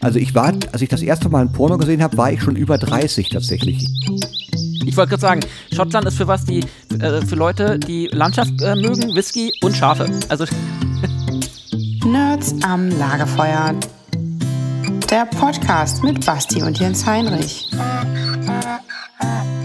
Also 0.00 0.18
ich 0.18 0.34
war, 0.34 0.54
als 0.72 0.80
ich 0.80 0.88
das 0.88 1.02
erste 1.02 1.28
Mal 1.28 1.42
ein 1.42 1.52
Porno 1.52 1.76
gesehen 1.76 2.02
habe, 2.02 2.16
war 2.16 2.32
ich 2.32 2.42
schon 2.42 2.56
über 2.56 2.78
30 2.78 3.28
tatsächlich. 3.28 3.86
Ich 4.86 4.96
wollte 4.96 5.10
gerade 5.10 5.20
sagen, 5.20 5.40
Schottland 5.72 6.06
ist 6.06 6.16
für 6.16 6.26
was 6.26 6.46
die 6.46 6.64
äh, 7.00 7.20
für 7.24 7.36
Leute, 7.36 7.78
die 7.78 8.06
Landschaft 8.06 8.62
äh, 8.62 8.74
mögen, 8.76 9.14
Whisky 9.14 9.52
und 9.62 9.76
Schafe. 9.76 10.06
Also 10.28 10.46
Nerds 12.04 12.54
am 12.62 12.88
Lagerfeuer. 12.98 13.74
Der 15.10 15.26
Podcast 15.26 16.02
mit 16.02 16.24
Basti 16.24 16.62
und 16.62 16.78
Jens 16.78 17.04
Heinrich. 17.04 17.68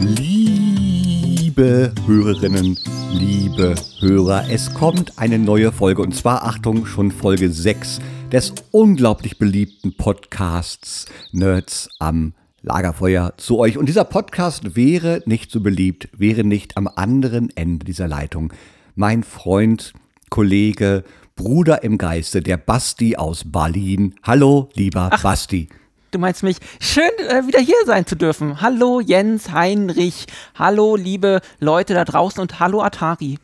Liebe 0.02 1.94
Hörerinnen, 2.06 2.78
liebe 3.20 3.76
Hörer, 4.00 4.50
es 4.50 4.74
kommt 4.74 5.18
eine 5.18 5.40
neue 5.40 5.72
Folge 5.72 6.02
und 6.02 6.14
zwar 6.14 6.44
Achtung 6.44 6.86
schon 6.86 7.12
Folge 7.12 7.50
6 7.50 8.00
des 8.30 8.54
unglaublich 8.72 9.38
beliebten 9.38 9.96
Podcasts 9.96 11.06
Nerds 11.32 11.90
am 12.00 12.34
Lagerfeuer 12.62 13.34
zu 13.38 13.58
euch. 13.58 13.78
Und 13.78 13.88
dieser 13.88 14.04
Podcast 14.04 14.76
wäre 14.76 15.24
nicht 15.26 15.50
so 15.50 15.62
beliebt, 15.62 16.10
wäre 16.12 16.44
nicht 16.44 16.76
am 16.76 16.90
anderen 16.94 17.56
Ende 17.56 17.86
dieser 17.86 18.10
Leitung 18.10 18.52
mein 18.96 19.24
Freund, 19.24 19.94
Kollege, 20.30 21.06
Bruder 21.38 21.84
im 21.84 21.98
Geiste, 21.98 22.42
der 22.42 22.58
Basti 22.58 23.16
aus 23.16 23.50
Berlin. 23.50 24.16
Hallo, 24.24 24.70
lieber 24.74 25.10
Ach. 25.12 25.24
Basti. 25.24 25.70
Du 26.16 26.20
meinst 26.20 26.44
mich. 26.44 26.58
Schön, 26.80 27.04
äh, 27.30 27.46
wieder 27.46 27.60
hier 27.60 27.76
sein 27.86 28.06
zu 28.06 28.16
dürfen. 28.16 28.62
Hallo 28.62 29.02
Jens 29.02 29.52
Heinrich. 29.52 30.26
Hallo 30.58 30.96
liebe 30.96 31.42
Leute 31.60 31.94
da 31.94 32.06
draußen 32.06 32.42
und 32.42 32.60
hallo 32.60 32.82
Atari. 32.82 33.38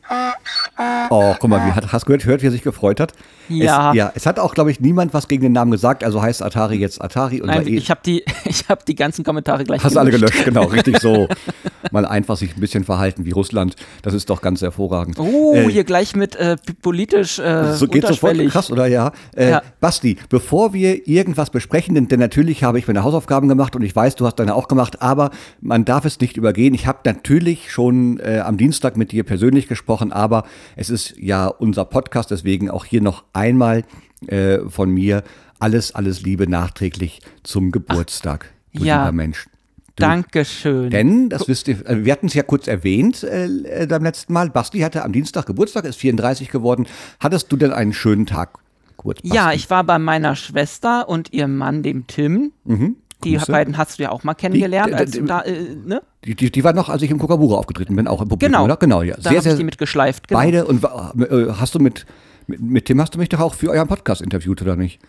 Oh, 1.10 1.36
guck 1.38 1.50
mal, 1.50 1.66
wie 1.68 1.72
hat, 1.74 1.92
hast 1.92 2.04
du 2.04 2.08
gehört, 2.08 2.26
hört, 2.26 2.42
wie 2.42 2.48
er 2.48 2.52
sich 2.52 2.64
gefreut 2.64 3.00
hat? 3.00 3.14
Ja. 3.50 3.92
Es, 3.92 3.98
ja, 3.98 4.12
es 4.16 4.26
hat 4.26 4.40
auch, 4.40 4.54
glaube 4.54 4.72
ich, 4.72 4.80
niemand 4.80 5.14
was 5.14 5.28
gegen 5.28 5.44
den 5.44 5.52
Namen 5.52 5.72
gesagt, 5.72 6.04
also 6.06 6.22
heißt 6.22 6.42
Atari 6.42 6.78
jetzt 6.78 7.02
Atari. 7.02 7.42
Und 7.42 7.48
Nein, 7.48 7.68
ich 7.68 7.90
habe 7.92 8.00
die, 8.06 8.24
ich 8.46 8.70
hab 8.70 8.85
die 8.85 8.96
ganzen 8.96 9.26
Kommentare 9.26 9.66
gleich 9.66 9.84
Hast 9.84 9.96
du 9.96 10.00
alle 10.00 10.12
gelöscht. 10.12 10.34
gelöscht, 10.34 10.46
genau, 10.46 10.63
richtig 10.66 11.00
so. 11.00 11.28
Mal 11.91 12.06
einfach 12.06 12.38
sich 12.38 12.56
ein 12.56 12.60
bisschen 12.62 12.85
verhalten 12.85 13.26
wie 13.26 13.32
Russland, 13.32 13.76
das 14.02 14.13
ist 14.13 14.30
doch 14.30 14.41
ganz 14.41 14.62
hervorragend. 14.62 15.20
Oh, 15.20 15.54
Äh, 15.56 15.70
hier 15.70 15.84
gleich 15.84 16.16
mit 16.16 16.35
äh, 16.35 16.56
politisch 16.82 17.40
äh, 17.40 17.74
so 17.74 17.88
geht 17.88 18.08
sofort 18.08 18.38
krass, 18.50 18.72
oder 18.72 18.88
ja? 18.88 19.12
Äh, 19.35 19.50
Ja. 19.50 19.62
Basti, 19.82 20.18
bevor 20.30 20.74
wir 20.74 21.08
irgendwas 21.08 21.50
besprechen, 21.50 21.96
denn, 21.96 22.08
denn 22.08 22.20
natürlich 22.20 22.60
habe 22.63 22.79
ich 22.79 22.87
meine 22.87 23.04
Hausaufgaben 23.04 23.48
gemacht 23.48 23.76
und 23.76 23.81
ich 23.81 23.95
weiß, 23.95 24.15
du 24.15 24.26
hast 24.26 24.35
deine 24.35 24.55
auch 24.55 24.67
gemacht, 24.67 25.01
aber 25.01 25.31
man 25.62 25.85
darf 25.85 26.05
es 26.05 26.20
nicht 26.20 26.37
übergehen. 26.37 26.73
Ich 26.73 26.87
habe 26.87 26.99
natürlich 27.05 27.71
schon 27.71 28.20
äh, 28.20 28.41
am 28.45 28.57
Dienstag 28.57 28.98
mit 28.98 29.12
dir 29.12 29.23
persönlich 29.23 29.67
gesprochen, 29.67 30.12
aber 30.12 30.45
es 30.76 30.89
ist 30.89 31.15
ja 31.17 31.48
unser 31.48 31.85
Podcast, 31.85 32.32
deswegen 32.32 32.70
auch 32.70 32.85
hier 32.85 33.01
noch 33.01 33.23
einmal 33.34 33.84
äh, 34.27 34.59
von 34.67 34.91
mir 34.91 35.23
alles, 35.59 35.93
alles 35.93 36.21
Liebe 36.21 36.49
nachträglich 36.49 37.21
zum 37.43 37.71
Geburtstag, 37.71 38.51
du 38.73 38.84
ja. 38.84 38.99
lieber 38.99 39.12
Mensch. 39.12 39.48
Du, 39.95 40.04
Dankeschön. 40.04 40.89
Denn, 40.89 41.29
das 41.29 41.48
wisst 41.48 41.67
ihr, 41.67 41.85
äh, 41.85 42.05
wir 42.05 42.13
hatten 42.13 42.27
es 42.27 42.34
ja 42.34 42.43
kurz 42.43 42.67
erwähnt 42.67 43.23
äh, 43.23 43.45
äh, 43.45 43.87
beim 43.87 44.04
letzten 44.04 44.34
Mal, 44.34 44.49
Basti 44.49 44.79
hatte 44.79 45.04
am 45.04 45.12
Dienstag 45.12 45.45
Geburtstag, 45.45 45.85
ist 45.85 45.98
34 45.98 46.49
geworden. 46.49 46.87
Hattest 47.20 47.51
du 47.51 47.57
denn 47.57 47.73
einen 47.73 47.93
schönen 47.93 48.26
Tag? 48.26 48.59
Kurz, 49.02 49.21
Basti. 49.21 49.35
ja, 49.35 49.52
ich 49.52 49.70
war 49.70 49.84
bei 49.84 49.98
meiner 49.99 50.35
Schwester 50.35 51.10
und 51.10 51.34
ihrem 51.34 51.57
Mann, 51.57 51.82
dem 51.84 52.05
Tim. 52.07 52.52
Die 52.66 52.71
Mhm. 52.71 52.96
Grüße. 53.21 53.52
beiden 53.52 53.77
hast 53.77 53.98
du 53.99 54.04
ja 54.04 54.12
auch 54.12 54.24
mal 54.24 54.34
kennengelernt, 54.35 54.90
Die- 54.90 54.96
als 54.96 55.12
d- 55.12 55.20
du 55.20 55.26
da, 55.26 55.41
äh, 55.41 55.76
ne? 55.85 56.02
Die, 56.26 56.35
die, 56.35 56.52
die 56.52 56.63
war 56.63 56.74
noch, 56.74 56.90
als 56.90 57.02
ich 57.02 57.10
im 57.10 57.18
Kokabura 57.20 57.57
aufgetreten 57.57 57.96
bin, 57.96 58.07
auch 58.07 58.22
im 58.22 58.27
Publikum, 58.29 58.52
Genau. 58.54 58.63
oder? 58.66 58.77
Genau, 58.77 59.02
ja. 59.02 59.16
Da 59.16 59.22
Sehr, 59.29 59.38
ich 59.38 59.44
sehr, 59.44 59.55
die 59.55 59.63
mitgeschleift. 59.63 60.27
Genau. 60.27 60.40
beide. 60.40 60.66
Und 60.66 60.84
äh, 60.84 61.48
hast 61.60 61.74
du 61.76 61.79
mit, 61.79 62.05
mit, 62.48 62.62
mit 62.62 62.85
Tim 62.85 63.02
hast 63.02 63.13
du 63.16 63.20
mich 63.20 63.29
doch 63.29 63.40
auch 63.40 63.54
für 63.55 63.70
euren 63.72 63.88
Podcast 63.88 64.22
interviewt, 64.22 64.62
oder 64.62 64.75
nicht? 64.75 65.00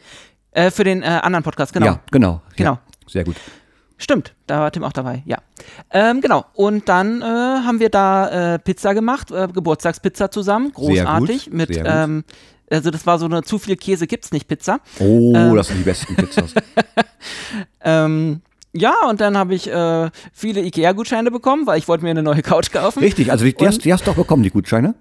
Äh, 0.53 0.70
für 0.70 0.85
den 0.85 1.03
äh, 1.03 1.07
anderen 1.07 1.43
Podcast, 1.43 1.73
genau. 1.75 1.87
Ja, 1.87 2.01
genau. 2.11 2.41
Genau. 2.57 2.73
Ja, 2.73 2.81
sehr 3.09 3.25
gut. 3.25 3.37
Stimmt, 3.98 4.35
da 4.47 4.61
war 4.61 4.73
Tim 4.73 4.83
auch 4.85 4.93
dabei, 4.93 5.23
ja. 5.27 5.39
Ähm, 5.91 6.20
genau, 6.20 6.45
und 6.55 6.89
dann 6.89 7.23
äh, 7.23 7.25
haben 7.25 7.79
wir 7.79 7.89
da 7.89 8.55
äh, 8.55 8.59
Pizza 8.59 8.95
gemacht, 8.95 9.30
äh, 9.30 9.47
Geburtstagspizza 9.53 10.30
zusammen, 10.30 10.73
Sehr 10.77 11.05
großartig. 11.05 11.45
gut, 11.45 11.55
mit, 11.55 11.74
sehr 11.74 11.85
gut. 11.85 11.92
ähm, 11.95 12.24
also 12.73 12.91
das 12.91 13.07
war 13.07 13.19
so 13.19 13.27
eine 13.27 13.43
zu 13.43 13.59
viel 13.59 13.77
Käse 13.77 14.07
gibt's 14.07 14.33
nicht 14.33 14.49
Pizza. 14.49 14.81
Oh, 14.99 15.33
Ähm. 15.35 15.55
das 15.55 15.69
sind 15.69 15.79
die 15.79 15.85
besten 15.85 16.17
Pizzas. 16.17 16.55
Ähm, 17.85 18.43
ja, 18.75 18.95
und 19.09 19.21
dann 19.21 19.37
habe 19.37 19.55
ich 19.55 19.69
äh, 19.69 20.11
viele 20.33 20.63
Ikea-Gutscheine 20.63 21.31
bekommen, 21.31 21.67
weil 21.67 21.79
ich 21.79 21.89
wollte 21.89 22.05
mir 22.05 22.11
eine 22.11 22.23
neue 22.23 22.43
Couch 22.43 22.71
kaufen. 22.73 23.01
Richtig, 23.01 23.31
also 23.31 23.45
die, 23.45 23.55
die, 23.55 23.67
hast, 23.67 23.85
die 23.85 23.93
hast 23.93 24.07
du 24.07 24.11
auch 24.13 24.17
bekommen, 24.17 24.43
die 24.43 24.51
Gutscheine. 24.51 24.95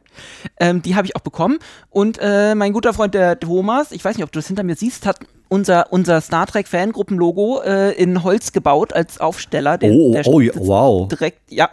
Ähm, 0.60 0.82
die 0.82 0.96
habe 0.96 1.08
ich 1.08 1.16
auch 1.16 1.22
bekommen. 1.22 1.58
Und 1.90 2.18
äh, 2.22 2.54
mein 2.54 2.74
guter 2.74 2.94
Freund, 2.94 3.14
der 3.14 3.40
Thomas, 3.40 3.92
ich 3.92 4.04
weiß 4.04 4.18
nicht, 4.18 4.26
ob 4.26 4.32
du 4.32 4.40
das 4.40 4.48
hinter 4.48 4.64
mir 4.64 4.76
siehst, 4.76 5.06
hat 5.06 5.20
unser, 5.48 5.92
unser 5.94 6.20
Star 6.22 6.48
Trek 6.48 6.68
Fangruppenlogo 6.68 7.62
äh, 7.62 7.92
in 7.94 8.24
Holz 8.24 8.52
gebaut 8.52 8.94
als 8.94 9.20
Aufsteller. 9.20 9.78
Der, 9.78 9.92
Oh, 9.92 10.12
der 10.12 10.28
oh, 10.28 10.42
wow. 10.68 11.08
Direkt, 11.08 11.40
ja. 11.50 11.70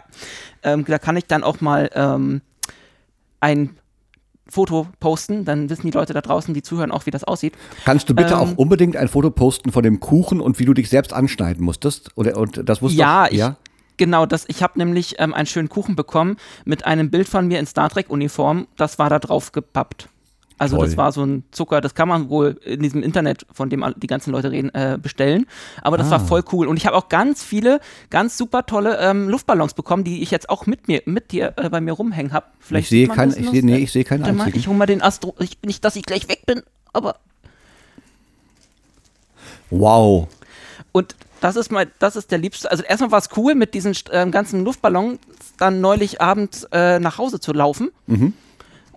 Ähm, 0.63 0.85
da 0.87 0.99
kann 0.99 1.17
ich 1.17 1.25
dann 1.25 1.43
auch 1.43 1.59
mal 1.59 1.89
ähm, 1.93 2.41
ein 3.41 3.77
Foto 4.51 4.87
posten, 4.99 5.45
dann 5.45 5.69
wissen 5.69 5.83
die 5.85 5.91
Leute 5.91 6.13
da 6.13 6.21
draußen, 6.21 6.53
die 6.53 6.61
zuhören, 6.61 6.91
auch 6.91 7.05
wie 7.05 7.11
das 7.11 7.23
aussieht. 7.23 7.53
Kannst 7.85 8.09
du 8.09 8.15
bitte 8.15 8.33
Ähm. 8.33 8.39
auch 8.39 8.57
unbedingt 8.57 8.95
ein 8.97 9.07
Foto 9.07 9.29
posten 9.31 9.71
von 9.71 9.83
dem 9.83 9.99
Kuchen 9.99 10.41
und 10.41 10.59
wie 10.59 10.65
du 10.65 10.73
dich 10.73 10.89
selbst 10.89 11.13
anschneiden 11.13 11.63
musstest? 11.63 12.11
Oder, 12.15 12.37
und 12.37 12.67
das 12.67 12.81
wusste 12.81 12.97
Ja, 12.97 13.25
doch, 13.25 13.31
ich, 13.31 13.37
ja? 13.39 13.55
genau, 13.97 14.25
das, 14.25 14.45
ich 14.47 14.63
habe 14.63 14.77
nämlich 14.79 15.15
ähm, 15.19 15.33
einen 15.33 15.45
schönen 15.45 15.69
Kuchen 15.69 15.95
bekommen 15.95 16.37
mit 16.65 16.85
einem 16.85 17.09
Bild 17.09 17.29
von 17.29 17.47
mir 17.47 17.59
in 17.59 17.65
Star 17.65 17.89
Trek-Uniform, 17.89 18.67
das 18.77 18.99
war 18.99 19.09
da 19.09 19.19
drauf 19.19 19.51
gepappt. 19.51 20.09
Also 20.59 20.75
Toll. 20.75 20.85
das 20.87 20.97
war 20.97 21.11
so 21.13 21.23
ein 21.25 21.43
Zucker, 21.51 21.79
das 21.81 21.95
kann 21.95 22.07
man 22.09 22.29
wohl 22.29 22.59
in 22.65 22.81
diesem 22.83 23.01
Internet, 23.01 23.45
von 23.53 23.69
dem 23.69 23.83
die 23.97 24.07
ganzen 24.07 24.31
Leute 24.31 24.51
reden, 24.51 24.69
äh, 24.75 24.97
bestellen. 25.01 25.45
Aber 25.81 25.97
das 25.97 26.07
Ah. 26.07 26.11
war 26.11 26.19
voll 26.19 26.43
cool. 26.51 26.67
Und 26.67 26.75
ich 26.77 26.85
habe 26.85 26.95
auch 26.97 27.07
ganz 27.09 27.43
viele, 27.43 27.79
ganz 28.09 28.37
super 28.37 28.65
tolle 28.65 28.97
ähm, 28.99 29.29
Luftballons 29.29 29.73
bekommen, 29.73 30.03
die 30.03 30.21
ich 30.21 30.31
jetzt 30.31 30.49
auch 30.49 30.65
mit 30.65 30.87
mir, 30.89 31.01
mit 31.05 31.31
dir 31.31 31.53
äh, 31.55 31.69
bei 31.69 31.79
mir 31.81 31.93
rumhängen 31.93 32.33
habe. 32.33 32.45
Ich 32.71 32.89
sehe 32.89 33.07
keinen, 33.07 33.31
ich 33.37 33.49
sehe, 33.49 33.65
nee, 33.65 33.77
ich 33.77 33.91
sehe 33.91 34.03
keinen 34.03 34.21
Warte 34.21 34.33
mal, 34.33 34.43
einzigen. 34.43 34.59
ich 34.59 34.67
hole 34.67 34.77
mal 34.77 34.85
den 34.85 35.01
Astro. 35.01 35.33
Ich, 35.39 35.57
nicht, 35.65 35.83
dass 35.85 35.95
ich 35.95 36.03
gleich 36.03 36.27
weg 36.27 36.45
bin, 36.45 36.61
aber. 36.93 37.15
Wow. 39.69 40.27
Und 40.91 41.15
das 41.41 41.55
ist 41.55 41.71
mal, 41.71 41.87
das 41.99 42.15
ist 42.15 42.31
der 42.31 42.37
liebste. 42.39 42.69
Also 42.69 42.83
erstmal 42.83 43.11
war 43.11 43.19
es 43.19 43.29
cool, 43.37 43.55
mit 43.55 43.73
diesen 43.73 43.95
ähm, 44.11 44.31
ganzen 44.31 44.63
Luftballons 44.63 45.19
dann 45.57 45.79
neulich 45.81 46.21
abends 46.21 46.65
äh, 46.71 46.99
nach 46.99 47.17
Hause 47.17 47.39
zu 47.39 47.53
laufen. 47.53 47.91
Mhm. 48.07 48.33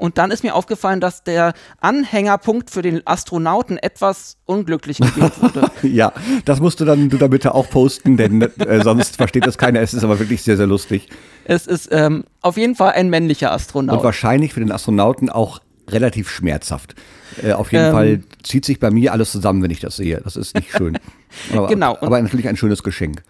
Und 0.03 0.19
dann 0.19 0.33
ist 0.33 0.43
mir 0.43 0.55
aufgefallen, 0.57 0.99
dass 1.01 1.23
der 1.23 1.53
Anhängerpunkt 1.81 2.71
für 2.71 2.83
den 2.83 3.07
Astronauten 3.07 3.77
etwas 3.79 4.37
unglücklich 4.47 4.99
gewählt 4.99 5.33
wurde. 5.41 5.71
Ja, 5.83 6.13
das 6.45 6.59
musst 6.61 6.81
du 6.81 6.85
dann 6.85 7.09
du 7.09 7.19
da 7.19 7.29
bitte 7.29 7.55
auch 7.55 7.71
posten, 7.71 8.17
denn 8.17 8.43
äh, 8.43 8.83
sonst 8.83 9.17
versteht 9.17 9.47
das 9.47 9.59
keiner. 9.59 9.81
Es 9.81 9.95
ist 9.95 10.03
aber 10.03 10.19
wirklich 10.19 10.43
sehr, 10.43 10.57
sehr 10.57 10.67
lustig. 10.67 11.09
es 11.45 11.67
ist 11.69 11.89
ähm, 11.93 12.25
auf 12.41 12.57
jeden 12.57 12.75
Fall 12.75 12.93
ein 12.93 13.11
männlicher 13.11 13.51
Und 13.51 13.55
Astronaut. 13.55 14.03
wahrscheinlich 14.03 14.53
für 14.55 14.61
den 14.61 14.73
Astronauten 14.73 15.31
auch 15.31 15.61
relativ 15.89 16.29
schmerzhaft. 16.31 16.95
Äh, 17.43 17.53
auf 17.53 17.71
jeden 17.73 17.87
Ähm. 17.87 17.93
Fall 17.93 18.21
zieht 18.43 18.65
sich 18.65 18.81
bei 18.81 18.91
mir 18.91 19.13
alles 19.13 19.31
zusammen, 19.33 19.63
wenn 19.63 19.71
ich 19.71 19.81
das 19.81 19.97
sehe. 19.97 20.21
Das 20.25 20.35
ist 20.37 20.55
nicht 20.57 20.71
schön. 20.71 20.99
Aber, 21.53 21.69
Genau, 21.69 21.93
und- 21.93 22.03
aber 22.03 22.21
natürlich 22.21 22.49
ein 22.49 22.57
schönes 22.57 22.83
Geschenk. 22.83 23.23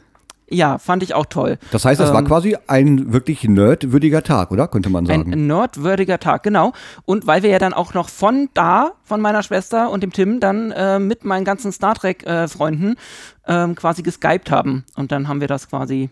Ja, 0.53 0.79
fand 0.79 1.03
ich 1.03 1.15
auch 1.15 1.27
toll. 1.27 1.59
Das 1.71 1.85
heißt, 1.85 2.01
das 2.01 2.13
war 2.13 2.21
Ähm, 2.21 2.27
quasi 2.27 2.57
ein 2.67 3.13
wirklich 3.13 3.45
nerdwürdiger 3.45 4.23
Tag, 4.23 4.51
oder? 4.51 4.69
Könnte 4.69 4.91
man 4.91 5.07
sagen. 5.07 5.33
Ein 5.33 5.47
nerdwürdiger 5.47 6.19
Tag, 6.19 6.43
genau. 6.43 6.73
Und 7.05 7.27
weil 7.27 7.43
wir 7.43 7.51
ja 7.51 7.59
dann 7.59 7.73
auch 7.73 7.95
noch 7.95 8.09
von 8.09 8.49
da, 8.55 8.93
von 9.05 9.21
meiner 9.21 9.43
Schwester 9.43 9.91
und 9.91 10.03
dem 10.03 10.13
Tim, 10.13 10.41
dann 10.41 10.71
äh, 10.73 10.99
mit 10.99 11.25
meinen 11.25 11.45
ganzen 11.45 11.73
Star 11.73 11.95
Trek-Freunden 11.95 12.97
ähm, 13.47 13.75
quasi 13.75 14.03
geskypt 14.03 14.51
haben. 14.51 14.85
Und 14.97 15.11
dann 15.13 15.29
haben 15.29 15.41
wir 15.41 15.49
das 15.49 15.69
quasi 15.69 16.11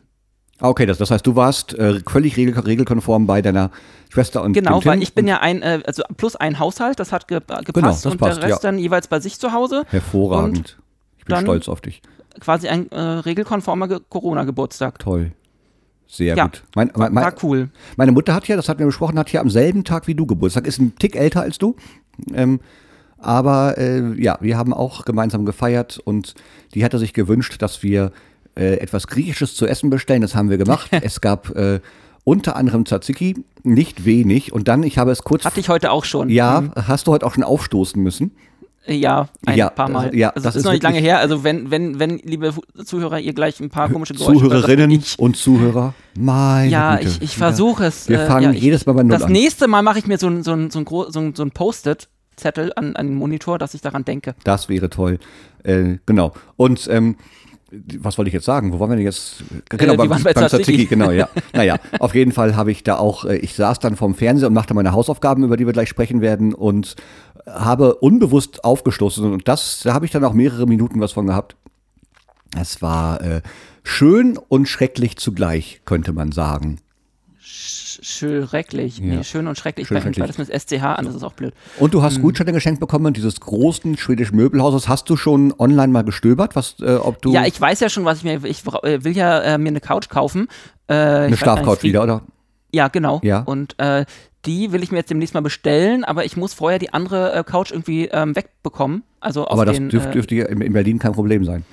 Ah, 0.62 0.68
okay, 0.68 0.84
das, 0.84 0.98
das 0.98 1.10
heißt, 1.10 1.26
du 1.26 1.36
warst 1.36 1.72
äh, 1.78 2.00
völlig 2.06 2.36
regel, 2.36 2.58
regelkonform 2.58 3.26
bei 3.26 3.40
deiner 3.40 3.70
Schwester 4.10 4.42
und 4.42 4.52
Genau, 4.52 4.72
dem 4.78 4.80
Tim 4.82 4.92
weil 4.92 5.02
ich 5.02 5.14
bin 5.14 5.26
ja 5.26 5.40
ein, 5.40 5.62
äh, 5.62 5.80
also 5.86 6.02
plus 6.18 6.36
ein 6.36 6.58
Haushalt, 6.58 7.00
das 7.00 7.12
hat 7.12 7.28
ge 7.28 7.38
äh, 7.38 7.40
gepasst 7.40 7.74
Genau, 7.74 7.88
das 7.88 8.06
und 8.06 8.18
passt, 8.18 8.42
der 8.42 8.50
Rest 8.50 8.62
ja. 8.62 8.70
dann 8.70 8.78
jeweils 8.78 9.08
bei 9.08 9.20
sich 9.20 9.38
zu 9.38 9.52
Hause. 9.54 9.84
Hervorragend. 9.88 10.78
ich 11.16 11.24
bin 11.24 11.36
stolz 11.38 11.66
auf 11.68 11.80
dich. 11.80 12.02
Quasi 12.40 12.68
ein 12.68 12.90
äh, 12.90 12.98
regelkonformer 13.00 13.88
Ge 13.88 14.00
Corona-Geburtstag. 14.08 14.98
Toll. 14.98 15.32
Sehr 16.06 16.36
Ja, 16.36 16.44
gut. 16.44 16.64
Mein, 16.74 16.90
mein, 16.96 17.12
mein, 17.12 17.24
War 17.24 17.34
cool. 17.42 17.68
Meine 17.96 18.10
Mutter 18.12 18.34
hat 18.34 18.48
ja, 18.48 18.56
das 18.56 18.68
hatten 18.68 18.80
wir 18.80 18.86
besprochen, 18.86 19.18
hat 19.18 19.30
ja 19.32 19.40
am 19.40 19.50
selben 19.50 19.84
Tag 19.84 20.08
wie 20.08 20.14
du 20.14 20.26
Geburtstag, 20.26 20.66
ist 20.66 20.80
ein 20.80 20.96
Tick 20.98 21.14
älter 21.14 21.42
als 21.42 21.58
du. 21.58 21.76
Ähm, 22.34 22.58
aber 23.18 23.78
äh, 23.78 24.20
ja, 24.20 24.38
wir 24.40 24.56
haben 24.56 24.72
auch 24.72 25.04
gemeinsam 25.04 25.44
gefeiert 25.44 26.00
und 26.02 26.34
die 26.74 26.84
hatte 26.84 26.98
sich 26.98 27.12
gewünscht, 27.12 27.60
dass 27.62 27.82
wir 27.82 28.12
äh, 28.56 28.78
etwas 28.78 29.06
Griechisches 29.06 29.54
zu 29.54 29.66
essen 29.66 29.90
bestellen. 29.90 30.22
Das 30.22 30.34
haben 30.34 30.50
wir 30.50 30.58
gemacht. 30.58 30.88
es 31.02 31.20
gab 31.20 31.50
äh, 31.54 31.80
unter 32.24 32.56
anderem 32.56 32.86
Tzatziki, 32.86 33.44
nicht 33.62 34.04
wenig. 34.04 34.52
Und 34.52 34.68
dann, 34.68 34.82
ich 34.82 34.98
habe 34.98 35.10
es 35.12 35.22
kurz. 35.22 35.44
Hatte 35.44 35.60
ich 35.60 35.68
heute 35.68 35.90
auch 35.92 36.04
schon. 36.04 36.28
ja, 36.28 36.62
Mhm. 36.62 36.72
hast 36.88 37.06
du 37.06 37.12
heute 37.12 37.26
auch 37.26 37.34
schon 37.34 37.44
aufstoßen 37.44 38.02
müssen? 38.02 38.32
Ja, 38.86 39.28
ein 39.46 39.58
Ja, 39.58 39.68
paar 39.70 39.88
Mal. 39.90 40.14
ja, 40.14 40.30
also 40.30 40.42
das 40.42 40.42
das 40.42 40.54
ist 40.54 40.60
ist 40.60 40.64
noch 40.64 40.72
nicht 40.72 40.82
lange 40.82 40.98
her. 40.98 41.18
Also 41.18 41.44
wenn, 41.44 41.70
wenn, 41.70 41.98
wenn, 41.98 42.18
liebe 42.18 42.54
Zuhörer, 42.84 43.20
ihr 43.20 43.34
gleich 43.34 43.60
ein 43.60 43.68
paar 43.68 43.90
komische 43.90 44.14
Geräusche 44.14 44.40
Zuhörerinnen 44.40 44.90
ich, 44.90 45.18
und 45.18 45.36
Zuhörer, 45.36 45.94
meine 46.18 46.70
ja, 46.70 46.96
Güte. 46.96 47.08
ich, 47.08 47.22
ich 47.22 47.36
versuche 47.36 47.84
es. 47.84 48.08
Wir 48.08 48.20
äh, 48.22 48.26
fangen 48.26 48.44
ja, 48.44 48.50
ich, 48.52 48.62
jedes 48.62 48.86
Mal 48.86 48.94
bei 48.94 49.02
Null 49.02 49.10
Das 49.12 49.24
an. 49.24 49.32
nächste 49.32 49.68
Mal 49.68 49.82
mache 49.82 49.98
ich 49.98 50.06
mir 50.06 50.16
so 50.18 50.28
ein, 50.28 50.42
so 50.42 50.52
ein, 50.52 50.70
so 50.70 50.78
ein, 50.80 50.86
so 50.86 51.20
ein, 51.20 51.34
so 51.34 51.42
ein 51.42 51.50
Post-it 51.50 52.08
Zettel 52.36 52.72
an, 52.74 52.96
an 52.96 53.08
den 53.08 53.16
Monitor, 53.16 53.58
dass 53.58 53.74
ich 53.74 53.82
daran 53.82 54.04
denke. 54.06 54.34
Das 54.44 54.68
wäre 54.70 54.88
toll. 54.88 55.18
Äh, 55.62 55.98
genau. 56.06 56.32
Und 56.56 56.88
ähm, 56.90 57.16
was 57.98 58.18
wollte 58.18 58.28
ich 58.28 58.34
jetzt 58.34 58.46
sagen? 58.46 58.72
Wo 58.72 58.80
waren 58.80 58.90
wir 58.90 58.96
denn 58.96 59.04
jetzt? 59.04 59.44
Genau, 59.68 59.92
die 59.92 60.08
beim, 60.08 60.08
bei 60.08 60.16
beim 60.16 60.34
Tzatziki. 60.34 60.62
Tzatziki, 60.62 60.86
genau, 60.86 61.10
ja. 61.10 61.28
Naja, 61.52 61.76
auf 61.98 62.14
jeden 62.14 62.32
Fall 62.32 62.56
habe 62.56 62.70
ich 62.72 62.82
da 62.82 62.96
auch, 62.96 63.24
äh, 63.24 63.36
ich 63.36 63.54
saß 63.54 63.78
dann 63.78 63.96
vorm 63.96 64.14
Fernseher 64.14 64.48
und 64.48 64.54
machte 64.54 64.74
meine 64.74 64.92
Hausaufgaben, 64.92 65.44
über 65.44 65.56
die 65.56 65.66
wir 65.66 65.72
gleich 65.72 65.88
sprechen 65.88 66.20
werden 66.20 66.54
und 66.54 66.96
habe 67.46 67.96
unbewusst 67.96 68.64
aufgestoßen 68.64 69.24
und 69.32 69.48
das, 69.48 69.80
da 69.82 69.94
habe 69.94 70.04
ich 70.04 70.12
dann 70.12 70.24
auch 70.24 70.34
mehrere 70.34 70.66
Minuten 70.66 71.00
was 71.00 71.12
von 71.12 71.26
gehabt. 71.26 71.56
Es 72.58 72.82
war 72.82 73.20
äh, 73.22 73.42
schön 73.82 74.36
und 74.36 74.66
schrecklich 74.66 75.16
zugleich, 75.16 75.82
könnte 75.84 76.12
man 76.12 76.32
sagen. 76.32 76.78
Sch- 78.20 78.48
Schrecklich. 78.48 78.98
Ja. 78.98 79.04
Nee, 79.16 79.24
schön 79.24 79.46
und 79.46 79.56
schrecklich. 79.58 79.88
Schön 79.88 79.94
Bei 79.96 80.06
uns 80.06 80.18
war 80.18 80.26
schrecklich. 80.26 80.48
das 80.48 80.68
mit 80.70 80.80
SCH 80.80 80.82
an, 80.98 81.04
das 81.06 81.14
ist 81.14 81.22
auch 81.22 81.32
blöd. 81.32 81.54
Und 81.78 81.94
du 81.94 82.02
hast 82.02 82.16
Hm. 82.16 82.22
Gutscheine 82.22 82.52
geschenkt 82.52 82.80
bekommen, 82.80 83.12
dieses 83.14 83.40
großen 83.40 83.96
schwedischen 83.96 84.36
Möbelhauses. 84.36 84.88
Hast 84.88 85.08
du 85.10 85.16
schon 85.16 85.54
online 85.58 85.92
mal 85.92 86.02
gestöbert, 86.04 86.56
was, 86.56 86.76
äh, 86.80 86.96
ob 86.96 87.20
du 87.22 87.32
Ja, 87.32 87.46
ich 87.46 87.60
weiß 87.60 87.80
ja 87.80 87.88
schon, 87.88 88.04
was 88.04 88.18
ich 88.18 88.24
mir. 88.24 88.44
Ich 88.44 88.62
äh, 88.82 89.04
will 89.04 89.16
ja 89.16 89.40
äh, 89.40 89.58
mir 89.58 89.68
eine 89.68 89.80
Couch 89.80 90.08
kaufen. 90.08 90.48
Äh, 90.86 90.94
eine 90.94 91.36
Schlafcouch 91.36 91.82
wieder, 91.82 92.02
oder? 92.02 92.22
Ja, 92.72 92.88
genau. 92.88 93.20
Ja. 93.24 93.40
Und 93.40 93.74
äh, 93.78 94.04
die 94.46 94.72
will 94.72 94.82
ich 94.82 94.90
mir 94.92 94.98
jetzt 94.98 95.10
demnächst 95.10 95.34
mal 95.34 95.40
bestellen, 95.40 96.04
aber 96.04 96.24
ich 96.24 96.36
muss 96.36 96.54
vorher 96.54 96.78
die 96.78 96.92
andere 96.94 97.32
äh, 97.34 97.44
Couch 97.44 97.72
irgendwie 97.72 98.06
ähm, 98.06 98.34
wegbekommen. 98.36 99.02
Also 99.20 99.46
Aber 99.48 99.64
das 99.66 99.76
den, 99.76 99.88
dürfte 99.90 100.08
äh, 100.10 100.12
dürfte 100.12 100.34
ja 100.34 100.46
in 100.46 100.60
in 100.62 100.72
Berlin 100.72 100.98
kein 100.98 101.12
Problem 101.12 101.44
sein. 101.44 101.64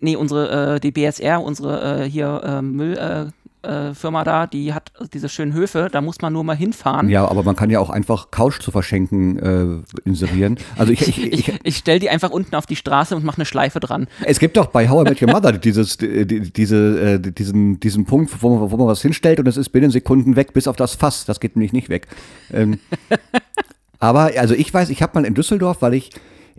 nee, 0.00 0.14
unsere, 0.16 0.74
äh, 0.76 0.80
die 0.80 0.92
BSR, 0.92 1.42
unsere 1.42 2.04
äh, 2.04 2.08
hier 2.10 2.40
äh, 2.44 2.62
Müllfirma 2.62 3.32
äh, 3.64 3.94
Firma 3.94 4.22
da, 4.24 4.46
die 4.46 4.72
hat 4.74 4.92
diese 5.12 5.28
schönen 5.28 5.52
Höfe, 5.52 5.88
da 5.90 6.00
muss 6.00 6.20
man 6.20 6.32
nur 6.32 6.44
mal 6.44 6.56
hinfahren. 6.56 7.08
Ja, 7.08 7.26
aber 7.26 7.42
man 7.42 7.56
kann 7.56 7.70
ja 7.70 7.80
auch 7.80 7.90
einfach 7.90 8.30
Couch 8.30 8.60
zu 8.60 8.70
verschenken 8.70 9.38
äh, 9.38 9.98
inserieren. 10.08 10.58
Also 10.76 10.92
ich, 10.92 11.08
ich, 11.08 11.18
Ich, 11.34 11.48
ich, 11.48 11.54
ich 11.62 11.76
stelle 11.76 11.98
die 12.00 12.10
einfach 12.10 12.30
unten 12.30 12.54
auf 12.54 12.66
die 12.66 12.76
Straße 12.76 13.16
und 13.16 13.24
mache 13.24 13.38
eine 13.38 13.44
Schleife 13.46 13.80
dran. 13.80 14.06
es 14.24 14.38
gibt 14.38 14.56
doch 14.56 14.66
bei 14.66 14.88
How 14.88 15.06
I 15.06 15.10
Met 15.10 15.22
Your 15.22 15.30
Mother 15.30 15.52
dieses, 15.52 15.96
die, 15.96 16.26
die- 16.26 16.52
diese, 16.52 17.00
äh, 17.14 17.18
diesen, 17.20 17.80
diesen 17.80 18.04
Punkt, 18.04 18.42
wo 18.42 18.56
man, 18.58 18.70
wo 18.70 18.76
man 18.76 18.86
was 18.86 19.02
hinstellt 19.02 19.40
und 19.40 19.48
es 19.48 19.56
ist 19.56 19.70
binnen 19.70 19.90
Sekunden 19.90 20.36
weg, 20.36 20.52
bis 20.52 20.68
auf 20.68 20.76
das 20.76 20.94
Fass. 20.94 21.24
Das 21.24 21.40
geht 21.40 21.56
nämlich 21.56 21.72
nicht 21.72 21.88
weg. 21.88 22.06
Ähm, 22.52 22.78
aber 23.98 24.30
also 24.38 24.54
ich 24.54 24.72
weiß, 24.72 24.90
ich 24.90 25.02
habe 25.02 25.12
mal 25.18 25.26
in 25.26 25.34
Düsseldorf, 25.34 25.82
weil 25.82 25.94
ich 25.94 26.10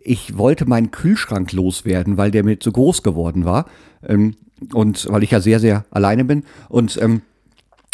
ich 0.07 0.37
wollte 0.37 0.67
meinen 0.69 0.91
Kühlschrank 0.91 1.51
loswerden, 1.51 2.17
weil 2.17 2.29
der 2.29 2.43
mir 2.43 2.59
zu 2.59 2.71
groß 2.71 3.01
geworden 3.01 3.43
war 3.45 3.65
ähm, 4.07 4.35
und 4.73 5.07
weil 5.09 5.23
ich 5.23 5.31
ja 5.31 5.41
sehr 5.41 5.59
sehr 5.59 5.85
alleine 5.91 6.25
bin 6.25 6.43
und 6.69 6.99
ähm, 7.01 7.21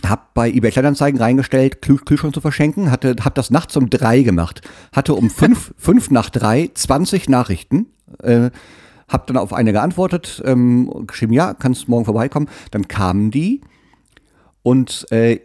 hab 0.07 0.33
bei 0.33 0.49
eBay 0.49 0.71
Kleinanzeigen 0.71 1.19
reingestellt, 1.19 1.81
Kühl 1.81 1.97
Kühlschrank 1.97 2.33
zu 2.33 2.41
verschenken, 2.41 2.91
hatte, 2.91 3.15
hab 3.23 3.35
das 3.35 3.51
nachts 3.51 3.75
um 3.77 3.89
drei 3.89 4.21
gemacht, 4.21 4.61
hatte 4.93 5.13
um 5.13 5.29
fünf, 5.29 5.73
fünf 5.77 6.09
nach 6.11 6.29
drei 6.29 6.69
20 6.73 7.29
Nachrichten, 7.29 7.87
äh, 8.23 8.49
hab 9.07 9.27
dann 9.27 9.37
auf 9.37 9.53
eine 9.53 9.73
geantwortet, 9.73 10.41
ähm, 10.45 11.05
geschrieben, 11.05 11.33
ja, 11.33 11.53
kannst 11.53 11.89
morgen 11.89 12.05
vorbeikommen. 12.05 12.47
Dann 12.71 12.87
kamen 12.87 13.29
die 13.29 13.61
und 14.63 15.05
äh, 15.11 15.39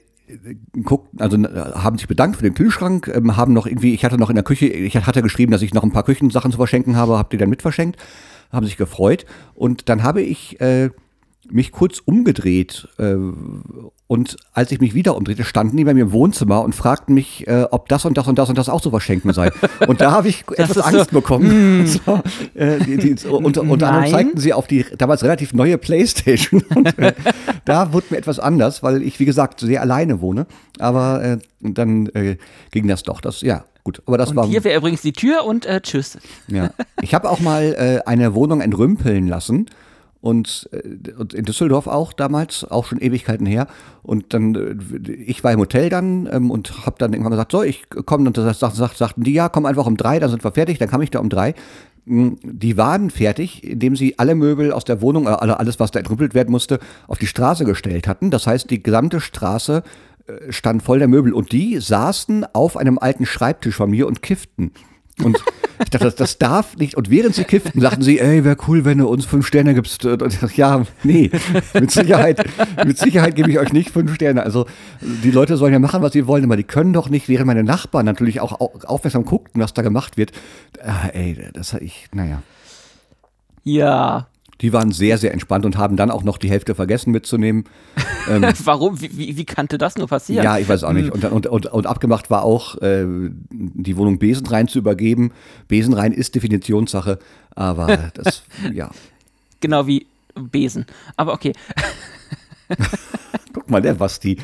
guckten, 0.84 1.20
also 1.20 1.36
äh, 1.36 1.72
haben 1.74 1.98
sich 1.98 2.08
bedankt 2.08 2.36
für 2.36 2.42
den 2.42 2.54
Kühlschrank, 2.54 3.10
ähm, 3.12 3.36
haben 3.36 3.52
noch 3.52 3.66
irgendwie, 3.66 3.92
ich 3.92 4.04
hatte 4.04 4.18
noch 4.18 4.30
in 4.30 4.36
der 4.36 4.44
Küche, 4.44 4.66
ich 4.66 4.96
hatte 4.96 5.22
geschrieben, 5.22 5.52
dass 5.52 5.62
ich 5.62 5.74
noch 5.74 5.82
ein 5.82 5.92
paar 5.92 6.04
Küchensachen 6.04 6.52
zu 6.52 6.58
verschenken 6.58 6.96
habe, 6.96 7.18
hab 7.18 7.30
die 7.30 7.36
dann 7.36 7.50
mitverschenkt, 7.50 8.00
haben 8.52 8.66
sich 8.66 8.76
gefreut 8.76 9.26
und 9.54 9.88
dann 9.88 10.02
habe 10.02 10.22
ich 10.22 10.60
äh, 10.60 10.90
mich 11.50 11.72
kurz 11.72 12.00
umgedreht 12.04 12.88
äh, 12.98 13.16
und 14.08 14.36
als 14.52 14.70
ich 14.70 14.80
mich 14.80 14.94
wieder 14.94 15.16
umdrehte, 15.16 15.42
standen 15.42 15.76
die 15.76 15.84
bei 15.84 15.92
mir 15.92 16.02
im 16.02 16.12
Wohnzimmer 16.12 16.62
und 16.62 16.74
fragten 16.76 17.12
mich, 17.14 17.44
äh, 17.48 17.66
ob 17.70 17.88
das 17.88 18.04
und 18.04 18.16
das 18.16 18.28
und 18.28 18.38
das 18.38 18.48
und 18.48 18.56
das 18.56 18.68
auch 18.68 18.80
zu 18.80 18.90
verschenken 18.90 19.32
sei. 19.32 19.50
Und 19.88 20.00
da 20.00 20.12
habe 20.12 20.28
ich 20.28 20.44
etwas 20.52 20.70
ist 20.70 20.74
so, 20.76 20.82
Angst 20.82 21.10
bekommen. 21.10 21.86
So, 21.86 22.20
äh, 22.54 22.78
die, 22.78 22.96
die, 22.96 23.26
unter, 23.28 23.62
unter 23.62 23.88
anderem 23.88 24.10
zeigten 24.10 24.38
sie 24.38 24.52
auf 24.52 24.66
die 24.66 24.84
damals 24.96 25.22
relativ 25.22 25.52
neue 25.54 25.78
Playstation. 25.78 26.62
Und, 26.74 26.98
äh, 26.98 27.14
da 27.64 27.92
wurde 27.92 28.06
mir 28.10 28.18
etwas 28.18 28.38
anders, 28.38 28.82
weil 28.82 29.02
ich, 29.02 29.18
wie 29.18 29.24
gesagt, 29.24 29.60
sehr 29.60 29.80
alleine 29.80 30.20
wohne. 30.20 30.46
Aber 30.78 31.22
äh, 31.22 31.38
dann 31.60 32.06
äh, 32.08 32.36
ging 32.70 32.86
das 32.86 33.02
doch. 33.02 33.20
Das, 33.20 33.40
ja, 33.40 33.64
gut. 33.84 34.02
Aber 34.06 34.18
das 34.18 34.30
Und 34.30 34.36
war. 34.36 34.46
hier 34.46 34.62
wäre 34.64 34.78
übrigens 34.78 35.02
die 35.02 35.12
Tür 35.12 35.44
und 35.44 35.66
äh, 35.66 35.80
tschüss. 35.80 36.18
Ja. 36.48 36.70
Ich 37.02 37.14
habe 37.14 37.28
auch 37.28 37.40
mal 37.40 37.74
äh, 37.74 38.08
eine 38.08 38.34
Wohnung 38.34 38.60
entrümpeln 38.60 39.26
lassen. 39.26 39.66
Und, 40.20 40.68
äh, 40.72 41.12
und 41.12 41.34
in 41.34 41.44
Düsseldorf 41.44 41.86
auch 41.86 42.12
damals, 42.12 42.64
auch 42.64 42.86
schon 42.86 42.98
Ewigkeiten 43.00 43.46
her. 43.46 43.68
Und 44.02 44.34
dann, 44.34 44.54
äh, 44.54 45.12
ich 45.12 45.44
war 45.44 45.52
im 45.52 45.60
Hotel 45.60 45.88
dann 45.88 46.28
ähm, 46.32 46.50
und 46.50 46.86
habe 46.86 46.96
dann 46.98 47.12
irgendwann 47.12 47.32
gesagt, 47.32 47.52
so, 47.52 47.62
ich 47.62 47.88
komme. 47.90 48.26
Und 48.26 48.36
das 48.36 48.58
sagt, 48.58 48.74
sagt, 48.76 48.96
sagten 48.96 49.22
die, 49.22 49.32
ja, 49.34 49.48
komm 49.48 49.66
einfach 49.66 49.86
um 49.86 49.96
drei, 49.96 50.18
dann 50.18 50.30
sind 50.30 50.42
wir 50.44 50.52
fertig. 50.52 50.78
Dann 50.78 50.88
kam 50.88 51.02
ich 51.02 51.10
da 51.10 51.20
um 51.20 51.28
drei. 51.28 51.54
Mm, 52.06 52.32
Die 52.42 52.76
waren 52.76 53.10
fertig, 53.10 53.62
indem 53.62 53.94
sie 53.94 54.18
alle 54.18 54.34
Möbel 54.34 54.72
aus 54.72 54.84
der 54.84 55.00
Wohnung, 55.00 55.26
äh, 55.26 55.30
alle- 55.30 55.60
alles, 55.60 55.78
was 55.78 55.90
da 55.92 55.98
entrümpelt 56.00 56.34
werden 56.34 56.50
musste, 56.50 56.80
auf 57.06 57.18
die 57.18 57.26
Straße 57.26 57.64
gestellt 57.64 58.08
hatten. 58.08 58.30
Das 58.30 58.46
heißt, 58.46 58.70
die 58.70 58.82
gesamte 58.82 59.20
Straße 59.20 59.82
stand 60.50 60.82
voll 60.82 60.98
der 60.98 61.06
Möbel. 61.06 61.32
Und 61.32 61.52
die 61.52 61.78
saßen 61.78 62.44
auf 62.52 62.76
einem 62.76 62.98
alten 62.98 63.26
Schreibtisch 63.26 63.76
von 63.76 63.88
mir 63.90 64.08
und 64.08 64.22
kifften. 64.22 64.72
Und 65.22 65.38
ich 65.82 65.90
dachte, 65.90 66.04
das, 66.04 66.14
das 66.14 66.38
darf 66.38 66.76
nicht. 66.76 66.94
Und 66.94 67.10
während 67.10 67.34
sie 67.34 67.44
kifften, 67.44 67.80
sagten 67.80 68.02
sie, 68.02 68.18
ey, 68.20 68.44
wäre 68.44 68.56
cool, 68.68 68.84
wenn 68.84 68.98
du 68.98 69.08
uns 69.08 69.24
fünf 69.24 69.46
Sterne 69.46 69.74
gibst. 69.74 70.04
Und 70.04 70.32
ich 70.32 70.40
dachte, 70.40 70.54
ja, 70.56 70.82
nee, 71.04 71.30
mit 71.74 71.90
Sicherheit, 71.90 72.44
mit 72.84 72.98
Sicherheit 72.98 73.34
gebe 73.34 73.50
ich 73.50 73.58
euch 73.58 73.72
nicht 73.72 73.90
fünf 73.90 74.14
Sterne. 74.14 74.42
Also 74.42 74.66
die 75.00 75.30
Leute 75.30 75.56
sollen 75.56 75.72
ja 75.72 75.78
machen, 75.78 76.02
was 76.02 76.12
sie 76.12 76.26
wollen, 76.26 76.44
aber 76.44 76.56
die 76.56 76.64
können 76.64 76.92
doch 76.92 77.08
nicht, 77.08 77.28
während 77.28 77.46
meine 77.46 77.64
Nachbarn 77.64 78.04
natürlich 78.04 78.40
auch 78.40 78.60
au- 78.60 78.72
aufmerksam 78.84 79.24
guckten, 79.24 79.60
was 79.62 79.72
da 79.74 79.82
gemacht 79.82 80.16
wird. 80.16 80.32
Ah, 80.82 81.08
ey, 81.12 81.48
das 81.54 81.72
hatte 81.72 81.84
ich, 81.84 82.08
naja. 82.12 82.42
Ja. 83.64 84.28
Die 84.62 84.72
waren 84.72 84.90
sehr, 84.90 85.18
sehr 85.18 85.32
entspannt 85.32 85.64
und 85.66 85.76
haben 85.76 85.96
dann 85.96 86.10
auch 86.10 86.22
noch 86.22 86.38
die 86.38 86.48
Hälfte 86.48 86.74
vergessen 86.74 87.10
mitzunehmen. 87.10 87.64
Warum? 88.64 89.00
Wie, 89.00 89.16
wie, 89.16 89.36
wie 89.36 89.44
kannte 89.44 89.76
das 89.78 89.96
nur 89.96 90.06
passieren? 90.08 90.44
Ja, 90.44 90.58
ich 90.58 90.68
weiß 90.68 90.82
auch 90.84 90.92
nicht. 90.92 91.10
Und, 91.10 91.24
und, 91.24 91.46
und, 91.46 91.66
und 91.66 91.86
abgemacht 91.86 92.30
war 92.30 92.42
auch, 92.42 92.76
äh, 92.80 93.04
die 93.50 93.96
Wohnung 93.96 94.18
Besenrein 94.18 94.66
zu 94.68 94.78
übergeben. 94.78 95.32
Besenrein 95.68 96.12
ist 96.12 96.34
Definitionssache, 96.34 97.18
aber 97.54 98.10
das, 98.14 98.42
ja. 98.72 98.90
Genau 99.60 99.86
wie 99.86 100.06
Besen. 100.34 100.86
Aber 101.16 101.32
okay. 101.34 101.52
Guck 103.52 103.70
mal, 103.70 103.80
der 103.80 103.94
Basti. 103.94 104.38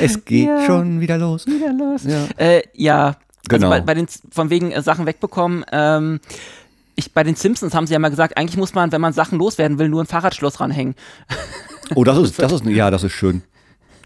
Es 0.00 0.24
geht 0.24 0.46
Ja. 0.46 0.64
schon 0.66 1.00
wieder 1.00 1.18
los. 1.18 1.46
Wieder 1.46 1.72
los. 1.72 2.04
Ja. 2.04 2.26
Äh, 2.36 2.62
ja. 2.74 3.16
Genau. 3.48 3.70
Also 3.70 3.80
bei, 3.80 3.86
bei 3.86 3.94
den, 3.94 4.06
von 4.30 4.50
wegen 4.50 4.72
äh, 4.72 4.82
Sachen 4.82 5.06
wegbekommen. 5.06 5.64
Ähm, 5.70 6.20
ich, 6.96 7.12
bei 7.12 7.22
den 7.22 7.36
Simpsons 7.36 7.74
haben 7.74 7.86
sie 7.86 7.92
ja 7.92 7.98
mal 7.98 8.08
gesagt, 8.08 8.36
eigentlich 8.36 8.56
muss 8.56 8.74
man, 8.74 8.90
wenn 8.90 9.00
man 9.00 9.12
Sachen 9.12 9.38
loswerden 9.38 9.78
will, 9.78 9.88
nur 9.88 10.02
ein 10.02 10.06
Fahrradschloss 10.06 10.60
ranhängen. 10.60 10.94
Oh, 11.94 12.02
das 12.04 12.18
ist, 12.18 12.38
das 12.42 12.52
ist, 12.52 12.64
ja, 12.66 12.90
das 12.90 13.04
ist 13.04 13.12
schön. 13.12 13.42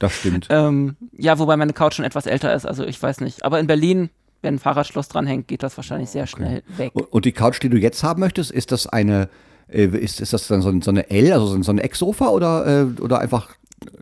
Das 0.00 0.12
stimmt. 0.14 0.46
Ähm, 0.50 0.96
ja, 1.12 1.38
wobei 1.38 1.56
meine 1.56 1.72
Couch 1.72 1.94
schon 1.94 2.04
etwas 2.04 2.26
älter 2.26 2.54
ist, 2.54 2.66
also 2.66 2.84
ich 2.84 3.00
weiß 3.02 3.20
nicht. 3.20 3.44
Aber 3.44 3.60
in 3.60 3.66
Berlin, 3.66 4.10
wenn 4.42 4.54
ein 4.54 4.58
Fahrradschloss 4.58 5.08
dranhängt, 5.08 5.46
geht 5.48 5.62
das 5.62 5.76
wahrscheinlich 5.76 6.10
sehr 6.10 6.26
schnell 6.26 6.62
weg. 6.76 6.92
Und 7.10 7.24
die 7.26 7.32
Couch, 7.32 7.62
die 7.62 7.68
du 7.68 7.76
jetzt 7.78 8.02
haben 8.02 8.20
möchtest, 8.20 8.50
ist 8.50 8.72
das 8.72 8.86
eine, 8.86 9.28
äh, 9.68 9.84
ist, 9.84 10.20
ist 10.20 10.32
das 10.32 10.48
dann 10.48 10.62
so, 10.62 10.70
ein- 10.70 10.82
so 10.82 10.90
eine 10.90 11.08
L, 11.10 11.32
also 11.32 11.46
so 11.48 11.54
ein- 11.54 11.62
so 11.62 11.70
ein 11.72 11.78
Ecksofa 11.78 12.28
oder, 12.28 12.66
äh, 12.98 13.00
oder 13.00 13.18
einfach 13.20 13.50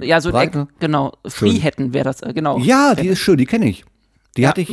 Ja, 0.00 0.20
so 0.20 0.32
ein? 0.32 0.48
Eck, 0.48 0.66
genau. 0.78 1.12
Free 1.26 1.58
hätten 1.58 1.92
wäre 1.92 2.04
das, 2.04 2.22
äh, 2.22 2.32
genau. 2.32 2.58
Ja, 2.58 2.94
die 2.94 3.08
ist 3.08 3.18
schön, 3.18 3.36
die 3.36 3.46
kenne 3.46 3.68
ich. 3.68 3.84
Die 4.38 4.42
Ja, 4.42 4.50
hatte 4.50 4.60
ich, 4.60 4.72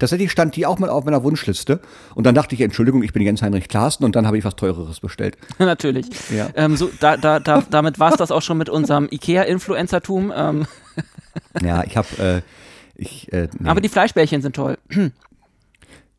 tatsächlich 0.00 0.32
stand 0.32 0.56
die 0.56 0.66
auch 0.66 0.80
mal 0.80 0.90
auf 0.90 1.04
meiner 1.04 1.22
Wunschliste. 1.22 1.78
Und 2.16 2.26
dann 2.26 2.34
dachte 2.34 2.56
ich, 2.56 2.60
Entschuldigung, 2.60 3.04
ich 3.04 3.12
bin 3.12 3.22
Jens 3.22 3.42
Heinrich 3.42 3.68
Klaassen 3.68 4.04
und 4.04 4.16
dann 4.16 4.26
habe 4.26 4.36
ich 4.36 4.44
was 4.44 4.56
Teureres 4.56 4.98
bestellt. 4.98 5.38
Natürlich. 5.60 6.06
Ja. 6.36 6.48
Ähm, 6.56 6.76
so, 6.76 6.90
da, 6.98 7.16
da, 7.16 7.38
da, 7.38 7.62
damit 7.70 8.00
war 8.00 8.10
es 8.10 8.16
das 8.16 8.32
auch 8.32 8.42
schon 8.42 8.58
mit 8.58 8.68
unserem 8.68 9.08
IKEA-Influencertum. 9.08 10.32
Ähm, 10.34 10.66
Ja, 11.62 11.84
ich 11.84 11.96
habe, 11.96 12.08
äh, 12.18 12.42
ich, 12.96 13.32
äh, 13.32 13.48
nee. 13.56 13.68
Aber 13.68 13.80
die 13.80 13.88
Fleischbällchen 13.88 14.42
sind 14.42 14.56
toll. 14.56 14.78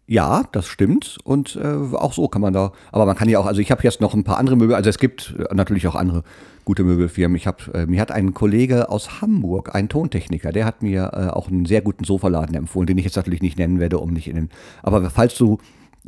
Ja, 0.08 0.44
das 0.52 0.68
stimmt. 0.68 1.18
Und 1.24 1.56
äh, 1.56 1.96
auch 1.96 2.14
so 2.14 2.28
kann 2.28 2.42
man 2.42 2.54
da, 2.54 2.72
aber 2.92 3.06
man 3.06 3.16
kann 3.16 3.28
ja 3.30 3.40
auch, 3.40 3.46
also 3.46 3.62
ich 3.62 3.72
habe 3.72 3.84
jetzt 3.84 4.02
noch 4.02 4.14
ein 4.14 4.24
paar 4.24 4.38
andere 4.38 4.56
Möbel, 4.56 4.76
also 4.76 4.90
es 4.90 5.00
gibt 5.00 5.36
äh, 5.38 5.54
natürlich 5.54 5.88
auch 5.88 5.96
andere 5.96 6.24
gute 6.64 6.84
Möbelfirmen. 6.84 7.36
Ich 7.36 7.48
habe, 7.48 7.74
äh, 7.74 7.86
mir 7.86 8.02
hat 8.02 8.12
ein 8.12 8.34
Kollege 8.34 8.90
aus 8.90 9.22
Hamburg, 9.22 9.74
ein 9.74 9.90
Tontechniker, 9.90 10.52
der 10.52 10.66
hat 10.66 10.82
mir 10.84 11.12
äh, 11.14 11.30
auch 11.30 11.48
einen 11.48 11.66
sehr 11.66 11.82
guten 11.82 12.04
Sofaladen 12.04 12.56
empfohlen, 12.56 12.88
den 12.88 12.98
ich 12.98 13.06
jetzt 13.06 13.16
natürlich 13.16 13.42
nicht 13.42 13.58
nennen 13.58 13.80
werde, 13.80 13.98
um 14.00 14.12
nicht 14.12 14.28
in 14.28 14.36
den, 14.36 14.50
aber 14.84 15.10
falls 15.10 15.36
du, 15.36 15.58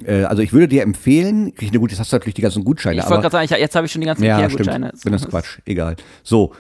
äh, 0.03 0.23
also 0.23 0.41
ich 0.41 0.53
würde 0.53 0.67
dir 0.67 0.83
empfehlen, 0.83 1.53
krieg 1.55 1.63
ich 1.63 1.71
eine 1.71 1.79
gute, 1.79 1.91
das 1.93 1.99
hast 1.99 2.11
du 2.11 2.15
natürlich 2.17 2.35
die 2.35 2.41
ganzen 2.41 2.63
Gutscheine, 2.63 2.99
Ich 3.01 3.09
wollte 3.09 3.21
gerade 3.21 3.31
sagen, 3.31 3.45
ich, 3.45 3.51
jetzt 3.51 3.75
habe 3.75 3.85
ich 3.85 3.91
schon 3.91 4.01
die 4.01 4.07
ganzen 4.07 4.23
Ja, 4.23 4.39
IKEA-Gutscheine. 4.39 4.87
stimmt. 4.89 5.05
Wenn 5.05 5.11
das 5.13 5.27
Quatsch, 5.29 5.59
egal. 5.65 5.95
So, 6.23 6.53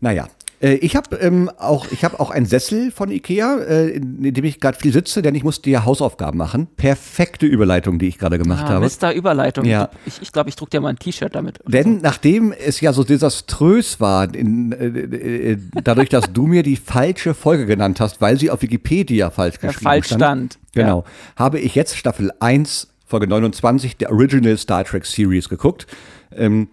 naja. 0.00 0.28
Äh, 0.60 0.74
ich 0.74 0.94
habe 0.96 1.16
ähm, 1.16 1.50
auch, 1.58 1.86
ich 1.90 2.04
hab 2.04 2.20
auch 2.20 2.30
einen 2.30 2.46
Sessel 2.46 2.90
von 2.90 3.10
Ikea, 3.10 3.58
äh, 3.58 3.88
in, 3.88 4.22
in 4.24 4.34
dem 4.34 4.44
ich 4.44 4.60
gerade 4.60 4.78
viel 4.78 4.92
sitze, 4.92 5.22
denn 5.22 5.34
ich 5.34 5.42
musste 5.42 5.70
ja 5.70 5.84
Hausaufgaben 5.84 6.38
machen. 6.38 6.68
Perfekte 6.76 7.46
Überleitung, 7.46 7.98
die 7.98 8.08
ich 8.08 8.18
gerade 8.18 8.38
gemacht 8.38 8.64
Ah, 8.66 8.74
habe. 8.74 8.86
Mr. 8.86 9.12
Überleitung. 9.12 9.64
Ja. 9.64 9.90
Ich 10.04 10.14
glaube, 10.14 10.22
ich, 10.22 10.32
glaub, 10.32 10.48
ich 10.48 10.56
druck 10.56 10.70
dir 10.70 10.80
mal 10.80 10.90
ein 10.90 10.98
T-Shirt 10.98 11.34
damit. 11.34 11.60
Denn 11.66 11.98
nachdem 11.98 12.52
es 12.52 12.80
ja 12.80 12.92
so 12.92 13.04
desaströs 13.04 14.00
war, 14.00 14.34
in, 14.34 14.72
äh, 14.72 15.52
äh, 15.52 15.58
dadurch, 15.82 16.08
dass 16.10 16.32
du 16.32 16.46
mir 16.46 16.62
die 16.62 16.76
falsche 16.76 17.34
Folge 17.34 17.66
genannt 17.66 18.00
hast, 18.00 18.20
weil 18.20 18.38
sie 18.38 18.50
auf 18.50 18.62
Wikipedia 18.62 19.30
falsch 19.30 19.56
Ja, 19.62 19.68
geschrieben 19.68 19.84
falsch 19.84 20.06
stand, 20.06 20.20
stand. 20.20 20.58
Genau. 20.74 21.04
Habe 21.36 21.58
ich 21.58 21.74
jetzt 21.74 21.96
Staffel 21.96 22.30
1, 22.40 22.88
Folge 23.06 23.26
29 23.26 23.96
der 23.96 24.12
Original 24.12 24.56
Star 24.56 24.84
Trek 24.84 25.04
Series 25.06 25.48
geguckt. 25.48 25.86
Ähm, 26.32 26.50
ähm, 26.50 26.68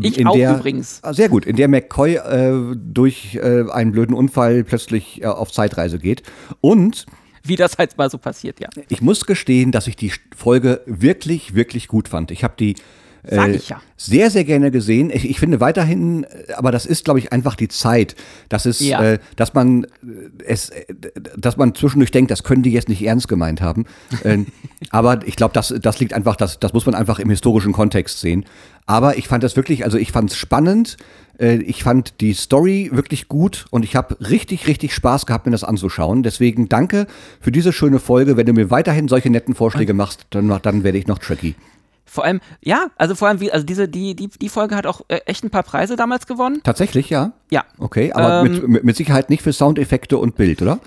Ich 0.00 0.18
in 0.18 0.26
auch 0.26 0.34
der, 0.34 0.56
übrigens. 0.56 1.00
Ah, 1.02 1.12
Sehr 1.12 1.28
gut, 1.28 1.46
in 1.46 1.56
der 1.56 1.68
McCoy 1.68 2.16
äh, 2.16 2.76
durch 2.76 3.36
äh, 3.36 3.70
einen 3.70 3.92
blöden 3.92 4.14
Unfall 4.14 4.64
plötzlich 4.64 5.22
äh, 5.22 5.26
auf 5.26 5.52
Zeitreise 5.52 5.98
geht. 5.98 6.22
Und 6.60 7.06
Wie 7.44 7.56
das 7.56 7.78
halt 7.78 7.96
mal 7.96 8.10
so 8.10 8.18
passiert, 8.18 8.58
ja. 8.58 8.68
ich 8.88 9.00
muss 9.00 9.26
gestehen, 9.26 9.70
dass 9.70 9.86
ich 9.86 9.94
die 9.94 10.12
Folge 10.36 10.80
wirklich, 10.86 11.54
wirklich 11.54 11.86
gut 11.86 12.08
fand. 12.08 12.32
Ich 12.32 12.42
habe 12.42 12.54
die 12.58 12.74
Sag 13.28 13.48
äh, 13.48 13.56
ich 13.56 13.68
ja. 13.68 13.80
sehr, 13.96 14.30
sehr 14.30 14.44
gerne 14.44 14.70
gesehen. 14.70 15.10
Ich, 15.12 15.28
ich 15.28 15.38
finde 15.40 15.60
weiterhin, 15.60 16.24
äh, 16.24 16.52
aber 16.54 16.70
das 16.72 16.86
ist, 16.86 17.04
glaube 17.04 17.18
ich, 17.18 17.32
einfach 17.32 17.54
die 17.56 17.68
Zeit. 17.68 18.14
Das 18.48 18.66
ist, 18.66 18.80
Ja. 18.80 19.02
äh, 19.02 19.18
dass 19.36 19.54
man 19.54 19.84
äh, 19.84 19.88
es, 20.46 20.70
äh, 20.70 20.84
dass 21.36 21.56
man 21.56 21.74
zwischendurch 21.74 22.10
denkt, 22.10 22.30
das 22.30 22.42
können 22.44 22.62
die 22.62 22.70
jetzt 22.72 22.88
nicht 22.88 23.02
ernst 23.02 23.28
gemeint 23.28 23.60
haben. 23.60 23.86
ähm, 24.24 24.46
aber 24.90 25.26
ich 25.26 25.36
glaube, 25.36 25.54
das, 25.54 25.74
das 25.80 26.00
liegt 26.00 26.12
einfach, 26.12 26.36
das, 26.36 26.58
das 26.58 26.72
muss 26.72 26.86
man 26.86 26.94
einfach 26.94 27.18
im 27.18 27.30
historischen 27.30 27.72
Kontext 27.72 28.20
sehen. 28.20 28.44
Aber 28.86 29.18
ich 29.18 29.28
fand 29.28 29.42
das 29.44 29.54
wirklich, 29.56 29.84
also 29.84 29.98
ich 29.98 30.12
fand 30.12 30.30
es 30.30 30.36
spannend. 30.36 30.96
Äh, 31.38 31.56
Ich 31.56 31.82
fand 31.84 32.20
die 32.20 32.32
Story 32.32 32.90
wirklich 32.92 33.28
gut 33.28 33.66
und 33.70 33.84
ich 33.84 33.94
habe 33.96 34.16
richtig, 34.28 34.66
richtig 34.66 34.94
Spaß 34.94 35.26
gehabt, 35.26 35.44
mir 35.46 35.52
das 35.52 35.64
anzuschauen. 35.64 36.22
Deswegen 36.22 36.68
danke 36.68 37.06
für 37.40 37.52
diese 37.52 37.72
schöne 37.72 37.98
Folge. 37.98 38.36
Wenn 38.36 38.46
du 38.46 38.52
mir 38.54 38.70
weiterhin 38.70 39.06
solche 39.08 39.28
netten 39.30 39.54
Vorschläge 39.54 39.92
machst, 39.92 40.26
dann, 40.30 40.48
dann 40.62 40.84
werde 40.84 40.98
ich 40.98 41.06
noch 41.06 41.18
tricky. 41.18 41.54
Vor 42.08 42.24
allem, 42.24 42.40
ja, 42.62 42.86
also 42.96 43.14
vor 43.14 43.28
allem, 43.28 43.40
wie, 43.40 43.52
also 43.52 43.64
diese, 43.64 43.88
die, 43.88 44.16
die, 44.16 44.28
die 44.28 44.48
Folge 44.48 44.74
hat 44.74 44.86
auch 44.86 45.02
äh, 45.08 45.20
echt 45.26 45.44
ein 45.44 45.50
paar 45.50 45.62
Preise 45.62 45.94
damals 45.96 46.26
gewonnen. 46.26 46.60
Tatsächlich, 46.64 47.10
ja. 47.10 47.32
Ja. 47.50 47.64
Okay, 47.78 48.12
aber 48.12 48.40
Ähm, 48.46 48.52
mit, 48.52 48.68
mit, 48.68 48.84
mit 48.84 48.96
Sicherheit 48.96 49.30
nicht 49.30 49.42
für 49.42 49.52
Soundeffekte 49.52 50.18
und 50.18 50.34
Bild, 50.36 50.62
oder? 50.62 50.78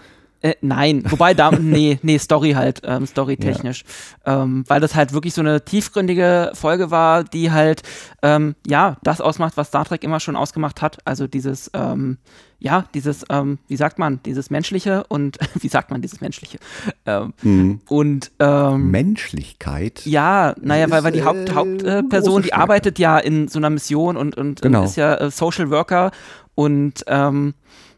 Äh, 0.42 0.56
nein, 0.62 1.04
wobei 1.10 1.34
da, 1.34 1.52
nee, 1.60 2.00
nee, 2.02 2.18
Story 2.18 2.52
halt, 2.54 2.82
ähm, 2.84 3.06
storytechnisch. 3.06 3.84
Ähm, 4.26 4.64
weil 4.68 4.82
das 4.82 4.96
halt 4.96 5.14
wirklich 5.14 5.34
so 5.34 5.42
eine 5.42 5.64
tiefgründige 5.64 6.52
Folge 6.54 6.90
war, 6.92 7.24
die 7.24 7.52
halt, 7.52 7.84
ähm, 8.24 8.56
ja, 8.66 8.98
das 9.04 9.22
ausmacht, 9.22 9.56
was 9.58 9.68
Star 9.68 9.86
Trek 9.86 10.04
immer 10.04 10.20
schon 10.20 10.36
ausgemacht 10.36 10.82
hat. 10.82 10.98
Also 11.06 11.28
dieses, 11.28 11.70
ähm, 11.74 12.18
ja, 12.60 12.86
dieses, 12.94 13.24
ähm, 13.30 13.58
wie 13.68 13.76
sagt 13.76 13.98
man, 14.00 14.20
dieses 14.24 14.50
Menschliche 14.50 15.04
und, 15.10 15.38
wie 15.60 15.68
sagt 15.68 15.92
man, 15.92 16.02
dieses 16.02 16.22
Menschliche? 16.22 16.58
Ähm, 17.06 17.34
Mhm. 17.42 17.82
Und, 17.88 18.32
ähm, 18.40 18.92
Menschlichkeit. 18.92 20.06
ja, 20.06 20.56
naja, 20.62 20.90
weil, 20.90 21.04
weil 21.04 21.12
die 21.12 21.20
ist, 21.20 21.26
Haupt, 21.26 21.50
äh, 21.50 21.54
Hauptperson, 21.56 22.34
große 22.34 22.42
die 22.44 22.54
arbeitet 22.54 23.00
ja 23.00 23.18
in 23.20 23.48
so 23.48 23.60
einer 23.60 23.70
Mission 23.70 24.18
und, 24.18 24.38
und, 24.38 24.62
Genau. 24.62 24.84
ist 24.84 24.96
ja 24.96 25.16
äh, 25.16 25.32
Social 25.32 25.70
Worker 25.70 26.12
und 26.56 27.04
ähm, 27.08 27.54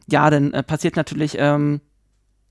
ja, 0.09 0.29
dann 0.29 0.53
äh, 0.53 0.63
passiert 0.63 0.95
natürlich 0.97 1.35
ähm, 1.39 1.79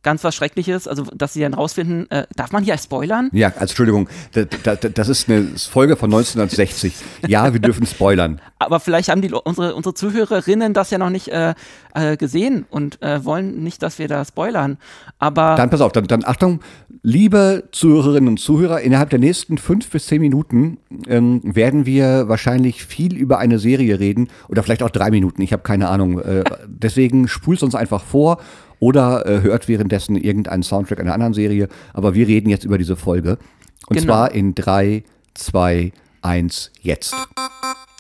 ganz 0.02 0.24
was 0.24 0.34
Schreckliches, 0.34 0.88
also 0.88 1.04
dass 1.14 1.32
sie 1.32 1.40
dann 1.40 1.54
rausfinden, 1.54 2.10
äh, 2.10 2.26
darf 2.36 2.52
man 2.52 2.64
hier 2.64 2.76
spoilern? 2.78 3.28
Ja, 3.32 3.48
also 3.48 3.60
Entschuldigung, 3.60 4.08
da, 4.32 4.44
da, 4.44 4.74
da- 4.76 4.88
das 4.88 5.08
ist 5.08 5.28
eine 5.28 5.46
Folge 5.56 5.96
von 5.96 6.10
1960. 6.10 6.94
Ja, 7.28 7.52
wir 7.52 7.60
dürfen 7.60 7.86
spoilern. 7.86 8.40
Aber 8.58 8.80
vielleicht 8.80 9.08
haben 9.08 9.22
die 9.22 9.32
unsere, 9.32 9.74
unsere 9.74 9.94
Zuhörerinnen 9.94 10.74
das 10.74 10.90
ja 10.90 10.98
noch 10.98 11.10
nicht 11.10 11.28
äh, 11.28 11.54
äh, 11.94 12.16
gesehen 12.16 12.66
und 12.70 13.00
äh, 13.02 13.24
wollen 13.24 13.62
nicht, 13.62 13.82
dass 13.82 13.98
wir 13.98 14.08
da 14.08 14.24
spoilern. 14.24 14.78
Aber 15.18 15.54
Dann 15.56 15.70
pass 15.70 15.80
auf, 15.80 15.92
dann, 15.92 16.06
dann 16.06 16.24
Achtung, 16.24 16.60
liebe 17.02 17.64
Zuhörerinnen 17.72 18.28
und 18.28 18.38
Zuhörer, 18.40 18.80
innerhalb 18.80 19.10
der 19.10 19.18
nächsten 19.18 19.58
fünf 19.58 19.90
bis 19.90 20.06
zehn 20.06 20.20
Minuten 20.20 20.78
ähm, 21.08 21.40
werden 21.44 21.86
wir 21.86 22.28
wahrscheinlich 22.28 22.84
viel 22.84 23.16
über 23.16 23.38
eine 23.38 23.58
Serie 23.58 23.98
reden 23.98 24.28
oder 24.48 24.62
vielleicht 24.62 24.82
auch 24.82 24.90
drei 24.90 25.10
Minuten, 25.10 25.42
ich 25.42 25.52
habe 25.52 25.62
keine 25.62 25.88
Ahnung. 25.88 26.20
Äh, 26.20 26.44
deswegen 26.66 27.28
spult 27.28 27.62
uns 27.62 27.74
einfach 27.74 28.02
vor 28.04 28.38
oder 28.82 29.24
äh, 29.26 29.42
hört 29.42 29.68
währenddessen 29.68 30.16
irgendeinen 30.16 30.64
Soundtrack 30.64 30.98
einer 30.98 31.14
anderen 31.14 31.34
Serie. 31.34 31.68
Aber 31.94 32.14
wir 32.14 32.26
reden 32.26 32.48
jetzt 32.50 32.64
über 32.64 32.78
diese 32.78 32.96
Folge. 32.96 33.38
Und 33.86 33.94
Genau. 33.96 34.06
zwar 34.12 34.32
in 34.32 34.56
drei, 34.56 35.04
zwei, 35.34 35.92
eins, 36.20 36.72
jetzt. 36.80 37.14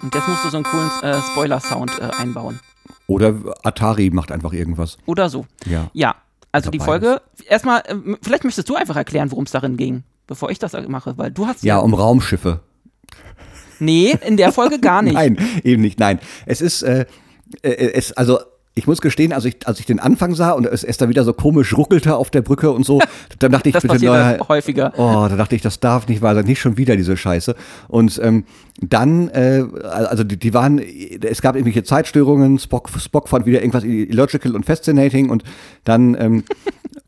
und 0.02 0.12
jetzt 0.12 0.26
musst 0.26 0.44
du 0.44 0.48
so 0.50 0.56
einen 0.56 0.64
coolen 0.64 0.90
äh, 1.02 1.20
Spoiler-Sound 1.22 1.92
äh, 2.00 2.20
einbauen. 2.20 2.58
Oder 3.06 3.32
Atari 3.62 4.10
macht 4.10 4.32
einfach 4.32 4.52
irgendwas. 4.52 4.98
Oder 5.06 5.30
so. 5.30 5.46
Ja. 5.66 5.88
Ja, 5.92 6.16
also 6.50 6.72
die 6.72 6.80
Folge, 6.80 7.22
erstmal, 7.48 7.84
ähm, 7.86 8.18
vielleicht 8.20 8.42
möchtest 8.42 8.68
du 8.68 8.74
einfach 8.74 8.96
erklären, 8.96 9.30
worum 9.30 9.44
es 9.44 9.52
darin 9.52 9.76
ging, 9.76 10.02
bevor 10.26 10.50
ich 10.50 10.58
das 10.58 10.72
mache, 10.88 11.16
weil 11.16 11.30
du 11.30 11.46
hast 11.46 11.62
Ja, 11.62 11.78
um 11.78 11.94
Raumschiffe. 11.94 12.58
Nee, 13.78 14.16
in 14.26 14.36
der 14.36 14.50
Folge 14.50 14.80
gar 14.80 15.02
nicht. 15.02 15.14
Nein, 15.14 15.38
eben 15.62 15.80
nicht. 15.82 16.00
Nein, 16.00 16.18
es 16.44 16.60
ist, 16.60 16.82
äh, 16.82 17.06
äh, 17.62 17.70
es, 17.70 18.12
also 18.14 18.40
ich 18.74 18.86
muss 18.86 19.02
gestehen, 19.02 19.32
als 19.32 19.44
ich, 19.44 19.66
als 19.66 19.80
ich 19.80 19.86
den 19.86 20.00
Anfang 20.00 20.34
sah 20.34 20.52
und 20.52 20.66
es, 20.66 20.82
es 20.82 20.96
da 20.96 21.08
wieder 21.08 21.24
so 21.24 21.34
komisch 21.34 21.76
ruckelte 21.76 22.16
auf 22.16 22.30
der 22.30 22.40
Brücke 22.40 22.70
und 22.70 22.86
so, 22.86 23.00
dann 23.38 23.52
dachte 23.52 23.68
ich, 23.68 23.74
Das 23.74 23.82
bitte, 23.82 24.10
halt 24.10 24.48
häufiger. 24.48 24.92
Oh, 24.96 25.26
da 25.28 25.36
dachte 25.36 25.54
ich, 25.54 25.62
das 25.62 25.80
darf 25.80 26.08
nicht 26.08 26.22
wahr 26.22 26.34
sein, 26.34 26.46
nicht 26.46 26.60
schon 26.60 26.78
wieder 26.78 26.96
diese 26.96 27.16
Scheiße. 27.16 27.54
Und 27.88 28.18
ähm, 28.22 28.44
dann, 28.80 29.28
äh, 29.28 29.64
also 29.84 30.24
die, 30.24 30.38
die 30.38 30.54
waren, 30.54 30.78
es 30.78 31.42
gab 31.42 31.54
irgendwelche 31.54 31.84
Zeitstörungen, 31.84 32.58
Spock, 32.58 32.88
Spock 32.98 33.28
fand 33.28 33.44
wieder 33.44 33.60
irgendwas 33.60 33.84
illogical 33.84 34.56
und 34.56 34.64
fascinating 34.64 35.28
und 35.28 35.44
dann, 35.84 36.16
ähm, 36.18 36.44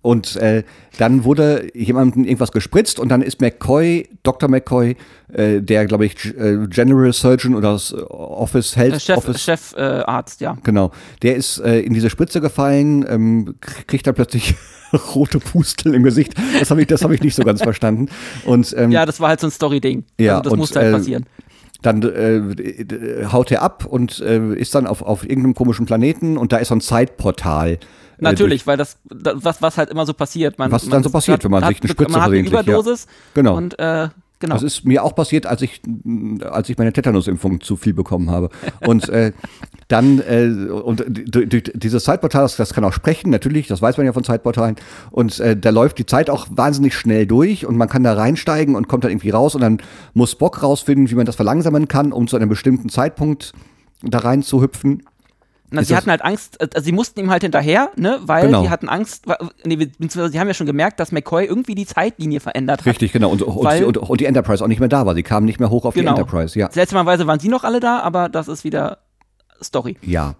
und 0.04 0.36
äh, 0.36 0.64
dann 0.98 1.24
wurde 1.24 1.70
jemandem 1.74 2.24
irgendwas 2.24 2.52
gespritzt 2.52 3.00
und 3.00 3.08
dann 3.08 3.22
ist 3.22 3.40
McCoy, 3.40 4.06
Dr. 4.22 4.50
McCoy, 4.50 4.96
äh, 5.32 5.62
der, 5.62 5.86
glaube 5.86 6.04
ich, 6.04 6.26
äh, 6.36 6.66
General 6.68 7.10
Surgeon 7.10 7.54
oder 7.54 7.72
das 7.72 7.94
Office 7.94 8.76
Health 8.76 8.96
Äh, 8.96 9.00
Chef, 9.00 9.16
Office 9.16 9.42
Chefarzt, 9.42 9.78
äh, 9.78 10.02
Arzt, 10.04 10.40
ja. 10.42 10.58
Genau. 10.62 10.90
Der 11.22 11.36
ist 11.36 11.58
äh, 11.58 11.80
in 11.80 11.94
diese 11.94 12.10
Spritze 12.10 12.42
gefallen, 12.42 13.06
ähm, 13.08 13.54
kriegt 13.60 14.06
dann 14.06 14.14
plötzlich 14.14 14.54
rote 15.14 15.38
Pustel 15.38 15.94
im 15.94 16.02
Gesicht. 16.02 16.34
Das 16.60 16.70
habe 16.70 16.82
ich, 16.82 16.86
das 16.86 17.02
hab 17.02 17.10
ich 17.10 17.22
nicht 17.22 17.34
so 17.34 17.42
ganz 17.42 17.62
verstanden. 17.62 18.10
Und 18.44 18.74
ähm, 18.76 18.92
Ja, 18.92 19.06
das 19.06 19.20
war 19.20 19.30
halt 19.30 19.40
so 19.40 19.46
ein 19.46 19.52
Story-Ding. 19.52 20.04
Ja, 20.20 20.32
also 20.32 20.42
das 20.42 20.52
und, 20.52 20.58
musste 20.58 20.80
halt 20.80 20.88
äh, 20.88 20.92
passieren. 20.98 21.24
dann 21.80 22.02
äh, 22.02 23.24
haut 23.32 23.50
er 23.50 23.62
ab 23.62 23.86
und 23.86 24.20
äh, 24.20 24.52
ist 24.54 24.74
dann 24.74 24.86
auf, 24.86 25.00
auf 25.00 25.22
irgendeinem 25.22 25.54
komischen 25.54 25.86
Planeten 25.86 26.36
und 26.36 26.52
da 26.52 26.58
ist 26.58 26.68
so 26.68 26.74
ein 26.74 26.82
Zeitportal. 26.82 27.78
Natürlich, 28.24 28.66
weil 28.66 28.76
das, 28.76 28.98
das 29.04 29.34
was, 29.44 29.62
was 29.62 29.78
halt 29.78 29.90
immer 29.90 30.06
so 30.06 30.14
passiert. 30.14 30.58
Man, 30.58 30.70
Was 30.72 30.84
man 30.84 30.92
dann 30.92 31.02
so 31.02 31.10
passiert, 31.10 31.44
wenn 31.44 31.50
man 31.50 31.64
hat, 31.64 31.70
sich 31.70 31.82
eine 31.82 31.90
Spritze 31.90 32.12
Man 32.12 32.20
hat 32.22 32.30
eine 32.30 32.42
versehentlich, 32.42 32.52
ja. 32.54 32.60
Überdosis 32.74 33.06
Genau. 33.34 33.56
und 33.56 33.78
äh, 33.78 34.08
genau. 34.40 34.54
Das 34.54 34.62
ist 34.62 34.84
mir 34.84 35.02
auch 35.04 35.14
passiert, 35.14 35.46
als 35.46 35.62
ich, 35.62 35.80
als 36.42 36.68
ich 36.68 36.76
meine 36.78 36.92
Tetanusimpfung 36.92 37.60
zu 37.60 37.76
viel 37.76 37.94
bekommen 37.94 38.30
habe. 38.30 38.50
Und 38.86 39.08
äh, 39.08 39.32
dann, 39.88 40.20
äh, 40.20 40.70
und 40.70 41.04
dieses 41.08 42.04
Zeitportal, 42.04 42.42
das, 42.42 42.56
das 42.56 42.74
kann 42.74 42.84
auch 42.84 42.92
sprechen, 42.92 43.30
natürlich, 43.30 43.66
das 43.68 43.80
weiß 43.82 43.96
man 43.96 44.06
ja 44.06 44.12
von 44.12 44.24
Zeitportalen. 44.24 44.76
Und 45.10 45.40
äh, 45.40 45.56
da 45.56 45.70
läuft 45.70 45.98
die 45.98 46.06
Zeit 46.06 46.30
auch 46.30 46.46
wahnsinnig 46.50 46.94
schnell 46.94 47.26
durch 47.26 47.66
und 47.66 47.76
man 47.76 47.88
kann 47.88 48.02
da 48.02 48.14
reinsteigen 48.14 48.76
und 48.76 48.88
kommt 48.88 49.04
dann 49.04 49.10
irgendwie 49.10 49.30
raus 49.30 49.54
und 49.54 49.60
dann 49.60 49.78
muss 50.14 50.32
Spock 50.32 50.62
rausfinden, 50.62 51.10
wie 51.10 51.14
man 51.14 51.26
das 51.26 51.36
verlangsamen 51.36 51.88
kann, 51.88 52.12
um 52.12 52.26
zu 52.28 52.36
einem 52.36 52.48
bestimmten 52.48 52.88
Zeitpunkt 52.88 53.52
da 54.02 54.18
rein 54.18 54.42
zu 54.42 54.60
hüpfen. 54.62 55.02
Na, 55.70 55.82
sie 55.82 55.96
hatten 55.96 56.10
halt 56.10 56.22
Angst, 56.24 56.60
äh, 56.60 56.80
sie 56.80 56.92
mussten 56.92 57.18
ihm 57.20 57.30
halt 57.30 57.42
hinterher, 57.42 57.90
ne, 57.96 58.18
weil 58.22 58.46
Genau. 58.46 58.62
die 58.62 58.70
hatten 58.70 58.88
Angst, 58.88 59.24
nee, 59.64 59.76
beziehungsweise 59.76 60.30
sie 60.30 60.38
haben 60.38 60.46
ja 60.46 60.54
schon 60.54 60.66
gemerkt, 60.66 61.00
dass 61.00 61.10
McCoy 61.10 61.44
irgendwie 61.46 61.74
die 61.74 61.86
Zeitlinie 61.86 62.38
verändert 62.40 62.80
hat. 62.80 62.86
Richtig, 62.86 63.12
genau. 63.12 63.30
Und, 63.30 63.40
Weil- 63.64 63.78
die, 63.80 63.84
und, 63.84 63.96
und 63.98 64.20
die 64.20 64.26
Enterprise 64.26 64.62
auch 64.62 64.68
nicht 64.68 64.78
mehr 64.80 64.88
da 64.88 65.04
war. 65.06 65.14
Sie 65.14 65.22
kamen 65.22 65.46
nicht 65.46 65.58
mehr 65.58 65.70
hoch 65.70 65.84
auf 65.84 65.94
Genau. 65.94 66.14
die 66.14 66.20
Enterprise. 66.20 66.58
Ja. 66.58 66.70
Seltsamerweise 66.70 67.26
waren 67.26 67.40
sie 67.40 67.48
noch 67.48 67.64
alle 67.64 67.80
da, 67.80 68.00
aber 68.00 68.28
das 68.28 68.46
ist 68.48 68.62
wieder 68.64 68.98
Story. 69.62 69.96
Ja, 70.02 70.34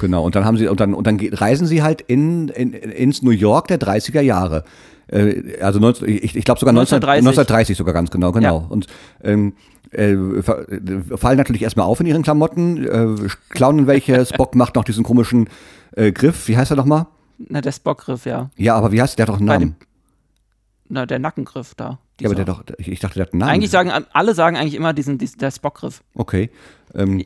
genau. 0.00 0.24
Und 0.24 0.36
dann 0.36 0.44
haben 0.44 0.56
sie 0.56 0.68
und 0.68 0.80
dann 0.80 0.94
und 0.94 1.06
dann 1.06 1.18
reisen 1.32 1.66
sie 1.66 1.82
halt 1.82 2.00
in, 2.00 2.48
in 2.48 2.72
ins 2.72 3.20
New 3.22 3.30
York 3.30 3.68
der 3.68 3.78
30er 3.80 4.20
Jahre. 4.20 4.64
Äh, 5.08 5.60
also 5.60 5.80
19, 5.80 6.08
ich, 6.08 6.36
ich 6.36 6.44
glaube 6.44 6.60
sogar 6.60 6.72
19, 6.72 6.96
1930. 7.02 7.18
1930 7.26 7.76
sogar 7.76 7.92
ganz 7.92 8.10
genau, 8.10 8.32
genau. 8.32 8.60
Ja. 8.60 8.66
Und 8.68 8.86
ähm, 9.24 9.54
äh, 9.92 10.12
äh, 10.12 11.16
fallen 11.16 11.38
natürlich 11.38 11.62
erstmal 11.62 11.86
auf 11.86 12.00
in 12.00 12.06
ihren 12.06 12.22
Klamotten, 12.22 12.86
äh, 12.86 13.28
klauen 13.50 13.86
welche. 13.86 14.24
Spock 14.32 14.54
macht 14.54 14.74
noch 14.76 14.84
diesen 14.84 15.04
komischen 15.04 15.48
äh, 15.96 16.12
Griff. 16.12 16.48
Wie 16.48 16.56
heißt 16.56 16.70
er 16.72 16.76
nochmal? 16.76 17.06
Na, 17.38 17.60
der 17.60 17.72
Spockgriff, 17.72 18.24
ja. 18.24 18.50
Ja, 18.56 18.76
aber 18.76 18.92
wie 18.92 19.02
heißt 19.02 19.18
der? 19.18 19.26
Der 19.26 19.32
hat 19.34 19.40
doch 19.40 19.40
einen 19.40 19.60
Namen. 19.60 19.76
Na, 20.88 21.06
der 21.06 21.18
Nackengriff 21.18 21.74
da. 21.74 21.98
Ja, 22.20 22.28
aber 22.28 22.34
der 22.34 22.44
doch, 22.44 22.62
ich, 22.78 23.00
dachte, 23.00 23.14
der 23.14 23.26
hat 23.26 23.32
einen 23.32 23.40
Namen. 23.40 23.52
Eigentlich 23.52 23.70
sagen, 23.70 23.90
alle 24.12 24.34
sagen 24.34 24.56
eigentlich 24.56 24.74
immer 24.74 24.92
diesen, 24.92 25.18
diesen 25.18 25.38
der 25.38 25.50
Spockgriff. 25.50 26.02
Okay. 26.14 26.50
Ähm, 26.94 27.24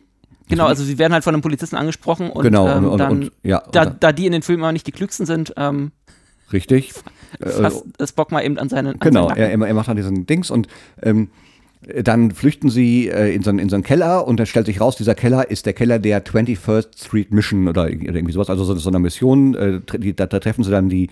Genau, 0.48 0.66
also 0.66 0.84
sie 0.84 0.96
werden 0.98 1.12
halt 1.12 1.24
von 1.24 1.34
einem 1.34 1.42
Polizisten 1.42 1.74
angesprochen 1.74 2.30
und, 2.30 2.44
Genau, 2.44 2.68
ähm, 2.68 2.84
und- 2.84 2.90
und- 2.90 2.98
dann, 2.98 3.10
und- 3.10 3.32
ja, 3.42 3.62
da, 3.72 3.84
da 3.86 4.12
die 4.12 4.26
in 4.26 4.32
den 4.32 4.42
Filmen 4.42 4.62
immer 4.62 4.70
nicht 4.72 4.86
die 4.86 4.92
klügsten 4.92 5.26
sind, 5.26 5.52
ähm, 5.56 5.90
richtig. 6.52 6.92
Äh, 7.40 7.48
fasst 7.48 7.84
Spock 8.06 8.30
mal 8.30 8.44
eben 8.44 8.56
an 8.56 8.68
seinen 8.68 8.92
an 8.94 8.98
Genau, 9.00 9.28
er, 9.28 9.50
er 9.50 9.60
er 9.60 9.74
macht 9.74 9.88
dann 9.88 9.96
diesen 9.96 10.24
Dings 10.26 10.52
und 10.52 10.68
ähm, 11.02 11.30
dann 11.82 12.30
flüchten 12.32 12.68
sie 12.70 13.08
äh, 13.08 13.34
in, 13.34 13.42
so, 13.42 13.50
einen- 13.50 13.58
in 13.58 13.68
so 13.68 13.76
einen 13.76 13.82
Keller 13.84 14.26
und 14.26 14.38
dann 14.40 14.46
stellt 14.46 14.66
sich 14.66 14.80
raus, 14.80 14.96
dieser 14.96 15.14
Keller 15.14 15.50
ist 15.50 15.66
der 15.66 15.72
Keller 15.72 15.98
der 15.98 16.24
21st 16.24 16.98
Street 17.04 17.32
Mission 17.32 17.68
oder, 17.68 17.88
irgendwie 17.90 18.32
sowas, 18.32 18.50
also 18.50 18.64
so, 18.64 18.74
so 18.76 18.88
einer 18.88 18.98
Mission. 18.98 19.54
Äh, 19.54 19.80
die, 19.98 20.14
da, 20.16 20.26
da 20.26 20.40
treffen 20.40 20.64
sie 20.64 20.70
dann 20.70 20.88
die 20.88 21.10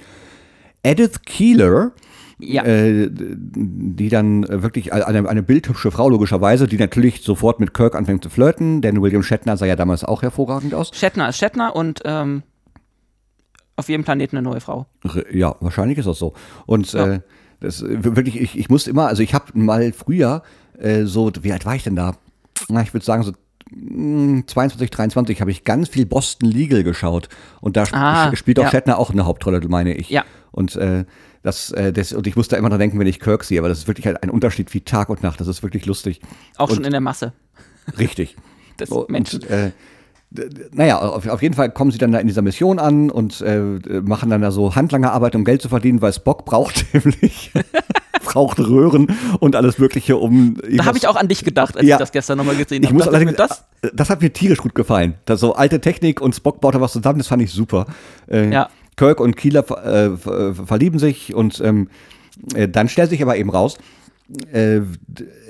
Edith 0.82 1.22
Keeler, 1.24 1.92
Ja. 2.38 2.64
äh, 2.64 3.08
die 3.10 4.08
dann 4.08 4.42
äh, 4.44 4.62
wirklich 4.62 4.92
eine, 4.92 5.28
eine 5.28 5.42
bildhübsche 5.42 5.90
Frau 5.90 6.08
logischerweise, 6.08 6.66
die 6.66 6.76
natürlich 6.78 7.22
sofort 7.22 7.60
mit 7.60 7.72
Kirk 7.74 7.94
anfängt 7.94 8.22
zu 8.24 8.30
flirten, 8.30 8.80
denn 8.82 9.00
William 9.00 9.22
Shatner 9.22 9.56
sah 9.56 9.66
ja 9.66 9.76
damals 9.76 10.02
auch 10.04 10.22
hervorragend 10.22 10.74
aus. 10.74 10.90
Shatner 10.94 11.28
ist 11.28 11.38
Shatner 11.38 11.76
und 11.76 12.00
ähm, 12.04 12.42
auf 13.76 13.88
jedem 13.88 14.04
Planeten 14.04 14.36
eine 14.36 14.48
neue 14.48 14.60
Frau. 14.60 14.86
Ja, 15.32 15.56
wahrscheinlich 15.60 15.98
ist 15.98 16.06
das 16.06 16.18
so. 16.18 16.34
Und 16.66 16.92
Ja. 16.92 17.14
äh, 17.14 17.20
das 17.64 17.82
äh, 17.82 18.04
wirklich, 18.04 18.40
ich, 18.40 18.58
ich 18.58 18.68
musste 18.68 18.90
immer, 18.90 19.08
also 19.08 19.22
ich 19.22 19.34
habe 19.34 19.46
mal 19.54 19.92
früher 19.92 20.42
äh, 20.78 21.04
so, 21.04 21.30
wie 21.42 21.52
alt 21.52 21.64
war 21.66 21.74
ich 21.74 21.84
denn 21.84 21.96
da? 21.96 22.16
Na, 22.68 22.82
ich 22.82 22.92
würde 22.94 23.04
sagen 23.04 23.22
so 23.22 23.32
mh, 23.70 24.44
22, 24.46 24.90
23 24.90 25.40
habe 25.40 25.50
ich 25.50 25.64
ganz 25.64 25.88
viel 25.88 26.06
Boston 26.06 26.50
Legal 26.50 26.84
geschaut 26.84 27.28
und 27.60 27.76
da 27.76 27.82
sp 27.88 27.96
Ah, 27.96 28.36
spielt 28.36 28.58
auch 28.58 28.64
ja. 28.64 28.70
Shatner 28.70 28.98
auch 28.98 29.10
eine 29.10 29.26
Hauptrolle, 29.26 29.60
meine 29.68 29.94
ich. 29.94 30.10
Ja. 30.10 30.24
Und 30.52 30.76
äh, 30.76 31.04
das, 31.42 31.72
äh, 31.72 31.92
das, 31.92 32.12
und 32.12 32.26
ich 32.26 32.36
muss 32.36 32.48
da 32.48 32.56
immer 32.56 32.70
dran 32.70 32.78
denken, 32.78 32.98
wenn 32.98 33.06
ich 33.06 33.20
Kirk 33.20 33.44
sehe, 33.44 33.58
aber 33.58 33.68
das 33.68 33.78
ist 33.78 33.88
wirklich 33.88 34.06
halt 34.06 34.22
ein 34.22 34.30
Unterschied 34.30 34.72
wie 34.72 34.80
Tag 34.80 35.08
und 35.08 35.22
Nacht. 35.22 35.40
Das 35.40 35.48
ist 35.48 35.62
wirklich 35.62 35.84
lustig. 35.86 36.20
Auch 36.56 36.68
und, 36.70 36.76
schon 36.76 36.84
in 36.84 36.92
der 36.92 37.00
Masse 37.00 37.32
Richtig. 37.98 38.36
des 38.80 38.90
Und, 38.90 39.10
Menschen. 39.10 39.42
äh, 39.48 39.70
naja, 40.72 40.98
auf, 40.98 41.26
auf 41.28 41.42
jeden 41.42 41.54
Fall 41.54 41.70
kommen 41.70 41.90
sie 41.90 41.98
dann 41.98 42.10
da 42.12 42.18
in 42.18 42.26
dieser 42.26 42.42
Mission 42.42 42.78
an 42.78 43.10
und 43.10 43.40
äh, 43.40 43.60
machen 44.02 44.30
dann 44.30 44.40
da 44.42 44.50
so 44.50 44.74
Handlangerarbeit, 44.74 45.36
um 45.36 45.44
Geld 45.44 45.62
zu 45.62 45.68
verdienen, 45.68 46.02
weil 46.02 46.12
Spock 46.12 46.44
braucht 46.44 46.86
nämlich 46.94 47.52
braucht 48.24 48.58
Röhren 48.58 49.08
und 49.38 49.54
alles 49.54 49.78
Mögliche, 49.78 50.16
um. 50.16 50.56
Da 50.76 50.86
habe 50.86 50.96
ich 50.98 51.06
auch 51.06 51.16
an 51.16 51.28
dich 51.28 51.44
gedacht, 51.44 51.76
als 51.76 51.86
Ja. 51.86 51.96
ich 51.96 52.00
das 52.00 52.10
gestern 52.10 52.38
nochmal 52.38 52.56
gesehen 52.56 52.82
Ich 52.82 52.88
habe. 52.88 52.94
muss 52.94 53.04
Dachte 53.04 53.16
allerdings, 53.16 53.36
das, 53.36 53.64
das, 53.82 53.92
das 53.94 54.10
hat 54.10 54.22
mir 54.22 54.32
tierisch 54.32 54.58
gut 54.58 54.74
gefallen. 54.74 55.14
Das 55.26 55.40
so 55.40 55.54
alte 55.54 55.80
Technik 55.80 56.20
und 56.20 56.34
Spock 56.34 56.60
baut 56.60 56.74
da 56.74 56.80
was 56.80 56.92
zusammen, 56.92 57.18
das 57.18 57.28
fand 57.28 57.42
ich 57.42 57.52
super. 57.52 57.86
Äh, 58.28 58.50
Ja. 58.50 58.68
Kirk 58.96 59.20
und 59.20 59.36
Keeler 59.36 59.60
äh, 59.84 60.16
ver- 60.16 60.54
verlieben 60.54 60.98
sich 60.98 61.34
und 61.34 61.60
ähm, 61.60 61.88
äh, 62.54 62.68
dann 62.68 62.88
stellt 62.88 63.10
sich 63.10 63.22
aber 63.22 63.36
eben 63.36 63.50
raus, 63.50 63.76
äh, 64.52 64.76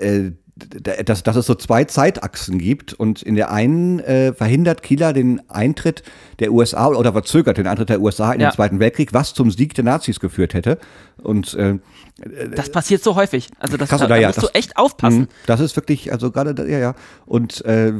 äh, 0.00 0.32
dass, 0.56 1.24
dass 1.24 1.34
es 1.34 1.46
so 1.46 1.56
zwei 1.56 1.82
Zeitachsen 1.82 2.58
gibt 2.58 2.92
und 2.92 3.22
in 3.22 3.34
der 3.34 3.50
einen 3.50 3.98
äh, 3.98 4.32
verhindert 4.32 4.84
Kieler 4.84 5.12
den 5.12 5.42
Eintritt 5.50 6.04
der 6.38 6.52
USA 6.52 6.86
oder 6.86 7.12
verzögert 7.12 7.58
den 7.58 7.66
Eintritt 7.66 7.88
der 7.88 8.00
USA 8.00 8.32
in 8.32 8.40
Ja. 8.40 8.50
den 8.50 8.54
Zweiten 8.54 8.78
Weltkrieg, 8.78 9.12
was 9.12 9.34
zum 9.34 9.50
Sieg 9.50 9.74
der 9.74 9.82
Nazis 9.82 10.20
geführt 10.20 10.54
hätte. 10.54 10.78
Und 11.20 11.54
äh, 11.54 11.78
das 12.54 12.70
passiert 12.70 13.02
so 13.02 13.16
häufig. 13.16 13.48
Also 13.58 13.76
das, 13.76 13.88
Krass, 13.88 14.00
da, 14.02 14.06
da 14.06 14.16
ja, 14.16 14.28
musst 14.28 14.38
das- 14.38 14.52
du 14.52 14.54
echt 14.56 14.76
aufpassen. 14.76 15.20
Mhm, 15.22 15.28
Das 15.46 15.58
ist 15.58 15.74
wirklich, 15.74 16.12
also 16.12 16.30
gerade, 16.30 16.70
ja, 16.70 16.78
ja. 16.78 16.94
Und, 17.26 17.64
äh, 17.64 17.92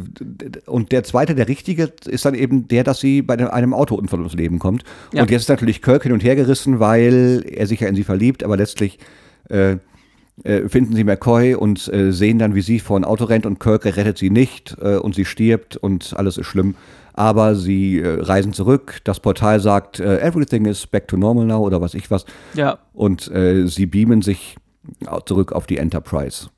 und 0.66 0.92
der 0.92 1.02
zweite, 1.02 1.34
der 1.34 1.48
richtige, 1.48 1.92
ist 2.06 2.24
dann 2.24 2.34
eben 2.36 2.68
der, 2.68 2.84
dass 2.84 3.00
sie 3.00 3.22
bei 3.22 3.34
einem- 3.34 3.48
einem 3.48 3.74
Autounfall 3.74 4.20
ums 4.20 4.34
Leben 4.34 4.60
kommt. 4.60 4.84
Ja. 5.12 5.22
Und 5.22 5.30
jetzt 5.32 5.42
ist 5.42 5.48
natürlich 5.48 5.82
Kirk 5.82 6.04
hin 6.04 6.12
und 6.12 6.22
her 6.22 6.36
gerissen, 6.36 6.78
weil 6.78 7.44
er 7.50 7.66
sich 7.66 7.80
ja 7.80 7.88
in 7.88 7.96
sie 7.96 8.04
verliebt, 8.04 8.44
aber 8.44 8.56
letztlich 8.56 9.00
äh, 9.50 9.76
äh, 10.42 10.68
finden 10.68 10.94
sie 10.94 11.04
McCoy 11.04 11.54
und 11.54 11.86
äh, 11.92 12.12
sehen 12.12 12.38
dann, 12.38 12.54
wie 12.54 12.60
sie 12.62 12.80
vor 12.80 12.98
ein 12.98 13.04
Auto 13.04 13.24
rennt 13.24 13.46
und 13.46 13.60
Kirk 13.60 13.84
rettet 13.84 14.18
sie 14.18 14.30
nicht 14.30 14.76
äh, 14.80 14.96
und 14.96 15.14
sie 15.14 15.24
stirbt 15.24 15.76
und 15.76 16.14
alles 16.16 16.36
ist 16.38 16.46
schlimm. 16.46 16.74
Aber 17.12 17.54
sie 17.54 18.00
äh, 18.00 18.20
reisen 18.22 18.52
zurück, 18.52 19.00
das 19.04 19.20
Portal 19.20 19.60
sagt, 19.60 20.00
äh, 20.00 20.18
everything 20.18 20.64
is 20.66 20.86
back 20.86 21.06
to 21.06 21.16
normal 21.16 21.44
now 21.46 21.60
oder 21.64 21.80
was 21.80 21.94
ich 21.94 22.10
was. 22.10 22.24
Ja, 22.54 22.78
Und 22.92 23.30
sie 23.66 23.86
beamen 23.86 24.22
sich 24.22 24.56
zurück 25.26 25.52
auf 25.52 25.66
die 25.66 25.78
Enterprise. 25.78 26.48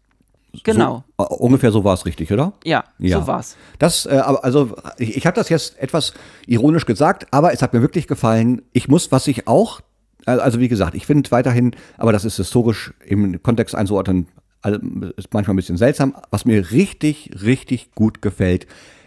genau. 0.64 1.04
So, 1.18 1.24
äh, 1.24 1.28
ungefähr 1.34 1.70
so 1.70 1.84
war 1.84 1.92
es 1.94 2.06
richtig, 2.06 2.32
oder? 2.32 2.54
Ja, 2.64 2.84
Ja. 2.98 3.20
so 3.20 3.26
war's. 3.26 3.56
Das, 3.78 4.06
äh, 4.06 4.10
also 4.16 4.74
ich, 4.98 5.16
ich 5.18 5.26
habe 5.26 5.34
das 5.36 5.48
jetzt 5.50 5.78
etwas 5.78 6.14
ironisch 6.46 6.86
gesagt, 6.86 7.26
aber 7.30 7.52
es 7.52 7.60
hat 7.62 7.72
mir 7.74 7.82
wirklich 7.82 8.06
gefallen. 8.08 8.62
Ich 8.72 8.88
muss, 8.88 9.12
was 9.12 9.26
ich 9.28 9.46
auch, 9.46 9.80
also 10.26 10.60
wie 10.60 10.68
gesagt, 10.68 10.94
ich 10.94 11.06
finde 11.06 11.30
weiterhin, 11.30 11.72
aber 11.98 12.12
das 12.12 12.24
ist 12.24 12.36
historisch 12.36 12.92
im 13.04 13.42
Kontext 13.42 13.74
einzuordnen, 13.74 14.26
ist 15.16 15.32
manchmal 15.32 15.54
ein 15.54 15.56
bisschen 15.56 15.76
seltsam. 15.76 16.14
Was 16.30 16.44
mir 16.44 16.70
richtig, 16.72 17.30
richtig 17.42 17.92
gut 17.94 18.20
gefällt, 18.22 18.66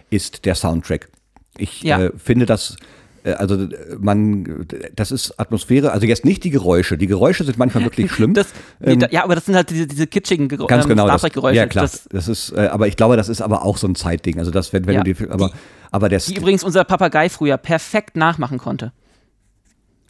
ist 0.10 0.46
der 0.46 0.56
Soundtrack. 0.56 1.10
Ich 1.58 1.84
Ja. 1.84 2.02
äh, 2.02 2.12
finde 2.18 2.46
das, 2.46 2.78
äh, 3.26 3.32
also 3.34 3.56
äh, 3.56 3.68
man, 4.00 4.66
das 4.96 5.12
ist 5.12 5.38
Atmosphäre, 5.38 5.92
also 5.92 6.06
jetzt 6.08 6.24
nicht 6.24 6.46
die 6.46 6.50
Geräusche. 6.50 6.98
Die 6.98 7.08
Geräusche 7.08 7.44
sind 7.44 7.58
manchmal 7.58 7.84
wirklich 7.84 8.10
schlimm. 8.14 8.34
Das, 8.34 8.48
nee, 8.80 8.96
da, 8.96 9.08
ja, 9.12 9.26
aber 9.26 9.36
das 9.36 9.46
sind 9.46 9.56
halt 9.56 9.70
diese, 9.70 9.86
diese 9.86 10.08
kitschigen 10.08 10.50
Ähm, 10.50 10.68
Ganz 10.68 10.86
ähm, 10.86 10.90
genau. 10.92 11.06
Star 11.08 11.20
Trek-Geräusche. 11.20 11.58
ja, 11.58 11.66
klar. 11.68 11.84
Das, 11.84 12.08
Das, 12.10 12.28
ist, 12.30 12.54
äh, 12.54 12.68
aber 12.68 12.88
ich 12.88 12.96
glaube, 12.96 13.18
das 13.18 13.28
ist 13.28 13.42
aber 13.42 13.64
auch 13.66 13.76
so 13.78 13.88
ein 13.88 13.96
Zeitding. 13.96 14.40
Also, 14.40 14.52
das, 14.52 14.72
wenn, 14.72 14.88
wenn 14.88 14.96
Ja. 14.96 15.04
du 15.04 15.14
die, 15.14 15.30
aber, 15.30 15.52
aber 15.92 16.08
der, 16.08 16.20
die 16.20 16.36
übrigens 16.38 16.64
unser 16.64 16.86
Papagei 16.86 17.28
früher 17.28 17.58
perfekt 17.58 18.16
nachmachen 18.16 18.58
konnte. 18.60 18.94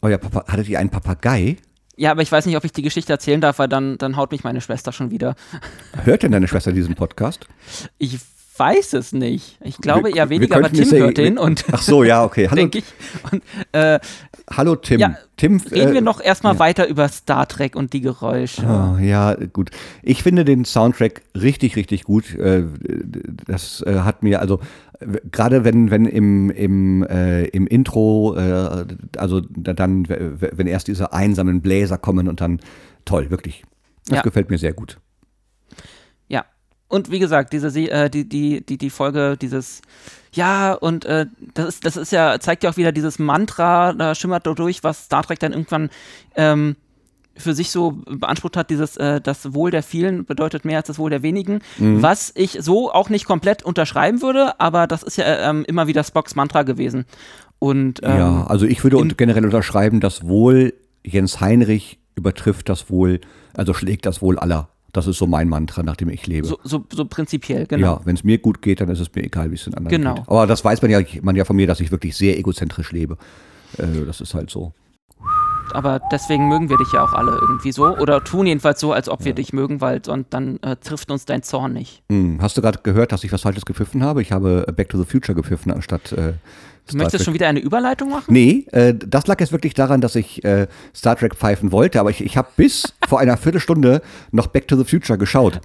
Euer 0.02 0.18
Papa, 0.18 0.44
hattet 0.50 0.68
ihr 0.68 0.78
einen 0.78 0.90
Papagei? 0.90 1.56
Ja, 1.96 2.10
aber 2.12 2.22
ich 2.22 2.32
weiß 2.32 2.46
nicht, 2.46 2.56
ob 2.56 2.64
ich 2.64 2.72
die 2.72 2.82
Geschichte 2.82 3.12
erzählen 3.12 3.40
darf, 3.40 3.58
weil 3.58 3.68
dann, 3.68 3.98
dann 3.98 4.16
haut 4.16 4.32
mich 4.32 4.42
meine 4.44 4.60
Schwester 4.60 4.92
schon 4.92 5.10
wieder. 5.10 5.34
Hört 6.04 6.22
denn 6.22 6.32
deine 6.32 6.48
Schwester 6.48 6.72
diesen 6.72 6.94
Podcast? 6.94 7.46
Ich 7.98 8.18
weiß 8.56 8.94
es 8.94 9.12
nicht. 9.12 9.58
Ich 9.62 9.78
glaube 9.78 10.08
Wir- 10.08 10.16
eher 10.16 10.28
weniger, 10.30 10.56
aber 10.56 10.70
Tim 10.70 10.84
ja- 10.90 10.98
hört 11.04 11.18
den 11.18 11.38
und 11.38 11.64
Ach 11.72 11.80
so, 11.82 12.04
ja, 12.04 12.24
okay. 12.24 12.46
Hallo, 12.50 12.56
denke 12.56 12.78
ich. 12.78 12.84
Und, 13.32 13.42
äh, 13.72 13.98
hallo 14.50 14.76
Tim. 14.76 15.00
Ja, 15.00 15.16
Tim, 15.38 15.62
reden 15.70 15.90
äh, 15.90 15.94
wir 15.94 16.00
noch 16.02 16.20
erstmal 16.20 16.58
weiter 16.58 16.86
über 16.86 17.08
Star 17.08 17.46
Trek 17.48 17.74
und 17.76 17.92
die 17.94 18.00
Geräusche. 18.02 18.62
Oh, 18.62 18.98
ja, 18.98 19.34
gut. 19.34 19.70
Ich 20.02 20.22
finde 20.22 20.44
den 20.44 20.64
Soundtrack 20.66 21.22
richtig, 21.34 21.76
richtig 21.76 22.04
gut. 22.04 22.34
Äh, 22.34 22.64
Das 23.46 23.82
äh, 23.86 24.00
hat 24.00 24.22
mir, 24.22 24.40
also 24.40 24.60
gerade 25.30 25.64
wenn, 25.64 25.90
wenn 25.90 26.04
im, 26.06 26.50
im, 26.50 27.02
äh, 27.04 27.44
im 27.46 27.66
Intro, 27.66 28.36
äh, 28.36 28.84
also 29.16 29.40
da- 29.40 29.72
dann, 29.72 30.08
wenn 30.08 30.66
erst 30.66 30.88
diese 30.88 31.12
einsamen 31.12 31.62
Bläser 31.62 31.98
kommen 31.98 32.28
und 32.28 32.40
dann 32.40 32.60
toll, 33.04 33.30
wirklich. 33.30 33.64
Das 34.08 34.16
Ja. 34.18 34.22
gefällt 34.22 34.50
mir 34.50 34.58
sehr 34.58 34.72
gut. 34.72 34.98
Ja. 36.28 36.44
Und 36.88 37.10
wie 37.10 37.18
gesagt, 37.18 37.52
diese 37.52 37.70
Se- 37.70 37.90
äh, 37.90 38.10
die, 38.10 38.28
die, 38.28 38.64
die, 38.64 38.78
die 38.78 38.90
Folge, 38.90 39.36
dieses 39.40 39.80
ja, 40.32 40.72
und 40.74 41.04
äh, 41.06 41.26
das 41.54 41.68
ist, 41.68 41.84
das 41.86 41.96
ist 41.96 42.12
ja, 42.12 42.38
zeigt 42.38 42.62
ja 42.62 42.70
auch 42.70 42.76
wieder 42.76 42.92
dieses 42.92 43.18
Mantra, 43.18 43.92
da 43.92 44.14
schimmert 44.14 44.46
da 44.46 44.54
durch, 44.54 44.84
was 44.84 45.04
Star 45.06 45.24
Trek 45.24 45.40
dann 45.40 45.52
irgendwann 45.52 45.90
ähm, 46.36 46.76
für 47.40 47.54
sich 47.54 47.70
so 47.70 47.92
beansprucht 48.06 48.56
hat, 48.56 48.70
dieses 48.70 48.96
äh, 48.96 49.20
das 49.20 49.52
Wohl 49.54 49.70
der 49.70 49.82
vielen 49.82 50.24
bedeutet 50.24 50.64
mehr 50.64 50.78
als 50.78 50.86
das 50.86 50.98
Wohl 50.98 51.10
der 51.10 51.22
wenigen, 51.22 51.60
Mhm. 51.78 52.02
was 52.02 52.32
ich 52.34 52.58
so 52.60 52.92
auch 52.92 53.08
nicht 53.10 53.24
komplett 53.26 53.62
unterschreiben 53.62 54.22
würde, 54.22 54.60
aber 54.60 54.86
das 54.86 55.02
ist 55.02 55.16
ja 55.18 55.24
äh, 55.24 55.48
ähm, 55.50 55.64
immer 55.66 55.86
wieder 55.86 56.04
Spocks 56.04 56.34
Mantra 56.36 56.62
gewesen. 56.62 57.04
Und 57.58 58.00
ähm, 58.02 58.16
ja, 58.18 58.46
also 58.46 58.66
ich 58.66 58.82
würde 58.84 59.04
generell 59.16 59.44
unterschreiben, 59.44 60.00
das 60.00 60.26
Wohl 60.26 60.72
Jens 61.04 61.40
Heinrich 61.40 61.98
übertrifft 62.14 62.68
das 62.68 62.90
Wohl, 62.90 63.20
also 63.54 63.74
schlägt 63.74 64.06
das 64.06 64.22
Wohl 64.22 64.38
aller. 64.38 64.68
Das 64.92 65.06
ist 65.06 65.18
so 65.18 65.26
mein 65.28 65.48
Mantra, 65.48 65.82
nach 65.84 65.94
dem 65.96 66.08
ich 66.08 66.26
lebe. 66.26 66.46
so, 66.48 66.58
so, 66.64 66.84
so 66.92 67.04
prinzipiell, 67.04 67.66
genau. 67.66 67.86
Ja, 67.96 68.00
wenn 68.04 68.16
es 68.16 68.24
mir 68.24 68.38
gut 68.38 68.60
geht, 68.60 68.80
dann 68.80 68.88
ist 68.88 68.98
es 68.98 69.14
mir 69.14 69.22
egal, 69.22 69.50
wie 69.50 69.54
es 69.54 69.64
den 69.64 69.74
anderen 69.74 69.96
Genau. 70.02 70.14
geht. 70.16 70.28
Aber 70.28 70.46
das 70.48 70.64
weiß 70.64 70.82
man 70.82 70.90
ja, 70.90 71.00
man 71.22 71.36
ja 71.36 71.44
von 71.44 71.54
mir, 71.54 71.66
dass 71.68 71.78
ich 71.80 71.92
wirklich 71.92 72.16
sehr 72.16 72.36
egozentrisch 72.38 72.90
lebe. 72.90 73.16
Äh, 73.78 74.04
das 74.04 74.20
ist 74.20 74.34
halt 74.34 74.50
so. 74.50 74.72
Aber 75.74 76.00
deswegen 76.12 76.48
mögen 76.48 76.68
wir 76.68 76.76
dich 76.78 76.92
ja 76.92 77.02
auch 77.02 77.12
alle 77.12 77.32
irgendwie 77.32 77.72
so 77.72 77.86
oder 77.86 78.22
tun 78.22 78.46
jedenfalls 78.46 78.80
so, 78.80 78.92
als 78.92 79.08
ob 79.08 79.24
wir 79.24 79.34
dich 79.34 79.52
mögen, 79.52 79.80
weil 79.80 80.04
sonst 80.04 80.28
dann 80.30 80.58
äh, 80.62 80.76
trifft 80.76 81.10
uns 81.10 81.24
dein 81.24 81.42
Zorn 81.42 81.72
nicht. 81.72 82.02
Hm, 82.08 82.38
hast 82.40 82.56
du 82.56 82.62
gerade 82.62 82.80
gehört, 82.82 83.12
dass 83.12 83.24
ich 83.24 83.32
was 83.32 83.42
Falsches 83.42 83.64
gepfiffen 83.64 84.02
habe? 84.02 84.22
Ich 84.22 84.32
habe 84.32 84.66
Back 84.74 84.88
to 84.88 84.98
the 84.98 85.04
Future 85.04 85.34
gepfiffen 85.34 85.72
anstatt 85.72 86.12
äh, 86.12 86.34
Du 86.90 86.96
möchtest 86.96 87.24
schon 87.24 87.34
wieder 87.34 87.48
eine 87.48 87.60
Überleitung 87.60 88.10
machen? 88.10 88.32
Nee, 88.32 88.66
äh, 88.72 88.94
das 88.94 89.26
lag 89.26 89.38
jetzt 89.40 89.52
wirklich 89.52 89.74
daran, 89.74 90.00
dass 90.00 90.16
ich 90.16 90.44
äh, 90.44 90.66
Star 90.94 91.16
Trek 91.16 91.36
pfeifen 91.36 91.72
wollte, 91.72 92.00
aber 92.00 92.10
ich, 92.10 92.22
ich 92.22 92.36
habe 92.36 92.48
bis 92.56 92.94
vor 93.08 93.20
einer 93.20 93.36
Viertelstunde 93.36 94.02
noch 94.32 94.48
Back 94.48 94.68
to 94.68 94.76
the 94.76 94.84
Future 94.84 95.18
geschaut. 95.18 95.60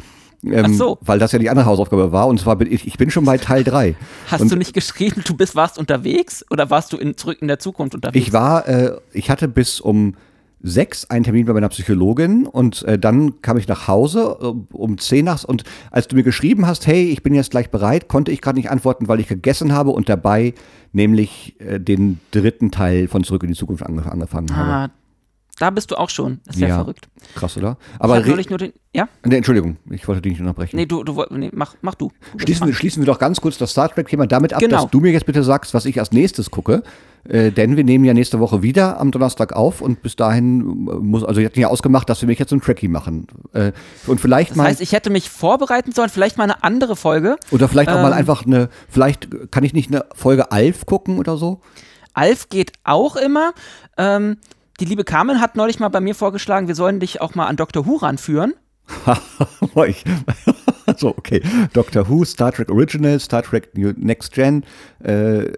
Ähm, 0.51 0.65
Ach 0.67 0.73
so. 0.73 0.97
Weil 1.01 1.19
das 1.19 1.31
ja 1.31 1.39
die 1.39 1.49
andere 1.49 1.65
Hausaufgabe 1.65 2.11
war 2.11 2.27
und 2.27 2.39
zwar 2.39 2.55
bin 2.55 2.71
ich, 2.71 2.87
ich 2.87 2.97
bin 2.97 3.09
schon 3.09 3.25
bei 3.25 3.37
Teil 3.37 3.63
3. 3.63 3.95
Hast 4.27 4.41
und 4.41 4.51
du 4.51 4.55
nicht 4.55 4.73
geschrieben, 4.73 5.23
du 5.25 5.35
bist 5.35 5.55
warst 5.55 5.77
unterwegs 5.77 6.45
oder 6.49 6.69
warst 6.69 6.93
du 6.93 6.97
in, 6.97 7.17
zurück 7.17 7.37
in 7.41 7.47
der 7.47 7.59
Zukunft 7.59 7.95
unterwegs? 7.95 8.27
Ich 8.27 8.33
war, 8.33 8.67
äh, 8.67 8.97
ich 9.13 9.29
hatte 9.29 9.47
bis 9.47 9.79
um 9.79 10.15
sechs 10.61 11.05
einen 11.05 11.23
Termin 11.23 11.45
bei 11.45 11.53
meiner 11.53 11.69
Psychologin 11.69 12.47
und 12.47 12.83
äh, 12.83 12.97
dann 12.97 13.41
kam 13.41 13.57
ich 13.57 13.67
nach 13.67 13.87
Hause 13.87 14.37
äh, 14.41 14.75
um 14.75 14.97
zehn 14.97 15.25
nach 15.25 15.43
und 15.43 15.63
als 15.91 16.07
du 16.07 16.15
mir 16.15 16.23
geschrieben 16.23 16.65
hast, 16.65 16.87
hey, 16.87 17.09
ich 17.09 17.21
bin 17.21 17.33
jetzt 17.35 17.51
gleich 17.51 17.69
bereit, 17.69 18.07
konnte 18.07 18.31
ich 18.31 18.41
gerade 18.41 18.57
nicht 18.57 18.71
antworten, 18.71 19.07
weil 19.07 19.19
ich 19.19 19.27
gegessen 19.27 19.73
habe 19.73 19.91
und 19.91 20.09
dabei 20.09 20.53
nämlich 20.91 21.55
äh, 21.59 21.79
den 21.79 22.19
dritten 22.31 22.71
Teil 22.71 23.07
von 23.07 23.23
Zurück 23.23 23.43
in 23.43 23.49
die 23.49 23.55
Zukunft 23.55 23.85
ange 23.85 24.11
angefangen 24.11 24.55
habe. 24.55 24.91
Da 25.57 25.69
bist 25.69 25.89
du 25.91 25.95
auch 25.95 26.09
schon. 26.09 26.41
Ist 26.49 26.59
ja, 26.59 26.67
Ja. 26.67 26.75
verrückt. 26.75 27.07
Krass, 27.33 27.55
oder? 27.55 27.77
Ich 27.95 28.01
Aber 28.01 28.19
neulich 28.19 28.49
nur 28.49 28.59
den. 28.59 28.73
Ja? 28.93 29.07
nee, 29.25 29.37
Entschuldigung, 29.37 29.77
ich 29.89 30.05
wollte 30.07 30.21
dich 30.21 30.31
nicht 30.33 30.41
unterbrechen. 30.41 30.75
Nee, 30.75 30.85
du, 30.85 31.03
du 31.03 31.25
nee, 31.31 31.49
mach, 31.53 31.75
mach 31.81 31.95
du. 31.95 32.11
Schließen, 32.37 32.67
wir- 32.67 32.73
schließen 32.73 33.01
wir 33.01 33.07
doch 33.07 33.19
ganz 33.19 33.39
kurz 33.39 33.57
das 33.57 33.71
Star 33.71 33.89
Trek-Thema 33.89 34.27
damit 34.27 34.53
ab, 34.53 34.59
Genau. 34.59 34.81
dass 34.83 34.91
du 34.91 34.99
mir 34.99 35.11
jetzt 35.11 35.25
bitte 35.25 35.43
sagst, 35.43 35.73
was 35.73 35.85
ich 35.85 35.97
als 35.99 36.11
nächstes 36.11 36.51
gucke. 36.51 36.83
Äh, 37.27 37.51
denn 37.51 37.75
wir 37.75 37.83
nehmen 37.83 38.05
ja 38.05 38.13
nächste 38.13 38.39
Woche 38.39 38.61
wieder 38.61 38.99
am 38.99 39.09
Donnerstag 39.11 39.53
auf 39.53 39.81
und 39.81 40.03
bis 40.03 40.15
dahin 40.15 40.61
äh, 40.61 40.93
muss, 40.95 41.23
also 41.23 41.39
wir 41.39 41.47
hatten 41.47 41.59
ja 41.59 41.69
ausgemacht, 41.69 42.07
dass 42.09 42.21
wir 42.21 42.27
mich 42.27 42.37
jetzt 42.37 42.49
so 42.51 42.55
ein 42.57 42.61
Trekkie 42.61 42.87
machen. 42.89 43.25
Äh, 43.53 43.71
und 44.05 44.21
vielleicht 44.21 44.51
Das 44.51 44.57
mal, 44.57 44.65
heißt, 44.65 44.79
ich 44.81 44.91
hätte 44.91 45.09
mich 45.09 45.29
vorbereiten 45.31 45.91
sollen, 45.91 46.09
vielleicht 46.09 46.37
mal 46.37 46.43
eine 46.43 46.63
andere 46.63 46.95
Folge. 46.95 47.37
oder 47.49 47.67
vielleicht 47.67 47.89
auch 47.89 47.95
mal 48.01 48.11
ähm, 48.11 48.17
einfach 48.17 48.45
eine, 48.45 48.69
vielleicht 48.89 49.51
kann 49.51 49.63
ich 49.63 49.73
nicht 49.73 49.89
eine 49.89 50.05
Folge 50.13 50.51
Alf 50.51 50.85
gucken 50.85 51.17
oder 51.17 51.35
so? 51.37 51.61
Alf 52.13 52.49
geht 52.49 52.73
auch 52.83 53.15
immer. 53.15 53.53
Ähm, 53.97 54.37
die 54.79 54.85
liebe 54.85 55.03
Carmen 55.03 55.41
hat 55.41 55.55
neulich 55.55 55.79
mal 55.79 55.89
bei 55.89 56.01
mir 56.01 56.15
vorgeschlagen, 56.15 56.67
wir 56.67 56.75
sollen 56.75 56.99
dich 56.99 57.21
auch 57.21 57.35
mal 57.35 57.45
an 57.47 57.55
Dr. 57.55 57.85
Who 57.85 57.95
ranführen. 57.97 58.53
So, 60.97 61.09
okay. 61.09 61.41
Doctor 61.73 62.07
Who, 62.07 62.23
Star 62.25 62.51
Trek 62.51 62.69
Original, 62.69 63.19
Star 63.19 63.41
Trek 63.41 63.69
New, 63.75 63.93
Next 63.97 64.33
Gen, 64.33 64.63
äh, 65.03 65.39
äh, 65.45 65.53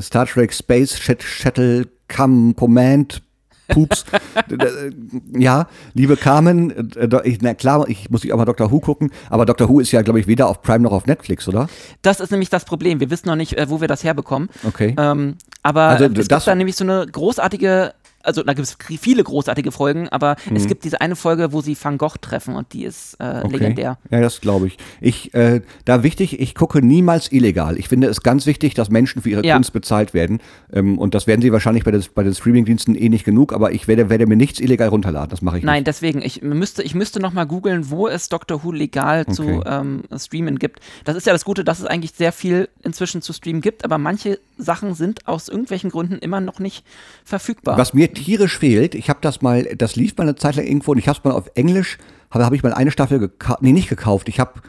Star 0.00 0.26
Trek 0.26 0.52
Space 0.54 0.98
Shuttle 0.98 1.86
Come 2.08 2.54
Command. 2.54 3.22
Pups. 3.68 4.04
Äh, 4.50 4.90
ja, 5.38 5.68
liebe 5.94 6.16
Carmen, 6.16 6.90
äh, 6.96 7.08
ich, 7.28 7.40
na 7.40 7.54
klar, 7.54 7.88
ich 7.88 8.10
muss 8.10 8.24
ich 8.24 8.32
auch 8.32 8.36
mal 8.36 8.44
Doctor 8.44 8.72
Who 8.72 8.80
gucken, 8.80 9.12
aber 9.28 9.46
Doctor 9.46 9.68
Who 9.68 9.78
ist 9.78 9.92
ja, 9.92 10.02
glaube 10.02 10.18
ich, 10.18 10.26
weder 10.26 10.48
auf 10.48 10.60
Prime 10.62 10.80
noch 10.80 10.90
auf 10.92 11.06
Netflix, 11.06 11.46
oder? 11.46 11.68
Das 12.02 12.18
ist 12.18 12.30
nämlich 12.32 12.48
das 12.50 12.64
Problem. 12.64 12.98
Wir 12.98 13.10
wissen 13.10 13.28
noch 13.28 13.36
nicht, 13.36 13.54
wo 13.68 13.80
wir 13.80 13.86
das 13.86 14.02
herbekommen. 14.02 14.48
Okay. 14.66 14.96
Ähm, 14.98 15.36
aber 15.62 15.82
Also, 15.82 16.06
es 16.06 16.14
das- 16.14 16.28
gibt 16.28 16.46
da 16.48 16.54
nämlich 16.56 16.74
so 16.74 16.84
eine 16.84 17.06
großartige, 17.06 17.92
also 18.22 18.42
da 18.42 18.52
gibt 18.54 18.66
es 18.66 18.76
viele 19.00 19.22
großartige 19.24 19.72
Folgen, 19.72 20.08
aber 20.08 20.36
es 20.54 20.66
gibt 20.66 20.84
diese 20.84 21.00
eine 21.00 21.16
Folge, 21.16 21.52
wo 21.52 21.60
sie 21.60 21.76
Van 21.80 21.98
Gogh 21.98 22.16
treffen 22.20 22.54
und 22.54 22.72
die 22.72 22.84
ist 22.84 23.14
äh, 23.20 23.46
legendär. 23.46 23.98
Ja, 24.10 24.20
das 24.20 24.40
glaube 24.40 24.66
ich. 24.66 24.76
Ich, 25.00 25.32
äh, 25.34 25.62
da 25.84 26.02
wichtig, 26.02 26.38
ich 26.40 26.54
gucke 26.54 26.84
niemals 26.84 27.32
illegal. 27.32 27.78
Ich 27.78 27.88
finde 27.88 28.08
es 28.08 28.22
ganz 28.22 28.46
wichtig, 28.46 28.74
dass 28.74 28.90
Menschen 28.90 29.22
für 29.22 29.30
ihre 29.30 29.44
Ja. 29.44 29.54
Kunst 29.54 29.72
bezahlt 29.72 30.14
werden. 30.14 30.40
Ähm, 30.72 30.98
und 30.98 31.14
das 31.14 31.26
werden 31.26 31.40
sie 31.42 31.52
wahrscheinlich 31.52 31.84
bei, 31.84 31.90
des, 31.90 32.08
bei 32.08 32.22
den 32.22 32.34
Streamingdiensten 32.34 32.94
eh 32.94 33.08
nicht 33.08 33.24
genug, 33.24 33.52
aber 33.52 33.72
ich 33.72 33.88
werde, 33.88 34.10
werde 34.10 34.26
mir 34.26 34.36
nichts 34.36 34.60
illegal 34.60 34.88
runterladen. 34.88 35.30
Das 35.30 35.42
mache 35.42 35.58
ich 35.58 35.64
Nein, 35.64 35.76
nicht. 35.80 35.86
deswegen, 35.86 36.22
ich 36.22 36.42
müsste, 36.42 36.82
ich 36.82 36.94
müsste 36.94 37.20
noch 37.20 37.32
mal 37.32 37.44
googeln, 37.44 37.90
wo 37.90 38.06
es 38.08 38.28
Doctor 38.28 38.62
Who 38.64 38.72
legal 38.72 39.26
zu 39.26 39.42
Okay. 39.42 39.62
ähm, 39.66 40.02
streamen 40.16 40.58
gibt. 40.58 40.80
Das 41.04 41.16
ist 41.16 41.26
ja 41.26 41.32
das 41.32 41.44
Gute, 41.44 41.64
dass 41.64 41.78
es 41.80 41.86
eigentlich 41.86 42.12
sehr 42.12 42.32
viel 42.32 42.68
inzwischen 42.82 43.22
zu 43.22 43.32
streamen 43.32 43.60
gibt, 43.62 43.84
aber 43.84 43.98
manche 43.98 44.38
Sachen 44.62 44.94
sind 44.94 45.26
aus 45.26 45.48
irgendwelchen 45.48 45.90
Gründen 45.90 46.18
immer 46.18 46.40
noch 46.40 46.58
nicht 46.58 46.84
verfügbar. 47.24 47.78
Was 47.78 47.94
mir 47.94 48.12
tierisch 48.12 48.58
fehlt, 48.58 48.94
ich 48.94 49.08
habe 49.08 49.20
das 49.22 49.42
mal, 49.42 49.64
das 49.76 49.96
lief 49.96 50.16
mal 50.16 50.24
eine 50.24 50.36
Zeit 50.36 50.56
lang 50.56 50.66
irgendwo 50.66 50.92
und 50.92 50.98
ich 50.98 51.08
habe 51.08 51.18
es 51.18 51.24
mal 51.24 51.32
auf 51.32 51.50
Englisch, 51.54 51.98
habe 52.30 52.44
hab 52.44 52.52
ich 52.52 52.62
mal 52.62 52.72
eine 52.72 52.90
Staffel 52.90 53.18
gekauft, 53.18 53.62
nee, 53.62 53.72
nicht 53.72 53.88
gekauft, 53.88 54.28
ich 54.28 54.40
habe 54.40 54.60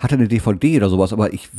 hatte 0.00 0.14
eine 0.14 0.28
DVD 0.28 0.78
oder 0.78 0.88
sowas, 0.88 1.12
aber 1.12 1.34
ich, 1.34 1.50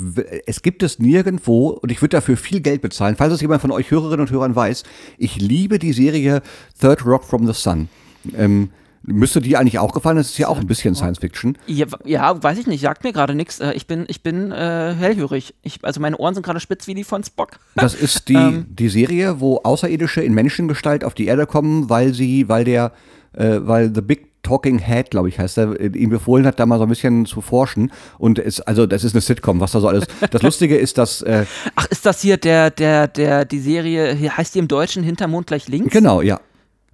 es 0.47 0.63
gibt 0.63 0.82
es 0.82 0.97
nirgendwo 0.97 1.69
und 1.69 1.91
ich 1.91 2.01
würde 2.01 2.17
dafür 2.17 2.38
viel 2.38 2.60
Geld 2.60 2.82
bezahlen. 2.82 3.15
Falls 3.15 3.34
es 3.34 3.41
jemand 3.41 3.62
von 3.62 3.69
euch 3.69 3.91
Hörerinnen 3.91 4.21
und 4.21 4.32
Hörern 4.32 4.56
weiß, 4.56 4.84
ich 5.19 5.39
liebe 5.39 5.77
die 5.77 5.93
Serie 5.93 6.41
Third 6.80 7.06
Rock 7.06 7.23
from 7.23 7.45
the 7.45 7.54
Sun. 7.54 7.88
Ähm, 8.36 8.71
müsste 9.04 9.42
die 9.42 9.58
eigentlich 9.58 9.80
auch 9.80 9.94
gefallen? 9.94 10.18
Das 10.18 10.28
ist 10.30 10.38
ja 10.38 10.48
auch 10.48 10.60
ein 10.60 10.68
bisschen 10.68 10.96
Science 10.96 11.20
Fiction. 11.20 11.58
Ja, 11.68 11.86
ja, 12.06 12.42
weiß 12.42 12.58
ich 12.60 12.68
nicht, 12.68 12.82
sagt 12.82 13.04
mir 13.04 13.14
gerade 13.14 13.36
nichts. 13.36 13.60
Äh, 13.60 13.74
Ich 13.74 13.88
bin, 13.88 14.06
ich 14.08 14.22
bin 14.24 14.52
äh, 14.52 14.94
hellhörig. 14.98 15.54
Ich, 15.64 15.80
also 15.84 16.00
meine 16.00 16.18
Ohren 16.18 16.34
sind 16.34 16.46
gerade 16.46 16.60
spitz 16.60 16.88
wie 16.88 16.94
die 16.94 17.04
von 17.04 17.24
Spock. 17.24 17.52
Das 17.76 17.94
ist 17.96 18.30
die, 18.30 18.36
Ähm. 18.36 18.66
die 18.70 18.90
Serie, 18.90 19.40
wo 19.40 19.58
Außerirdische 19.64 20.22
in 20.22 20.34
Menschengestalt 20.34 21.04
auf 21.04 21.14
die 21.14 21.26
Erde 21.26 21.46
kommen, 21.48 21.90
weil 21.90 22.14
sie, 22.14 22.48
weil 22.50 22.64
der, 22.64 22.92
äh, 23.34 23.58
weil 23.62 23.92
The 23.94 24.02
Big 24.02 24.28
Talking 24.44 24.80
Head, 24.80 25.12
glaube 25.12 25.30
ich, 25.30 25.38
heißt 25.38 25.58
er, 25.60 25.80
äh, 25.80 25.88
ihm 25.96 26.10
befohlen 26.10 26.46
hat, 26.48 26.60
da 26.60 26.66
mal 26.66 26.78
so 26.80 26.84
ein 26.84 26.90
bisschen 26.90 27.26
zu 27.28 27.42
forschen. 27.42 27.92
Und 28.18 28.40
es, 28.40 28.60
also 28.62 28.88
das 28.88 29.04
ist 29.04 29.14
eine 29.14 29.22
Sitcom, 29.22 29.60
was 29.60 29.72
da 29.72 29.80
so 29.80 29.88
alles. 29.88 30.06
Das 30.32 30.42
Lustige 30.42 30.78
ist, 30.78 30.98
dass 30.98 31.22
äh, 31.22 31.46
Ach, 31.76 31.86
ist 31.88 32.06
das 32.06 32.22
hier 32.22 32.38
der, 32.38 32.72
der, 32.72 33.08
der, 33.08 33.46
die 33.46 33.60
Serie, 33.60 34.14
hier 34.16 34.36
heißt 34.36 34.56
die 34.56 34.60
im 34.60 34.68
Deutschen 34.68 35.04
Hintermond 35.04 35.48
gleich 35.48 35.68
links? 35.68 35.92
genau, 35.94 36.22
ja. 36.22 36.40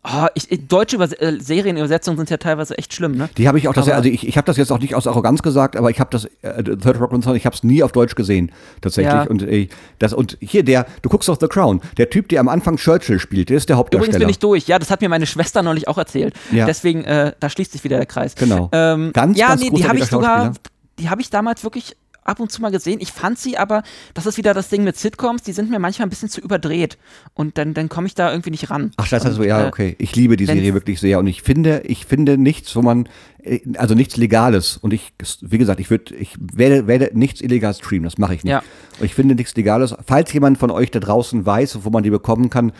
Oh, 0.09 0.27
ich, 0.35 0.47
deutsche 0.67 0.95
Übers 0.95 1.11
äh, 1.13 1.37
Serienübersetzungen 1.37 2.17
sind 2.17 2.29
ja 2.29 2.37
teilweise 2.37 2.77
echt 2.77 2.93
schlimm, 2.93 3.17
ne? 3.17 3.29
Die 3.37 3.47
habe 3.47 3.57
ich 3.57 3.67
auch, 3.67 3.73
das, 3.73 3.89
also 3.89 4.07
ich, 4.07 4.25
ich 4.25 4.37
habe 4.37 4.45
das 4.45 4.55
jetzt 4.55 4.71
auch 4.71 4.79
nicht 4.79 4.95
aus 4.95 5.05
Arroganz 5.05 5.41
gesagt, 5.41 5.75
aber 5.75 5.89
ich 5.89 5.99
habe 5.99 6.09
das 6.11 6.25
äh, 6.43 6.63
Third 6.63 7.01
Rock 7.01 7.11
Sun, 7.21 7.35
ich 7.35 7.45
habe 7.45 7.55
es 7.55 7.63
nie 7.63 7.83
auf 7.83 7.91
Deutsch 7.91 8.15
gesehen 8.15 8.51
tatsächlich. 8.79 9.13
Ja. 9.13 9.23
Und 9.23 9.41
äh, 9.41 9.67
das 9.99 10.13
und 10.13 10.37
hier 10.39 10.63
der, 10.63 10.85
du 11.01 11.09
guckst 11.09 11.29
auf 11.29 11.39
The 11.41 11.47
Crown, 11.47 11.81
der 11.97 12.09
Typ, 12.09 12.29
der 12.29 12.39
am 12.39 12.47
Anfang 12.47 12.77
Churchill 12.77 13.19
spielt, 13.19 13.49
der 13.49 13.57
ist 13.57 13.67
der 13.67 13.75
Übrigens 13.75 13.79
Hauptdarsteller. 13.79 14.19
bin 14.19 14.29
ich 14.29 14.39
durch. 14.39 14.67
Ja, 14.67 14.79
das 14.79 14.89
hat 14.91 15.01
mir 15.01 15.09
meine 15.09 15.25
Schwester 15.25 15.61
neulich 15.61 15.87
auch 15.87 15.97
erzählt. 15.97 16.33
Ja. 16.51 16.65
Deswegen, 16.65 17.03
äh, 17.03 17.33
da 17.39 17.49
schließt 17.49 17.73
sich 17.73 17.83
wieder 17.83 17.97
der 17.97 18.05
Kreis. 18.05 18.35
Genau. 18.35 18.69
Ähm, 18.71 19.11
Ganz, 19.13 19.37
ja, 19.37 19.49
ganz 19.49 19.61
nee, 19.61 19.71
die 19.71 19.87
habe 19.87 19.97
ich 19.97 20.05
sogar, 20.05 20.53
die 20.99 21.09
habe 21.09 21.21
ich 21.21 21.29
damals 21.29 21.63
wirklich 21.63 21.95
ab 22.27 22.39
und 22.39 22.51
zu 22.51 22.61
mal 22.61 22.71
gesehen. 22.71 22.99
Ich 22.99 23.11
fand 23.11 23.39
sie 23.39 23.57
aber, 23.57 23.83
das 24.13 24.25
ist 24.25 24.37
wieder 24.37 24.53
das 24.53 24.69
Ding 24.69 24.83
mit 24.83 24.97
Sitcoms, 24.97 25.43
die 25.43 25.53
sind 25.53 25.69
mir 25.69 25.79
manchmal 25.79 26.07
ein 26.07 26.09
bisschen 26.09 26.29
zu 26.29 26.41
überdreht. 26.41 26.97
Und 27.33 27.57
dann, 27.57 27.73
dann 27.73 27.89
komme 27.89 28.07
ich 28.07 28.15
da 28.15 28.31
irgendwie 28.31 28.51
nicht 28.51 28.69
ran. 28.69 28.91
Ach, 28.97 29.07
das 29.07 29.25
heißt 29.25 29.35
so, 29.35 29.43
ja, 29.43 29.63
äh, 29.63 29.67
okay. 29.67 29.95
Ich 29.99 30.15
liebe 30.15 30.37
die 30.37 30.45
Serie 30.45 30.73
wirklich 30.73 30.99
sehr 30.99 31.19
und 31.19 31.27
ich 31.27 31.41
finde, 31.41 31.81
ich 31.85 32.05
finde 32.05 32.37
nichts, 32.37 32.75
wo 32.75 32.81
man, 32.81 33.09
äh, 33.41 33.59
also 33.77 33.95
nichts 33.95 34.17
Legales 34.17 34.77
und 34.77 34.93
ich, 34.93 35.13
wie 35.41 35.57
gesagt, 35.57 35.79
ich 35.79 35.89
würde, 35.89 36.15
ich 36.15 36.35
werde, 36.39 36.87
werde 36.87 37.09
nichts 37.13 37.41
illegal 37.41 37.73
streamen, 37.73 38.03
das 38.03 38.17
mache 38.17 38.35
ich 38.35 38.43
nicht. 38.43 38.51
Ja. 38.51 38.63
Und 38.99 39.05
Ich 39.05 39.15
finde 39.15 39.35
nichts 39.35 39.55
Legales. 39.55 39.95
Falls 40.05 40.31
jemand 40.33 40.57
von 40.57 40.71
euch 40.71 40.91
da 40.91 40.99
draußen 40.99 41.45
weiß, 41.45 41.79
wo 41.83 41.89
man 41.89 42.03
die 42.03 42.09
bekommen 42.09 42.49
kann, 42.49 42.71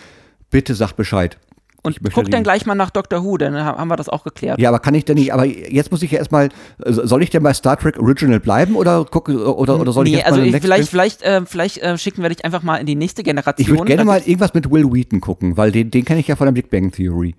bitte 0.50 0.76
sagt 0.76 0.96
Bescheid. 0.96 1.38
Und 1.88 1.98
Ich 2.06 2.14
guck 2.14 2.30
dann 2.30 2.44
gleich 2.44 2.66
mal 2.66 2.76
nach 2.76 2.90
Doctor 2.90 3.24
Who, 3.24 3.38
dann 3.38 3.56
ha- 3.56 3.78
haben 3.78 3.88
wir 3.88 3.96
das 3.96 4.10
auch 4.10 4.24
geklärt. 4.24 4.60
Ja, 4.60 4.70
aber 4.70 4.80
kann 4.80 4.94
ich 4.94 5.06
denn 5.06 5.16
nicht, 5.16 5.34
aber 5.34 5.46
jetzt 5.46 5.90
muss 5.92 6.04
ich 6.04 6.12
ja 6.12 6.20
erstmal, 6.20 6.50
äh, 6.84 6.92
soll 6.92 7.24
ich 7.24 7.30
denn 7.30 7.42
bei 7.44 7.54
Star 7.54 7.78
Trek 7.78 7.98
Original 7.98 8.40
bleiben 8.40 8.76
oder 8.76 9.06
gucke, 9.06 9.34
oder, 9.56 9.80
oder 9.80 9.92
soll 9.92 10.08
ich 10.08 10.14
nee, 10.16 10.24
also 10.24 10.40
mal 10.40 10.46
ich, 10.46 10.52
Next 10.52 10.66
vielleicht, 10.66 10.82
Gen- 10.84 10.90
vielleicht, 10.90 11.22
äh, 11.24 11.46
vielleicht 11.46 11.78
äh, 11.80 11.98
schicken 11.98 12.22
wir 12.22 12.30
dich 12.30 12.44
einfach 12.46 12.62
mal 12.64 12.76
in 12.78 12.86
die 12.86 12.96
nächste 12.96 13.24
Generation. 13.24 13.64
Ich 13.66 13.70
würde 13.70 13.86
gerne 13.86 14.06
mal 14.06 14.20
irgendwas 14.20 14.54
mit 14.54 14.70
Will 14.70 14.92
Wheaton 14.92 15.22
gucken, 15.22 15.58
weil 15.58 15.72
den, 15.72 15.90
den 15.90 16.06
kenne 16.06 16.20
ich 16.20 16.28
ja 16.28 16.36
von 16.36 16.46
der 16.46 16.52
Big 16.52 16.70
Bang 16.70 16.92
Theory. 16.92 17.36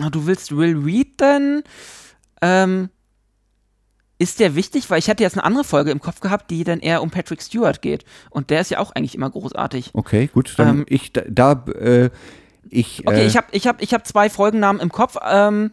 Ah, 0.00 0.10
Du 0.10 0.26
willst 0.26 0.56
Will 0.56 0.84
Wheaton? 0.84 1.62
Ähm, 2.40 2.88
ist 4.18 4.38
der 4.40 4.54
wichtig? 4.54 4.88
Weil 4.88 4.98
ich 4.98 5.08
hätte 5.08 5.22
jetzt 5.22 5.34
eine 5.36 5.44
andere 5.44 5.64
Folge 5.64 5.90
im 5.90 6.00
Kopf 6.00 6.20
gehabt, 6.20 6.50
die 6.50 6.64
dann 6.64 6.78
eher 6.80 7.02
um 7.02 7.10
Patrick 7.10 7.42
Stewart 7.42 7.82
geht. 7.82 8.04
Und 8.30 8.50
der 8.50 8.60
ist 8.60 8.70
ja 8.70 8.78
auch 8.78 8.92
eigentlich 8.92 9.14
immer 9.14 9.28
großartig. 9.30 9.90
Okay, 9.94 10.28
gut, 10.32 10.54
dann 10.58 10.78
Ähm, 10.78 10.86
ich, 10.88 11.12
da, 11.12 11.22
da 11.28 11.64
äh, 11.78 12.10
ich, 12.72 13.06
Okay, 13.06 13.22
äh, 13.22 13.26
ich 13.26 13.36
habe 13.36 13.46
ich 13.52 13.66
hab, 13.66 13.82
ich 13.82 13.94
hab 13.94 14.06
zwei 14.06 14.30
Folgennamen 14.30 14.80
im 14.80 14.90
Kopf. 14.90 15.16
Ähm, 15.28 15.70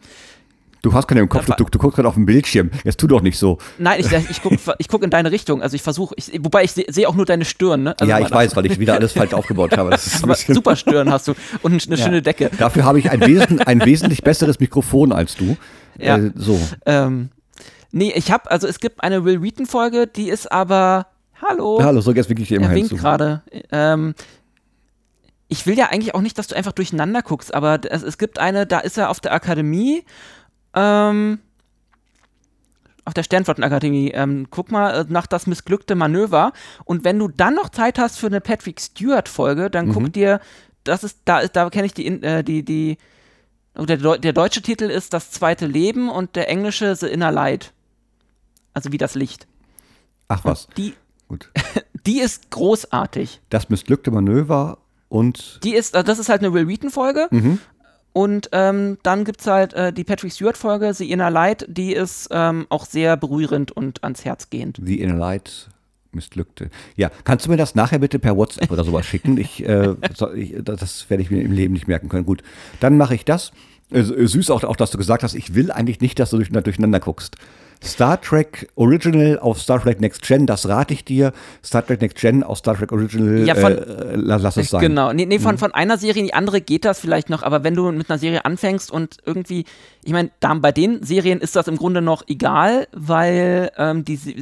Du 0.82 0.94
hast 0.94 1.08
keine 1.10 1.20
im 1.20 1.28
Kopf, 1.28 1.46
du, 1.46 1.54
du, 1.56 1.66
du 1.66 1.78
guckst 1.78 1.98
gerade 1.98 2.08
auf 2.08 2.14
dem 2.14 2.26
Bildschirm. 2.26 2.72
Jetzt 2.86 3.02
tu 3.02 3.08
doch 3.08 3.22
nicht 3.22 3.38
so. 3.38 3.58
nein, 3.80 4.00
ich, 4.00 4.10
ich 4.30 4.42
gucke 4.42 4.58
ich 4.78 4.88
guck 4.88 5.04
in 5.04 5.10
deine 5.10 5.30
Richtung. 5.30 5.62
Also 5.62 5.76
ich 5.76 5.82
versuche, 5.82 6.16
wobei 6.40 6.64
ich 6.64 6.72
sehe 6.72 6.86
seh 6.88 7.06
auch 7.06 7.16
nur 7.16 7.26
deine 7.26 7.44
Stirn. 7.44 7.84
Ne? 7.84 7.96
Also 8.00 8.10
ja, 8.10 8.20
ich 8.20 8.32
weiß, 8.32 8.56
weil 8.56 8.66
ich 8.66 8.80
wieder 8.80 8.94
alles 8.94 9.12
falsch 9.12 9.34
aufgebaut 9.34 9.76
habe. 9.76 9.90
Das 9.90 10.08
ist 10.08 10.24
Aber 10.24 10.36
super 10.36 10.78
Stirn 10.78 11.12
hast 11.12 11.28
du 11.28 11.34
und 11.64 11.86
eine 11.86 11.96
Ja. 11.98 12.06
schöne 12.06 12.22
Decke. 12.22 12.50
Dafür 12.58 12.86
habe 12.86 12.98
ich 12.98 13.12
ein, 13.12 13.20
wesen, 13.20 13.60
ein 13.60 13.84
wesentlich 13.84 14.24
besseres 14.24 14.62
Mikrofon 14.62 15.12
als 15.12 15.36
du. 15.36 15.58
Ja. 15.98 16.18
Äh, 16.18 16.32
so. 16.36 16.58
Ähm, 16.86 17.30
nee, 17.92 18.14
ich 18.16 18.32
habe, 18.32 18.50
also 18.50 18.66
es 18.66 18.80
gibt 18.80 19.04
eine 19.04 19.26
Will 19.26 19.42
Wheaton 19.44 19.66
Folge, 19.66 20.08
die 20.08 20.30
ist 20.30 20.50
aber, 20.50 21.08
hallo, 21.42 21.80
Hallo, 21.84 22.00
so 22.00 22.14
jetzt 22.14 22.30
wirklich 22.30 22.48
dir 22.48 22.56
im 22.56 22.64
er 22.64 22.72
winkt 22.72 22.92
gerade. 22.92 23.42
Ähm, 23.74 24.16
ich 25.50 25.66
will 25.66 25.78
ja 25.78 25.88
eigentlich 25.88 26.16
auch 26.16 26.22
nicht, 26.22 26.38
dass 26.38 26.48
du 26.48 26.56
einfach 26.56 26.72
durcheinander 26.72 27.22
guckst, 27.22 27.54
aber 27.54 27.80
es, 27.84 28.04
es 28.04 28.18
gibt 28.18 28.40
eine, 28.40 28.66
da 28.66 28.80
ist 28.80 28.98
er 28.98 29.10
auf 29.10 29.20
der 29.20 29.34
Akademie, 29.34 30.06
ähm, 30.74 31.40
auf 33.06 33.14
der 33.14 33.24
Sternflottenakademie. 33.24 34.12
Ähm, 34.14 34.48
guck 34.52 34.72
mal 34.72 34.92
äh, 35.02 35.06
nach 35.10 35.26
das 35.28 35.48
missglückte 35.48 35.96
Manöver. 35.96 36.54
Und 36.86 37.04
wenn 37.04 37.18
du 37.18 37.28
dann 37.28 37.56
noch 37.56 37.70
Zeit 37.70 37.98
hast 37.98 38.20
für 38.20 38.28
eine 38.28 38.42
Patrick 38.42 38.80
Stewart-Folge, 38.80 39.70
dann 39.72 39.88
Mhm. 39.88 39.94
guck 39.94 40.14
dir, 40.14 40.40
das 40.84 41.04
ist, 41.04 41.20
da, 41.26 41.40
ist- 41.40 41.56
da 41.56 41.70
kenne 41.72 41.88
ich 41.88 41.94
die, 41.94 42.06
äh, 42.08 42.44
die, 42.44 42.64
die, 42.64 42.98
oh, 43.76 43.86
der, 43.86 43.98
der 44.20 44.34
deutsche 44.34 44.62
Titel 44.62 44.86
ist 44.86 45.14
Das 45.14 45.32
zweite 45.32 45.66
Leben 45.66 46.10
und 46.10 46.36
der 46.36 46.50
englische 46.50 46.96
The 46.96 47.08
Inner 47.08 47.32
Light. 47.32 47.74
Also 48.76 48.92
wie 48.92 48.98
das 49.00 49.16
Licht. 49.16 49.48
Ach 50.28 50.46
was, 50.46 50.68
Die, 50.78 50.94
gut. 51.28 51.50
die 52.06 52.20
ist 52.20 52.52
großartig. 52.52 53.42
Das 53.50 53.70
missglückte 53.70 54.12
Manöver 54.12 54.78
und 55.10 55.60
Die 55.64 55.74
ist, 55.76 55.96
äh, 55.96 56.04
das 56.04 56.20
ist 56.20 56.30
halt 56.30 56.42
eine 56.42 56.54
Will 56.54 56.68
Wheaton-Folge. 56.68 57.28
Mhm. 57.32 57.60
Und 58.14 58.50
ähm, 58.54 58.98
dann 59.04 59.24
gibt 59.24 59.42
es 59.42 59.48
halt 59.48 59.74
äh, 59.74 59.94
die 59.94 60.04
Patrick 60.04 60.32
Stewart-Folge, 60.34 60.94
The 60.94 61.12
Inner 61.12 61.30
Light, 61.30 61.66
die 61.70 61.94
ist 61.94 62.28
ähm, 62.32 62.66
auch 62.70 62.86
sehr 62.86 63.18
berührend 63.18 63.72
und 63.72 64.04
ans 64.04 64.26
Herz 64.26 64.50
gehend. 64.50 64.80
The 64.84 65.00
Inner 65.00 65.16
Light 65.16 65.70
missglückte. 66.12 66.72
Ja, 66.96 67.12
kannst 67.24 67.46
du 67.46 67.52
mir 67.52 67.58
das 67.58 67.76
nachher 67.76 68.00
bitte 68.00 68.18
per 68.18 68.36
WhatsApp 68.36 68.72
oder 68.72 68.84
sowas 68.84 69.06
schicken? 69.06 69.38
Ich, 69.38 69.64
äh, 69.64 69.94
ich, 70.36 70.56
das 70.64 71.08
werde 71.10 71.22
ich 71.22 71.30
mir 71.30 71.42
im 71.44 71.52
Leben 71.52 71.74
nicht 71.74 71.88
merken 71.88 72.10
können. 72.10 72.26
Gut, 72.26 72.42
dann 72.80 72.98
mache 72.98 73.14
ich 73.14 73.26
das. 73.26 73.52
Äh, 73.92 74.02
Süß 74.04 74.50
auch, 74.50 74.64
auch, 74.64 74.76
dass 74.76 74.90
du 74.92 74.98
gesagt 74.98 75.22
hast, 75.22 75.36
ich 75.36 75.54
will 75.54 75.72
eigentlich 75.72 76.02
nicht, 76.02 76.18
dass 76.20 76.32
du 76.32 76.38
durch- 76.38 76.50
durcheinander 76.50 77.00
guckst. 77.00 77.36
Star 77.82 78.20
Trek 78.20 78.70
Original 78.76 79.40
auf 79.40 79.62
Star 79.62 79.82
Trek 79.82 80.02
Next 80.02 80.22
Gen, 80.28 80.46
das 80.46 80.68
rate 80.68 80.94
ich 80.94 81.06
dir. 81.06 81.32
Star 81.64 81.86
Trek 81.86 82.02
Next 82.02 82.18
Gen 82.18 82.44
auf 82.44 82.58
Star 82.58 82.76
Trek 82.76 82.92
Original, 82.92 83.46
Ja, 83.48 83.56
von- 83.56 83.78
äh, 83.78 84.16
lass 84.16 84.58
es 84.58 84.70
sein. 84.70 84.82
Genau. 84.82 85.14
Nee, 85.14 85.26
nee 85.26 85.40
von, 85.40 85.58
von 85.58 85.74
einer 85.74 85.98
Serie 85.98 86.22
in 86.22 86.28
die 86.28 86.34
andere 86.34 86.60
geht 86.60 86.84
das 86.84 87.00
vielleicht 87.00 87.30
noch, 87.30 87.42
aber 87.44 87.64
wenn 87.64 87.76
du 87.76 87.90
mit 87.92 88.10
einer 88.10 88.20
Serie 88.20 88.44
anfängst 88.44 88.92
und 88.92 89.18
irgendwie, 89.26 89.64
ich 90.04 90.14
meine, 90.14 90.32
da- 90.40 90.54
bei 90.54 90.72
den 90.72 91.04
Serien 91.04 91.40
ist 91.42 91.56
das 91.56 91.68
im 91.68 91.76
Grunde 91.78 92.02
noch 92.02 92.24
egal, 92.28 92.88
weil 92.94 93.70
ähm, 93.78 94.06
die 94.06 94.16
Se- 94.16 94.34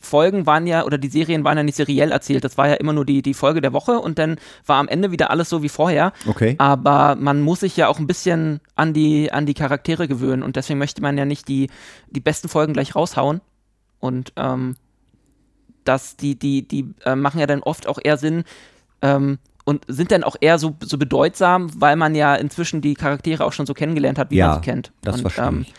Folgen 0.00 0.44
waren 0.46 0.66
ja, 0.66 0.84
oder 0.84 0.98
die 0.98 1.08
Serien 1.08 1.44
waren 1.44 1.56
ja 1.56 1.62
nicht 1.62 1.76
seriell 1.76 2.10
erzählt. 2.10 2.42
Das 2.44 2.58
war 2.58 2.68
ja 2.68 2.74
immer 2.74 2.92
nur 2.92 3.04
die, 3.04 3.22
die 3.22 3.34
Folge 3.34 3.60
der 3.60 3.72
Woche 3.72 3.98
und 4.00 4.18
dann 4.18 4.36
war 4.66 4.76
am 4.78 4.88
Ende 4.88 5.12
wieder 5.12 5.30
alles 5.30 5.48
so 5.48 5.62
wie 5.62 5.68
vorher. 5.68 6.12
Okay. 6.26 6.56
Aber 6.58 7.14
man 7.14 7.40
muss 7.42 7.60
sich 7.60 7.76
ja 7.76 7.86
auch 7.88 7.98
ein 8.00 8.06
bisschen 8.08 8.60
an 8.74 8.92
die, 8.92 9.30
an 9.30 9.46
die 9.46 9.54
Charaktere 9.54 10.08
gewöhnen 10.08 10.42
und 10.42 10.56
deswegen 10.56 10.78
möchte 10.80 11.00
man 11.00 11.16
ja 11.16 11.24
nicht 11.24 11.46
die, 11.48 11.70
die 12.10 12.20
besten 12.20 12.48
Folgen 12.48 12.72
gleich 12.72 12.94
raushauen. 12.96 13.40
Und 14.00 14.32
ähm, 14.36 14.74
das, 15.84 16.16
die, 16.16 16.38
die, 16.38 16.66
die 16.66 16.92
äh, 17.04 17.14
machen 17.14 17.40
ja 17.40 17.46
dann 17.46 17.62
oft 17.62 17.86
auch 17.86 17.98
eher 18.02 18.16
Sinn 18.16 18.44
ähm, 19.02 19.38
und 19.64 19.84
sind 19.88 20.10
dann 20.12 20.24
auch 20.24 20.36
eher 20.40 20.58
so, 20.58 20.76
so 20.80 20.98
bedeutsam, 20.98 21.70
weil 21.80 21.96
man 21.96 22.14
ja 22.14 22.34
inzwischen 22.34 22.80
die 22.80 22.94
Charaktere 22.94 23.44
auch 23.44 23.52
schon 23.52 23.66
so 23.66 23.74
kennengelernt 23.74 24.18
hat, 24.18 24.30
wie 24.30 24.36
Ja, 24.36 24.48
man 24.48 24.54
sie 24.56 24.60
kennt. 24.62 24.92
das 25.02 25.16
und, 25.16 25.20
verstehe 25.22 25.44
ähm, 25.46 25.62
ich. 25.62 25.74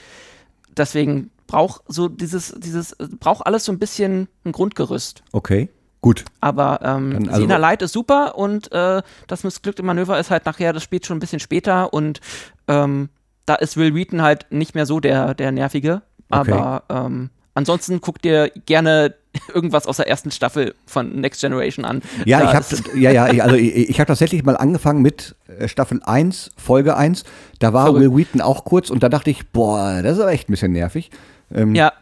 Deswegen 0.76 1.32
braucht 1.48 1.82
so 1.88 2.08
dieses, 2.10 2.54
dieses, 2.58 2.96
braucht 3.20 3.46
alles 3.46 3.66
so 3.66 3.72
ein 3.72 3.80
bisschen 3.80 4.28
ein 4.44 4.52
Grundgerüst. 4.52 5.24
Okay, 5.32 5.70
gut. 6.02 6.26
Aber 6.42 6.80
ähm, 6.84 7.26
also- 7.28 7.42
Sina 7.42 7.58
Light 7.58 7.82
ist 7.82 7.94
super 7.94 8.38
und 8.38 8.72
äh, 8.72 9.02
das 9.28 9.44
missglückte 9.44 9.84
Manöver 9.84 10.20
ist 10.20 10.32
halt 10.32 10.46
nachher, 10.46 10.74
das 10.74 10.84
spielt 10.84 11.06
schon 11.06 11.18
ein 11.18 11.22
bisschen 11.22 11.40
später 11.40 11.94
und 11.94 12.20
ähm, 12.68 13.10
da 13.46 13.56
ist 13.56 13.78
Will 13.78 13.94
Wheaton 13.94 14.22
halt 14.24 14.48
nicht 14.50 14.74
mehr 14.74 14.88
so 14.88 15.00
der, 15.00 15.36
der 15.36 15.52
Nervige. 15.52 16.02
Okay. 16.32 16.52
Aber 16.52 16.84
ähm, 16.90 17.30
ansonsten 17.54 18.02
guck 18.02 18.20
dir 18.22 18.50
gerne 18.66 19.14
irgendwas 19.54 19.88
aus 19.88 19.98
der 19.98 20.08
ersten 20.08 20.32
Staffel 20.32 20.74
von 20.86 21.20
Next 21.22 21.42
Generation 21.42 21.86
an. 21.86 22.02
Ja, 22.26 22.40
Da 22.40 22.50
ich 22.50 22.56
habe 22.56 23.00
ja, 23.00 23.12
ja, 23.12 23.32
ich- 23.32 23.44
also 23.44 23.56
ich, 23.56 23.90
ich 23.90 24.00
habe 24.00 24.08
tatsächlich 24.08 24.44
mal 24.44 24.58
angefangen 24.58 25.02
mit 25.02 25.36
äh, 25.60 25.68
Staffel 25.68 26.02
1, 26.04 26.52
Folge 26.58 26.96
1. 26.98 27.24
Da 27.60 27.74
war 27.74 27.86
Verrückt. 27.86 28.02
Will 28.04 28.18
Wheaton 28.18 28.42
auch 28.42 28.66
kurz 28.66 28.90
und 28.90 29.04
da 29.04 29.10
dachte 29.10 29.30
ich, 29.30 29.48
boah, 29.50 30.02
das 30.04 30.14
ist 30.18 30.20
aber 30.22 30.32
echt 30.32 30.50
ein 30.50 30.54
bisschen 30.54 30.72
nervig. 30.74 31.10
Ähm, 31.54 31.76
Ja, 31.76 31.94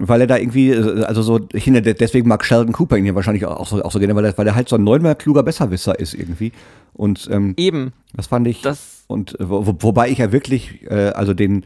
Weil 0.00 0.20
er 0.22 0.26
da 0.26 0.36
irgendwie, 0.36 0.70
äh, 0.70 1.02
also 1.04 1.22
so, 1.22 1.40
ich 1.52 1.64
finde, 1.64 1.82
deswegen 1.82 2.28
mag 2.28 2.44
Sheldon 2.44 2.72
Cooper 2.72 2.96
ihn 2.96 3.06
ja 3.06 3.14
wahrscheinlich 3.14 3.44
auch 3.46 3.66
so, 3.66 3.82
auch 3.82 3.90
so 3.92 3.98
gerne, 3.98 4.14
weil 4.14 4.24
er, 4.24 4.36
weil 4.38 4.46
er 4.46 4.54
halt 4.54 4.68
so 4.68 4.76
ein 4.76 4.84
neunmal 4.84 5.14
kluger 5.16 5.42
Besserwisser 5.42 5.98
ist 5.98 6.14
irgendwie. 6.14 6.52
Und 6.94 7.28
ähm, 7.32 7.54
eben. 7.56 7.92
das 8.14 8.26
fand 8.26 8.46
ich. 8.48 8.60
Das- 8.62 9.04
und 9.08 9.38
äh, 9.40 9.48
wo, 9.48 9.66
wo- 9.66 9.76
wobei 9.80 10.08
ich 10.10 10.18
ja 10.18 10.32
wirklich, 10.32 10.82
äh, 10.90 11.10
also 11.10 11.32
den, 11.34 11.64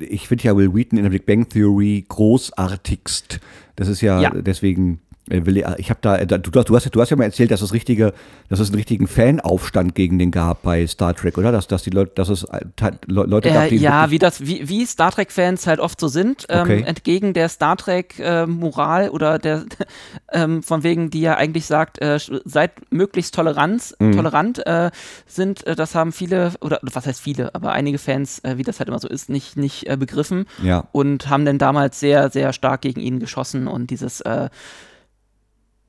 ich 0.00 0.28
finde 0.28 0.44
ja 0.44 0.56
Will 0.56 0.74
Wheaton 0.74 0.98
in 0.98 1.04
der 1.04 1.10
Big 1.10 1.26
Bang 1.26 1.48
Theory 1.48 2.04
großartigst. 2.08 3.40
Das 3.76 3.88
ist 3.88 4.00
ja, 4.00 4.20
Ja. 4.20 4.30
deswegen. 4.30 5.00
Äh, 5.30 5.44
Will 5.46 5.56
ich 5.78 5.90
habe 5.90 5.98
da, 6.02 6.24
da 6.24 6.38
du, 6.38 6.50
du, 6.50 6.74
hast, 6.76 6.94
du 6.94 7.00
hast 7.00 7.10
ja 7.10 7.16
mal 7.16 7.24
erzählt, 7.24 7.50
dass 7.50 7.62
es 7.62 7.72
richtige, 7.72 8.12
dass 8.48 8.60
es 8.60 8.68
einen 8.68 8.76
richtigen 8.76 9.06
Fanaufstand 9.06 9.94
gegen 9.94 10.18
den 10.18 10.30
gab 10.30 10.62
bei 10.62 10.86
Star 10.86 11.14
Trek, 11.14 11.38
oder? 11.38 11.52
Dass, 11.52 11.66
dass 11.66 11.82
die 11.82 11.90
Leute, 11.90 12.12
dass 12.14 12.28
es 12.28 12.44
äh, 12.44 12.60
te- 12.76 12.98
Le- 13.06 13.24
Leute 13.24 13.50
gab, 13.50 13.64
Äh, 13.66 13.68
die 13.70 13.76
ja, 13.76 14.02
wirklich- 14.02 14.10
wie 14.10 14.18
das, 14.18 14.40
wie, 14.46 14.68
wie 14.68 14.86
Star 14.86 15.10
Trek-Fans 15.12 15.66
halt 15.66 15.80
oft 15.80 15.98
so 16.00 16.08
sind, 16.08 16.46
ähm, 16.48 16.60
Okay. 16.62 16.82
entgegen 16.82 17.32
der 17.32 17.48
Star 17.48 17.76
Trek-Moral 17.76 19.08
oder 19.10 19.38
der 19.38 19.64
ähm, 20.32 20.62
von 20.62 20.82
wegen, 20.82 21.10
die 21.10 21.20
ja 21.22 21.36
eigentlich 21.36 21.66
sagt, 21.66 22.00
äh, 22.00 22.18
seid 22.44 22.72
möglichst 22.90 23.34
Toleranz, 23.34 23.94
Mhm. 23.98 24.12
tolerant 24.16 24.66
äh, 24.66 24.90
sind, 25.26 25.66
äh, 25.66 25.74
das 25.76 25.94
haben 25.94 26.12
viele, 26.12 26.52
oder 26.60 26.78
was 26.82 27.06
heißt 27.06 27.20
viele, 27.20 27.54
aber 27.54 27.72
einige 27.72 27.98
Fans, 27.98 28.40
äh, 28.40 28.58
wie 28.58 28.62
das 28.62 28.78
halt 28.78 28.88
immer 28.88 28.98
so 28.98 29.08
ist, 29.08 29.28
nicht, 29.28 29.56
nicht 29.56 29.88
äh, 29.88 29.96
begriffen 29.96 30.46
Ja. 30.62 30.88
und 30.92 31.28
haben 31.28 31.44
dann 31.44 31.58
damals 31.58 32.00
sehr, 32.00 32.30
sehr 32.30 32.52
stark 32.52 32.80
gegen 32.82 33.00
ihn 33.00 33.18
geschossen 33.20 33.68
und 33.68 33.90
dieses 33.90 34.20
äh, 34.22 34.48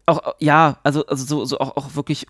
auch, 0.05 0.35
ja, 0.39 0.77
also, 0.83 1.05
also 1.07 1.25
so, 1.25 1.45
so 1.45 1.59
auch, 1.59 1.75
auch 1.77 1.95
wirklich 1.95 2.27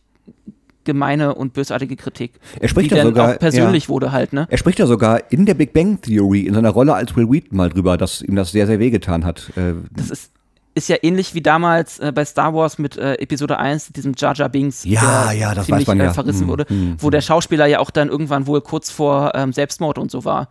gemeine 0.83 1.33
und 1.33 1.53
bösartige 1.53 1.95
Kritik. 1.95 2.33
Er 2.59 2.67
spricht 2.67 2.91
die 2.91 2.95
ja 2.95 3.03
sogar- 3.03 3.33
auch 3.35 3.39
persönlich 3.39 3.85
ja. 3.85 3.89
wurde 3.89 4.11
halt, 4.11 4.33
ne? 4.33 4.47
Er 4.51 4.57
spricht 4.57 4.77
ja 4.79 4.85
sogar 4.85 5.31
in 5.31 5.45
der 5.47 5.55
Big 5.55 5.73
Bang 5.73 5.99
Theory, 6.01 6.41
in 6.41 6.53
seiner 6.53 6.69
Rolle 6.69 6.93
als 6.93 7.15
Will 7.15 7.29
Wheaton 7.29 7.57
mal 7.57 7.69
drüber, 7.69 7.97
dass 7.97 8.21
ihm 8.21 8.35
das 8.35 8.51
sehr, 8.51 8.67
sehr 8.67 8.79
wehgetan 8.79 9.25
hat. 9.25 9.51
Äh, 9.57 9.73
Das 9.91 10.11
ist, 10.11 10.31
ist 10.75 10.87
ja 10.89 10.97
ähnlich 11.01 11.33
wie 11.33 11.41
damals 11.41 11.99
äh, 11.99 12.11
bei 12.13 12.23
Star 12.23 12.53
Wars 12.53 12.77
mit 12.77 12.97
äh, 12.97 13.15
Episode 13.15 13.57
1, 13.57 13.93
diesem 13.93 14.13
Jar 14.15 14.35
Jar 14.35 14.49
Binks, 14.49 14.83
Ja, 14.85 15.29
der 15.29 15.37
ja, 15.39 15.55
das 15.55 15.65
ziemlich 15.65 15.87
man 15.87 15.97
ja. 15.97 16.11
Äh, 16.11 16.13
verrissen 16.13 16.45
Mhm, 16.45 16.49
wurde, 16.49 16.65
mhm, 16.69 16.97
wo 16.99 17.09
der 17.09 17.21
Schauspieler 17.21 17.65
ja 17.65 17.79
auch 17.79 17.89
dann 17.89 18.09
irgendwann 18.09 18.45
wohl 18.45 18.61
kurz 18.61 18.91
vor 18.91 19.31
ähm, 19.33 19.53
Selbstmord 19.53 19.97
und 19.97 20.11
so 20.11 20.23
war 20.23 20.49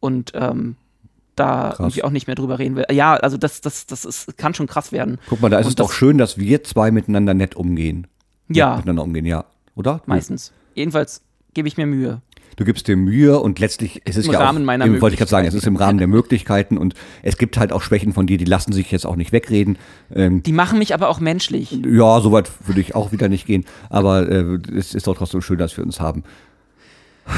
und 0.00 0.32
ähm, 0.34 0.74
da 1.40 1.70
Krass. 1.70 1.78
irgendwie 1.78 2.04
auch 2.04 2.10
nicht 2.10 2.26
mehr 2.26 2.36
drüber 2.36 2.58
reden 2.58 2.76
will. 2.76 2.84
Ja, 2.92 3.14
also 3.14 3.36
das, 3.36 3.60
das, 3.60 3.86
das 3.86 4.04
ist, 4.04 4.36
kann 4.36 4.54
schon 4.54 4.66
krass 4.66 4.92
werden. 4.92 5.18
guck 5.28 5.40
mal, 5.40 5.48
da 5.50 5.58
ist 5.58 5.66
Und 5.66 5.70
es 5.70 5.76
doch 5.76 5.92
schön, 5.92 6.18
dass 6.18 6.38
wir 6.38 6.62
zwei 6.64 6.90
miteinander 6.90 7.34
nett 7.34 7.56
umgehen. 7.56 8.06
Ja. 8.48 8.68
Nett 8.70 8.76
miteinander 8.78 9.02
umgehen, 9.04 9.26
ja. 9.26 9.44
Oder? 9.74 10.02
Meistens. 10.06 10.52
Jedenfalls 10.74 11.22
gebe 11.54 11.66
ich 11.68 11.76
mir 11.76 11.86
Mühe. 11.86 12.20
Du 12.56 12.64
gibst 12.64 12.88
dir 12.88 12.96
Mühe 12.96 13.38
und 13.38 13.58
letztlich 13.58 14.06
ist 14.06 14.18
es 14.18 14.26
Im 14.26 14.32
ja 14.32 14.40
Rahmen 14.40 14.62
auch, 14.62 14.66
meiner 14.66 14.84
eben, 14.84 15.00
wollte 15.00 15.14
ich 15.14 15.18
gerade 15.18 15.30
sagen, 15.30 15.46
es 15.48 15.54
ist 15.54 15.66
im 15.66 15.76
Rahmen 15.76 15.98
der 15.98 16.08
Möglichkeiten 16.08 16.76
und 16.76 16.94
es 17.22 17.38
gibt 17.38 17.56
halt 17.56 17.72
auch 17.72 17.80
Schwächen 17.80 18.12
von 18.12 18.26
dir, 18.26 18.36
die 18.38 18.44
lassen 18.44 18.72
sich 18.72 18.90
jetzt 18.90 19.06
auch 19.06 19.16
nicht 19.16 19.32
wegreden. 19.32 19.78
Ähm, 20.14 20.42
Die 20.42 20.52
machen 20.52 20.78
mich 20.78 20.92
aber 20.92 21.08
auch 21.08 21.20
menschlich. 21.20 21.70
ja, 21.86 22.20
soweit 22.20 22.50
würde 22.66 22.80
ich 22.82 22.94
auch 22.94 23.12
wieder 23.12 23.28
nicht 23.28 23.46
gehen, 23.46 23.64
aber 23.88 24.28
äh, 24.28 24.58
es 24.76 24.94
ist 24.94 25.06
doch 25.06 25.16
trotzdem 25.16 25.40
schön, 25.40 25.58
dass 25.58 25.76
wir 25.76 25.84
uns 25.84 26.00
haben. 26.00 26.22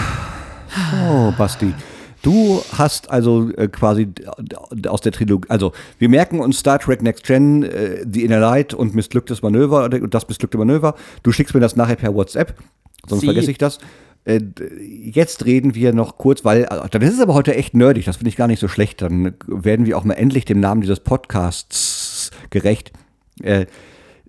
Oh, 1.07 1.31
Basti. 1.37 1.75
Du 2.23 2.63
hast 2.73 3.11
also 3.11 3.51
äh, 3.57 3.69
quasi 3.69 4.09
aus 4.87 5.01
der 5.01 5.13
Trilogie, 5.13 5.49
also 5.49 5.73
wir 5.99 6.09
merken 6.09 6.41
uns 6.41 6.59
Star 6.61 6.79
Trek 6.79 7.03
Next 7.03 7.25
Gen, 7.25 7.65
äh, 7.65 8.05
The 8.09 8.25
Inner 8.25 8.39
Light 8.39 8.75
und 8.75 8.95
missglücktes 8.95 9.43
Manöver, 9.43 9.89
das 9.89 10.29
missglückte 10.29 10.57
Manöver. 10.57 10.95
Du 11.25 11.33
schickst 11.33 11.55
mir 11.55 11.61
das 11.61 11.75
nachher 11.75 11.97
per 11.97 12.15
WhatsApp, 12.15 12.55
sonst 13.09 13.23
Sie. 13.23 13.27
vergesse 13.27 13.51
ich 13.51 13.59
das. 13.59 13.79
Äh, 14.25 14.41
jetzt 14.81 15.45
reden 15.47 15.75
wir 15.75 15.93
noch 15.93 16.17
kurz, 16.17 16.45
weil, 16.45 16.63
äh, 16.63 16.89
dann 16.91 17.03
ist 17.03 17.15
es 17.15 17.21
aber 17.21 17.35
heute 17.35 17.57
echt 17.57 17.75
nerdig, 17.75 18.05
das 18.05 18.19
finde 18.19 18.29
ich 18.29 18.37
gar 18.37 18.47
nicht 18.47 18.61
so 18.61 18.69
schlecht. 18.69 19.03
Dann 19.03 19.35
werden 19.47 19.85
wir 19.85 19.99
auch 19.99 20.05
mal 20.05 20.15
endlich 20.15 20.45
dem 20.45 20.61
Namen 20.61 20.81
dieses 20.81 21.01
Podcasts 21.01 22.31
gerecht. 22.51 22.93
Äh, 23.43 23.67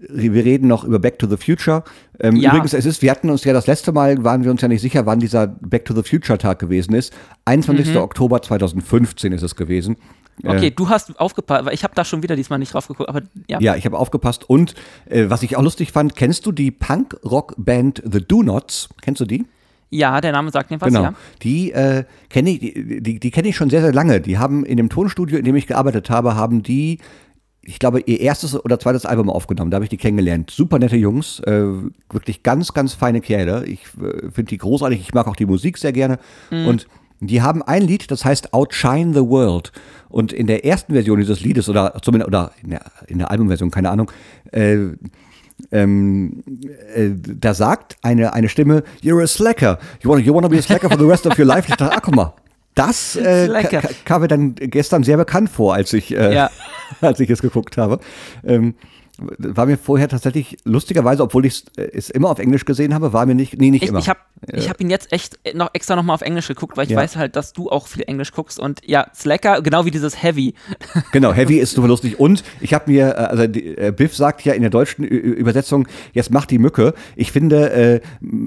wir 0.09 0.43
reden 0.45 0.67
noch 0.67 0.83
über 0.83 0.99
Back 0.99 1.19
to 1.19 1.27
the 1.27 1.37
Future. 1.37 1.83
Ähm, 2.19 2.35
Ja. 2.35 2.51
Übrigens, 2.51 2.73
es 2.73 2.85
ist, 2.85 3.01
wir 3.01 3.11
hatten 3.11 3.29
uns 3.29 3.43
ja 3.43 3.53
das 3.53 3.67
letzte 3.67 3.91
Mal, 3.91 4.23
waren 4.23 4.43
wir 4.43 4.51
uns 4.51 4.61
ja 4.61 4.67
nicht 4.67 4.81
sicher, 4.81 5.05
wann 5.05 5.19
dieser 5.19 5.47
Back 5.47 5.85
to 5.85 5.93
the 5.95 6.03
Future 6.03 6.37
Tag 6.37 6.59
gewesen 6.59 6.93
ist. 6.95 7.13
21. 7.45 7.95
Oktober 7.97 8.41
2015 8.41 9.31
ist 9.33 9.41
es 9.43 9.55
gewesen. 9.55 9.97
Okay, 10.43 10.67
Äh, 10.67 10.71
du 10.71 10.89
hast 10.89 11.19
aufgepasst, 11.19 11.65
weil 11.65 11.73
ich 11.75 11.83
habe 11.83 11.93
da 11.95 12.03
schon 12.03 12.23
wieder 12.23 12.35
diesmal 12.35 12.57
nicht 12.57 12.73
drauf 12.73 12.87
geguckt, 12.87 13.07
aber 13.07 13.21
ja. 13.47 13.59
ja, 13.61 13.75
ich 13.75 13.85
habe 13.85 13.97
aufgepasst. 13.99 14.49
Und 14.49 14.73
äh, 15.07 15.25
was 15.29 15.43
ich 15.43 15.55
auch 15.57 15.61
lustig 15.61 15.91
fand, 15.91 16.15
kennst 16.15 16.45
du 16.47 16.51
die 16.51 16.71
Punk-Rock-Band 16.71 18.03
The 18.11 18.19
Do 18.27 18.43
Nots? 18.43 18.89
Kennst 19.01 19.21
du 19.21 19.25
die? 19.25 19.45
Ja, 19.89 20.21
der 20.21 20.31
Name 20.31 20.49
sagt 20.49 20.71
mir 20.71 20.81
was, 20.81 20.87
Genau. 20.87 21.03
ja. 21.03 21.13
Die 21.43 21.71
äh, 21.71 22.03
kenne 22.29 22.49
ich, 22.49 22.59
die, 22.59 23.01
die, 23.03 23.19
die 23.19 23.31
kenne 23.31 23.47
ich 23.49 23.55
schon 23.55 23.69
sehr, 23.69 23.81
sehr 23.81 23.93
lange. 23.93 24.21
Die 24.21 24.39
haben 24.39 24.65
in 24.65 24.77
dem 24.77 24.89
Tonstudio, 24.89 25.37
in 25.37 25.45
dem 25.45 25.55
ich 25.55 25.67
gearbeitet 25.67 26.09
habe, 26.09 26.35
haben 26.35 26.63
die, 26.63 26.97
ich 27.65 27.80
glaube, 27.80 28.02
ihr 28.02 28.19
erstes 28.19 28.56
oder 28.63 28.80
zweites 28.80 29.06
Album 29.06 29.30
aufgenommen. 29.30 29.71
Da 29.71 29.76
habe 29.76 29.86
ich 29.86 29.89
die 29.89 29.97
kennengelernt. 29.97 30.52
Super 30.52 30.80
nette 30.80 30.97
Jungs, 30.97 31.39
äh, 31.41 31.63
wirklich 32.12 32.43
ganz, 32.43 32.73
ganz 32.73 32.93
feine 32.93 33.21
Kerle. 33.21 33.65
Ich 33.65 33.82
äh, 34.02 34.30
finde 34.32 34.49
die 34.49 34.58
großartig. 34.58 34.99
Ich 34.99 35.13
mag 35.13 35.28
auch 35.28 35.36
die 35.36 35.45
Musik 35.45 35.78
sehr 35.78 35.93
gerne. 35.93 36.19
Und 36.67 36.88
die 37.21 37.41
haben 37.41 37.63
ein 37.63 37.84
Lied, 37.84 38.12
das 38.12 38.26
heißt 38.26 38.54
Outshine 38.54 39.13
the 39.13 39.21
World. 39.21 39.71
Und 40.10 40.34
in 40.34 40.47
der 40.47 40.65
ersten 40.65 40.93
Version 40.93 41.19
dieses 41.19 41.39
Liedes, 41.39 41.69
oder 41.69 41.93
zumindest, 42.02 42.28
oder 42.28 42.52
in 42.62 42.71
der, 42.71 42.82
in 43.08 43.17
der 43.19 43.32
Albumversion, 43.32 43.71
keine 43.71 43.89
Ahnung, 43.89 44.12
äh, 44.52 44.78
ähm, 45.71 46.43
äh, 46.93 47.12
da 47.15 47.54
sagt 47.54 47.97
eine, 48.02 48.34
eine 48.34 48.49
Stimme, 48.49 48.84
you're 49.02 49.23
a 49.23 49.28
slacker. 49.28 49.80
You 50.02 50.10
wanna, 50.10 50.21
you 50.21 50.34
wanna 50.34 50.49
be 50.49 50.58
a 50.58 50.62
slacker 50.62 50.89
for 50.89 50.99
the 50.99 51.06
rest 51.06 51.26
of 51.26 51.38
your 51.39 51.45
life. 51.45 51.69
Ich 51.69 51.76
dachte, 51.76 51.95
ach 51.95 52.02
guck 52.02 52.15
mal, 52.15 52.34
das 52.76 53.15
äh, 53.15 53.47
kam 54.04 54.21
mir 54.21 54.28
dann 54.28 54.56
gestern 54.56 55.04
sehr 55.04 55.17
bekannt 55.17 55.49
vor, 55.49 55.76
als 55.76 55.93
ich, 55.93 56.15
äh, 56.15 56.34
Ja. 56.34 56.49
als 57.01 57.19
ich 57.19 57.29
es 57.29 57.41
geguckt 57.41 57.77
habe. 57.77 57.99
Ähm, 58.43 58.75
war 59.19 59.67
mir 59.67 59.78
vorher 59.78 60.10
tatsächlich 60.10 60.58
lustigerweise, 60.63 61.21
obwohl 61.21 61.45
ich 61.45 61.63
es 61.78 62.10
immer 62.10 62.30
auf 62.32 62.39
Englisch 62.39 62.65
gesehen 62.65 62.93
habe, 62.95 63.13
war 63.13 63.26
mir 63.28 63.36
nicht, 63.36 63.60
nee, 63.60 63.69
nicht 63.69 63.84
Ich, 63.84 63.89
immer. 63.89 63.99
ich 63.99 64.10
habe 64.10 64.19
ich 64.52 64.69
hab 64.69 64.82
ihn 64.82 64.89
jetzt 64.89 65.13
echt 65.13 65.38
noch 65.56 65.69
extra 65.73 65.95
nochmal 65.95 66.15
auf 66.15 66.21
Englisch 66.21 66.47
geguckt, 66.47 66.76
weil 66.78 66.86
ich 66.86 66.91
Ja. 66.91 66.97
weiß 66.97 67.15
halt, 67.15 67.36
dass 67.36 67.54
du 67.54 67.69
auch 67.69 67.88
viel 67.88 68.04
Englisch 68.08 68.32
guckst 68.32 68.60
und 68.60 68.82
ja, 68.86 69.08
Slacker, 69.15 69.62
genau 69.62 69.86
wie 69.86 69.91
dieses 69.91 70.21
Heavy. 70.21 70.54
Genau, 71.12 71.32
Heavy 71.32 71.60
ist 71.60 71.76
super 71.76 71.88
lustig. 71.88 72.19
Und 72.19 72.43
ich 72.60 72.73
habe 72.73 72.91
mir, 72.91 73.10
äh, 73.10 73.12
also 73.13 73.43
äh, 73.43 73.93
Biff 73.95 74.15
sagt 74.15 74.43
ja 74.45 74.54
in 74.54 74.62
der 74.62 74.71
deutschen 74.71 75.04
Übersetzung, 75.06 75.88
jetzt 76.13 76.32
mach 76.32 76.45
die 76.47 76.58
Mücke. 76.58 76.93
Ich 77.15 77.32
finde, 77.32 77.71
äh, 77.71 78.02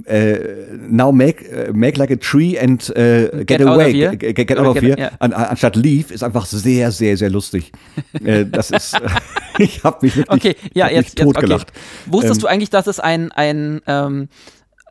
äh, 0.07 0.77
now 0.89 1.13
make, 1.13 1.45
äh, 1.49 1.73
make 1.73 1.97
like 1.99 2.11
a 2.11 2.17
tree 2.17 2.59
and 2.59 2.89
äh, 2.97 3.45
get, 3.45 3.47
Get 3.59 3.63
out 3.63 3.75
away, 3.75 3.93
here. 3.93 4.17
Get, 4.17 4.35
get, 4.49 4.59
out 4.59 4.67
of 4.77 4.83
here, 4.83 5.13
an, 5.21 5.33
an, 5.33 5.45
anstatt 5.45 5.77
leave, 5.77 6.13
ist 6.13 6.25
einfach 6.25 6.45
sehr, 6.47 6.91
sehr, 6.91 7.17
sehr 7.17 7.31
lustig. 7.31 7.73
äh, 8.25 8.45
das 8.45 8.71
ist, 8.71 8.97
ich 9.59 9.83
habe 9.85 9.99
mich 10.03 10.17
wirklich, 10.17 10.45
Okay, 10.45 10.56
ja, 10.75 10.85
hab 10.87 10.93
mich 10.93 10.97
jetzt, 11.07 11.19
jetzt. 11.19 11.37
Okay. 11.37 11.59
Wusstest 12.07 12.37
Ähm, 12.37 12.41
du 12.41 12.47
eigentlich, 12.49 12.71
dass 12.71 12.87
es 12.87 13.01
ein, 13.01 13.33
ein, 13.33 13.81
ähm, 13.87 14.29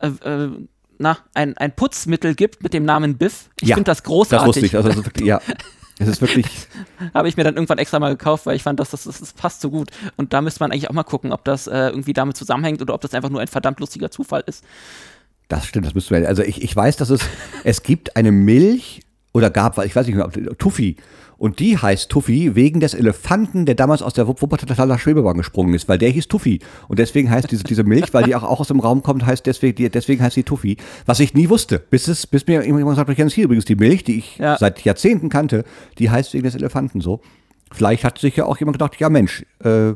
äh, 0.00 0.08
äh, 0.08 0.50
na, 0.98 1.18
ein, 1.34 1.56
ein 1.58 1.74
Putzmittel 1.76 2.34
gibt 2.34 2.62
mit 2.62 2.72
dem 2.72 2.84
Namen 2.84 3.18
Biff? 3.18 3.50
Ich 3.60 3.68
Ja, 3.68 3.74
finde 3.76 3.90
das 3.90 3.98
Das 3.98 4.04
großartig. 4.04 4.46
wusste 4.48 4.66
ich. 4.66 4.76
Also, 4.76 4.88
das 4.88 4.98
ist 4.98 5.04
wirklich, 5.06 5.26
ja. 5.26 5.40
Es 5.98 6.08
ist 6.08 6.20
wirklich. 6.20 6.46
Habe 7.14 7.28
ich 7.28 7.36
mir 7.36 7.44
dann 7.44 7.54
irgendwann 7.54 7.78
extra 7.78 7.98
mal 7.98 8.10
gekauft, 8.10 8.44
weil 8.46 8.56
ich 8.56 8.62
fand, 8.62 8.78
dass 8.80 8.90
das, 8.90 9.04
das, 9.04 9.18
das 9.20 9.32
passt 9.32 9.60
so 9.62 9.70
gut. 9.70 9.90
Und 10.16 10.32
da 10.32 10.40
müsste 10.42 10.60
man 10.60 10.70
eigentlich 10.72 10.88
auch 10.90 10.94
mal 10.94 11.04
gucken, 11.04 11.32
ob 11.32 11.44
das 11.44 11.66
äh, 11.66 11.88
irgendwie 11.88 12.12
damit 12.12 12.36
zusammenhängt 12.36 12.80
oder 12.82 12.94
ob 12.94 13.00
das 13.00 13.14
einfach 13.14 13.30
nur 13.30 13.40
ein 13.40 13.48
verdammt 13.48 13.80
lustiger 13.80 14.10
Zufall 14.10 14.42
ist. 14.46 14.62
Das 15.48 15.64
stimmt, 15.66 15.86
das 15.86 15.94
müssten 15.94 16.14
wir. 16.14 16.26
Also 16.28 16.42
ich, 16.42 16.60
ich 16.62 16.74
weiß, 16.74 16.96
dass 16.96 17.08
es, 17.10 17.20
es 17.64 17.82
gibt 17.82 18.16
eine 18.16 18.32
Milch 18.32 19.02
oder 19.32 19.48
gab, 19.50 19.76
weil 19.76 19.86
ich 19.86 19.94
weiß 19.94 20.06
nicht 20.06 20.16
mehr, 20.16 20.26
ob- 20.26 20.58
Tuffy. 20.58 20.96
Und 21.38 21.58
die 21.60 21.76
heißt 21.76 22.08
Tuffy 22.10 22.54
wegen 22.54 22.80
des 22.80 22.94
Elefanten, 22.94 23.66
der 23.66 23.74
damals 23.74 24.00
aus 24.02 24.14
der 24.14 24.26
Wuppertaler 24.26 24.98
Schwebebahn 24.98 25.36
gesprungen 25.36 25.74
ist, 25.74 25.88
weil 25.88 25.98
der 25.98 26.08
hieß 26.08 26.28
Tuffy. 26.28 26.60
Und 26.88 26.98
deswegen 26.98 27.30
heißt 27.30 27.50
diese, 27.50 27.64
diese 27.64 27.84
Milch, 27.84 28.14
weil 28.14 28.24
die 28.24 28.34
auch, 28.34 28.42
auch 28.42 28.60
aus 28.60 28.68
dem 28.68 28.80
Raum 28.80 29.02
kommt, 29.02 29.26
heißt 29.26 29.44
deswegen, 29.44 29.74
die, 29.76 29.90
deswegen 29.90 30.22
heißt 30.22 30.34
sie 30.34 30.44
Tuffy. 30.44 30.78
Was 31.04 31.20
ich 31.20 31.34
nie 31.34 31.48
wusste, 31.50 31.78
bis 31.78 32.08
es, 32.08 32.26
bis 32.26 32.46
mir 32.46 32.64
jemand 32.64 32.86
gesagt 32.88 33.10
hat, 33.10 33.18
Jens, 33.18 33.34
hier 33.34 33.44
übrigens 33.44 33.66
die 33.66 33.76
Milch, 33.76 34.04
die 34.04 34.18
ich 34.18 34.38
Ja. 34.38 34.56
seit 34.58 34.80
Jahrzehnten 34.82 35.28
kannte, 35.28 35.64
die 35.98 36.08
heißt 36.10 36.32
wegen 36.32 36.44
des 36.44 36.54
Elefanten 36.54 37.00
so. 37.02 37.20
Vielleicht 37.70 38.04
hat 38.04 38.18
sich 38.18 38.36
ja 38.36 38.46
auch 38.46 38.58
jemand 38.58 38.78
gedacht, 38.78 38.96
ja 38.98 39.10
Mensch, 39.10 39.44
äh, 39.62 39.92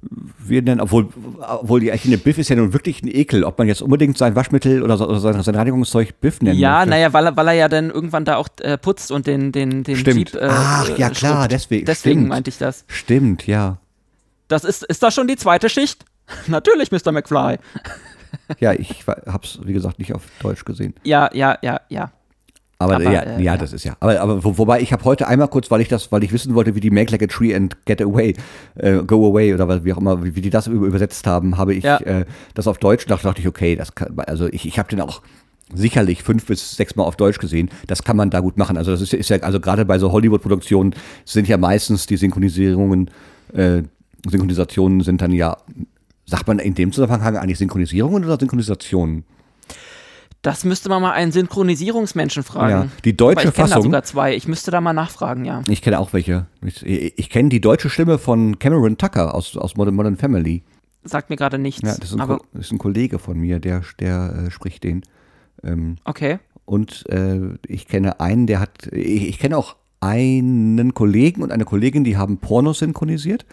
wir 0.00 0.62
nennen, 0.62 0.80
obwohl, 0.80 1.08
obwohl 1.40 1.80
die 1.80 1.90
Echine 1.90 2.18
Biff 2.18 2.38
ist 2.38 2.48
ja 2.50 2.56
nun 2.56 2.72
wirklich 2.72 3.02
ein 3.02 3.08
Ekel, 3.08 3.42
ob 3.44 3.58
man 3.58 3.66
jetzt 3.66 3.82
unbedingt 3.82 4.16
sein 4.16 4.36
Waschmittel 4.36 4.82
oder, 4.82 4.96
so, 4.96 5.08
oder 5.08 5.18
sein, 5.18 5.42
sein 5.42 5.54
Reinigungszeug 5.56 6.20
Biff 6.20 6.40
nennen 6.40 6.58
Ja, 6.58 6.76
möchte. 6.78 6.90
naja, 6.90 7.12
weil 7.12 7.26
er, 7.26 7.36
weil 7.36 7.48
er 7.48 7.54
ja 7.54 7.68
dann 7.68 7.90
irgendwann 7.90 8.24
da 8.24 8.36
auch 8.36 8.48
äh, 8.60 8.78
putzt 8.78 9.10
und 9.10 9.26
den, 9.26 9.50
den, 9.50 9.82
den 9.82 9.96
Stimmt. 9.96 10.32
Jeep. 10.32 10.34
Äh, 10.40 10.48
Ach, 10.50 10.88
ja 10.96 11.08
äh, 11.08 11.10
klar, 11.10 11.36
schrubbt. 11.38 11.52
deswegen. 11.52 11.86
Deswegen 11.86 12.18
stimmt. 12.20 12.28
meinte 12.28 12.50
ich 12.50 12.58
das. 12.58 12.84
Stimmt, 12.86 13.46
ja. 13.46 13.78
Das 14.46 14.64
ist, 14.64 14.84
ist 14.84 15.02
das 15.02 15.14
schon 15.14 15.26
die 15.26 15.36
zweite 15.36 15.68
Schicht? 15.68 16.04
Natürlich, 16.46 16.92
Mr. 16.92 17.10
McFly. 17.12 17.58
Ja, 18.60 18.72
ich 18.74 19.04
hab's, 19.06 19.58
wie 19.64 19.72
gesagt, 19.72 19.98
nicht 19.98 20.14
auf 20.14 20.22
Deutsch 20.40 20.64
gesehen. 20.64 20.94
Ja, 21.02 21.28
ja, 21.32 21.58
ja, 21.62 21.80
ja. 21.88 22.12
Aber, 22.80 22.94
Aber, 22.94 23.10
ja, 23.12 23.22
äh, 23.22 23.42
ja, 23.42 23.56
das 23.56 23.72
ist 23.72 23.84
ja. 23.84 23.96
Aber, 23.98 24.20
aber 24.20 24.44
wo, 24.44 24.56
wobei 24.56 24.80
ich 24.80 24.92
habe 24.92 25.02
heute 25.04 25.26
einmal 25.26 25.48
kurz, 25.48 25.68
weil 25.70 25.80
ich 25.80 25.88
das, 25.88 26.12
weil 26.12 26.22
ich 26.22 26.32
wissen 26.32 26.54
wollte, 26.54 26.76
wie 26.76 26.80
die 26.80 26.90
Make 26.90 27.10
Like 27.10 27.22
a 27.24 27.26
Tree 27.26 27.52
and 27.52 27.76
Get 27.86 28.00
Away, 28.00 28.34
äh, 28.76 28.98
Go 29.04 29.28
Away 29.28 29.52
oder 29.52 29.66
was- 29.66 29.82
wie 29.84 29.92
auch 29.92 29.98
immer, 29.98 30.22
wie, 30.24 30.36
wie 30.36 30.40
die 30.40 30.50
das 30.50 30.68
über- 30.68 30.86
übersetzt 30.86 31.26
haben, 31.26 31.56
habe 31.58 31.74
ich 31.74 31.82
Ja. 31.82 31.96
äh, 31.98 32.24
das 32.54 32.68
auf 32.68 32.78
Deutsch 32.78 33.04
dachte, 33.06 33.24
dachte 33.24 33.40
ich, 33.40 33.48
okay, 33.48 33.74
das 33.74 33.96
kann, 33.96 34.16
also 34.20 34.46
ich, 34.46 34.64
ich 34.64 34.78
habe 34.78 34.88
den 34.88 35.00
auch 35.00 35.22
sicherlich 35.74 36.22
fünf 36.22 36.46
bis 36.46 36.76
sechs 36.76 36.94
Mal 36.94 37.02
auf 37.02 37.16
Deutsch 37.16 37.38
gesehen. 37.40 37.68
Das 37.88 38.04
kann 38.04 38.16
man 38.16 38.30
da 38.30 38.38
gut 38.40 38.56
machen. 38.56 38.76
Also 38.76 38.92
das 38.92 39.00
ist, 39.02 39.12
ist 39.12 39.28
ja, 39.28 39.38
also 39.40 39.58
gerade 39.58 39.84
bei 39.84 39.98
so 39.98 40.12
Hollywood-Produktionen 40.12 40.94
sind 41.24 41.48
ja 41.48 41.56
meistens 41.56 42.06
die 42.06 42.16
Synchronisierungen, 42.16 43.10
äh, 43.54 43.82
Synchronisationen 44.30 45.00
sind 45.00 45.20
dann 45.20 45.32
ja, 45.32 45.56
sagt 46.26 46.46
man 46.46 46.60
in 46.60 46.74
dem 46.74 46.92
Zusammenhang 46.92 47.36
eigentlich 47.36 47.58
Synchronisierungen 47.58 48.24
oder 48.24 48.38
Synchronisationen? 48.38 49.24
Das 50.42 50.64
müsste 50.64 50.88
man 50.88 51.02
mal 51.02 51.12
einen 51.12 51.32
Synchronisierungsmenschen 51.32 52.44
fragen. 52.44 52.70
Ja, 52.70 52.88
die 53.04 53.16
deutsche 53.16 53.36
Weil 53.38 53.48
ich 53.48 53.54
kenne 53.54 53.68
da 53.68 53.74
Fassung- 53.74 53.82
sogar 53.84 54.02
zwei. 54.04 54.36
Ich 54.36 54.46
müsste 54.46 54.70
da 54.70 54.80
mal 54.80 54.92
nachfragen, 54.92 55.44
ja. 55.44 55.62
Ich 55.68 55.82
kenne 55.82 55.98
auch 55.98 56.12
welche. 56.12 56.46
Ich, 56.62 56.84
ich 56.86 57.28
kenne 57.30 57.48
die 57.48 57.60
deutsche 57.60 57.90
Stimme 57.90 58.18
von 58.18 58.58
Cameron 58.58 58.96
Tucker 58.98 59.34
aus, 59.34 59.56
aus 59.56 59.76
Modern, 59.76 59.94
Modern 59.96 60.16
Family. 60.16 60.62
Sagt 61.02 61.30
mir 61.30 61.36
gerade 61.36 61.58
nichts. 61.58 61.82
Ja, 61.82 61.96
das 61.96 62.10
ist 62.10 62.14
ein, 62.14 62.20
aber 62.20 62.40
das 62.52 62.66
ist 62.66 62.72
ein 62.72 62.78
Kollege 62.78 63.18
von 63.18 63.38
mir, 63.38 63.58
der, 63.58 63.82
der 63.98 64.44
äh, 64.46 64.50
spricht 64.50 64.84
den. 64.84 65.02
Ähm, 65.64 65.96
okay. 66.04 66.38
und 66.66 67.04
äh, 67.08 67.40
ich 67.66 67.88
kenne 67.88 68.20
einen, 68.20 68.46
der 68.46 68.60
hat, 68.60 68.86
ich, 68.92 69.28
ich 69.28 69.38
kenne 69.40 69.56
auch 69.56 69.74
einen 70.00 70.94
Kollegen 70.94 71.42
und 71.42 71.50
eine 71.50 71.64
Kollegin, 71.64 72.04
die 72.04 72.16
haben 72.16 72.38
Pornos 72.38 72.78
synchronisiert. 72.78 73.44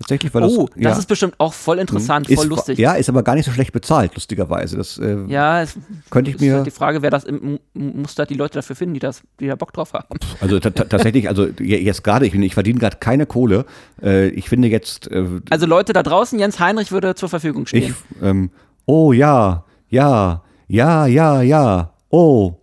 Tatsächlich, 0.00 0.32
weil 0.34 0.40
das, 0.42 0.52
oh, 0.56 0.66
das 0.74 0.82
ja, 0.82 0.98
ist 0.98 1.06
bestimmt 1.06 1.34
auch 1.38 1.52
voll 1.52 1.78
interessant, 1.78 2.26
voll 2.26 2.34
ist, 2.36 2.44
lustig. 2.46 2.78
Ja, 2.78 2.94
ist 2.94 3.08
aber 3.10 3.22
gar 3.22 3.34
nicht 3.34 3.44
so 3.44 3.52
schlecht 3.52 3.72
bezahlt, 3.72 4.14
lustigerweise. 4.14 4.76
Das 4.78 4.96
äh, 4.98 5.18
Ja, 5.28 5.60
es 5.62 5.74
könnte 6.10 6.30
ich 6.30 6.36
ist 6.36 6.42
halt 6.42 6.58
mir, 6.58 6.64
die 6.64 6.70
Frage, 6.70 7.02
wer 7.02 7.10
das 7.10 7.24
im, 7.24 7.58
muss 7.74 8.14
da 8.14 8.24
die 8.24 8.34
Leute 8.34 8.54
dafür 8.54 8.74
finden, 8.76 8.94
die 8.94 9.00
das, 9.00 9.20
die 9.38 9.46
da 9.46 9.54
Bock 9.56 9.72
drauf 9.74 9.92
haben. 9.92 10.18
also 10.40 10.58
ta- 10.58 10.70
ta- 10.70 10.84
tatsächlich, 10.84 11.28
also 11.28 11.46
je- 11.60 11.78
jetzt 11.78 12.02
gerade, 12.02 12.26
ich, 12.26 12.34
ich 12.34 12.54
verdiene 12.54 12.78
gerade 12.80 12.96
keine 12.98 13.26
Kohle. 13.26 13.66
Äh, 14.02 14.28
ich 14.30 14.48
finde 14.48 14.68
jetzt, 14.68 15.10
äh, 15.10 15.26
Also 15.50 15.66
Leute 15.66 15.92
da 15.92 16.02
draußen, 16.02 16.38
Jens 16.38 16.58
Heinrich 16.58 16.90
würde 16.92 17.14
zur 17.14 17.28
Verfügung 17.28 17.64
Ich, 17.64 17.68
stehen. 17.68 17.94
ähm, 18.22 18.50
oh 18.86 19.12
ja, 19.12 19.64
ja, 19.90 20.42
ja, 20.66 21.06
ja, 21.06 21.42
ja, 21.42 21.90
oh. 22.08 22.54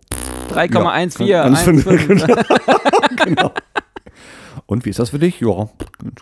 3,14, 0.52 1.24
Ja, 1.24 1.44
ganz- 1.44 1.60
1,5. 1.66 2.44
Genau. 3.24 3.52
Und 4.68 4.84
wie 4.84 4.90
ist 4.90 4.98
das 4.98 5.08
für 5.08 5.18
dich? 5.18 5.40
Ja, 5.40 5.70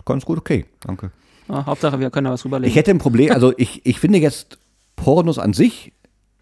ganz 0.05 0.23
gut, 0.23 0.37
okay, 0.37 0.65
danke. 0.79 1.11
Ja, 1.49 1.65
Hauptsache, 1.65 1.99
wir 1.99 2.09
können 2.09 2.25
da 2.25 2.31
was 2.31 2.45
rüberlegen. 2.45 2.69
Ich 2.69 2.77
hätte 2.77 2.91
ein 2.91 2.97
Problem, 2.97 3.31
also 3.31 3.53
ich, 3.57 3.85
ich 3.85 3.99
finde 3.99 4.19
jetzt 4.19 4.57
Pornos 4.95 5.37
an 5.37 5.51
sich 5.51 5.91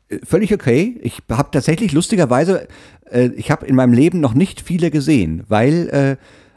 äh, 0.09 0.19
völlig 0.23 0.53
okay. 0.53 0.99
Ich 1.01 1.23
habe 1.31 1.49
tatsächlich 1.51 1.93
lustigerweise, 1.93 2.67
äh, 3.09 3.29
ich 3.35 3.49
habe 3.49 3.65
in 3.65 3.75
meinem 3.75 3.93
Leben 3.93 4.19
noch 4.19 4.35
nicht 4.35 4.61
viele 4.61 4.91
gesehen, 4.91 5.45
weil, 5.47 5.89
äh, 5.89 6.15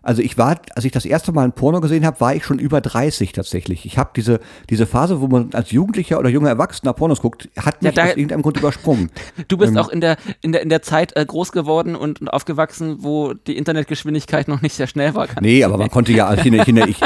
also 0.08 0.22
ich 0.22 0.38
war, 0.38 0.56
als 0.74 0.86
ich 0.86 0.92
das 0.92 1.04
erste 1.04 1.32
Mal 1.32 1.44
ein 1.44 1.52
Porno 1.52 1.82
gesehen 1.82 2.06
habe, 2.06 2.18
war 2.22 2.34
ich 2.34 2.42
schon 2.42 2.58
über 2.58 2.80
30 2.80 3.32
tatsächlich. 3.32 3.84
Ich 3.84 3.98
habe 3.98 4.08
diese, 4.16 4.40
diese 4.70 4.86
Phase, 4.86 5.20
wo 5.20 5.26
man 5.26 5.50
als 5.52 5.70
Jugendlicher 5.70 6.18
oder 6.18 6.30
junger 6.30 6.48
Erwachsener 6.48 6.94
Pornos 6.94 7.20
guckt, 7.20 7.50
hat 7.58 7.82
mich 7.82 7.94
Ja, 7.94 8.04
da- 8.04 8.10
aus 8.10 8.16
irgendeinem 8.16 8.40
Grund 8.40 8.56
übersprungen. 8.56 9.10
Du 9.48 9.58
bist 9.58 9.72
Ähm, 9.72 9.76
auch 9.78 9.90
in 9.90 10.00
der, 10.00 10.16
in 10.40 10.52
der, 10.52 10.62
in 10.62 10.70
der 10.70 10.80
Zeit 10.80 11.14
äh, 11.14 11.26
groß 11.26 11.52
geworden 11.52 11.94
und, 11.94 12.22
und 12.22 12.28
aufgewachsen, 12.28 12.96
wo 13.00 13.34
die 13.34 13.58
Internetgeschwindigkeit 13.58 14.48
noch 14.48 14.62
nicht 14.62 14.74
sehr 14.76 14.86
schnell 14.86 15.14
war. 15.14 15.28
Nee, 15.42 15.62
aber 15.62 15.76
man 15.76 15.90
konnte 15.90 16.12
ja, 16.12 16.32
ich 16.32 16.46
ich 16.46 16.68
ich, 16.68 16.96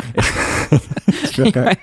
Ich 1.25 1.55
mein, 1.55 1.77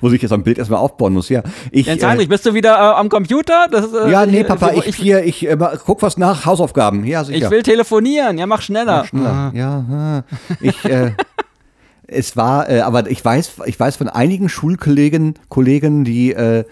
muss 0.00 0.12
ich 0.12 0.22
jetzt 0.22 0.32
am 0.32 0.42
Bild 0.42 0.58
erstmal 0.58 0.80
aufbauen 0.80 1.12
muss, 1.12 1.28
ja. 1.28 1.42
Ich, 1.70 1.86
Jens 1.86 2.02
äh, 2.02 2.06
Heinrich, 2.06 2.28
bist 2.28 2.44
du 2.46 2.54
wieder 2.54 2.74
äh, 2.74 2.98
am 2.98 3.08
Computer? 3.08 3.66
Das 3.70 3.92
äh, 3.92 4.10
ja, 4.10 4.26
nee, 4.26 4.44
Papa, 4.44 4.72
ich, 4.72 4.86
ich, 4.86 4.96
hier, 4.96 5.24
ich 5.24 5.46
äh, 5.46 5.56
guck 5.84 6.02
was 6.02 6.16
nach, 6.16 6.46
Hausaufgaben. 6.46 7.04
Ja, 7.04 7.24
sicher. 7.24 7.46
ich 7.46 7.50
will 7.50 7.62
telefonieren. 7.62 8.38
Ja, 8.38 8.46
mach 8.46 8.62
schneller. 8.62 9.04
Schneller. 9.06 9.52
Ja, 9.54 9.84
ah. 9.90 10.22
ich, 10.60 10.84
äh, 10.84 11.12
es 12.06 12.36
war, 12.36 12.68
äh, 12.68 12.80
aber 12.80 13.10
ich 13.10 13.24
weiß, 13.24 13.52
ich 13.66 13.78
weiß 13.78 13.96
von 13.96 14.08
einigen 14.08 14.48
Schulkollegen, 14.48 15.34
Kollegen, 15.48 16.04
die 16.04 16.32
äh, 16.32 16.60
äh, 16.60 16.64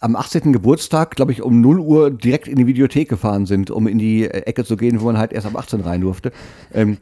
am 0.00 0.16
18. 0.16 0.52
Geburtstag, 0.52 1.14
glaube 1.14 1.32
ich, 1.32 1.42
um 1.42 1.60
0 1.60 1.78
Uhr 1.78 2.10
direkt 2.10 2.48
in 2.48 2.56
die 2.56 2.66
Videothek 2.66 3.08
gefahren 3.08 3.44
sind, 3.46 3.70
um 3.70 3.86
in 3.86 3.98
die 3.98 4.24
äh, 4.24 4.40
Ecke 4.46 4.64
zu 4.64 4.76
gehen, 4.76 5.00
wo 5.00 5.04
man 5.04 5.18
halt 5.18 5.32
erst 5.32 5.46
ab 5.46 5.56
18 5.56 5.80
rein 5.82 6.00
durfte. 6.00 6.32
Ähm, 6.72 6.98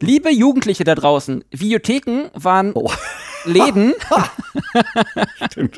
Liebe 0.00 0.30
Jugendliche 0.30 0.84
da 0.84 0.94
draußen, 0.94 1.44
Videotheken 1.50 2.30
waren 2.34 2.72
Oh. 2.74 2.90
Läden. 3.44 3.94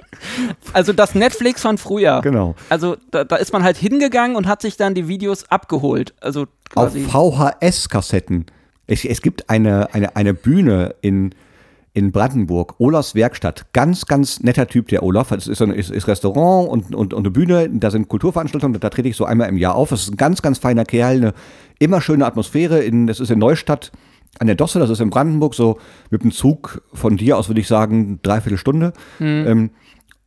Also 0.72 0.92
das 0.92 1.14
Netflix 1.14 1.62
von 1.62 1.79
früher. 1.79 2.20
Genau. 2.22 2.55
Also 2.68 2.96
da, 3.11 3.24
da 3.24 3.37
ist 3.37 3.53
man 3.53 3.62
halt 3.62 3.77
hingegangen 3.77 4.37
und 4.37 4.46
hat 4.46 4.62
sich 4.62 4.77
dann 4.77 4.94
die 4.94 5.09
Videos 5.09 5.50
abgeholt. 5.50 6.14
Also 6.20 6.46
auf. 6.74 6.92
VHS-Kassetten. 6.94 8.46
Es, 8.87 9.05
es 9.05 9.22
gibt 9.22 9.50
eine, 9.50 9.92
eine, 9.94 10.16
eine 10.16 10.35
Bühne 10.35 10.94
in, 11.00 11.35
in 11.94 12.11
Brandenburg, 12.11 12.74
Olafs 12.78 13.14
Werkstatt. 13.14 13.66
Ganz, 13.72 14.07
ganz 14.07 14.40
netter 14.40 14.66
Typ, 14.66 14.88
der 14.88 15.04
Olaf. 15.04 15.30
Es 15.30 15.46
ist, 15.46 15.62
ein, 15.62 15.70
ist, 15.70 15.90
ist 15.90 16.09
Restaurant 16.09 16.68
und, 16.68 16.94
und, 16.94 17.14
und 17.14 17.20
eine 17.20 17.30
Bühne. 17.30 17.70
Da 17.70 17.92
sind 17.92 18.09
Kulturveranstaltungen. 18.09 18.80
Da 18.80 18.90
trete 18.90 19.09
ich 19.09 19.16
so 19.16 19.24
einmal 19.24 19.48
im 19.48 19.57
Jahr 19.57 19.76
auf. 19.76 19.90
Das 19.90 20.02
ist 20.02 20.12
ein 20.12 20.16
ganz, 20.16 20.42
ganz 20.42 20.59
feiner 20.59 20.85
Kerl. 20.85 21.16
Eine 21.16 21.35
immer 21.78 22.00
schöne 22.00 22.26
Atmosphäre. 22.26 22.80
In, 22.83 23.07
das 23.07 23.20
ist 23.20 23.30
in 23.30 23.38
Neustadt 23.38 23.92
an 24.40 24.48
der 24.48 24.57
Dosse. 24.57 24.80
Das 24.80 24.90
ist 24.90 25.00
in 25.00 25.11
Brandenburg. 25.11 25.54
So 25.54 25.78
mit 26.11 26.24
dem 26.24 26.33
Zug 26.33 26.83
von 26.92 27.16
dir 27.16 27.38
aus 27.38 27.48
würde 27.48 27.61
ich 27.61 27.68
sagen, 27.68 28.18
dreiviertel 28.24 28.59
Stunde. 28.59 28.92
Ähm, 29.46 29.70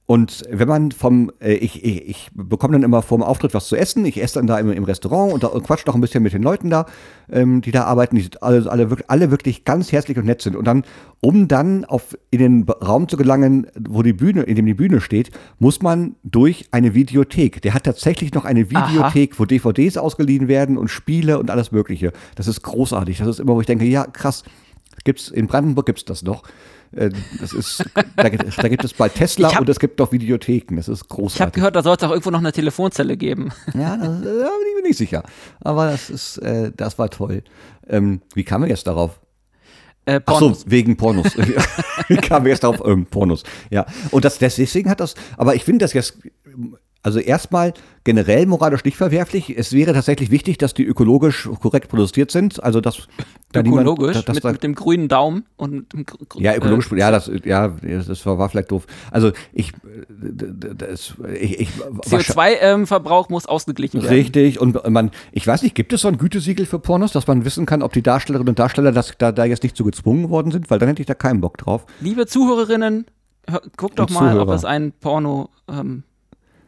und 0.10 0.46
wenn 0.50 0.70
man 0.70 0.92
vom, 0.94 1.34
äh, 1.42 1.56
ich, 1.56 1.84
ich, 1.84 2.08
ich 2.08 2.30
bekomme 2.34 2.72
dann 2.72 2.84
immer 2.84 3.02
vorm 3.02 3.22
Auftritt 3.22 3.54
was 3.54 3.68
zu 3.68 3.76
essen, 3.76 4.06
ich 4.06 4.24
esse 4.24 4.36
dann 4.36 4.48
da 4.48 4.58
im, 4.58 4.72
im 4.72 4.86
Restaurant 4.86 5.34
und, 5.34 5.44
da, 5.44 5.48
und 5.48 5.64
quatsch 5.64 5.86
noch 5.86 5.96
ein 5.96 6.02
bisschen 6.02 6.24
mit 6.24 6.32
den 6.32 6.42
Leuten 6.42 6.70
da, 6.70 6.86
ähm, 7.30 7.60
die 7.60 7.72
da 7.72 7.84
arbeiten, 7.84 8.16
die 8.16 8.22
sind 8.22 8.42
alle, 8.42 8.72
alle, 8.72 8.90
wirklich, 8.90 9.10
alle 9.10 9.32
wirklich 9.32 9.66
ganz 9.66 9.92
herzlich 9.92 10.18
und 10.18 10.26
nett 10.26 10.42
sind. 10.42 10.56
Und 10.56 10.64
dann, 10.64 10.86
um 11.20 11.50
dann 11.50 11.84
auf, 11.84 12.18
in 12.32 12.40
den 12.40 12.64
Raum 12.70 13.10
zu 13.10 13.18
gelangen, 13.18 13.68
wo 13.78 14.02
die 14.02 14.14
Bühne, 14.14 14.44
in 14.44 14.56
dem 14.56 14.66
die 14.66 14.76
Bühne 14.76 15.02
steht, 15.02 15.32
muss 15.60 15.82
man 15.82 16.16
durch 16.24 16.70
eine 16.72 16.94
Videothek. 16.94 17.62
Der 17.62 17.74
hat 17.74 17.84
tatsächlich 17.84 18.34
noch 18.34 18.46
eine 18.46 18.66
Aha. 18.74 18.88
Videothek, 18.88 19.38
wo 19.42 19.44
DVDs 19.44 19.98
ausgeliehen 19.98 20.48
werden 20.48 20.78
und 20.78 20.88
Spiele 20.88 21.38
und 21.38 21.52
alles 21.52 21.74
Mögliche. 21.74 22.14
Das 22.36 22.48
ist 22.48 22.62
großartig. 22.62 23.18
Das 23.18 23.28
ist 23.28 23.40
immer, 23.42 23.56
wo 23.56 23.60
ich 23.60 23.68
denke, 23.68 23.84
ja, 23.84 24.06
krass, 24.06 24.46
gibt's, 25.04 25.28
in 25.28 25.48
Brandenburg 25.48 25.86
gibt's 25.86 26.06
das 26.06 26.24
noch. 26.24 26.44
Äh, 26.96 27.10
Das 27.40 27.54
ist, 27.54 27.84
da, 28.16 28.30
gibt- 28.30 28.58
da 28.58 28.68
gibt 28.68 28.84
es 28.84 28.94
bald 28.94 29.14
Tesla 29.16 29.54
hab- 29.54 29.62
und 29.62 29.70
es 29.70 29.80
gibt 29.80 30.00
noch 30.00 30.12
Videotheken. 30.12 30.76
Das 30.78 30.88
ist 30.88 31.04
Ich 31.06 31.10
habe 31.10 31.16
großartig. 31.22 31.54
gehört, 31.54 31.76
da 31.76 31.84
soll 31.84 31.96
es 31.98 32.04
auch 32.04 32.12
irgendwo 32.12 32.32
noch 32.32 32.40
eine 32.40 32.52
Telefonzelle 32.52 33.18
geben. 33.18 33.52
Ja, 33.74 33.98
das, 33.98 34.08
da 34.08 34.10
bin 34.22 34.68
ich 34.70 34.76
mir 34.76 34.88
nicht 34.88 34.98
sicher. 34.98 35.24
Aber 35.60 35.92
das 35.92 36.10
ist, 36.10 36.38
äh, 36.40 36.72
das 36.76 36.98
war 36.98 37.10
toll. 37.10 37.44
Ähm, 37.88 38.22
wie 38.34 38.44
kam 38.44 38.64
er 38.64 38.70
jetzt 38.70 38.88
darauf? 38.88 39.20
Äh, 40.06 40.22
Ach 40.26 40.34
Pornos. 40.40 40.62
so, 40.62 40.72
wegen 40.72 40.96
Pornos. 40.96 41.36
wie 42.08 42.16
kam 42.18 42.46
er 42.46 42.52
jetzt 42.52 42.64
darauf? 42.64 42.82
Ähm, 42.86 43.06
Pornos. 43.06 43.44
Ja. 43.70 43.86
Und 44.12 44.24
das, 44.24 44.38
deswegen 44.38 44.90
hat 44.90 45.00
das, 45.02 45.16
aber 45.36 45.56
ich 45.56 45.64
finde 45.66 45.84
das 45.84 45.92
jetzt, 45.94 46.18
Also 47.08 47.20
erstmal 47.20 47.74
generell 48.04 48.46
moralisch 48.46 48.84
nicht 48.84 48.98
verwerflich. 48.98 49.58
Es 49.58 49.72
wäre 49.72 49.94
tatsächlich 49.94 50.30
wichtig, 50.30 50.58
dass 50.58 50.74
die 50.74 50.84
ökologisch 50.84 51.48
korrekt 51.62 51.88
produziert 51.88 52.32
sind. 52.32 52.62
Also 52.62 52.82
dass 52.82 53.08
da 53.54 53.62
niemand- 53.64 53.88
Ökologisch, 53.88 54.14
dass- 54.18 54.26
dass 54.26 54.36
mit, 54.36 54.44
da- 54.44 54.52
mit 54.52 54.64
dem 54.64 54.76
grünen 54.76 55.08
Daumen 55.08 55.46
und 55.56 55.94
dem 55.94 56.06
ja, 56.36 56.54
ökologisch, 56.54 56.92
äh, 56.92 56.98
ja, 57.00 57.12
das, 57.12 57.32
ja, 57.46 57.70
das 57.70 58.26
war, 58.26 58.38
war 58.38 58.50
vielleicht 58.50 58.72
doof. 58.72 58.88
Also 59.10 59.32
ich, 59.54 59.70
äh, 59.72 59.74
das, 60.76 61.14
ich, 61.40 61.60
ich 61.62 61.70
wahrscheinlich- 61.80 62.62
CO2-Verbrauch 62.62 63.30
muss 63.30 63.46
ausgeglichen 63.46 64.02
werden. 64.04 64.14
Richtig, 64.14 64.60
und 64.60 64.90
man, 64.90 65.12
ich 65.32 65.48
weiß 65.48 65.64
nicht, 65.64 65.74
gibt 65.76 65.94
es 65.94 66.02
so 66.02 66.10
ein 66.10 66.18
Gütesiegel 66.18 66.66
für 66.66 66.80
Pornos, 66.80 67.14
dass 67.14 67.26
man 67.28 67.46
wissen 67.46 67.66
kann, 67.66 67.82
ob 67.82 67.94
die 67.94 68.04
Darstellerinnen 68.04 68.50
und 68.50 68.60
Darsteller 68.60 68.92
das, 68.92 69.14
da, 69.18 69.32
da 69.32 69.46
jetzt 69.46 69.64
nicht 69.64 69.78
so 69.78 69.86
gezwungen 69.86 70.30
worden 70.30 70.52
sind, 70.52 70.70
weil 70.70 70.80
dann 70.80 70.90
hätte 70.90 71.02
ich 71.02 71.08
da 71.08 71.14
keinen 71.14 71.40
Bock 71.40 71.58
drauf. 71.58 71.86
Liebe 72.02 72.26
Zuhörerinnen, 72.26 73.06
hör, 73.50 73.62
guckt 73.78 73.98
doch 73.98 74.10
mal, 74.10 74.34
ob 74.40 74.46
Zuhörer. 74.48 74.56
es 74.56 74.66
ein 74.66 74.92
Porno 75.00 75.50
ähm, 75.70 76.04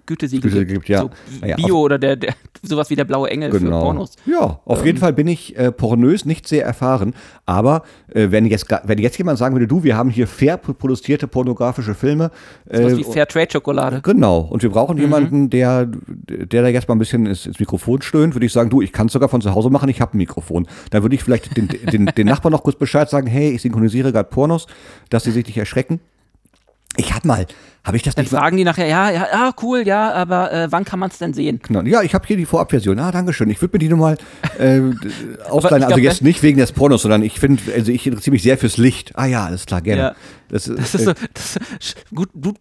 Gütesiegel 0.09 0.49
Gütesiegel 0.49 0.73
gibt. 0.75 0.89
ja. 0.89 1.01
So 1.01 1.09
Bio 1.55 1.79
oder 1.79 1.97
der, 1.99 2.15
der 2.15 2.33
sowas 2.63 2.89
wie 2.89 2.95
der 2.95 3.05
blaue 3.05 3.29
Engel 3.29 3.51
für 3.51 3.60
Genau. 3.60 3.81
Pornos. 3.81 4.15
Ja, 4.25 4.60
auf 4.65 4.83
jeden 4.85 4.97
Fall 4.97 5.13
bin 5.13 5.27
ich 5.27 5.55
äh, 5.57 5.71
pornös 5.71 6.25
nicht 6.25 6.47
sehr 6.47 6.65
erfahren. 6.65 7.13
Aber 7.45 7.83
äh, 8.13 8.31
wenn, 8.31 8.45
jetzt, 8.45 8.65
wenn 8.83 8.97
jetzt 8.97 9.17
jemand 9.17 9.37
sagen 9.37 9.55
würde, 9.55 9.67
du, 9.67 9.83
wir 9.83 9.95
haben 9.95 10.10
hier 10.10 10.27
fair 10.27 10.57
produzierte 10.57 11.27
pornografische 11.27 11.93
Filme. 11.93 12.31
Äh, 12.67 12.97
wie 12.97 13.03
Fairtrade-Schokolade. 13.03 14.01
Genau. 14.03 14.39
Und 14.39 14.63
wir 14.63 14.69
Mhm. 14.69 14.73
brauchen 14.73 14.97
jemanden, 14.97 15.49
der, 15.49 15.85
der 15.85 16.62
da 16.63 16.67
jetzt 16.67 16.87
mal 16.87 16.95
ein 16.95 16.99
bisschen 16.99 17.25
ins, 17.25 17.45
ins 17.45 17.60
Mikrofon 17.60 18.01
stöhnt, 18.01 18.33
würde 18.35 18.45
ich 18.45 18.51
sagen, 18.53 18.69
du, 18.69 18.81
ich 18.81 18.91
kann 18.91 19.07
es 19.07 19.13
sogar 19.13 19.29
von 19.29 19.41
zu 19.41 19.53
Hause 19.53 19.69
machen, 19.69 19.89
ich 19.89 20.01
habe 20.01 20.15
ein 20.15 20.17
Mikrofon. 20.17 20.67
Dann 20.91 21.01
würde 21.03 21.15
ich 21.15 21.23
vielleicht 21.23 21.55
den, 21.55 21.67
den, 21.67 22.05
den 22.07 22.27
Nachbarn 22.27 22.51
noch 22.51 22.63
kurz 22.63 22.77
Bescheid 22.77 23.10
sagen, 23.10 23.27
hey, 23.27 23.51
ich 23.51 23.62
synchronisiere 23.62 24.12
gerade 24.12 24.29
Pornos, 24.29 24.67
dass 25.10 25.23
sie 25.23 25.31
sich 25.31 25.45
nicht 25.45 25.57
erschrecken. 25.57 25.99
Ich 26.98 27.13
hab 27.13 27.23
mal, 27.23 27.46
habe 27.83 27.98
ich 27.98 28.04
das 28.04 28.15
Dann 28.15 28.23
nicht 28.23 28.31
fragen 28.31 28.58
die 28.58 28.63
nachher, 28.63 28.87
ja, 28.87 29.10
ja, 29.10 29.27
ah, 29.31 29.54
cool, 29.62 29.83
ja, 29.87 30.12
aber 30.12 30.52
äh, 30.52 30.71
wann 30.71 30.83
kann 30.83 31.00
man 31.00 31.10
es 31.10 31.17
denn 31.17 31.33
sehen? 31.33 31.60
Genau. 31.65 31.81
Ja, 31.81 32.02
ich 32.02 32.13
habe 32.13 32.27
hier 32.27 32.35
die 32.35 32.46
Vorabversion. 32.46 33.00
Ah, 33.00 33.12
danke 33.12 33.31
schön. 33.31 33.50
Ich 33.50 33.62
würde 33.62 33.75
mir 33.75 33.79
die 33.79 33.90
nochmal 33.90 34.17
äh, 34.58 34.81
ausleihen. 35.50 35.83
Also 35.83 36.00
jetzt 36.00 36.21
nicht 36.21 36.44
wegen 36.44 36.58
des 36.58 36.71
Pornos, 36.71 37.04
sondern 37.04 37.23
ich 37.23 37.40
finde, 37.40 37.63
also 37.73 37.92
ich 37.92 38.06
interessiere 38.06 38.33
mich 38.33 38.44
sehr 38.44 38.58
fürs 38.58 38.77
Licht. 38.77 39.13
Ah 39.15 39.25
ja, 39.25 39.46
alles 39.46 39.65
klar, 39.65 39.81
gerne. 39.81 40.02
Ja. 40.02 40.15
Das, 40.50 40.65
Das 40.65 40.96
ist 40.96 41.06
so, 41.06 41.13
das 41.33 41.58
ist 41.79 41.96
gut, 42.13 42.29
gut, 42.33 42.58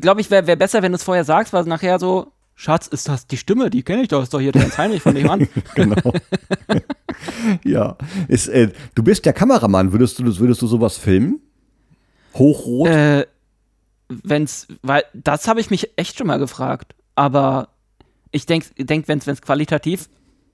glaube 0.00 0.20
ich, 0.20 0.30
wäre 0.30 0.46
wär 0.46 0.56
besser, 0.56 0.82
wenn 0.82 0.92
du 0.92 0.96
es 0.96 1.04
vorher 1.04 1.24
sagst, 1.24 1.52
weil 1.52 1.64
nachher 1.64 1.98
so, 1.98 2.32
Schatz, 2.54 2.86
ist 2.86 3.08
das 3.08 3.26
die 3.26 3.36
Stimme? 3.36 3.68
Die 3.68 3.82
kenne 3.82 4.02
ich 4.02 4.08
doch, 4.08 4.22
ist 4.22 4.32
doch 4.32 4.40
hier 4.40 4.52
der 4.52 4.62
Jens 4.62 4.78
Heinrich 4.78 5.02
von 5.02 5.14
dem 5.14 5.26
Mann. 5.26 5.48
genau. 5.74 5.96
ja. 7.64 7.96
Ist, 8.28 8.48
äh, 8.48 8.70
du 8.94 9.02
bist 9.02 9.26
der 9.26 9.32
Kameramann. 9.32 9.92
Würdest 9.92 10.18
du, 10.18 10.38
würdest 10.38 10.62
du 10.62 10.66
sowas 10.66 10.96
filmen? 10.96 11.40
Hochrot? 12.34 12.88
äh, 12.88 13.26
wenn's, 14.08 14.66
weil 14.82 15.02
das 15.14 15.48
habe 15.48 15.60
ich 15.60 15.70
mich 15.70 15.90
echt 15.96 16.18
schon 16.18 16.26
mal 16.26 16.38
gefragt. 16.38 16.94
Aber 17.14 17.68
ich 18.32 18.46
denke, 18.46 18.68
denk, 18.84 19.08
wenn 19.08 19.18
es 19.24 19.42
qualitativ 19.42 20.08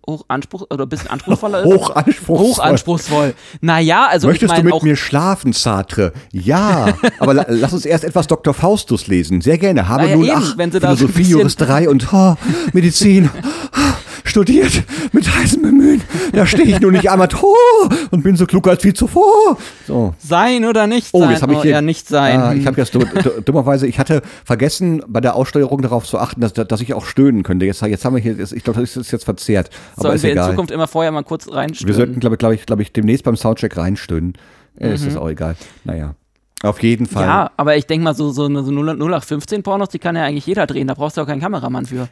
hoch 0.06 0.24
Anspruch 0.28 0.62
oder 0.70 0.86
ein 0.86 0.88
bisschen 0.88 1.08
anspruchsvoller 1.10 1.60
ist. 1.62 1.66
Hochanspruchsvoll. 1.66 2.38
Hochanspruchsvoll. 2.38 3.34
Naja, 3.60 4.06
also 4.08 4.28
Möchtest 4.28 4.44
ich 4.52 4.56
du 4.56 4.62
meine 4.62 4.64
mit 4.64 4.74
auch. 4.74 4.82
mir 4.82 4.96
schlafen, 4.96 5.52
Sartre? 5.52 6.12
Ja, 6.32 6.94
aber 7.18 7.34
la 7.34 7.44
lass 7.48 7.72
uns 7.72 7.84
erst 7.84 8.04
etwas 8.04 8.26
Dr. 8.26 8.54
Faustus 8.54 9.06
lesen. 9.08 9.40
Sehr 9.40 9.58
gerne. 9.58 9.88
Habe 9.88 10.04
Na 10.04 10.08
ja, 10.10 10.16
nun 10.16 10.24
eben, 10.24 10.34
ach, 10.36 10.56
wenn 10.58 10.72
sie 10.72 10.80
da 10.80 10.88
so 10.88 10.92
ein 10.92 10.96
Philosophie, 11.12 11.18
bisschen- 11.22 11.38
Juristerei 11.38 11.88
und 11.88 12.12
oh, 12.12 12.36
Medizin 12.72 13.30
studiert 14.24 14.82
mit 15.12 15.28
heißem 15.34 15.62
Bemühen. 15.62 16.02
Da 16.32 16.46
stehe 16.46 16.64
ich 16.68 16.80
nur 16.80 16.92
nicht 16.92 17.10
einmal 17.10 17.28
oh, 17.42 17.88
und 18.10 18.22
bin 18.22 18.36
so 18.36 18.46
klug 18.46 18.66
als 18.68 18.84
wie 18.84 18.92
zuvor. 18.92 19.56
So. 19.86 20.14
Sein 20.18 20.64
oder 20.64 20.86
nicht 20.86 21.08
Oh, 21.12 21.20
sein? 21.20 21.30
jetzt 21.30 21.42
habe 21.42 21.52
ich 21.52 21.58
oh, 21.58 21.62
hier 21.62 21.72
eher 21.72 21.82
nicht 21.82 22.08
sein. 22.08 22.40
Ah, 22.40 22.54
ich 22.54 22.66
habe 22.66 22.80
jetzt 22.80 22.94
du- 22.94 23.00
du- 23.00 23.40
dummerweise, 23.42 23.86
ich 23.86 23.98
hatte 23.98 24.22
vergessen, 24.44 25.02
bei 25.08 25.20
der 25.20 25.34
Aussteuerung 25.34 25.82
darauf 25.82 26.04
zu 26.06 26.18
achten, 26.18 26.40
dass, 26.40 26.52
dass 26.52 26.80
ich 26.80 26.94
auch 26.94 27.04
stöhnen 27.04 27.42
könnte. 27.42 27.66
Jetzt, 27.66 27.82
jetzt 27.82 28.04
haben 28.04 28.14
wir 28.16 28.22
hier, 28.22 28.38
ich 28.38 28.64
glaube, 28.64 28.80
das 28.80 28.96
ist 28.96 29.10
jetzt 29.10 29.24
verzerrt. 29.24 29.70
Aber 29.94 30.02
Sollen 30.02 30.14
ist 30.16 30.22
wir 30.22 30.30
in 30.30 30.36
egal. 30.36 30.50
Zukunft 30.50 30.70
immer 30.70 30.86
vorher 30.88 31.12
mal 31.12 31.22
kurz 31.24 31.46
Wir 31.46 31.54
reinstören? 31.54 31.94
sollten, 31.94 32.20
glaube 32.20 32.36
glaub 32.36 32.52
ich, 32.52 32.66
glaube 32.66 32.82
ich, 32.82 32.92
demnächst 32.92 33.24
beim 33.24 33.36
Soundcheck 33.36 33.76
reinstöhnen. 33.76 34.34
Äh, 34.78 34.94
Ist 34.94 35.06
das 35.06 35.16
auch 35.16 35.28
egal. 35.28 35.56
Naja. 35.84 36.14
Auf 36.62 36.82
jeden 36.82 37.06
Fall. 37.06 37.24
Mhm. 37.24 37.28
ja, 37.30 37.50
aber 37.56 37.76
ich 37.76 37.86
denke 37.86 38.04
mal, 38.04 38.14
so, 38.14 38.30
so 38.32 38.46
so 38.62 38.70
0815 38.70 39.62
Pornos, 39.62 39.88
die 39.88 39.98
kann 39.98 40.14
ja 40.14 40.24
eigentlich 40.24 40.46
jeder 40.46 40.66
drehen. 40.66 40.86
Da 40.88 40.94
brauchst 40.94 41.16
du 41.16 41.22
auch 41.22 41.26
keinen 41.26 41.40
Kameramann 41.40 41.86
für. 41.86 42.08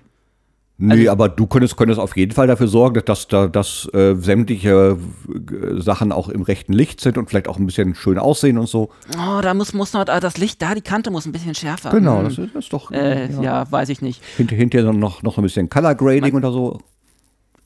Nee, 0.81 0.93
Also- 1.01 1.11
aber 1.11 1.29
du 1.29 1.49
könntest, 1.49 1.77
könntest 1.77 1.99
auf 2.01 2.17
jeden 2.17 2.31
Fall 2.33 2.47
dafür 2.47 2.69
sorgen, 2.69 3.03
dass, 3.05 3.27
da, 3.27 3.49
dass 3.49 3.89
äh, 3.93 4.15
sämtliche 4.15 4.97
äh, 5.29 5.81
Sachen 5.81 6.13
auch 6.13 6.29
im 6.29 6.43
rechten 6.43 6.73
Licht 6.73 7.01
sind 7.01 7.19
und 7.19 7.29
vielleicht 7.29 7.49
auch 7.49 7.59
ein 7.59 7.67
bisschen 7.67 7.97
schön 7.97 8.17
aussehen 8.17 8.59
und 8.59 8.69
so. 8.69 8.91
Oh, 9.17 9.41
da 9.43 9.55
muss, 9.55 9.73
muss 9.73 9.93
noch, 9.93 10.07
ah, 10.07 10.21
das 10.21 10.39
Licht 10.39 10.63
da, 10.63 10.77
die 10.77 10.81
Kante 10.81 11.11
muss 11.11 11.27
ein 11.27 11.33
bisschen 11.33 11.57
schärfer. 11.57 11.91
Genau, 11.91 12.19
Hm. 12.19 12.25
das 12.27 12.39
ist, 12.39 12.55
das 12.55 12.65
ist 12.65 12.73
doch. 12.73 12.93
Äh, 12.93 13.29
ja. 13.43 13.71
weiß 13.71 13.89
ich 13.89 14.03
nicht. 14.03 14.23
Hint, 14.37 14.53
hinterher 14.53 14.93
noch, 14.93 15.25
noch 15.25 15.37
ein 15.37 15.43
bisschen 15.43 15.69
Color 15.69 15.97
Grading 15.97 16.35
oder 16.37 16.53
so. 16.53 16.79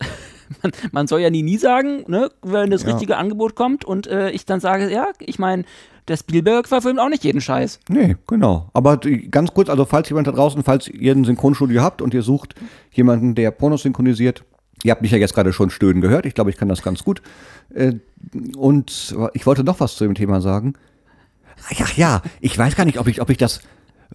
Man 0.92 1.06
soll 1.06 1.20
ja 1.20 1.28
nie, 1.30 1.42
nie 1.42 1.58
sagen, 1.58 2.04
ne, 2.08 2.30
wenn 2.42 2.70
das 2.70 2.82
Ja. 2.82 2.92
richtige 2.92 3.16
Angebot 3.18 3.54
kommt 3.54 3.84
und 3.84 4.06
äh, 4.06 4.30
ich 4.30 4.46
dann 4.46 4.60
sage, 4.60 4.90
ja, 4.90 5.06
ich 5.18 5.38
meine, 5.38 5.64
der 6.08 6.16
Spielberg 6.16 6.68
verfilmt 6.68 6.98
auch 6.98 7.08
nicht 7.08 7.24
jeden 7.24 7.40
Scheiß. 7.40 7.80
Nee, 7.88 8.16
genau. 8.26 8.70
Aber 8.72 8.98
ganz 9.30 9.52
kurz, 9.52 9.68
also 9.68 9.84
falls 9.84 10.08
jemand 10.08 10.26
da 10.26 10.32
draußen, 10.32 10.62
falls 10.64 10.88
ihr 10.88 11.12
ein 11.12 11.24
Synchronstudio 11.24 11.82
habt 11.82 12.02
und 12.02 12.12
ihr 12.14 12.22
sucht 12.22 12.54
jemanden, 12.92 13.34
der 13.34 13.50
Pornos 13.50 13.82
synchronisiert, 13.82 14.44
ihr 14.82 14.90
habt 14.90 15.02
mich 15.02 15.12
ja 15.12 15.18
jetzt 15.18 15.34
gerade 15.34 15.52
schon 15.52 15.70
stöhnen 15.70 16.00
gehört, 16.00 16.26
ich 16.26 16.34
glaube, 16.34 16.50
ich 16.50 16.56
kann 16.56 16.68
das 16.68 16.82
ganz 16.82 17.04
gut. 17.04 17.22
Äh, 17.74 17.94
und 18.56 19.14
ich 19.32 19.46
wollte 19.46 19.64
noch 19.64 19.80
was 19.80 19.96
zu 19.96 20.04
dem 20.04 20.14
Thema 20.14 20.40
sagen. 20.40 20.74
Ach 21.80 21.96
ja, 21.96 22.22
ich 22.40 22.58
weiß 22.58 22.74
gar 22.74 22.84
nicht, 22.84 22.98
ob 22.98 23.06
ich, 23.06 23.20
ob 23.20 23.30
ich 23.30 23.38
das, 23.38 23.60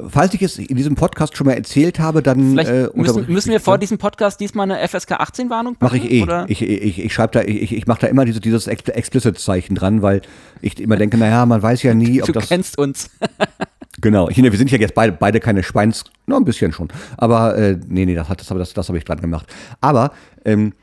falls 0.10 0.34
ich 0.34 0.42
es 0.42 0.58
in 0.60 0.76
diesem 0.76 0.96
Podcast 0.96 1.36
schon 1.38 1.48
mal 1.48 1.54
erzählt 1.54 2.00
habe, 2.00 2.22
dann 2.22 2.58
äh, 2.58 2.90
müssen, 2.94 3.26
müssen 3.32 3.52
wir 3.52 3.60
vor 3.60 3.78
diesem 3.78 3.98
Podcast 3.98 4.40
diesmal 4.40 4.70
eine 4.72 4.88
FSK 4.88 5.14
18 5.14 5.50
Warnung 5.50 5.76
Mache 5.80 5.96
machen? 5.98 6.06
ich 6.08 6.12
eh. 6.14 6.22
Oder? 6.24 6.46
Ich, 6.50 6.62
ich, 6.62 7.00
ich 7.00 7.14
schreibe 7.14 7.34
da, 7.34 7.42
ich, 7.42 7.72
ich 7.76 7.88
mache 7.88 8.02
da 8.02 8.08
immer 8.08 8.26
diese, 8.26 8.40
dieses 8.40 8.68
Ex- 8.68 8.88
Explicit-Zeichen 8.90 9.76
dran, 9.76 10.02
weil 10.02 10.22
ich 10.62 10.80
immer 10.80 10.98
denke, 10.98 11.18
naja, 11.18 11.46
man 11.46 11.62
weiß 11.62 11.84
ja 11.84 11.94
nie, 11.94 12.22
ob 12.22 12.28
du 12.28 12.34
das. 12.34 12.48
kennst 12.48 12.78
uns. 12.78 13.10
Genau, 14.00 14.30
ich, 14.30 14.38
wir 14.38 14.52
sind 14.56 14.70
ja 14.70 14.78
jetzt 14.78 14.94
beide, 14.94 15.12
beide 15.14 15.40
keine 15.40 15.64
Schweins, 15.64 16.04
noch 16.28 16.38
ein 16.38 16.46
bisschen 16.46 16.72
schon. 16.72 16.88
Aber 17.18 17.58
äh, 17.58 17.80
nee, 17.88 18.06
nee, 18.06 18.14
das, 18.14 18.30
hat, 18.30 18.40
das, 18.40 18.52
habe- 18.52 18.60
das, 18.60 18.72
das 18.76 18.90
habe 18.90 19.00
ich 19.00 19.04
dran 19.06 19.20
gemacht. 19.20 19.48
Aber 19.82 20.12
ähm, 20.46 20.74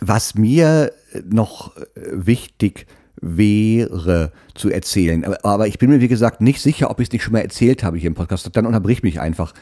was 0.00 0.34
mir 0.34 0.92
noch 1.24 1.76
äh, 1.76 1.82
wichtig 2.12 2.86
wäre 3.20 4.32
zu 4.54 4.70
erzählen, 4.70 5.24
aber, 5.42 5.66
ich 5.66 5.78
bin 5.78 5.90
mir 5.90 6.00
wie 6.00 6.08
gesagt 6.08 6.40
nicht 6.40 6.60
sicher, 6.60 6.90
ob 6.90 7.00
ich 7.00 7.08
es 7.08 7.12
nicht 7.12 7.22
schon 7.22 7.32
mal 7.32 7.40
erzählt 7.40 7.82
habe 7.82 7.98
hier 7.98 8.08
im 8.08 8.14
Podcast, 8.14 8.48
dann 8.52 8.66
unterbrich 8.66 9.02
mich 9.02 9.20
einfach. 9.20 9.54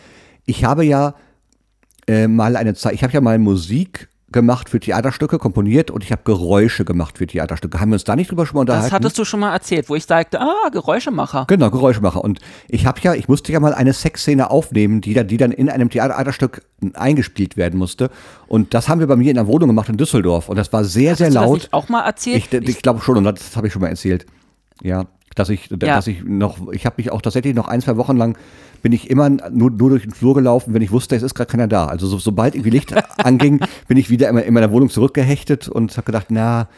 Ich 0.47 0.65
habe 0.65 0.85
ja 0.85 1.15
äh, 2.07 2.29
mal 2.29 2.57
eine 2.57 2.75
Zeit, 2.75 2.95
ich 2.95 3.03
habe 3.03 3.13
ja 3.13 3.21
mal 3.21 3.39
Musik 3.39 4.09
gemacht 4.31 4.69
für 4.69 4.79
Theaterstücke, 4.79 5.39
komponiert 5.39 5.91
und 5.91 6.05
ich 6.05 6.13
habe 6.13 6.21
Geräusche 6.25 6.85
gemacht 6.85 7.17
für 7.17 7.27
Theaterstücke. 7.27 7.81
Haben 7.81 7.91
wir 7.91 7.95
uns 7.95 8.05
da 8.05 8.15
nicht 8.15 8.31
drüber 8.31 8.45
schon 8.45 8.57
mal 8.57 8.61
unterhalten? 8.61 8.85
Das 8.87 8.93
hattest 8.93 9.19
du 9.19 9.25
schon 9.25 9.41
mal 9.41 9.53
erzählt, 9.53 9.89
wo 9.89 9.95
ich 9.95 10.05
sagte, 10.05 10.41
ah, 10.41 10.69
Geräuschemacher. 10.71 11.47
Genau, 11.49 11.71
Geräuschemacher. 11.71 12.23
Und 12.23 12.41
ich 12.69 12.85
habe 12.85 13.01
ja, 13.03 13.15
ich 13.15 13.29
musste 13.29 13.53
ja 13.53 13.61
mal 13.61 13.73
eine 13.73 13.93
Sexszene 13.95 14.51
aufnehmen, 14.51 15.01
die, 15.01 15.15
da, 15.15 15.23
die 15.23 15.39
dann 15.39 15.51
in 15.51 15.71
einem 15.71 15.89
Theaterstück 15.89 16.63
eingespielt 16.95 17.57
werden 17.57 17.79
musste. 17.79 18.11
Und 18.49 18.75
das 18.75 18.89
haben 18.89 19.01
wir 19.01 19.07
bei 19.07 19.17
mir 19.17 19.31
in 19.31 19.37
der 19.37 19.47
Wohnung 19.47 19.69
gemacht 19.69 19.89
in 19.89 19.97
Düsseldorf. 19.97 20.49
Und 20.51 20.57
das 20.57 20.73
war 20.73 20.85
sehr, 20.85 21.17
sehr 21.17 21.29
Hast 21.29 21.35
du 21.35 21.41
das 21.41 21.49
laut. 21.49 21.69
auch 21.73 21.89
mal 21.89 22.05
erzählt? 22.05 22.53
Ich, 22.53 22.69
ich 22.69 22.83
glaube 22.83 23.01
schon, 23.01 23.17
und 23.17 23.25
das 23.25 23.57
habe 23.57 23.67
ich 23.69 23.73
schon 23.73 23.81
mal 23.81 23.89
erzählt. 23.89 24.27
Ja, 24.83 25.07
dass 25.35 25.49
ich, 25.49 25.71
Ja. 25.71 25.77
dass 25.77 26.07
ich 26.07 26.23
noch, 26.23 26.59
ich 26.73 26.85
habe 26.85 26.95
mich 26.99 27.11
auch 27.13 27.23
tatsächlich 27.23 27.55
noch 27.55 27.69
ein, 27.69 27.81
zwei 27.81 27.97
Wochen 27.97 28.17
lang 28.17 28.37
bin 28.83 28.93
ich 28.93 29.11
immer 29.11 29.29
nur, 29.29 29.71
nur 29.71 29.91
durch 29.91 30.03
den 30.03 30.13
Flur 30.13 30.35
gelaufen, 30.35 30.75
wenn 30.75 30.83
ich 30.83 30.93
wusste, 30.93 31.17
es 31.17 31.23
ist 31.23 31.35
gerade 31.35 31.51
keiner 31.51 31.69
da. 31.69 31.87
Also 31.87 32.07
so, 32.07 32.19
sobald 32.19 32.55
irgendwie 32.55 32.71
Licht 32.71 32.95
anging, 33.19 33.61
bin 33.87 33.97
ich 33.97 34.11
wieder 34.11 34.29
in, 34.29 34.39
in 34.39 34.55
meiner 34.55 34.71
Wohnung 34.71 34.91
zurückgehechtet 34.91 35.69
und 35.69 35.93
habe 35.93 36.05
gedacht, 36.05 36.27
na, 36.31 36.69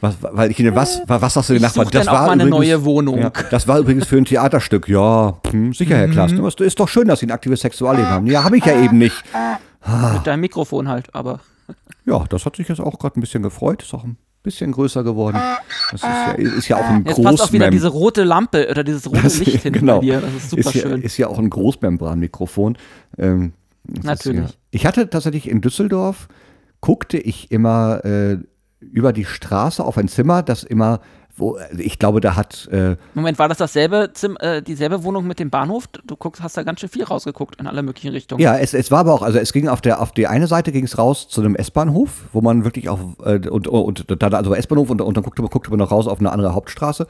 was, 0.00 0.16
weil 0.20 0.50
ich 0.50 0.74
was, 0.74 1.00
was 1.06 1.34
sagst 1.34 1.48
du 1.48 1.54
den 1.54 1.62
Nachbarn? 1.62 1.88
auch 1.88 2.26
mal 2.26 2.30
eine 2.30 2.46
neue 2.46 2.84
Wohnung. 2.84 3.18
Ja, 3.18 3.30
das 3.50 3.66
war 3.66 3.78
übrigens 3.78 4.06
für 4.06 4.18
ein 4.18 4.26
Theaterstück. 4.26 4.86
Ja, 4.86 5.38
hm, 5.50 5.72
sicher, 5.72 5.96
Herr 5.96 6.08
Klaas. 6.08 6.32
Mhm. 6.32 6.46
Ist 6.58 6.78
doch 6.78 6.88
schön, 6.88 7.08
dass 7.08 7.20
Sie 7.20 7.26
ein 7.26 7.30
aktives 7.30 7.60
Sexualleben 7.60 8.10
haben. 8.10 8.26
Ja, 8.26 8.44
habe 8.44 8.58
ich 8.58 8.64
ja 8.66 8.78
eben 8.78 8.98
nicht. 8.98 9.16
Mit 10.12 10.26
deinem 10.26 10.40
Mikrofon 10.40 10.88
halt, 10.88 11.14
aber. 11.14 11.40
Ja, 12.04 12.24
das 12.28 12.44
hat 12.44 12.56
sich 12.56 12.68
jetzt 12.68 12.80
auch 12.80 12.98
gerade 12.98 13.18
ein 13.18 13.22
bisschen 13.22 13.42
gefreut. 13.42 13.82
Ist 13.82 13.94
auch 13.94 14.04
ein 14.04 14.18
bisschen 14.44 14.70
größer 14.70 15.02
geworden. 15.02 15.38
Das 15.90 15.94
ist 15.94 16.02
ja, 16.04 16.30
ist 16.32 16.68
ja 16.68 16.76
auch 16.76 16.84
ein 16.84 17.04
Jetzt 17.04 17.20
passt 17.20 17.42
auch 17.42 17.52
wieder 17.52 17.70
diese 17.70 17.88
rote 17.88 18.22
Lampe 18.22 18.68
oder 18.70 18.84
dieses 18.84 19.08
rote 19.10 19.22
Das- 19.22 19.38
Licht 19.38 19.62
hinter 19.62 19.80
genau. 19.80 20.00
dir. 20.00 20.20
Das 20.20 20.32
ist 20.34 20.50
super 20.50 20.70
ja, 20.72 20.82
schön. 20.82 21.02
Ist 21.02 21.16
ja 21.16 21.26
auch 21.26 21.38
ein 21.38 21.50
Großmembranmikrofon. 21.50 22.78
Ähm, 23.18 23.54
Natürlich. 24.02 24.44
Ist 24.44 24.50
ja, 24.50 24.56
ich 24.70 24.86
hatte 24.86 25.10
tatsächlich 25.10 25.48
in 25.48 25.60
Düsseldorf, 25.60 26.28
guckte 26.80 27.18
ich 27.18 27.50
immer 27.50 28.04
äh, 28.04 28.38
über 28.80 29.12
die 29.12 29.24
Straße 29.24 29.82
auf 29.82 29.98
ein 29.98 30.08
Zimmer, 30.08 30.42
das 30.42 30.62
immer, 30.62 31.00
wo, 31.36 31.58
ich 31.76 31.98
glaube, 31.98 32.20
da 32.20 32.36
hat, 32.36 32.68
äh, 32.70 32.96
Moment, 33.14 33.38
war 33.38 33.48
das 33.48 33.58
dasselbe 33.58 34.10
Zim 34.14 34.36
äh, 34.40 34.62
dieselbe 34.62 35.02
Wohnung 35.02 35.26
mit 35.26 35.40
dem 35.40 35.50
Bahnhof? 35.50 35.86
Du 36.04 36.16
guckst, 36.16 36.42
hast 36.42 36.56
da 36.56 36.62
ganz 36.62 36.80
schön 36.80 36.88
viel 36.88 37.04
rausgeguckt 37.04 37.60
in 37.60 37.66
alle 37.66 37.82
möglichen 37.82 38.10
Richtungen. 38.10 38.40
ja, 38.40 38.56
es, 38.56 38.72
es 38.72 38.90
war 38.90 39.00
aber 39.00 39.14
auch, 39.14 39.22
also 39.22 39.38
es 39.38 39.52
ging 39.52 39.68
auf 39.68 39.80
der, 39.80 40.00
auf 40.00 40.12
die 40.12 40.28
eine 40.28 40.46
Seite 40.46 40.70
ging 40.70 40.84
es 40.84 40.96
raus 40.96 41.28
zu 41.28 41.40
einem 41.40 41.56
S-Bahnhof, 41.56 42.26
wo 42.32 42.40
man 42.40 42.64
wirklich 42.64 42.88
auch, 42.88 43.00
äh, 43.24 43.48
und, 43.48 43.66
und, 43.66 44.04
da, 44.22 44.28
also 44.28 44.54
S-Bahnhof 44.54 44.90
und, 44.90 45.00
und 45.00 45.16
dann 45.16 45.24
guckte 45.24 45.42
man, 45.42 45.50
guckte 45.50 45.70
man 45.70 45.80
noch 45.80 45.90
raus 45.90 46.06
auf 46.06 46.20
eine 46.20 46.30
andere 46.30 46.54
Hauptstraße. 46.54 47.06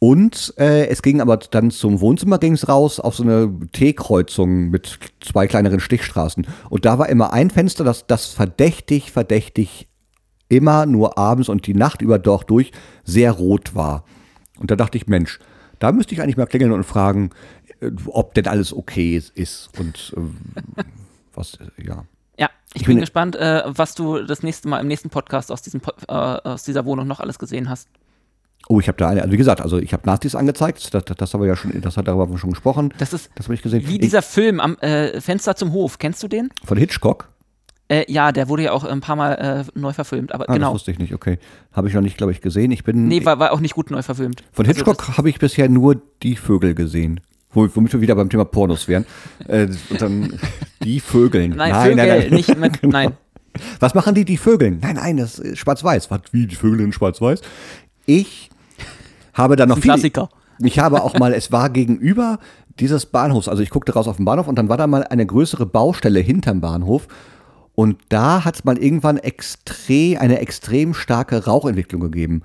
Und 0.00 0.54
äh, 0.58 0.86
es 0.86 1.02
ging 1.02 1.20
aber 1.20 1.38
dann 1.38 1.70
zum 1.70 2.00
Wohnzimmer 2.00 2.38
ging 2.38 2.52
es 2.52 2.68
raus 2.68 3.00
auf 3.00 3.16
so 3.16 3.24
eine 3.24 3.52
T-Kreuzung 3.72 4.70
mit 4.70 4.98
zwei 5.20 5.48
kleineren 5.48 5.80
Stichstraßen. 5.80 6.46
Und 6.70 6.84
da 6.84 6.98
war 6.98 7.08
immer 7.08 7.32
ein 7.32 7.50
Fenster, 7.50 7.82
das, 7.82 8.06
das 8.06 8.26
verdächtig, 8.26 9.10
verdächtig 9.10 9.88
immer 10.48 10.86
nur 10.86 11.18
abends 11.18 11.48
und 11.48 11.66
die 11.66 11.74
Nacht 11.74 12.02
über 12.02 12.18
doch 12.18 12.42
durch 12.42 12.72
sehr 13.04 13.32
rot 13.32 13.74
war. 13.74 14.04
Und 14.58 14.70
da 14.70 14.76
dachte 14.76 14.96
ich, 14.98 15.06
Mensch, 15.06 15.38
da 15.78 15.92
müsste 15.92 16.14
ich 16.14 16.22
eigentlich 16.22 16.36
mal 16.36 16.46
klingeln 16.46 16.72
und 16.72 16.84
fragen, 16.84 17.30
äh, 17.80 17.90
ob 18.06 18.34
denn 18.34 18.46
alles 18.46 18.72
okay 18.74 19.20
ist 19.34 19.70
und 19.78 20.14
äh, 20.16 20.82
was, 21.34 21.54
äh, 21.54 21.84
ja. 21.86 22.04
Ja, 22.38 22.48
ich, 22.74 22.82
Ich 22.82 22.86
bin 22.86 22.96
bin- 22.96 23.00
gespannt, 23.00 23.36
äh, 23.36 23.62
was 23.66 23.94
du 23.94 24.22
das 24.22 24.42
nächste 24.42 24.68
Mal 24.68 24.80
im 24.80 24.86
nächsten 24.88 25.10
Podcast 25.10 25.50
aus, 25.52 25.62
diesem, 25.62 25.80
äh, 26.08 26.12
aus 26.12 26.62
dieser 26.64 26.84
Wohnung 26.84 27.06
noch 27.06 27.20
alles 27.20 27.38
gesehen 27.38 27.68
hast. 27.68 27.88
Oh, 28.68 28.80
ich 28.80 28.88
habe 28.88 28.98
da 28.98 29.08
eine, 29.08 29.22
also 29.22 29.32
wie 29.32 29.36
gesagt, 29.36 29.60
also 29.60 29.78
ich 29.78 29.92
habe 29.92 30.02
Nazis 30.06 30.34
angezeigt, 30.34 30.92
das, 30.92 31.04
das, 31.04 31.16
das 31.16 31.32
haben 31.34 31.40
wir 31.40 31.48
ja 31.48 31.56
schon, 31.56 31.80
das 31.80 31.96
hat 31.96 32.06
darüber 32.08 32.24
haben 32.24 32.32
wir 32.32 32.38
schon 32.38 32.50
gesprochen. 32.50 32.92
Das 32.98 33.12
ist 33.12 33.30
Das 33.36 33.46
habe 33.46 33.54
ich 33.54 33.62
gesehen. 33.62 33.86
wie 33.86 33.94
Ich- 33.94 34.00
dieser 34.00 34.22
Film 34.22 34.60
am 34.60 34.76
äh, 34.78 35.20
Fenster 35.20 35.54
zum 35.56 35.72
Hof. 35.72 35.98
Kennst 35.98 36.22
du 36.22 36.28
den? 36.28 36.50
von 36.64 36.76
Hitchcock. 36.76 37.28
Äh, 37.90 38.04
ja, 38.12 38.32
der 38.32 38.48
wurde 38.48 38.64
ja 38.64 38.72
auch 38.72 38.84
ein 38.84 39.00
paar 39.00 39.16
Mal 39.16 39.32
äh, 39.34 39.78
neu 39.78 39.92
verfilmt, 39.94 40.32
aber 40.34 40.44
Ah, 40.44 40.46
Das 40.48 40.56
genau. 40.56 40.74
wusste 40.74 40.90
ich 40.90 40.98
nicht, 40.98 41.14
okay. 41.14 41.38
Habe 41.72 41.88
ich 41.88 41.94
noch 41.94 42.02
nicht, 42.02 42.18
glaube 42.18 42.32
ich, 42.32 42.40
gesehen. 42.42 42.70
Ich 42.70 42.84
bin. 42.84 43.08
Nee, 43.08 43.24
war, 43.24 43.38
war 43.38 43.52
auch 43.52 43.60
nicht 43.60 43.74
gut 43.74 43.90
neu 43.90 44.02
verfilmt. 44.02 44.42
von 44.52 44.66
Also 44.66 44.76
Hitchcock 44.76 45.16
habe 45.16 45.30
ich 45.30 45.38
bisher 45.38 45.68
nur 45.70 46.00
die 46.22 46.36
Vögel 46.36 46.74
gesehen. 46.74 47.20
Wo- 47.50 47.66
Womit 47.74 47.94
wir 47.94 48.00
wieder 48.02 48.14
beim 48.14 48.28
Thema 48.28 48.44
Pornos 48.44 48.88
wären. 48.88 49.06
äh, 49.46 49.68
und 49.88 50.02
dann 50.02 50.38
die 50.82 51.00
Vögeln. 51.00 51.52
Das, 51.56 51.58
nein, 51.70 51.96
Vögel, 51.96 52.30
nicht 52.30 52.58
mit, 52.58 52.78
Genau. 52.82 52.92
nein. 52.92 53.12
Was 53.80 53.94
machen 53.94 54.14
die, 54.14 54.26
die 54.26 54.36
Vögeln? 54.36 54.78
Nein, 54.82 54.96
nein, 54.96 55.16
das 55.16 55.38
ist 55.38 55.58
schwarz-weiß. 55.58 56.10
Was, 56.10 56.20
wie 56.32 56.46
die 56.46 56.54
Vögel 56.56 56.80
in 56.80 56.92
schwarz-weiß? 56.92 57.40
Ich 58.04 58.50
habe 59.32 59.56
da 59.56 59.64
noch 59.66 59.76
Ein 59.76 59.82
viele. 59.82 59.94
Klassiker. 59.94 60.28
Ich 60.60 60.78
habe 60.78 61.02
auch 61.02 61.18
mal, 61.18 61.32
es 61.34 61.50
war 61.52 61.70
gegenüber 61.70 62.38
dieses 62.80 63.06
Bahnhofs, 63.06 63.48
also 63.48 63.62
ich 63.62 63.70
guckte 63.70 63.94
raus 63.94 64.06
auf 64.08 64.16
den 64.16 64.24
Bahnhof 64.24 64.46
und 64.46 64.56
dann 64.56 64.68
war 64.68 64.76
da 64.76 64.86
mal 64.86 65.04
eine 65.04 65.24
größere 65.26 65.66
Baustelle 65.66 66.20
hinterm 66.20 66.60
Bahnhof 66.60 67.08
und 67.78 67.96
da 68.08 68.44
hat 68.44 68.56
es 68.56 68.64
mal 68.64 68.76
irgendwann 68.76 69.18
extrem, 69.18 70.18
eine 70.18 70.40
extrem 70.40 70.94
starke 70.94 71.44
Rauchentwicklung 71.44 72.00
gegeben. 72.00 72.42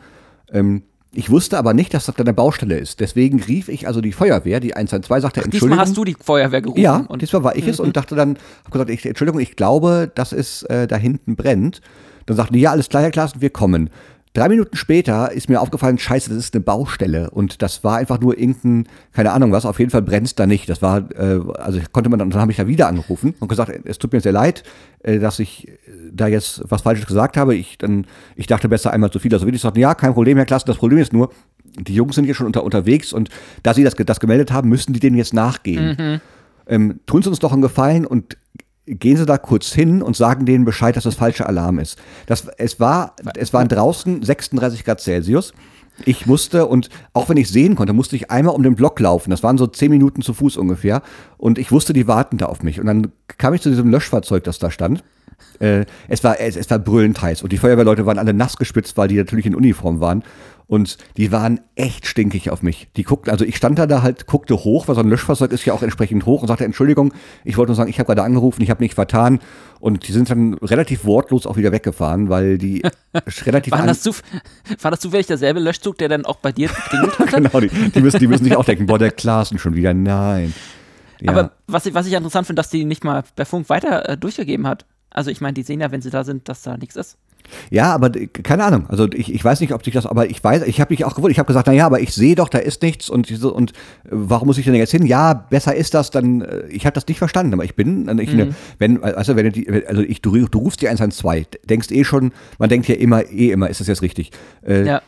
Ähm, 0.51 0.83
ich 1.11 1.31
wusste 1.31 1.57
aber 1.57 1.73
nicht, 1.73 1.91
dass 1.95 2.05
das 2.05 2.13
da 2.13 2.21
eine 2.21 2.35
Baustelle 2.35 2.77
ist. 2.77 2.99
Deswegen 2.99 3.41
rief 3.41 3.67
ich 3.67 3.87
also 3.87 3.99
die 3.99 4.11
Feuerwehr, 4.11 4.59
die 4.59 4.75
112 4.75 5.23
sagte, 5.23 5.41
Entschuldigung. 5.41 5.69
Diesmal 5.69 5.85
hast 5.87 5.97
du 5.97 6.03
die 6.03 6.15
Feuerwehr 6.23 6.61
gerufen. 6.61 6.79
Ja, 6.79 6.97
und 7.07 7.23
diesmal 7.23 7.43
war 7.43 7.55
ich 7.55 7.67
es 7.67 7.79
und 7.79 7.97
dachte 7.97 8.13
dann, 8.15 8.37
hab 8.63 8.71
gesagt, 8.71 8.91
ich, 8.91 9.03
Entschuldigung, 9.07 9.41
ich 9.41 9.55
glaube, 9.55 10.11
dass 10.13 10.33
es 10.33 10.61
äh, 10.63 10.85
da 10.85 10.97
hinten 10.97 11.35
brennt. 11.35 11.81
Dann 12.27 12.37
sagten 12.37 12.53
die, 12.53 12.59
ja, 12.59 12.69
alles 12.69 12.89
klar, 12.89 13.01
Herr 13.01 13.09
Klassen, 13.09 13.41
wir 13.41 13.49
kommen. 13.49 13.89
Drei 14.33 14.49
Minuten 14.49 14.75
später 14.75 15.31
ist 15.31 15.47
mir 15.47 15.61
aufgefallen, 15.61 15.99
scheiße, 15.99 16.29
das 16.29 16.39
ist 16.39 16.55
eine 16.55 16.63
Baustelle. 16.63 17.29
Und 17.29 17.61
das 17.61 17.83
war 17.83 17.97
einfach 17.97 18.19
nur 18.19 18.37
irgendein, 18.37 18.87
keine 19.11 19.31
Ahnung 19.31 19.51
was, 19.51 19.65
auf 19.65 19.77
jeden 19.77 19.91
Fall 19.91 20.01
brennt 20.01 20.39
da 20.39 20.47
nicht. 20.47 20.67
Das 20.69 20.81
war, 20.81 21.09
äh, 21.11 21.39
also 21.55 21.79
konnte 21.91 22.09
man, 22.09 22.17
dann, 22.17 22.31
dann 22.31 22.41
habe 22.41 22.51
ich 22.51 22.57
da 22.57 22.67
wieder 22.67 22.87
angerufen 22.87 23.35
und 23.39 23.47
gesagt, 23.47 23.71
es 23.85 23.99
tut 23.99 24.11
mir 24.11 24.21
sehr 24.21 24.31
leid, 24.31 24.63
äh, 25.03 25.19
dass 25.19 25.37
ich 25.37 25.67
äh, 25.67 25.73
da 26.11 26.27
jetzt 26.27 26.63
was 26.67 26.81
Falsches 26.81 27.05
gesagt 27.05 27.37
habe. 27.37 27.55
Ich, 27.55 27.77
dann, 27.77 28.07
ich 28.35 28.47
dachte 28.47 28.67
besser 28.69 28.91
einmal 28.91 29.11
zu 29.11 29.19
viel. 29.19 29.31
Also 29.31 29.45
wirklich 29.45 29.61
sagten, 29.61 29.79
ja, 29.79 29.93
kein 29.93 30.13
Problem, 30.13 30.37
Herr 30.37 30.45
Klassen, 30.45 30.67
das 30.67 30.77
Problem 30.77 30.99
ist 30.99 31.13
nur, 31.13 31.31
die 31.79 31.93
Jungs 31.93 32.15
sind 32.15 32.25
hier 32.25 32.35
schon 32.35 32.47
unter, 32.47 32.63
unterwegs 32.63 33.13
und 33.13 33.29
da 33.61 33.73
sie 33.73 33.83
das, 33.83 33.93
das 33.93 34.19
gemeldet 34.19 34.51
haben, 34.51 34.67
müssen 34.67 34.93
die 34.93 34.99
denen 34.99 35.17
jetzt 35.17 35.33
nachgehen 35.33 36.21
ähm, 36.67 36.99
tun 37.05 37.21
Sie 37.21 37.29
uns 37.29 37.39
doch 37.39 37.51
einen 37.51 37.61
Gefallen 37.61 38.05
und 38.05 38.37
gehen 38.85 39.17
Sie 39.17 39.25
da 39.25 39.37
kurz 39.37 39.71
hin 39.71 40.01
und 40.01 40.15
sagen 40.15 40.45
denen 40.45 40.65
Bescheid, 40.65 40.95
dass 40.95 41.03
das 41.03 41.15
falsche 41.15 41.45
Alarm 41.45 41.79
ist. 41.79 41.97
Das, 42.25 42.47
es, 42.57 42.79
war, 42.79 43.15
es 43.37 43.53
waren 43.53 43.67
draußen 43.67 44.23
36 44.23 44.83
Grad 44.83 44.99
Celsius. 44.99 45.53
Ich 46.05 46.25
musste, 46.25 46.65
und 46.65 46.89
auch 47.13 47.29
wenn 47.29 47.37
ich 47.37 47.49
sehen 47.49 47.75
konnte, 47.75 47.93
musste 47.93 48.15
ich 48.15 48.31
einmal 48.31 48.55
um 48.55 48.63
den 48.63 48.75
Block 48.75 48.99
laufen. 48.99 49.29
Das 49.29 49.43
waren 49.43 49.57
so 49.57 49.67
zehn 49.67 49.91
Minuten 49.91 50.21
zu 50.21 50.33
Fuß 50.33 50.57
ungefähr. 50.57 51.01
Und 51.37 51.59
ich 51.59 51.71
wusste, 51.71 51.93
die 51.93 52.07
warten 52.07 52.37
da 52.37 52.47
auf 52.47 52.63
mich. 52.63 52.79
Und 52.79 52.87
dann 52.87 53.11
kam 53.37 53.53
ich 53.53 53.61
zu 53.61 53.69
diesem 53.69 53.89
Löschfahrzeug, 53.89 54.43
das 54.43 54.57
da 54.57 54.71
stand. 54.71 55.03
Äh, 55.59 55.85
es, 56.07 56.23
war, 56.23 56.39
es, 56.39 56.55
es 56.55 56.69
war 56.69 56.79
brüllend 56.79 57.21
heiß. 57.21 57.43
Und 57.43 57.53
die 57.53 57.57
Feuerwehrleute 57.57 58.05
waren 58.05 58.17
alle 58.17 58.33
nass 58.33 58.57
gespitzt, 58.57 58.97
weil 58.97 59.07
die 59.07 59.15
natürlich 59.15 59.45
in 59.45 59.55
Uniform 59.55 59.99
waren. 59.99 60.23
Und 60.67 60.97
die 61.17 61.31
waren 61.31 61.59
echt 61.75 62.07
stinkig 62.07 62.49
auf 62.49 62.63
mich. 62.63 62.87
Die 62.95 63.03
guckten, 63.03 63.31
also 63.31 63.45
ich 63.45 63.57
stand 63.57 63.77
da, 63.77 63.85
da 63.85 64.01
halt, 64.01 64.27
guckte 64.27 64.55
hoch, 64.55 64.87
weil 64.87 64.95
so 64.95 65.01
ein 65.01 65.09
Löschfahrzeug 65.09 65.51
ist 65.51 65.65
ja 65.65 65.73
auch 65.73 65.83
entsprechend 65.83 66.25
hoch 66.25 66.41
und 66.41 66.47
sagte, 66.47 66.65
Entschuldigung, 66.65 67.13
ich 67.43 67.57
wollte 67.57 67.71
nur 67.71 67.75
sagen, 67.75 67.89
ich 67.89 67.99
habe 67.99 68.07
gerade 68.07 68.23
angerufen, 68.23 68.61
ich 68.61 68.69
habe 68.69 68.83
mich 68.83 68.95
vertan. 68.95 69.39
Und 69.79 70.07
die 70.07 70.13
sind 70.13 70.29
dann 70.29 70.53
relativ 70.55 71.05
wortlos 71.05 71.45
auch 71.45 71.57
wieder 71.57 71.71
weggefahren, 71.71 72.29
weil 72.29 72.57
die 72.57 72.81
relativ 73.45 73.73
War 73.73 73.85
das, 73.85 74.01
zuf 74.01 74.23
war 74.81 74.91
das 74.91 75.01
zufällig 75.01 75.27
derselbe 75.27 75.59
Löschzug, 75.59 75.97
der 75.97 76.09
dann 76.09 76.25
auch 76.25 76.37
bei 76.37 76.51
dir 76.51 76.69
geklingelt 76.69 77.19
hat? 77.19 77.31
genau, 77.31 77.59
die, 77.59 77.69
die, 77.69 78.01
müssen, 78.01 78.19
die 78.19 78.27
müssen 78.27 78.45
sich 78.45 78.55
auch 78.55 78.65
denken, 78.65 78.85
boah, 78.85 78.97
der 78.97 79.11
Klaassen 79.11 79.59
schon 79.59 79.75
wieder, 79.75 79.93
nein. 79.93 80.53
Ja. 81.19 81.31
Aber 81.31 81.51
was 81.67 81.85
ich, 81.85 81.93
was 81.93 82.05
ich 82.05 82.13
interessant 82.13 82.47
finde, 82.47 82.59
dass 82.59 82.69
die 82.69 82.85
nicht 82.85 83.03
mal 83.03 83.23
per 83.35 83.45
Funk 83.45 83.69
weiter 83.69 84.09
äh, 84.09 84.17
durchgegeben 84.17 84.67
hat. 84.67 84.85
Also 85.09 85.29
ich 85.29 85.41
meine, 85.41 85.53
die 85.53 85.63
sehen 85.63 85.79
ja, 85.79 85.91
wenn 85.91 86.01
sie 86.01 86.09
da 86.09 86.23
sind, 86.23 86.49
dass 86.49 86.63
da 86.63 86.75
nichts 86.75 86.95
ist. 86.95 87.17
Ja, 87.69 87.93
aber 87.93 88.09
keine 88.09 88.63
Ahnung. 88.63 88.85
Also 88.87 89.07
ich, 89.11 89.33
ich 89.33 89.43
weiß 89.43 89.59
nicht, 89.61 89.73
ob 89.73 89.83
sich 89.83 89.93
das, 89.93 90.05
aber 90.05 90.29
ich 90.29 90.43
weiß, 90.43 90.63
ich 90.63 90.79
habe 90.81 90.93
mich 90.93 91.05
auch 91.05 91.15
gewundert. 91.15 91.31
Ich 91.33 91.39
habe 91.39 91.47
gesagt, 91.47 91.67
na 91.67 91.73
ja, 91.73 91.85
aber 91.85 91.99
ich 91.99 92.13
sehe 92.13 92.35
doch, 92.35 92.49
da 92.49 92.57
ist 92.57 92.81
nichts 92.81 93.09
und 93.09 93.31
und 93.43 93.71
äh, 93.71 93.73
warum 94.09 94.47
muss 94.47 94.57
ich 94.57 94.65
denn 94.65 94.75
jetzt 94.75 94.91
hin? 94.91 95.05
Ja, 95.05 95.33
besser 95.33 95.75
ist 95.75 95.93
das. 95.93 96.11
Dann, 96.11 96.41
äh, 96.41 96.67
ich 96.67 96.85
habe 96.85 96.93
das 96.93 97.07
nicht 97.07 97.17
verstanden. 97.17 97.53
Aber 97.53 97.63
ich 97.63 97.75
bin, 97.75 98.05
dann 98.05 98.19
ich, 98.19 98.33
ne, 98.33 98.55
wenn, 98.79 99.03
also 99.03 99.35
wenn 99.35 99.45
du 99.45 99.51
die, 99.51 99.85
also 99.87 100.01
ich, 100.01 100.21
du, 100.21 100.47
du 100.47 100.59
rufst 100.59 100.81
die 100.81 100.87
112, 100.87 101.47
denkst 101.69 101.91
eh 101.91 102.03
schon, 102.03 102.31
man 102.59 102.69
denkt 102.69 102.87
ja 102.87 102.95
immer, 102.95 103.29
eh 103.29 103.51
immer, 103.51 103.69
ist 103.69 103.79
das 103.79 103.87
jetzt 103.87 104.01
richtig? 104.01 104.31
Äh, 104.65 104.85
Ja. 104.85 105.01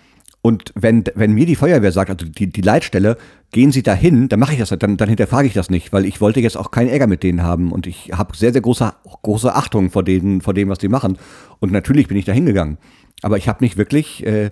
Und 0.46 0.72
wenn, 0.76 1.04
wenn 1.16 1.32
mir 1.32 1.48
die 1.48 1.56
Feuerwehr 1.56 1.92
sagt, 1.92 2.12
also 2.12 2.24
die, 2.24 2.46
die 2.52 2.62
Leitstelle, 2.62 3.18
gehen 3.52 3.72
Sie 3.72 3.82
dahin, 3.82 4.30
dann 4.30 4.40
mache 4.40 4.54
ich 4.54 4.60
das, 4.60 4.70
dann, 4.78 4.96
dann 4.96 5.10
hinterfrage 5.10 5.48
ich 5.48 5.56
das 5.56 5.72
nicht, 5.72 5.92
weil 5.92 6.06
ich 6.06 6.22
wollte 6.22 6.40
jetzt 6.40 6.56
auch 6.56 6.70
keinen 6.70 6.90
Ärger 6.90 7.08
mit 7.08 7.24
denen 7.24 7.42
haben 7.42 7.72
und 7.72 7.88
ich 7.88 8.12
habe 8.14 8.38
sehr, 8.38 8.52
sehr 8.52 8.62
große, 8.62 8.94
große 9.24 9.56
Achtung 9.56 9.90
vor 9.90 10.04
denen, 10.04 10.42
vor 10.42 10.54
dem, 10.54 10.70
was 10.70 10.78
die 10.78 10.88
machen. 10.88 11.18
Und 11.60 11.72
natürlich 11.72 12.08
bin 12.08 12.16
ich 12.18 12.26
da 12.26 12.32
hingegangen. 12.32 12.78
Aber 13.24 13.38
ich 13.38 13.48
habe 13.48 13.64
nicht 13.64 13.76
wirklich, 13.76 14.24
äh, 14.24 14.52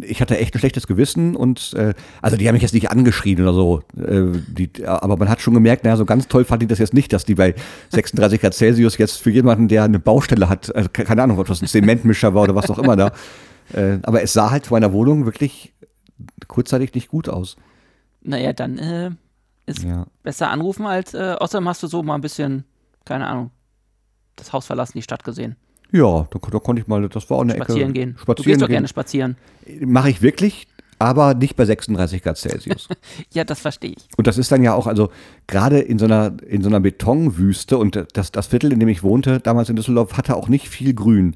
ich 0.00 0.20
hatte 0.20 0.36
echt 0.38 0.56
ein 0.56 0.58
schlechtes 0.58 0.88
Gewissen 0.88 1.36
und 1.36 1.72
äh, 1.76 1.94
also 2.20 2.36
die 2.36 2.48
haben 2.48 2.54
mich 2.54 2.62
jetzt 2.62 2.74
nicht 2.74 2.90
angeschrien 2.90 3.40
oder 3.42 3.52
so, 3.52 3.82
äh, 4.04 4.22
die, 4.48 4.70
aber 4.84 5.16
man 5.18 5.28
hat 5.28 5.40
schon 5.40 5.54
gemerkt, 5.54 5.84
naja, 5.84 5.96
so 5.96 6.04
ganz 6.04 6.26
toll 6.26 6.44
fand 6.44 6.64
ich 6.64 6.68
das 6.68 6.80
jetzt 6.80 6.94
nicht, 6.94 7.12
dass 7.12 7.24
die 7.24 7.36
bei 7.36 7.54
36 7.90 8.40
Grad 8.40 8.54
Celsius 8.54 8.98
jetzt 8.98 9.22
für 9.22 9.30
jemanden, 9.30 9.68
der 9.68 9.84
eine 9.84 10.00
Baustelle 10.00 10.48
hat, 10.48 10.74
also 10.74 10.88
ke- 10.92 11.04
keine 11.04 11.22
Ahnung, 11.22 11.38
ob 11.38 11.46
das 11.46 11.62
ein 11.62 11.68
Zementmischer 11.68 12.34
war 12.34 12.42
oder 12.42 12.56
was 12.56 12.68
auch 12.70 12.78
immer 12.80 12.96
da, 12.96 13.12
äh, 13.72 13.98
aber 14.02 14.22
es 14.22 14.32
sah 14.32 14.50
halt 14.50 14.66
vor 14.66 14.76
meiner 14.76 14.92
Wohnung 14.92 15.24
wirklich 15.24 15.72
kurzzeitig 16.48 16.94
nicht 16.94 17.08
gut 17.08 17.28
aus. 17.28 17.56
Naja, 18.22 18.52
dann 18.52 18.78
äh, 18.78 19.10
ist 19.66 19.82
Ja. 19.82 20.06
besser 20.22 20.50
anrufen 20.50 20.86
als, 20.86 21.14
äh, 21.14 21.34
außerdem 21.38 21.68
hast 21.68 21.82
du 21.82 21.86
so 21.86 22.02
mal 22.02 22.14
ein 22.16 22.20
bisschen, 22.20 22.64
keine 23.04 23.26
Ahnung, 23.26 23.50
das 24.36 24.52
Haus 24.52 24.66
verlassen, 24.66 24.92
die 24.98 25.02
Stadt 25.02 25.24
gesehen. 25.24 25.56
Ja, 25.90 26.26
da, 26.30 26.38
da 26.50 26.58
konnte 26.58 26.80
ich 26.80 26.88
mal, 26.88 27.06
das 27.08 27.28
war 27.28 27.36
auch 27.38 27.42
eine 27.42 27.54
Spazieren 27.54 27.90
Ecke. 27.90 27.92
gehen. 27.92 28.14
du 28.14 28.20
Spazieren 28.22 28.46
gehst 28.52 28.62
doch 28.62 28.66
gehen. 28.68 28.72
gerne 28.74 28.88
spazieren. 28.88 29.36
Mache 29.80 30.08
ich 30.10 30.22
wirklich, 30.22 30.66
aber 30.98 31.34
nicht 31.34 31.54
bei 31.56 31.64
36 31.66 32.22
Grad 32.22 32.38
Celsius. 32.38 32.88
Ja, 33.34 33.44
das 33.44 33.60
verstehe 33.60 33.92
ich. 33.96 34.08
Und 34.16 34.26
das 34.26 34.38
ist 34.38 34.50
dann 34.52 34.62
ja 34.62 34.72
auch, 34.74 34.86
also 34.86 35.10
gerade 35.46 35.80
in 35.80 35.98
so 35.98 36.04
einer, 36.06 36.32
in 36.46 36.62
so 36.62 36.68
einer 36.68 36.80
Betonwüste 36.80 37.76
und 37.76 38.06
das, 38.14 38.30
das 38.32 38.46
Viertel, 38.46 38.72
in 38.72 38.80
dem 38.80 38.88
ich 38.88 39.02
wohnte, 39.02 39.40
damals 39.40 39.68
in 39.68 39.76
Düsseldorf, 39.76 40.16
hatte 40.16 40.36
auch 40.36 40.48
nicht 40.48 40.68
viel 40.68 40.94
Grün. 40.94 41.34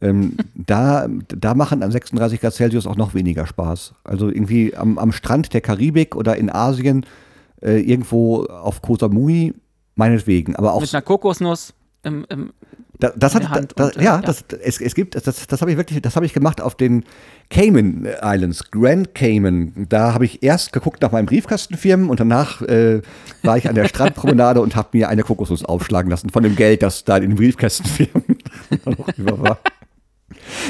Ähm, 0.00 0.36
da, 0.54 1.06
da 1.28 1.54
machen 1.54 1.82
an 1.82 1.90
36 1.90 2.40
Grad 2.40 2.54
Celsius 2.54 2.86
auch 2.86 2.96
noch 2.96 3.14
weniger 3.14 3.46
Spaß. 3.46 3.94
Also 4.04 4.28
irgendwie 4.28 4.76
am, 4.76 4.98
am 4.98 5.12
Strand 5.12 5.54
der 5.54 5.60
Karibik 5.60 6.16
oder 6.16 6.36
in 6.36 6.50
Asien, 6.50 7.06
äh, 7.62 7.80
irgendwo 7.80 8.44
auf 8.44 8.82
Koh 8.82 8.96
Samui, 8.96 9.54
meinetwegen. 9.94 10.56
Aber 10.56 10.74
auch 10.74 10.80
Mit 10.80 10.94
einer 10.94 11.02
Kokosnuss 11.02 11.72
im, 12.02 12.26
im 12.28 12.52
da, 12.98 13.12
das 13.14 13.34
hat, 13.34 13.48
Hand 13.50 13.72
da, 13.76 13.86
und, 13.86 13.96
äh, 13.96 14.04
ja, 14.04 14.16
ja. 14.16 14.20
Das, 14.22 14.44
es, 14.62 14.80
es 14.80 14.94
gibt, 14.94 15.14
das, 15.14 15.46
das 15.46 15.60
habe 15.60 15.70
ich 15.70 15.76
wirklich, 15.76 16.00
das 16.00 16.16
habe 16.16 16.24
ich 16.24 16.32
gemacht 16.32 16.60
auf 16.60 16.74
den 16.74 17.04
Cayman 17.50 18.06
Islands, 18.22 18.70
Grand 18.70 19.14
Cayman. 19.14 19.86
Da 19.88 20.14
habe 20.14 20.24
ich 20.24 20.42
erst 20.42 20.72
geguckt 20.72 21.02
nach 21.02 21.12
meinen 21.12 21.26
Briefkastenfirmen 21.26 22.08
und 22.08 22.20
danach 22.20 22.62
äh, 22.62 23.02
war 23.42 23.58
ich 23.58 23.68
an 23.68 23.74
der 23.74 23.86
Strandpromenade 23.86 24.60
und 24.62 24.76
habe 24.76 24.88
mir 24.92 25.08
eine 25.08 25.22
Kokosnuss 25.22 25.64
aufschlagen 25.64 26.10
lassen 26.10 26.30
von 26.30 26.42
dem 26.42 26.56
Geld, 26.56 26.82
das 26.82 27.04
da 27.04 27.16
in 27.18 27.30
den 27.30 27.36
Briefkastenfirmen 27.36 28.38
noch 28.84 29.18
über 29.18 29.42
war. 29.42 29.58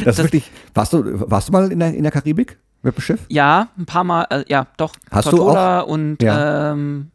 Das, 0.04 0.18
ist 0.18 0.24
wirklich, 0.24 0.50
warst 0.74 0.92
du, 0.92 1.30
warst 1.30 1.48
du 1.48 1.52
mal 1.52 1.70
in 1.72 1.78
der, 1.78 1.94
in 1.94 2.02
der 2.02 2.12
Karibik 2.12 2.58
mit 2.82 2.96
dem 2.96 3.00
Schiff? 3.00 3.20
Ja, 3.28 3.68
ein 3.78 3.86
paar 3.86 4.04
Mal, 4.04 4.26
äh, 4.30 4.44
ja, 4.48 4.66
doch. 4.76 4.94
Hast 5.10 5.26
du 5.32 5.36
Tortola 5.36 5.80
und 5.80 6.22
Ja. 6.22 6.72
ähm, 6.72 7.10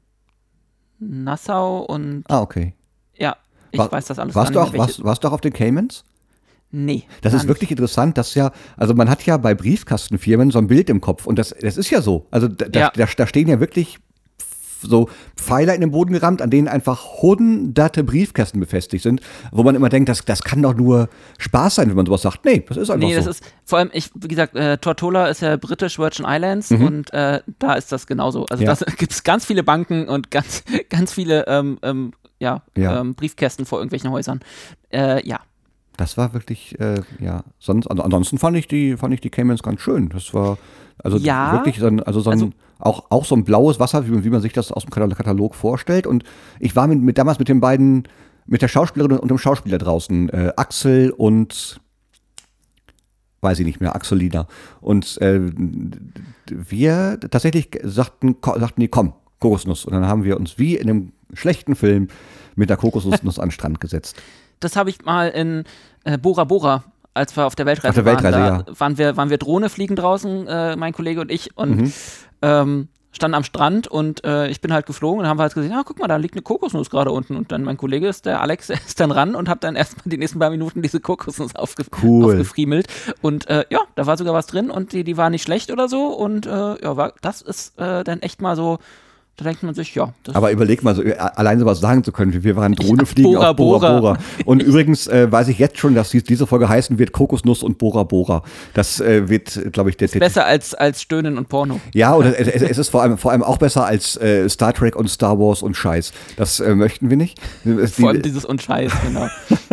Nassau 0.99 1.79
und 1.85 2.23
Ah, 2.29 2.41
okay. 2.41 2.73
ja, 3.17 3.35
ich 3.71 3.79
War- 3.79 3.91
weiß 3.91 4.05
das 4.05 4.19
alles 4.19 4.35
Warst 4.35 4.53
du 4.53 4.59
auch, 4.59 4.71
nicht 4.71 4.77
warst, 4.77 5.03
warst 5.03 5.23
du 5.23 5.27
auch 5.27 5.33
auf 5.33 5.41
den 5.41 5.53
Caymans? 5.53 6.03
Nee. 6.73 7.03
Das 7.21 7.33
ist 7.33 7.41
nicht. 7.43 7.49
wirklich 7.49 7.71
interessant, 7.71 8.17
dass 8.17 8.33
ja, 8.35 8.51
also 8.77 8.93
man 8.93 9.09
hat 9.09 9.23
ja 9.25 9.35
bei 9.37 9.53
Briefkastenfirmen 9.53 10.51
so 10.51 10.59
ein 10.59 10.67
Bild 10.67 10.89
im 10.89 11.01
Kopf 11.01 11.25
und 11.25 11.37
das, 11.37 11.53
das 11.59 11.75
ist 11.77 11.89
ja 11.89 12.01
so. 12.01 12.27
Also 12.31 12.47
da, 12.47 12.65
Ja. 12.79 12.91
da, 12.95 13.05
da 13.05 13.27
stehen 13.27 13.47
ja 13.49 13.59
wirklich 13.59 13.99
so 14.81 15.09
Pfeiler 15.35 15.73
in 15.75 15.81
den 15.81 15.91
Boden 15.91 16.13
gerammt, 16.13 16.41
an 16.41 16.49
denen 16.49 16.67
einfach 16.67 17.21
hunderte 17.21 18.03
Briefkästen 18.03 18.59
befestigt 18.59 19.03
sind, 19.03 19.21
wo 19.51 19.63
man 19.63 19.75
immer 19.75 19.89
denkt, 19.89 20.09
das, 20.09 20.25
das 20.25 20.43
kann 20.43 20.61
doch 20.61 20.73
nur 20.75 21.09
Spaß 21.37 21.75
sein, 21.75 21.89
wenn 21.89 21.95
man 21.95 22.05
sowas 22.05 22.21
sagt. 22.23 22.43
Nee, 22.45 22.63
das 22.67 22.77
ist 22.77 22.89
einfach 22.89 23.07
Nee, 23.07 23.13
so. 23.15 23.25
das 23.25 23.39
ist 23.39 23.53
vor 23.65 23.79
allem, 23.79 23.89
ich, 23.93 24.09
wie 24.15 24.27
gesagt, 24.27 24.55
äh, 24.55 24.77
Tortola 24.77 25.27
ist 25.27 25.41
ja 25.41 25.55
britisch 25.57 25.97
Virgin 25.99 26.25
Islands 26.27 26.69
Mhm. 26.71 26.85
und 26.85 27.13
äh, 27.13 27.41
da 27.59 27.73
ist 27.73 27.91
das 27.91 28.07
genauso. 28.07 28.45
Also 28.49 28.63
Ja. 28.63 28.75
da 28.75 28.85
gibt 28.97 29.11
es 29.11 29.23
ganz 29.23 29.45
viele 29.45 29.63
Banken 29.63 30.07
und 30.07 30.31
ganz, 30.31 30.63
ganz 30.89 31.13
viele 31.13 31.45
ähm, 31.47 31.77
ähm, 31.81 32.13
ja, 32.39 32.63
Ja. 32.75 32.99
Ähm, 32.99 33.13
Briefkästen 33.13 33.65
vor 33.65 33.79
irgendwelchen 33.79 34.09
Häusern. 34.11 34.39
Äh, 34.91 35.25
ja. 35.27 35.39
Das 35.97 36.17
war 36.17 36.33
wirklich, 36.33 36.79
äh, 36.79 37.01
ja, 37.19 37.43
sonst, 37.59 37.85
also 37.87 38.01
ansonsten 38.01 38.39
fand 38.39 38.57
ich 38.57 38.67
die, 38.67 38.97
fand 38.97 39.13
ich 39.13 39.21
die 39.21 39.29
Caymans 39.29 39.61
ganz 39.61 39.81
schön. 39.81 40.09
Das 40.09 40.33
war, 40.33 40.57
also 41.03 41.17
Ja. 41.17 41.53
wirklich 41.53 41.77
so 41.77 41.85
ein, 41.85 42.01
also 42.01 42.21
so 42.21 42.31
ein, 42.31 42.33
Also- 42.39 42.49
auch, 42.81 43.05
auch 43.11 43.25
so 43.25 43.35
ein 43.35 43.43
blaues 43.43 43.79
Wasser, 43.79 44.05
wie, 44.07 44.11
man- 44.11 44.23
wie 44.23 44.29
man 44.29 44.41
sich 44.41 44.53
das 44.53 44.71
aus 44.71 44.83
dem 44.83 44.89
Katal- 44.91 45.15
Katalog 45.15 45.55
vorstellt. 45.55 46.05
Und 46.07 46.23
ich 46.59 46.75
war 46.75 46.87
mit, 46.87 46.99
mit 47.01 47.17
damals 47.17 47.39
mit 47.39 47.47
den 47.49 47.59
beiden, 47.61 48.07
mit 48.45 48.61
der 48.61 48.67
Schauspielerin 48.67 49.17
und 49.19 49.29
dem 49.29 49.37
Schauspieler 49.37 49.77
draußen, 49.77 50.29
äh, 50.29 50.51
Axel 50.57 51.11
und 51.11 51.79
weiß 53.41 53.59
ich 53.59 53.65
nicht 53.65 53.81
mehr, 53.81 53.95
Axelina. 53.95 54.47
Und 54.81 55.19
äh, 55.21 55.39
wir 56.47 57.19
tatsächlich 57.19 57.69
sagten, 57.83 58.35
sagten 58.43 58.81
die, 58.81 58.87
komm, 58.87 59.13
Kokosnuss. 59.39 59.85
Und 59.85 59.93
dann 59.93 60.05
haben 60.07 60.23
wir 60.23 60.37
uns 60.37 60.59
wie 60.59 60.75
in 60.75 60.89
einem 60.89 61.11
schlechten 61.33 61.75
Film 61.75 62.09
mit 62.55 62.69
der 62.69 62.77
Kokosnuss 62.77 63.21
an 63.39 63.47
den 63.47 63.51
Strand 63.51 63.79
gesetzt. 63.81 64.21
Das 64.59 64.75
habe 64.75 64.91
ich 64.91 65.03
mal 65.05 65.29
in 65.29 65.63
äh, 66.03 66.19
Bora 66.19 66.43
Bora, 66.43 66.83
als 67.13 67.35
wir 67.35 67.45
auf 67.45 67.55
der 67.55 67.65
Weltreise, 67.65 67.89
Auf 67.89 67.95
der 67.95 68.05
Weltreise, 68.05 68.37
waren. 68.39 68.63
Da 68.65 68.71
ja. 68.71 68.79
waren, 68.79 68.97
wir, 68.97 69.17
waren 69.17 69.29
wir 69.29 69.37
Drohne 69.37 69.69
fliegen 69.69 69.95
draußen, 69.95 70.47
äh, 70.47 70.75
mein 70.75 70.93
Kollege 70.93 71.21
und 71.21 71.31
ich, 71.31 71.55
und 71.57 71.77
Mhm. 71.77 71.93
ähm, 72.41 72.87
standen 73.13 73.35
am 73.35 73.43
Strand 73.43 73.87
und 73.89 74.23
äh, 74.23 74.47
ich 74.47 74.61
bin 74.61 74.71
halt 74.71 74.85
geflogen 74.85 75.19
und 75.19 75.27
haben 75.27 75.37
wir 75.37 75.43
halt 75.43 75.53
gesehen, 75.53 75.73
ah, 75.73 75.81
guck 75.85 75.99
mal, 75.99 76.07
da 76.07 76.15
liegt 76.15 76.33
eine 76.35 76.41
Kokosnuss 76.43 76.89
gerade 76.89 77.11
unten. 77.11 77.35
Und 77.35 77.51
dann 77.51 77.63
mein 77.63 77.75
Kollege 77.75 78.07
ist, 78.07 78.25
der 78.25 78.39
Alex, 78.41 78.67
der 78.67 78.77
ist 78.77 78.99
dann 79.01 79.11
ran 79.11 79.35
und 79.35 79.49
hat 79.49 79.65
dann 79.65 79.75
erstmal 79.75 80.03
die 80.05 80.17
nächsten 80.17 80.39
paar 80.39 80.49
Minuten 80.49 80.81
diese 80.81 81.01
Kokosnuss 81.01 81.53
aufge 81.55 81.83
Cool. 82.01 82.23
aufgefriemelt. 82.25 82.87
Und 83.21 83.49
äh, 83.49 83.65
ja, 83.69 83.79
da 83.95 84.05
war 84.05 84.17
sogar 84.17 84.33
was 84.33 84.47
drin 84.47 84.69
und 84.71 84.93
die, 84.93 85.03
die 85.03 85.17
war 85.17 85.29
nicht 85.29 85.43
schlecht 85.43 85.71
oder 85.71 85.89
so. 85.89 86.07
Und 86.07 86.45
äh, 86.45 86.49
ja, 86.81 86.95
war, 86.95 87.13
das 87.21 87.41
ist 87.41 87.77
äh, 87.77 88.05
dann 88.05 88.21
echt 88.21 88.41
mal 88.41 88.55
so, 88.55 88.79
da 89.37 89.45
denkt 89.45 89.63
man 89.63 89.73
sich, 89.73 89.95
ja, 89.95 90.13
das 90.23 90.35
Aber 90.35 90.51
überleg 90.51 90.83
mal, 90.83 90.93
so, 90.93 91.01
äh, 91.01 91.15
allein 91.17 91.57
sowas 91.57 91.79
sagen 91.79 92.03
zu 92.03 92.11
können. 92.11 92.43
Wir 92.43 92.55
waren 92.55 92.73
Drohne 92.75 93.05
fliegen 93.07 93.31
Bora 93.33 93.49
auf 93.51 93.55
Bora 93.55 93.79
Bora. 93.79 93.99
Bora. 93.99 94.17
Und 94.45 94.61
übrigens 94.61 95.07
äh, 95.07 95.31
weiß 95.31 95.47
ich 95.47 95.57
jetzt 95.57 95.79
schon, 95.79 95.95
dass 95.95 96.09
dies, 96.11 96.23
diese 96.23 96.45
Folge 96.45 96.69
heißen 96.69 96.99
wird 96.99 97.11
Kokosnuss 97.11 97.63
und 97.63 97.79
Bora 97.79 98.03
Bora. 98.03 98.43
Das 98.75 98.99
äh, 98.99 99.29
wird, 99.29 99.73
glaube 99.73 99.89
ich, 99.89 99.97
der, 99.97 100.09
der 100.09 100.19
besser 100.19 100.45
als, 100.45 100.75
als 100.75 101.01
Stöhnen 101.01 101.37
und 101.39 101.49
Porno. 101.49 101.79
Ja, 101.93 102.13
oder 102.15 102.37
es, 102.39 102.47
es 102.61 102.77
ist 102.77 102.89
vor 102.89 103.01
allem, 103.01 103.17
vor 103.17 103.31
allem 103.31 103.41
auch 103.41 103.57
besser 103.57 103.83
als 103.85 104.15
äh, 104.17 104.47
Star 104.47 104.73
Trek 104.73 104.95
und 104.95 105.09
Star 105.09 105.39
Wars 105.39 105.63
und 105.63 105.75
Scheiß. 105.75 106.13
Das 106.37 106.59
äh, 106.59 106.75
möchten 106.75 107.09
wir 107.09 107.17
nicht. 107.17 107.39
Vor 107.93 108.09
allem 108.09 108.17
die- 108.17 108.29
dieses 108.29 108.45
Unscheiß, 108.45 108.91
genau. 109.07 109.27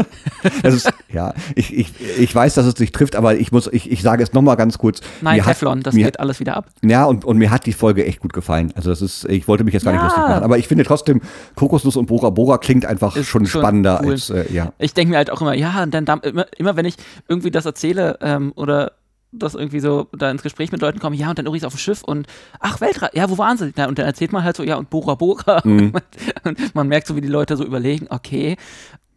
das 0.63 0.75
ist, 0.75 0.91
ja, 1.13 1.35
ich, 1.55 1.77
ich, 1.77 1.93
ich 2.19 2.35
weiß, 2.35 2.55
dass 2.55 2.65
es 2.65 2.75
sich 2.75 2.93
trifft, 2.93 3.17
aber 3.17 3.37
ich 3.37 3.53
muss, 3.53 3.69
ich, 3.71 3.91
ich 3.91 4.01
sage 4.03 4.23
es 4.23 4.33
nochmal 4.33 4.57
ganz 4.57 4.79
kurz. 4.79 5.01
Nein, 5.21 5.37
Mir 5.37 5.45
hat- 5.45 5.53
Teflon, 5.55 5.83
das 5.83 5.95
mir, 5.95 6.05
geht 6.07 6.21
alles 6.21 6.41
wieder 6.41 6.57
ab. 6.57 6.69
Ja, 6.83 7.05
und, 7.05 7.25
und 7.25 7.37
mir 7.39 7.51
hat 7.51 7.67
die 7.67 7.73
Folge 7.75 8.07
echt 8.07 8.21
gut 8.21 8.33
gefallen. 8.33 8.73
Also 8.75 8.91
das 8.91 9.03
ist, 9.03 9.25
ich 9.27 9.47
wollte 9.49 9.65
mich 9.65 9.75
jetzt 9.75 9.85
gar 9.85 9.93
nicht 9.93 10.01
Ja. 10.01 10.07
lustig 10.07 10.23
machen, 10.23 10.45
aber 10.45 10.59
ich 10.59 10.69
finde 10.69 10.85
trotzdem, 10.85 11.21
Kokosnuss 11.57 11.97
und 11.97 12.07
Bora 12.07 12.31
Bora 12.31 12.59
klingt 12.59 12.87
einfach 12.87 13.17
Ist 13.17 13.27
schon 13.29 13.47
spannender 13.47 14.01
cool. 14.05 14.13
als, 14.13 14.31
äh, 14.31 14.45
ja. 14.53 14.73
Ich 14.79 14.95
denke 14.95 15.11
mir 15.11 15.17
halt 15.17 15.31
auch 15.31 15.41
immer, 15.41 15.55
ja, 15.55 15.83
und 15.83 15.93
dann 15.93 16.05
da, 16.05 16.15
immer, 16.15 16.47
immer 16.57 16.77
wenn 16.77 16.85
ich 16.87 16.97
irgendwie 17.29 17.51
das 17.51 17.67
erzähle 17.67 18.19
ähm, 18.21 18.53
oder 18.55 18.93
das 19.31 19.55
irgendwie 19.55 19.81
so 19.81 20.07
da 20.17 20.31
ins 20.31 20.43
Gespräch 20.43 20.73
mit 20.73 20.81
Leuten 20.81 21.01
komme, 21.01 21.15
ja, 21.17 21.29
und 21.29 21.39
dann 21.39 21.45
übrigens 21.47 21.65
auf 21.65 21.75
dem 21.75 21.79
Schiff 21.79 22.03
und 22.03 22.27
ach, 22.61 22.81
Weltreise, 22.81 23.13
ja, 23.15 23.29
wo 23.29 23.37
waren 23.37 23.59
sie? 23.59 23.73
Ja, 23.77 23.87
und 23.87 23.99
dann 23.99 24.07
erzählt 24.07 24.33
man 24.33 24.43
halt 24.43 24.57
so, 24.57 24.63
ja, 24.63 24.77
und 24.77 24.89
Bora 24.89 25.17
Bora. 25.17 25.61
Mhm. 25.65 25.93
Und 26.45 26.75
man 26.75 26.89
merkt 26.89 27.07
so, 27.07 27.15
wie 27.17 27.21
die 27.21 27.29
Leute 27.29 27.57
so 27.57 27.65
überlegen, 27.65 28.07
okay. 28.11 28.57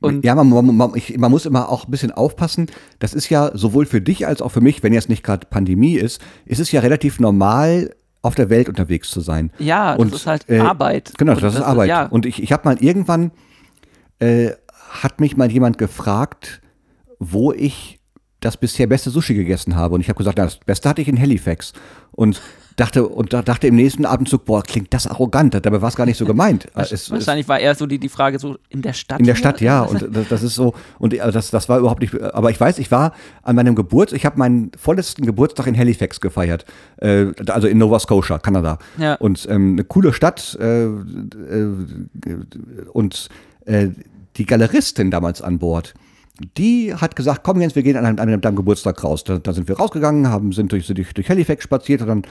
Und 0.02 0.26
ja, 0.26 0.34
man, 0.36 0.50
man, 0.50 0.76
man, 0.76 0.92
ich, 0.96 1.16
man 1.18 1.30
muss 1.32 1.46
immer 1.46 1.70
auch 1.70 1.86
ein 1.86 1.92
bisschen 1.92 2.12
aufpassen. 2.12 2.68
Das 3.00 3.14
ist 3.14 3.30
ja 3.30 3.52
sowohl 3.56 3.86
für 3.86 4.02
dich 4.02 4.26
als 4.28 4.42
auch 4.42 4.50
für 4.50 4.60
mich, 4.60 4.82
wenn 4.84 4.94
jetzt 4.94 5.10
nicht 5.10 5.24
gerade 5.24 5.46
Pandemie 5.48 5.94
ist, 5.94 6.20
ist 6.46 6.60
es 6.60 6.72
ja 6.72 6.82
relativ 6.82 7.20
normal, 7.20 7.92
auf 8.22 8.36
der 8.36 8.50
Welt 8.50 8.70
unterwegs 8.70 9.10
zu 9.10 9.22
sein. 9.22 9.52
ja, 9.58 9.92
das 9.92 10.00
Und, 10.00 10.14
ist 10.14 10.28
halt 10.28 10.48
äh, 10.50 10.60
Arbeit. 10.60 11.14
Genau, 11.18 11.34
Und 11.34 11.42
das, 11.44 11.56
ist 11.56 11.62
Arbeit. 11.62 11.90
Ja, 11.90 12.06
Und 12.06 12.26
ich, 12.26 12.42
ich 12.42 12.52
habe 12.52 12.66
mal 12.66 12.78
irgendwann, 12.82 13.32
äh, 14.20 14.52
hat 14.92 15.20
mich 15.20 15.38
mal 15.38 15.50
jemand 15.52 15.78
gefragt, 15.78 16.62
wo 17.20 17.52
ich 17.54 18.00
das 18.42 18.58
bisher 18.58 18.88
beste 18.88 19.10
Sushi 19.10 19.34
gegessen 19.34 19.76
habe. 19.76 19.96
Und 19.96 20.02
ich 20.02 20.10
habe 20.10 20.18
gesagt, 20.18 20.38
na, 20.38 20.46
das 20.46 20.58
Beste 20.58 20.90
hatte 20.90 21.02
ich 21.02 21.08
in 21.08 21.20
Halifax. 21.20 21.74
Und 22.12 22.42
dachte, 22.82 23.08
und 23.08 23.32
da 23.32 23.42
dachte 23.42 23.68
im 23.68 23.76
nächsten 23.76 24.06
Atemzug, 24.06 24.46
boah, 24.46 24.64
klingt 24.64 24.94
das 24.94 25.06
arrogant. 25.08 25.54
Dabei 25.54 25.82
war 25.82 25.90
es 25.90 25.96
gar 25.96 26.06
nicht 26.06 26.18
so 26.18 26.26
gemeint. 26.26 26.68
Es- 26.76 26.92
es- 26.92 27.12
wahrscheinlich 27.12 27.48
war 27.48 27.60
eher 27.60 27.76
so 27.76 27.86
die, 27.86 28.00
die 28.00 28.10
Frage 28.10 28.40
so 28.40 28.58
in 28.70 28.82
der 28.82 28.94
Stadt. 28.94 29.20
in 29.20 29.26
der 29.26 29.36
Stadt, 29.36 29.62
ja. 29.62 29.82
Und 29.84 30.08
das, 30.16 30.28
das 30.30 30.44
ist 30.44 30.56
so, 30.56 30.74
und 31.00 31.14
äh, 31.14 31.32
das, 31.32 31.52
das 31.52 31.70
war 31.70 31.80
überhaupt 31.80 32.02
nicht, 32.02 32.20
aber 32.22 32.50
ich 32.50 32.60
weiß, 32.60 32.80
ich 32.80 32.90
war 32.92 33.14
an 33.44 33.56
meinem 33.56 33.76
Geburtstag, 33.76 34.18
ich 34.18 34.26
habe 34.26 34.38
meinen 34.40 34.72
vorletzten 34.78 35.26
Geburtstag 35.26 35.68
in 35.68 35.78
Halifax 35.78 36.20
gefeiert, 36.20 36.66
äh, 36.98 37.28
also 37.48 37.68
in 37.68 37.78
Nova 37.78 38.00
Scotia, 38.00 38.40
Kanada. 38.40 38.80
Ja. 38.98 39.16
Und 39.16 39.48
ähm, 39.50 39.74
eine 39.74 39.84
coole 39.84 40.12
Stadt 40.14 40.58
äh, 40.60 40.86
äh, 40.86 41.68
und 42.94 43.30
äh, 43.66 43.90
die 44.38 44.46
Galeristin 44.46 45.12
damals 45.12 45.42
an 45.42 45.60
Bord, 45.60 45.94
die 46.58 46.94
hat 46.96 47.16
gesagt, 47.16 47.42
komm 47.44 47.62
Jens, 47.62 47.76
wir 47.76 47.84
gehen 47.84 47.98
an, 47.98 48.18
einem- 48.20 48.42
an 48.44 48.56
Geburtstag 48.56 49.04
raus. 49.04 49.24
Da, 49.24 49.38
da 49.38 49.54
sind 49.54 49.68
wir 49.68 49.78
rausgegangen, 49.78 50.28
haben, 50.30 50.52
sind 50.54 50.72
durch, 50.72 50.88
durch, 50.88 51.14
durch 51.14 51.30
Halifax 51.30 51.64
spaziert 51.64 52.02
und 52.02 52.08
dann 52.08 52.22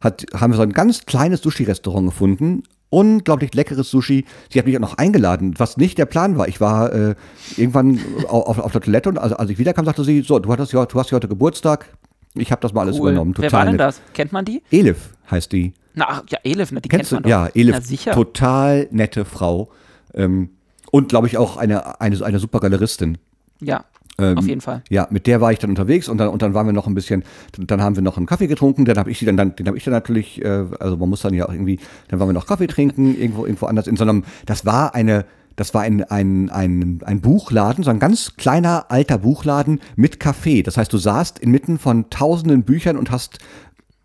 hat, 0.00 0.26
haben 0.34 0.52
wir 0.52 0.56
so 0.56 0.62
ein 0.62 0.72
ganz 0.72 1.06
kleines 1.06 1.40
Sushi-Restaurant 1.42 2.06
gefunden. 2.06 2.62
Unglaublich 2.92 3.54
leckeres 3.54 3.88
Sushi. 3.90 4.24
Sie 4.50 4.58
hat 4.58 4.66
mich 4.66 4.76
auch 4.76 4.80
noch 4.80 4.98
eingeladen, 4.98 5.54
was 5.58 5.76
nicht 5.76 5.96
der 5.98 6.06
Plan 6.06 6.36
war. 6.36 6.48
Ich 6.48 6.60
war 6.60 6.92
äh, 6.92 7.14
irgendwann 7.56 8.00
au- 8.28 8.42
auf, 8.42 8.58
auf 8.58 8.72
der 8.72 8.80
Toilette 8.80 9.08
und 9.08 9.18
als, 9.18 9.32
als 9.32 9.48
ich 9.50 9.58
wiederkam, 9.58 9.84
sagte 9.84 10.02
sie, 10.02 10.22
so, 10.22 10.38
du, 10.40 10.50
hattest, 10.52 10.72
ja- 10.72 10.86
du 10.86 10.98
hast 10.98 11.10
ja 11.10 11.16
heute 11.16 11.28
Geburtstag. 11.28 11.86
Ich 12.34 12.50
habe 12.50 12.60
das 12.62 12.72
mal 12.72 12.82
alles 12.82 12.96
Cool. 12.98 13.10
übernommen. 13.10 13.34
Total 13.34 13.50
Wer 13.52 13.58
war 13.58 13.64
denn 13.64 13.72
nett. 13.74 13.80
das? 13.80 14.00
Kennt 14.12 14.32
man 14.32 14.44
die? 14.44 14.62
Elif 14.72 15.10
heißt 15.30 15.52
die. 15.52 15.72
Na, 15.94 16.06
ach, 16.08 16.22
ja, 16.30 16.38
Elif, 16.44 16.72
ne, 16.72 16.80
die 16.80 16.88
Kennst 16.88 17.12
du? 17.12 17.16
kennt 17.16 17.26
man 17.26 17.32
doch. 17.46 17.54
Ja, 17.54 17.60
Elif. 17.60 17.74
Na, 17.76 17.80
sicher. 17.80 18.12
Total 18.12 18.88
nette 18.90 19.24
Frau. 19.24 19.70
Ähm, 20.14 20.50
und 20.90 21.08
glaube 21.10 21.26
ich 21.28 21.36
auch 21.38 21.56
eine, 21.56 22.00
eine, 22.00 22.24
eine 22.24 22.38
super 22.40 22.58
Galeristin. 22.60 23.18
Ja, 23.60 23.84
Ähm, 24.20 24.38
auf 24.38 24.46
jeden 24.46 24.60
Fall. 24.60 24.82
Ja, 24.88 25.06
mit 25.10 25.26
der 25.26 25.40
war 25.40 25.52
ich 25.52 25.58
dann 25.58 25.70
unterwegs 25.70 26.08
und 26.08 26.18
dann, 26.18 26.28
und 26.28 26.42
dann 26.42 26.54
waren 26.54 26.66
wir 26.66 26.72
noch 26.72 26.86
ein 26.86 26.94
bisschen, 26.94 27.24
dann 27.58 27.82
haben 27.82 27.96
wir 27.96 28.02
noch 28.02 28.16
einen 28.16 28.26
Kaffee 28.26 28.46
getrunken, 28.46 28.84
dann 28.84 28.98
habe 28.98 29.10
ich 29.10 29.18
sie 29.18 29.26
dann, 29.26 29.36
dann 29.36 29.56
den 29.56 29.66
habe 29.66 29.76
ich 29.76 29.84
dann 29.84 29.94
natürlich, 29.94 30.44
äh, 30.44 30.64
also 30.78 30.96
man 30.96 31.08
muss 31.08 31.22
dann 31.22 31.34
ja 31.34 31.46
auch 31.46 31.52
irgendwie, 31.52 31.78
dann 32.08 32.20
waren 32.20 32.28
wir 32.28 32.32
noch 32.32 32.46
Kaffee 32.46 32.66
trinken, 32.66 33.16
irgendwo, 33.16 33.46
irgendwo 33.46 33.66
anders 33.66 33.86
in 33.86 33.96
so 33.96 34.04
einem, 34.04 34.24
das 34.46 34.66
war 34.66 34.94
eine, 34.94 35.24
das 35.56 35.74
war 35.74 35.82
ein, 35.82 36.04
ein, 36.04 36.48
ein, 36.50 37.00
ein 37.04 37.20
Buchladen, 37.20 37.84
so 37.84 37.90
ein 37.90 37.98
ganz 37.98 38.36
kleiner 38.36 38.86
alter 38.88 39.18
Buchladen 39.18 39.80
mit 39.96 40.18
Kaffee. 40.18 40.62
Das 40.62 40.76
heißt, 40.76 40.90
du 40.92 40.96
saßt 40.96 41.38
inmitten 41.38 41.78
von 41.78 42.08
tausenden 42.08 42.62
Büchern 42.62 42.96
und 42.96 43.10
hast 43.10 43.40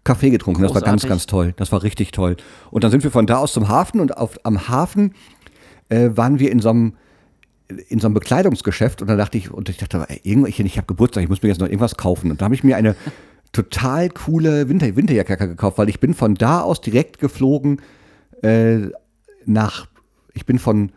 Kaffee 0.03 0.31
getrunken. 0.31 0.63
Das 0.63 0.73
war 0.73 0.81
ganz, 0.81 1.03
Großartig. 1.03 1.09
ganz 1.09 1.25
toll. 1.27 1.53
Das 1.57 1.71
war 1.71 1.83
richtig 1.83 2.11
toll. 2.11 2.35
Und 2.71 2.83
dann 2.83 2.91
sind 2.91 3.03
wir 3.03 3.11
von 3.11 3.25
da 3.25 3.37
aus 3.37 3.53
zum 3.53 3.69
Hafen 3.69 3.99
und 3.99 4.17
auf, 4.17 4.37
am 4.43 4.67
Hafen 4.67 5.13
äh, 5.89 6.09
waren 6.15 6.39
wir 6.39 6.51
in 6.51 6.59
so 6.59 6.69
einem 6.69 6.93
in 7.89 7.99
so 7.99 8.07
einem 8.07 8.13
Bekleidungsgeschäft 8.13 9.01
und 9.01 9.07
dann 9.07 9.17
dachte 9.17 9.37
ich, 9.37 9.51
und 9.51 9.69
ich 9.69 9.77
dachte, 9.77 10.05
ey, 10.07 10.21
ich, 10.23 10.59
ich 10.59 10.77
habe 10.77 10.87
Geburtstag, 10.87 11.23
ich 11.23 11.29
muss 11.29 11.41
mir 11.41 11.49
jetzt 11.49 11.59
noch 11.59 11.67
irgendwas 11.67 11.97
kaufen. 11.97 12.31
Und 12.31 12.41
da 12.41 12.45
habe 12.45 12.55
ich 12.55 12.63
mir 12.63 12.77
eine 12.77 12.95
total 13.51 14.09
coole 14.09 14.69
Winter, 14.69 14.95
Winterjacke 14.95 15.37
gekauft, 15.37 15.77
weil 15.77 15.89
ich 15.89 15.99
bin 15.99 16.13
von 16.13 16.35
da 16.35 16.61
aus 16.61 16.81
direkt 16.81 17.19
geflogen 17.19 17.81
äh, 18.41 18.89
nach, 19.45 19.87
ich 20.33 20.45
bin 20.45 20.59
von, 20.59 20.91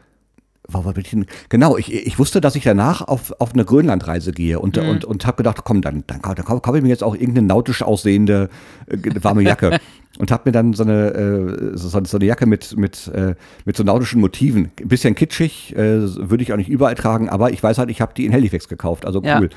wo 0.70 0.84
war 0.84 0.96
ich 0.98 1.10
denn? 1.10 1.24
Genau, 1.48 1.78
ich, 1.78 1.92
ich 1.92 2.18
wusste, 2.18 2.42
dass 2.42 2.54
ich 2.54 2.64
danach 2.64 3.00
auf, 3.00 3.32
auf 3.40 3.54
eine 3.54 3.64
Grönlandreise 3.64 4.32
gehe 4.32 4.60
und, 4.60 4.76
und, 4.76 5.04
und 5.04 5.26
habe 5.26 5.38
gedacht, 5.38 5.64
komm, 5.64 5.80
dann, 5.80 6.04
dann, 6.06 6.20
dann 6.20 6.44
kaufe 6.44 6.76
ich 6.76 6.82
mir 6.82 6.90
jetzt 6.90 7.02
auch 7.02 7.14
irgendeine 7.14 7.46
nautisch 7.46 7.82
aussehende 7.82 8.50
äh, 8.86 8.98
warme 9.22 9.42
Jacke. 9.42 9.80
und 10.18 10.30
habe 10.30 10.42
mir 10.46 10.52
dann 10.52 10.72
so 10.72 10.82
eine, 10.82 11.09
äh, 11.14 11.76
so, 11.76 11.88
so 12.04 12.16
eine 12.16 12.24
Jacke 12.24 12.46
mit, 12.46 12.76
mit, 12.76 13.09
äh, 13.09 13.34
mit 13.64 13.76
so 13.76 13.84
nautischen 13.84 14.20
Motiven. 14.20 14.70
Ein 14.80 14.88
bisschen 14.88 15.14
kitschig, 15.14 15.76
äh, 15.76 16.00
würde 16.30 16.42
ich 16.42 16.52
auch 16.52 16.56
nicht 16.56 16.70
überall 16.70 16.94
tragen, 16.94 17.28
aber 17.28 17.50
ich 17.52 17.62
weiß 17.62 17.78
halt, 17.78 17.90
ich 17.90 18.00
habe 18.00 18.14
die 18.14 18.26
in 18.26 18.32
Halifax 18.32 18.68
gekauft, 18.68 19.04
also 19.06 19.22
Ja. 19.22 19.38
cool. 19.40 19.50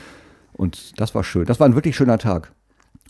Und 0.53 0.99
das 0.99 1.15
war 1.15 1.23
schön. 1.23 1.45
Das 1.45 1.59
war 1.59 1.67
ein 1.67 1.75
wirklich 1.75 1.95
schöner 1.95 2.17
Tag. 2.17 2.51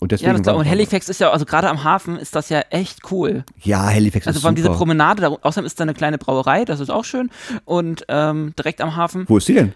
Und 0.00 0.10
deswegen 0.12 0.32
Ja, 0.36 0.38
das 0.40 0.54
und 0.56 0.68
Halifax 0.68 1.08
ist 1.08 1.20
ja, 1.20 1.30
also 1.30 1.44
gerade 1.44 1.68
am 1.68 1.84
Hafen 1.84 2.16
ist 2.16 2.34
das 2.34 2.48
ja 2.48 2.60
echt 2.70 3.10
cool. 3.12 3.44
Ja, 3.60 3.84
Halifax 3.84 4.26
Also 4.26 4.38
ist 4.38 4.42
vor 4.42 4.48
allem 4.48 4.56
diese 4.56 4.66
super. 4.68 4.78
Promenade, 4.78 5.22
da, 5.22 5.28
außerdem 5.28 5.66
ist 5.66 5.78
da 5.78 5.82
eine 5.82 5.94
kleine 5.94 6.18
Brauerei, 6.18 6.64
das 6.64 6.80
ist 6.80 6.90
auch 6.90 7.04
schön. 7.04 7.30
Und 7.64 8.04
ähm, 8.08 8.52
direkt 8.58 8.80
am 8.80 8.96
Hafen, 8.96 9.24
Wo 9.28 9.36
ist 9.36 9.46
die 9.48 9.54
denn? 9.54 9.74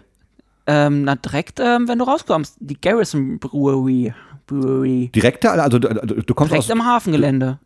ähm, 0.65 1.03
na 1.03 1.15
direkt, 1.15 1.59
ähm, 1.61 1.87
wenn 1.87 1.99
du 1.99 2.03
rauskommst, 2.05 2.55
die 2.59 2.79
Garrison 2.79 3.39
Brewery. 3.39 4.13
Brewery. 4.47 5.11
Direkt 5.13 5.43
da? 5.43 5.51
Also 5.51 5.77
du, 5.79 5.87
du 5.89 6.33
kommst 6.33 6.51
Direkt 6.51 6.65
aus, 6.65 6.71
am 6.71 6.85
Hafengelände. 6.85 7.59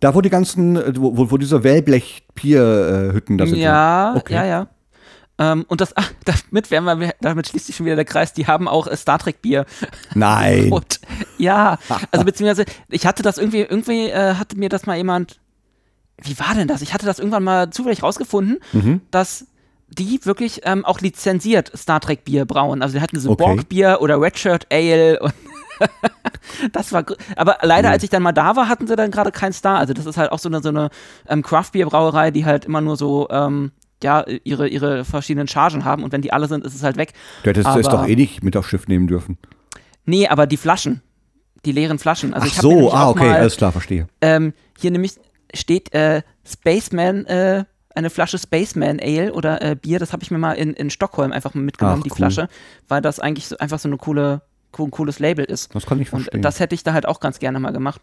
da, 0.00 0.14
wo 0.14 0.20
die 0.22 0.30
ganzen, 0.30 0.76
wo, 0.96 1.30
wo- 1.30 1.36
diese 1.36 1.62
Wellblech-Pier-Hütten 1.64 3.38
da 3.38 3.46
sind. 3.46 3.56
Ja, 3.58 4.14
Okay. 4.16 4.34
ja, 4.34 4.44
ja. 4.46 4.66
Ähm, 5.38 5.64
und 5.68 5.80
das, 5.80 5.96
ach, 5.96 6.12
damit, 6.50 6.70
werden 6.70 7.00
wir, 7.00 7.14
damit 7.20 7.48
schließt 7.48 7.66
sich 7.66 7.76
schon 7.76 7.86
wieder 7.86 7.96
der 7.96 8.04
Kreis, 8.04 8.32
die 8.32 8.46
haben 8.46 8.68
auch 8.68 8.86
äh, 8.86 8.96
Star 8.96 9.18
Trek 9.18 9.40
Bier. 9.42 9.64
Nein. 10.14 10.70
Und, 10.72 11.00
ja, 11.38 11.78
also 12.10 12.24
beziehungsweise, 12.24 12.64
ich 12.88 13.06
hatte 13.06 13.22
das 13.22 13.38
irgendwie, 13.38 13.60
irgendwie 13.62 14.08
äh, 14.10 14.34
hatte 14.34 14.58
mir 14.58 14.68
das 14.68 14.86
mal 14.86 14.96
jemand 14.96 15.38
wie 16.24 16.38
war 16.38 16.54
denn 16.54 16.68
das? 16.68 16.82
Ich 16.82 16.94
hatte 16.94 17.04
das 17.06 17.18
irgendwann 17.18 17.42
mal 17.42 17.70
zufällig 17.70 18.02
rausgefunden, 18.04 18.58
Mhm. 18.72 19.00
dass 19.10 19.46
die 19.88 20.20
wirklich 20.24 20.60
ähm, 20.64 20.84
auch 20.84 21.00
lizenziert 21.00 21.72
Star 21.76 21.98
Trek 22.00 22.24
Bier 22.24 22.44
brauen. 22.44 22.80
Also 22.80 22.94
die 22.96 23.00
hatten 23.02 23.18
so 23.18 23.30
Okay. 23.30 23.42
Borg 23.44 23.68
Bier 23.68 23.98
oder 24.00 24.20
Redshirt 24.20 24.66
Ale 24.70 25.18
und 25.20 25.32
das 26.72 26.92
war 26.92 27.04
aber 27.36 27.58
leider 27.62 27.88
Mhm. 27.88 27.92
als 27.94 28.02
ich 28.04 28.10
dann 28.10 28.22
mal 28.22 28.32
da 28.32 28.56
war, 28.56 28.68
hatten 28.68 28.86
sie 28.86 28.96
dann 28.96 29.10
gerade 29.10 29.32
keinen 29.32 29.52
Star. 29.52 29.78
Also 29.78 29.92
das 29.94 30.06
ist 30.06 30.16
halt 30.16 30.32
auch 30.32 30.38
so 30.38 30.48
eine 30.48 30.62
so 30.62 30.68
eine 30.68 30.90
ähm, 31.28 31.42
Craft 31.42 31.70
Bier 31.72 31.86
Brauerei, 31.86 32.30
die 32.30 32.44
halt 32.44 32.64
immer 32.64 32.80
nur 32.80 32.96
so 32.96 33.28
ähm, 33.30 33.72
ja, 34.02 34.24
ihre, 34.44 34.66
ihre 34.68 35.04
verschiedenen 35.04 35.46
Chargen 35.46 35.84
haben 35.84 36.02
und 36.02 36.10
wenn 36.12 36.22
die 36.22 36.32
alle 36.32 36.48
sind, 36.48 36.64
ist 36.64 36.74
es 36.74 36.82
halt 36.82 36.96
weg. 36.96 37.12
Du 37.44 37.50
hättest 37.50 37.66
Aber- 37.68 37.80
es 37.80 37.88
doch 37.88 38.06
eh 38.06 38.16
nicht 38.16 38.42
mit 38.42 38.56
aufs 38.56 38.68
Schiff 38.68 38.88
nehmen 38.88 39.06
dürfen. 39.06 39.38
Nee, 40.04 40.26
aber 40.26 40.48
die 40.48 40.56
Flaschen, 40.56 41.02
die 41.64 41.70
leeren 41.72 42.00
Flaschen. 42.00 42.34
Also 42.34 42.48
Ach 42.50 42.60
so, 42.62 42.92
ah, 42.92 43.08
okay, 43.10 43.28
mal, 43.28 43.36
alles 43.38 43.56
klar, 43.56 43.70
verstehe. 43.70 44.08
ähm, 44.20 44.52
hier 44.80 44.90
nämlich 44.90 45.12
steht 45.54 45.94
äh, 45.94 46.22
Spaceman, 46.44 47.26
äh, 47.26 47.64
eine 47.94 48.10
Flasche 48.10 48.38
Spaceman 48.38 48.98
Ale 49.00 49.32
oder 49.34 49.62
äh, 49.62 49.76
Bier, 49.76 49.98
das 50.00 50.12
habe 50.12 50.22
ich 50.24 50.30
mir 50.32 50.38
mal 50.38 50.54
in, 50.54 50.72
in 50.72 50.90
Stockholm 50.90 51.30
einfach 51.30 51.54
mitgenommen, 51.54 51.98
Ach, 52.00 52.02
die 52.04 52.10
cool. 52.10 52.16
Flasche, 52.16 52.48
weil 52.88 53.02
das 53.02 53.20
eigentlich 53.20 53.46
so, 53.46 53.58
einfach 53.58 53.78
so 53.78 53.88
eine 53.88 53.98
coole, 53.98 54.42
cool, 54.78 54.90
cooles 54.90 55.18
Label 55.18 55.44
ist. 55.44 55.74
Das 55.74 55.86
kann 55.86 56.00
ich 56.00 56.12
Und 56.12 56.20
verstehen. 56.22 56.42
das 56.42 56.60
hätte 56.60 56.74
ich 56.74 56.82
da 56.82 56.92
halt 56.92 57.06
auch 57.06 57.20
ganz 57.20 57.38
gerne 57.38 57.60
mal 57.60 57.72
gemacht. 57.72 58.00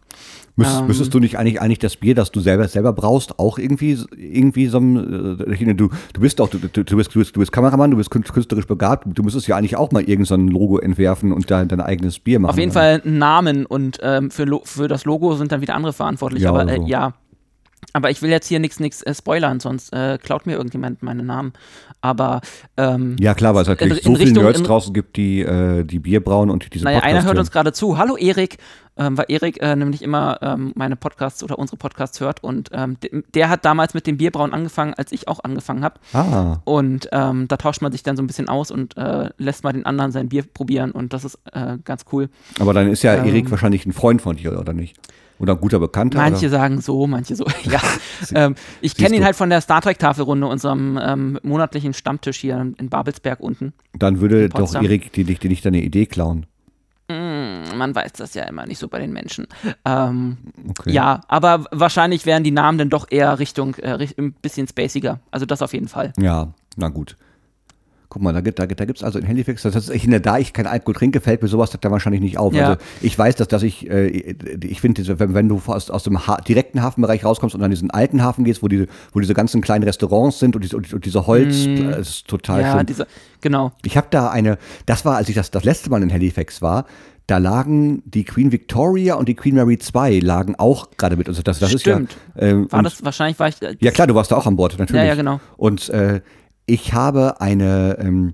Müsstest, 0.56 0.82
ähm, 0.82 0.88
müsstest 0.88 1.14
du 1.14 1.20
nicht 1.20 1.38
eigentlich, 1.38 1.62
eigentlich 1.62 1.80
das 1.80 1.96
Bier, 1.98 2.16
das 2.16 2.32
du 2.32 2.40
selber, 2.40 2.68
selber 2.68 2.94
brauchst, 2.94 3.40
auch 3.40 3.58
irgendwie, 3.58 3.98
irgendwie 4.18 4.68
so 4.68 4.78
ein, 4.80 5.40
äh, 5.40 5.74
du, 5.76 5.90
du 6.14 6.22
bist 6.22 6.40
doch, 6.40 6.50
du, 6.50 6.58
du, 6.60 6.68
du, 6.84 6.96
bist, 6.98 7.14
du, 7.16 7.20
bist, 7.20 7.36
du 7.36 7.40
bist 7.40 7.52
Kameramann, 7.52 7.92
du 7.92 7.98
bist 7.98 8.12
kün- 8.12 8.30
künstlerisch 8.32 8.68
begabt, 8.68 9.06
du 9.08 9.24
müsstest 9.24 9.48
ja 9.48 9.56
eigentlich 9.58 9.78
auch 9.78 9.92
mal 9.92 10.04
irgend 10.04 10.28
so 10.28 10.36
ein 10.36 10.48
Logo 10.48 10.78
entwerfen 10.80 11.32
und 11.32 11.50
dein, 11.50 11.68
dein 11.68 11.82
eigenes 11.82 12.20
Bier 12.20 12.40
machen. 12.40 12.52
Auf 12.52 12.58
jeden 12.60 12.72
Fall 12.72 13.02
einen 13.04 13.18
Namen 13.18 13.66
und 13.66 14.00
ähm, 14.02 14.32
für, 14.32 14.46
für 14.64 14.88
das 14.88 15.06
Logo 15.06 15.36
sind 15.36 15.52
dann 15.52 15.62
wieder 15.62 15.76
andere 15.76 15.94
verantwortlich. 15.94 16.44
Ja, 16.44 16.50
aber 16.50 16.64
oder 16.64 16.74
äh, 16.74 16.78
so. 16.78 16.88
ja. 16.88 17.14
Aber 17.94 18.12
ich 18.12 18.22
will 18.22 18.30
jetzt 18.30 18.48
hier 18.48 18.60
nichts 18.60 18.80
nichts 18.80 19.02
äh, 19.04 19.14
spoilern, 19.16 19.60
sonst 19.60 19.92
äh, 19.94 20.18
klaut 20.22 20.46
mir 20.46 20.54
irgendjemand 20.58 21.02
meinen 21.02 21.26
Namen. 21.26 21.54
Aber 22.02 22.42
ähm, 22.78 23.16
Ja 23.20 23.34
klar, 23.34 23.56
weil 23.56 23.64
es 23.64 23.68
natürlich 23.68 24.04
so 24.04 24.14
viele 24.16 24.28
Richtung- 24.28 24.44
Nerds 24.44 24.60
in- 24.60 24.66
draußen 24.66 24.94
gibt, 24.94 25.18
die, 25.18 25.42
äh, 25.42 25.84
die 25.84 26.00
Bier 26.00 26.24
brauen 26.24 26.50
und 26.50 26.66
die 26.66 26.70
diese 26.70 26.86
Naja, 26.86 26.98
einer 27.00 27.06
Podcasts 27.06 27.26
hört 27.26 27.36
hören. 27.36 27.40
uns 27.42 27.52
gerade 27.52 27.74
zu. 27.74 27.98
Hallo 27.98 28.16
Erik, 28.16 28.58
ähm, 28.96 29.18
weil 29.18 29.26
Erik 29.30 29.62
äh, 29.62 29.76
nämlich 29.76 30.02
immer 30.02 30.38
ähm, 30.42 30.72
meine 30.76 30.96
Podcasts 30.98 31.42
oder 31.44 31.58
unsere 31.58 31.78
Podcasts 31.78 32.20
hört 32.20 32.44
und 32.44 32.70
ähm, 32.74 32.98
de- 33.02 33.24
der 33.34 33.50
hat 33.50 33.66
damals 33.66 33.94
mit 33.94 34.06
dem 34.08 34.18
Bierbrauen 34.18 34.54
angefangen, 34.54 34.94
als 34.94 35.12
ich 35.12 35.28
auch 35.28 35.40
angefangen 35.44 35.84
habe. 35.84 36.00
Ah, 36.14 36.58
Und 36.66 37.10
ähm, 37.12 37.48
da 37.48 37.58
tauscht 37.58 37.82
man 37.82 37.92
sich 37.92 38.04
dann 38.04 38.16
so 38.18 38.24
ein 38.24 38.28
bisschen 38.28 38.50
aus 38.50 38.72
und 38.72 38.96
äh, 38.98 39.30
lässt 39.38 39.64
mal 39.64 39.74
den 39.74 39.86
anderen 39.86 40.12
sein 40.12 40.30
Bier 40.30 40.44
probieren 40.44 40.92
und 40.92 41.12
das 41.14 41.24
ist 41.26 41.40
äh, 41.54 41.78
ganz 41.84 42.06
cool. 42.12 42.30
aber 42.60 42.74
dann 42.74 42.88
ist 42.90 43.04
ja 43.04 43.16
Ähm, 43.16 43.26
Erik 43.26 43.50
wahrscheinlich 43.52 43.86
ein 43.86 43.94
Freund 43.94 44.22
von 44.22 44.36
dir, 44.36 44.58
oder 44.60 44.74
nicht? 44.74 44.96
Oder 45.40 45.54
ein 45.54 45.60
guter 45.60 45.80
Bekannter? 45.80 46.18
Manche 46.18 46.48
oder? 46.48 46.58
sagen 46.58 46.82
so, 46.82 47.08
manche 47.08 47.36
so. 47.36 47.46
ja. 47.64 47.80
ähm, 48.36 48.56
ich 48.82 48.96
kenne 48.96 49.16
ihn 49.16 49.22
du. 49.22 49.26
halt 49.26 49.36
von 49.36 49.50
der 49.50 49.62
Star 49.62 49.82
Trek 49.82 49.98
Tafelrunde, 49.98 50.48
unserem 50.48 51.00
ähm, 51.02 51.40
monatlichen 51.44 51.94
Stammtisch 51.94 52.38
hier 52.38 52.74
in 52.78 52.90
Babelsberg 52.90 53.40
unten. 53.40 53.74
Dann 53.98 54.20
würde 54.22 54.50
doch. 54.50 54.76
Erik 54.76 55.12
dir 55.14 55.26
nicht, 55.26 55.44
nicht 55.44 55.66
deine 55.66 55.82
Idee 55.82 56.06
klauen. 56.06 56.46
Mm, 57.08 57.76
Man 57.78 57.96
weiß 57.96 58.14
das 58.14 58.34
ja 58.36 58.44
immer 58.44 58.66
nicht 58.66 58.78
so 58.78 58.88
bei 58.88 59.00
den 59.00 59.12
Menschen. 59.14 59.48
Ähm, 59.86 60.38
Okay. 60.70 60.92
Ja, 60.92 61.22
aber 61.28 61.66
wahrscheinlich 61.72 62.26
wären 62.26 62.44
die 62.44 62.52
Namen 62.52 62.78
dann 62.78 62.90
doch 62.90 63.08
eher 63.10 63.40
Richtung 63.40 63.76
äh, 63.76 64.08
ein 64.18 64.34
bisschen 64.34 64.68
spaciger. 64.68 65.20
Also 65.32 65.46
das 65.46 65.62
auf 65.62 65.74
jeden 65.74 65.88
Fall. 65.88 66.14
Ja, 66.20 66.54
na 66.78 66.90
gut. 66.90 67.16
Guck 68.12 68.24
mal, 68.24 68.34
da 68.34 68.42
gibt 68.42 68.58
da, 68.58 68.66
gibt- 68.66 68.80
da 68.80 68.86
gibt's 68.86 69.04
also 69.04 69.20
in 69.20 69.28
Halifax, 69.28 69.62
das 69.62 69.76
ist, 69.76 69.90
ich, 69.92 70.10
da 70.24 70.40
ich 70.40 70.52
kein 70.52 70.66
Alkohol 70.66 70.96
trinke, 70.96 71.22
fällt 71.22 71.44
mir 71.44 71.48
sowas 71.48 71.70
da 71.80 71.92
wahrscheinlich 71.92 72.22
nicht 72.22 72.40
auf. 72.40 72.56
Ja. 72.56 72.70
Also 72.70 72.82
ich 73.02 73.18
weiß, 73.18 73.36
dass, 73.36 73.48
dass 73.50 73.62
ich, 73.62 73.88
äh, 73.88 74.08
ich 74.64 74.82
finde, 74.82 75.20
wenn, 75.20 75.36
wenn 75.36 75.48
du 75.48 75.62
aus, 75.68 75.92
aus 75.92 76.04
dem 76.04 76.26
ha 76.26 76.38
direkten 76.38 76.82
Hafenbereich 76.82 77.24
rauskommst 77.24 77.56
und 77.56 77.62
an 77.62 77.70
diesen 77.70 77.92
alten 77.92 78.24
Hafen 78.24 78.46
gehst, 78.46 78.64
wo 78.64 78.68
diese, 78.68 78.88
wo 79.14 79.20
diese 79.20 79.36
ganzen 79.36 79.62
kleinen 79.62 79.84
Restaurants 79.84 80.40
sind 80.40 80.56
und 80.56 80.64
diese, 80.64 80.78
und 80.78 81.06
diese 81.06 81.28
Holz, 81.28 81.66
das 81.92 82.10
ist 82.10 82.28
total 82.28 82.62
Mm. 82.62 82.66
ja, 82.66 82.78
schön. 82.78 82.86
diese, 82.88 83.08
genau. 83.42 83.74
Ich 83.86 83.96
habe 83.96 84.08
da 84.10 84.32
eine, 84.32 84.58
das 84.88 85.06
war, 85.06 85.18
als 85.18 85.30
ich 85.30 85.36
das, 85.36 85.52
das 85.52 85.64
letzte 85.64 85.92
Mal 85.92 86.02
in 86.02 86.12
Halifax 86.12 86.64
war, 86.64 86.86
da 87.28 87.38
lagen 87.38 88.02
die 88.06 88.24
Queen 88.24 88.52
Victoria 88.52 89.14
und 89.14 89.30
die 89.30 89.36
Queen 89.36 89.54
Mary 89.54 89.78
2 89.78 90.18
lagen 90.18 90.56
auch 90.56 90.88
gerade 90.98 91.16
mit 91.16 91.30
uns. 91.30 91.40
Das, 91.44 91.60
das 91.60 91.70
Stimmt. 91.80 92.12
ist 92.34 92.42
ja, 92.42 92.48
ähm, 92.48 92.72
War 92.72 92.82
das 92.82 93.06
wahrscheinlich, 93.06 93.38
war 93.38 93.50
ich. 93.50 93.62
Äh, 93.62 93.76
ja 93.80 93.92
klar, 93.92 94.08
du 94.08 94.16
warst 94.16 94.32
da 94.32 94.36
auch 94.38 94.48
an 94.48 94.56
Bord, 94.56 94.80
natürlich. 94.80 95.00
Ja, 95.00 95.10
ja, 95.10 95.14
genau. 95.14 95.40
Und 95.56 95.90
äh, 95.90 96.22
ich 96.70 96.94
habe 96.94 97.42
eine, 97.42 97.98
ähm, 98.00 98.34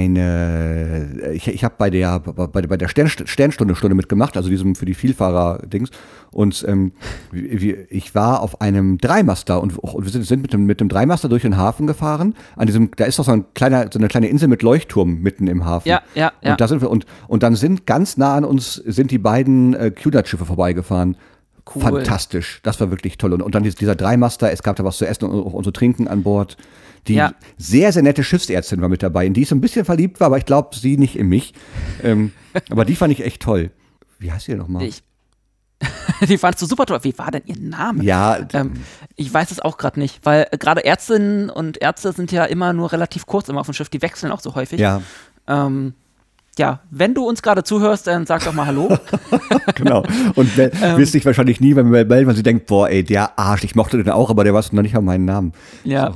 eine, 0.00 1.30
ich, 1.34 1.46
ich 1.48 1.62
habe 1.64 1.74
bei 1.78 1.90
der, 1.90 2.18
bei, 2.20 2.60
der- 2.60 2.68
bei 2.68 2.76
der 2.76 2.88
Stern, 2.88 3.08
Sternstunde 3.08 3.74
Stunde 3.76 3.94
mitgemacht, 3.94 4.36
also 4.36 4.48
diesem 4.48 4.74
für 4.74 4.84
die 4.84 4.94
Vielfahrer-Dings. 4.94 5.90
Und 6.32 6.64
ähm, 6.68 6.92
ich 7.32 8.14
war 8.14 8.40
auf 8.40 8.60
einem 8.60 8.98
Dreimaster 8.98 9.60
und, 9.62 9.78
und 9.78 10.04
wir 10.04 10.10
sind, 10.10 10.24
sind 10.26 10.42
mit, 10.42 10.52
dem, 10.52 10.66
mit 10.66 10.80
dem 10.80 10.88
Dreimaster 10.88 11.28
durch 11.28 11.42
den 11.42 11.56
Hafen 11.56 11.86
gefahren. 11.86 12.34
An 12.56 12.66
diesem, 12.66 12.90
da 12.96 13.04
ist 13.04 13.18
doch 13.18 13.24
so, 13.24 13.32
ein 13.32 13.44
kleiner, 13.54 13.88
so 13.92 13.98
eine 13.98 14.08
kleine 14.08 14.28
Insel 14.28 14.48
mit 14.48 14.62
Leuchtturm 14.62 15.20
mitten 15.22 15.46
im 15.46 15.64
Hafen. 15.64 15.88
Ja, 15.88 16.02
ja, 16.14 16.32
ja. 16.42 16.52
Und 16.52 16.60
da 16.60 16.68
sind 16.68 16.80
wir, 16.80 16.90
und, 16.90 17.06
und 17.28 17.42
dann 17.42 17.54
sind 17.54 17.86
ganz 17.86 18.16
nah 18.16 18.34
an 18.34 18.44
uns 18.44 18.74
sind 18.74 19.10
die 19.12 19.18
beiden 19.18 19.74
äh, 19.74 19.90
QNAT-Schiffe 19.92 20.44
vorbeigefahren. 20.44 21.16
Cool. 21.74 21.82
Fantastisch. 21.82 22.60
Das 22.62 22.80
war 22.80 22.90
wirklich 22.90 23.18
toll. 23.18 23.32
Und, 23.32 23.42
und 23.42 23.54
dann 23.54 23.62
dies- 23.64 23.74
dieser 23.74 23.94
Dreimaster, 23.96 24.52
es 24.52 24.62
gab 24.62 24.76
da 24.76 24.84
was 24.84 24.98
zu 24.98 25.06
essen 25.06 25.24
und, 25.24 25.40
und 25.40 25.64
zu 25.64 25.70
trinken 25.72 26.06
an 26.08 26.22
Bord. 26.22 26.56
Die 27.08 27.14
Ja. 27.14 27.32
sehr, 27.56 27.92
sehr 27.92 28.02
nette 28.02 28.24
Schiffsärztin 28.24 28.80
war 28.82 28.88
mit 28.88 29.02
dabei, 29.02 29.26
in 29.26 29.34
die 29.34 29.42
ich 29.42 29.48
so 29.48 29.54
ein 29.54 29.60
bisschen 29.60 29.84
verliebt 29.84 30.18
war, 30.20 30.26
aber 30.26 30.38
ich 30.38 30.44
glaube, 30.46 30.74
sie 30.76 30.96
nicht 30.96 31.16
in 31.16 31.28
mich. 31.28 31.54
ähm, 32.02 32.32
aber 32.70 32.84
die 32.84 32.96
fand 32.96 33.12
ich 33.12 33.24
echt 33.24 33.42
toll. 33.42 33.70
Wie 34.18 34.32
heißt 34.32 34.46
sie 34.46 34.52
denn 34.52 34.58
nochmal? 34.60 34.82
ich, 34.84 35.02
die 36.28 36.38
fandst 36.38 36.62
du 36.62 36.66
super 36.66 36.86
toll. 36.86 37.00
Wie 37.02 37.16
war 37.18 37.30
denn 37.30 37.42
ihr 37.46 37.58
Name? 37.58 38.02
Ja, 38.02 38.38
Ähm, 38.54 38.72
ich 39.14 39.32
weiß 39.32 39.50
es 39.50 39.60
auch 39.60 39.76
gerade 39.76 40.00
nicht, 40.00 40.20
weil 40.24 40.46
äh, 40.50 40.56
gerade 40.58 40.84
Ärztinnen 40.84 41.50
und 41.50 41.80
Ärzte 41.82 42.12
sind 42.12 42.32
ja 42.32 42.44
immer 42.44 42.72
nur 42.72 42.92
relativ 42.92 43.26
kurz 43.26 43.48
immer 43.48 43.60
auf 43.60 43.66
dem 43.66 43.74
Schiff. 43.74 43.88
Die 43.90 44.00
wechseln 44.02 44.32
auch 44.32 44.40
so 44.40 44.54
häufig. 44.54 44.80
ja, 44.80 45.02
Ähm, 45.46 45.92
ja, 46.58 46.80
wenn 46.90 47.12
du 47.14 47.24
uns 47.28 47.42
gerade 47.42 47.64
zuhörst, 47.64 48.06
dann 48.06 48.24
sag 48.26 48.44
doch 48.44 48.52
mal 48.54 48.66
Hallo. 48.66 48.96
genau. 49.74 50.04
Und 50.34 50.50
Ähm. 50.58 50.96
wirst 50.98 51.12
dich 51.14 51.24
wahrscheinlich 51.26 51.60
nie 51.60 51.74
bei 51.74 51.82
mir 51.82 52.04
melden, 52.04 52.26
weil 52.26 52.34
sie 52.36 52.42
denkt, 52.42 52.66
boah, 52.66 52.88
ey, 52.88 53.04
der 53.04 53.38
Arsch, 53.38 53.62
ich 53.64 53.74
mochte 53.74 53.96
den 54.02 54.10
auch, 54.10 54.30
aber 54.30 54.42
der 54.44 54.54
weiß 54.54 54.72
noch 54.72 54.82
nicht 54.82 54.94
mal 54.94 55.00
meinen 55.02 55.24
Namen. 55.26 55.52
Ja. 55.84 56.12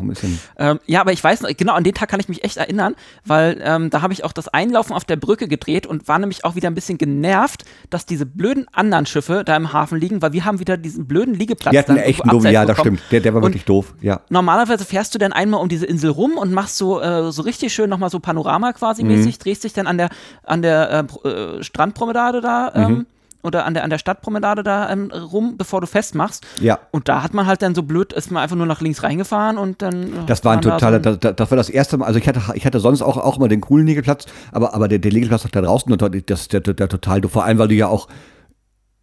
Ähm, 0.58 0.80
ja, 0.86 1.00
aber 1.00 1.12
ich 1.12 1.22
weiß 1.22 1.42
noch, 1.42 1.50
genau 1.56 1.74
an 1.74 1.84
den 1.84 1.94
Tag 1.94 2.08
kann 2.08 2.20
ich 2.20 2.28
mich 2.28 2.42
echt 2.44 2.56
erinnern, 2.56 2.94
weil 3.24 3.60
ähm, 3.62 3.90
da 3.90 4.02
habe 4.02 4.12
ich 4.12 4.24
auch 4.24 4.32
das 4.32 4.48
Einlaufen 4.48 4.94
auf 4.94 5.04
der 5.04 5.16
Brücke 5.16 5.46
gedreht 5.48 5.86
und 5.86 6.08
war 6.08 6.18
nämlich 6.18 6.44
auch 6.44 6.54
wieder 6.54 6.68
ein 6.68 6.74
bisschen 6.74 6.98
genervt, 6.98 7.64
dass 7.90 8.06
diese 8.06 8.26
blöden 8.26 8.66
anderen 8.72 9.06
Schiffe 9.06 9.42
da 9.44 9.56
im 9.56 9.72
Hafen 9.72 9.98
liegen, 9.98 10.22
weil 10.22 10.32
wir 10.32 10.44
haben 10.44 10.58
wieder 10.58 10.76
diesen 10.76 11.06
blöden 11.06 11.34
Liegeplatz. 11.34 11.72
die 11.72 11.78
hatten 11.78 11.94
dann 11.96 12.04
echt 12.04 12.22
einen 12.22 12.30
doofen, 12.30 12.50
ja, 12.50 12.64
das 12.64 12.76
bekommen. 12.76 12.96
stimmt. 12.96 13.12
Der, 13.12 13.20
der 13.20 13.34
war 13.34 13.38
Und 13.42 13.48
wirklich 13.48 13.64
doof, 13.64 13.94
ja. 14.00 14.20
Normalerweise 14.30 14.84
fährst 14.84 15.14
du 15.14 15.18
dann 15.18 15.32
einmal 15.32 15.60
um 15.60 15.68
diese 15.68 15.86
Insel 15.86 16.10
rum 16.10 16.32
und 16.38 16.52
machst 16.52 16.76
so, 16.76 17.00
äh, 17.00 17.30
so 17.32 17.42
richtig 17.42 17.72
schön 17.74 17.90
nochmal 17.90 18.10
so 18.10 18.20
Panorama 18.20 18.72
quasi 18.72 19.02
Mhm. 19.02 19.08
mäßig, 19.16 19.38
drehst 19.38 19.64
dich 19.64 19.72
dann 19.72 19.86
an 19.86 19.98
der, 19.98 20.08
an 20.42 20.62
der 20.62 21.06
äh, 21.24 21.28
äh, 21.28 21.62
Strandpromenade 21.62 22.40
da 22.40 22.72
ähm, 22.74 22.88
Mhm. 22.90 23.06
oder 23.42 23.64
an 23.64 23.74
der, 23.74 23.84
an 23.84 23.90
der 23.90 23.98
Stadtpromenade 23.98 24.62
da 24.62 24.90
ähm, 24.90 25.10
rum, 25.10 25.56
bevor 25.56 25.80
du 25.80 25.86
festmachst. 25.86 26.46
Ja. 26.60 26.78
Und 26.90 27.08
da 27.08 27.22
hat 27.22 27.32
man 27.34 27.46
halt 27.46 27.62
dann 27.62 27.74
so 27.74 27.82
blöd, 27.82 28.12
ist 28.12 28.30
man 28.30 28.42
einfach 28.42 28.56
nur 28.56 28.66
nach 28.66 28.80
links 28.82 29.02
reingefahren 29.02 29.56
und 29.58 29.80
dann. 29.82 30.02
äh, 30.02 30.26
Das 30.26 30.44
war 30.44 30.52
ein 30.52 30.56
waren 30.56 30.62
da 30.62 30.70
totaler, 30.76 31.02
so 31.02 31.16
das, 31.16 31.36
das 31.36 31.50
war 31.50 31.56
das 31.56 31.70
erste 31.70 31.96
Mal, 31.96 32.06
also 32.06 32.18
ich 32.18 32.28
hatte, 32.28 32.40
ich 32.54 32.66
hatte 32.66 32.80
sonst 32.80 33.00
auch, 33.02 33.16
auch 33.16 33.36
immer 33.38 33.48
den 33.48 33.60
coolen 33.62 33.86
Liegeplatz, 33.86 34.26
aber, 34.52 34.74
aber 34.74 34.88
der, 34.88 34.98
der 34.98 35.10
Liegeplatz 35.10 35.46
da 35.50 35.60
draußen, 35.62 35.90
und 35.90 36.30
das, 36.30 36.48
der, 36.48 36.60
der, 36.60 36.74
der 36.74 36.88
total 36.88 37.20
doof, 37.22 37.32
vor 37.32 37.44
allem, 37.44 37.58
weil 37.58 37.68
du 37.68 37.74
ja 37.74 37.88
auch 37.88 38.08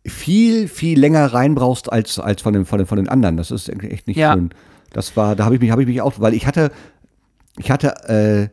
viel, 0.05 0.67
viel 0.67 0.99
länger 0.99 1.33
rein 1.33 1.55
brauchst 1.55 1.91
als, 1.91 2.19
als 2.19 2.41
von 2.41 2.53
den, 2.53 2.65
von 2.65 2.77
den, 2.77 2.87
von 2.87 2.97
den 2.97 3.09
anderen. 3.09 3.37
Das 3.37 3.51
ist 3.51 3.67
echt 3.69 4.07
nicht 4.07 4.17
Ja. 4.17 4.33
schön. 4.33 4.51
Das 4.93 5.17
war, 5.17 5.35
da 5.35 5.43
habe 5.45 5.55
ich 5.55 5.61
mich, 5.61 5.71
habe 5.71 5.81
ich 5.81 5.87
mich 5.87 6.01
auch, 6.01 6.13
weil 6.19 6.33
ich 6.33 6.47
hatte, 6.47 6.71
ich 7.57 7.69
hatte, 7.71 7.89
äh, 8.07 8.47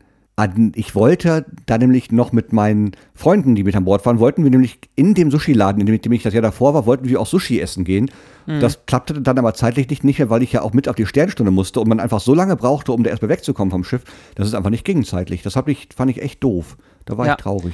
ich 0.75 0.95
wollte 0.95 1.45
da 1.65 1.77
nämlich 1.77 2.11
noch 2.11 2.33
mit 2.33 2.51
meinen 2.51 2.91
Freunden, 3.13 3.55
die 3.55 3.63
mit 3.63 3.73
an 3.75 3.85
Bord 3.85 4.05
waren, 4.05 4.19
wollten 4.19 4.43
wir 4.43 4.51
nämlich 4.51 4.79
in 4.95 5.13
dem 5.13 5.31
Sushi-Laden, 5.31 5.79
in 5.79 5.85
dem, 6.01 6.11
ich 6.11 6.23
das 6.23 6.33
Jahr 6.33 6.41
davor 6.41 6.73
war, 6.73 6.85
wollten 6.85 7.07
wir 7.07 7.21
auch 7.21 7.25
Sushi 7.27 7.61
essen 7.61 7.85
gehen. 7.85 8.11
Das 8.45 8.85
klappte 8.85 9.21
dann 9.21 9.39
aber 9.39 9.53
zeitlich 9.53 9.89
nicht, 9.89 10.03
nicht 10.03 10.19
mehr, 10.19 10.29
weil 10.29 10.43
ich 10.43 10.51
ja 10.51 10.61
auch 10.61 10.73
mit 10.73 10.87
auf 10.89 10.95
die 10.95 11.05
Sternstunde 11.05 11.51
musste 11.51 11.79
und 11.79 11.87
man 11.87 11.99
einfach 11.99 12.19
so 12.19 12.35
lange 12.35 12.55
brauchte, 12.57 12.91
um 12.91 13.01
da 13.03 13.09
erstmal 13.09 13.29
wegzukommen 13.29 13.71
vom 13.71 13.83
Schiff, 13.85 14.03
dass 14.35 14.47
es 14.47 14.53
einfach 14.53 14.69
nicht 14.69 14.83
ging 14.85 15.03
zeitlich. 15.05 15.41
Das 15.41 15.55
ich, 15.71 15.87
fand 15.95 16.11
ich 16.11 16.21
echt 16.21 16.43
doof. 16.43 16.77
Da 17.05 17.17
war 17.17 17.25
Ja. 17.25 17.31
ich 17.33 17.41
traurig. 17.41 17.73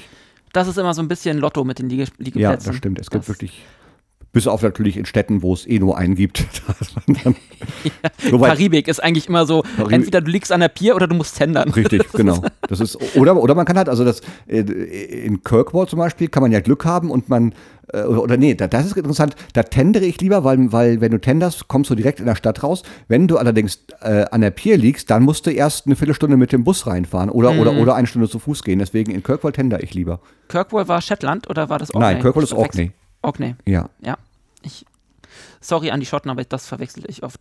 Das 0.53 0.67
ist 0.67 0.77
immer 0.77 0.93
so 0.93 1.01
ein 1.01 1.07
bisschen 1.07 1.39
Lotto 1.39 1.63
mit 1.63 1.79
den 1.79 1.89
Liege 1.89 2.05
Liegeplätzen. 2.19 2.41
Ja, 2.41 2.55
das 2.57 2.75
stimmt. 2.75 2.99
Es 2.99 3.09
gibt 3.09 3.23
Das- 3.23 3.27
wirklich, 3.29 3.63
bis 4.33 4.47
auf 4.47 4.61
natürlich 4.61 4.97
in 4.97 5.05
Städten, 5.05 5.41
wo 5.41 5.53
es 5.53 5.67
eh 5.67 5.79
nur 5.79 5.97
einen 5.97 6.15
gibt. 6.15 6.45
weit- 8.31 8.51
Karibik 8.51 8.87
ist 8.87 9.03
eigentlich 9.03 9.27
immer 9.27 9.45
so, 9.45 9.61
Karibik- 9.77 9.91
entweder 9.93 10.21
du 10.21 10.31
liegst 10.31 10.51
an 10.51 10.59
der 10.61 10.69
Pier 10.69 10.95
oder 10.95 11.07
du 11.07 11.15
musst 11.15 11.37
tendern. 11.37 11.69
Richtig, 11.69 12.03
genau. 12.13 12.41
Das 12.67 12.79
ist, 12.79 12.97
oder, 13.15 13.35
oder 13.37 13.55
man 13.55 13.65
kann 13.65 13.77
halt, 13.77 13.89
also 13.89 14.05
das, 14.05 14.21
äh, 14.47 14.59
in 14.61 15.43
Kirkwall 15.43 15.87
zum 15.87 15.99
Beispiel 15.99 16.27
kann 16.27 16.41
man 16.43 16.51
ja 16.51 16.59
Glück 16.59 16.85
haben 16.85 17.11
und 17.11 17.29
man, 17.29 17.53
äh, 17.93 18.03
oder, 18.03 18.37
nee, 18.37 18.55
da, 18.55 18.67
das 18.67 18.85
ist 18.85 18.97
interessant, 18.97 19.35
da 19.53 19.63
tendere 19.63 20.05
ich 20.05 20.19
lieber, 20.21 20.43
weil, 20.43 20.71
weil 20.71 21.01
wenn 21.01 21.11
du 21.11 21.19
tenderst, 21.19 21.67
kommst 21.67 21.89
du 21.89 21.95
direkt 21.95 22.19
in 22.19 22.25
der 22.25 22.35
Stadt 22.35 22.63
raus. 22.63 22.83
Wenn 23.07 23.27
du 23.27 23.37
allerdings 23.37 23.83
äh, 24.01 24.25
an 24.31 24.41
der 24.41 24.51
Pier 24.51 24.77
liegst, 24.77 25.09
dann 25.11 25.23
musst 25.23 25.45
du 25.45 25.51
erst 25.51 25.85
eine 25.85 25.95
Viertelstunde 25.95 26.37
mit 26.37 26.51
dem 26.51 26.63
Bus 26.63 26.87
reinfahren 26.87 27.29
oder, 27.29 27.51
Mhm. 27.53 27.59
oder, 27.59 27.73
oder 27.73 27.95
eine 27.95 28.07
Stunde 28.07 28.29
zu 28.29 28.39
Fuß 28.39 28.63
gehen. 28.63 28.79
Deswegen 28.79 29.11
in 29.11 29.23
Kirkwall 29.23 29.51
tender 29.51 29.83
ich 29.83 29.93
lieber. 29.93 30.19
Kirkwall 30.47 30.87
war 30.87 31.01
Shetland 31.01 31.49
oder 31.49 31.69
war 31.69 31.79
das 31.79 31.93
Orkney? 31.93 32.13
Nein, 32.13 32.21
Kirkwall 32.21 32.43
ist 32.43 32.53
Orkney. 32.53 32.91
Orkney, 33.21 33.55
Ja. 33.65 33.89
ja. 34.01 34.17
Ich, 34.63 34.85
Sorry 35.59 35.91
an 35.91 35.99
die 35.99 36.05
Schotten, 36.05 36.29
aber 36.31 36.43
das 36.43 36.67
verwechsel 36.67 37.03
ich 37.07 37.23
oft. 37.23 37.39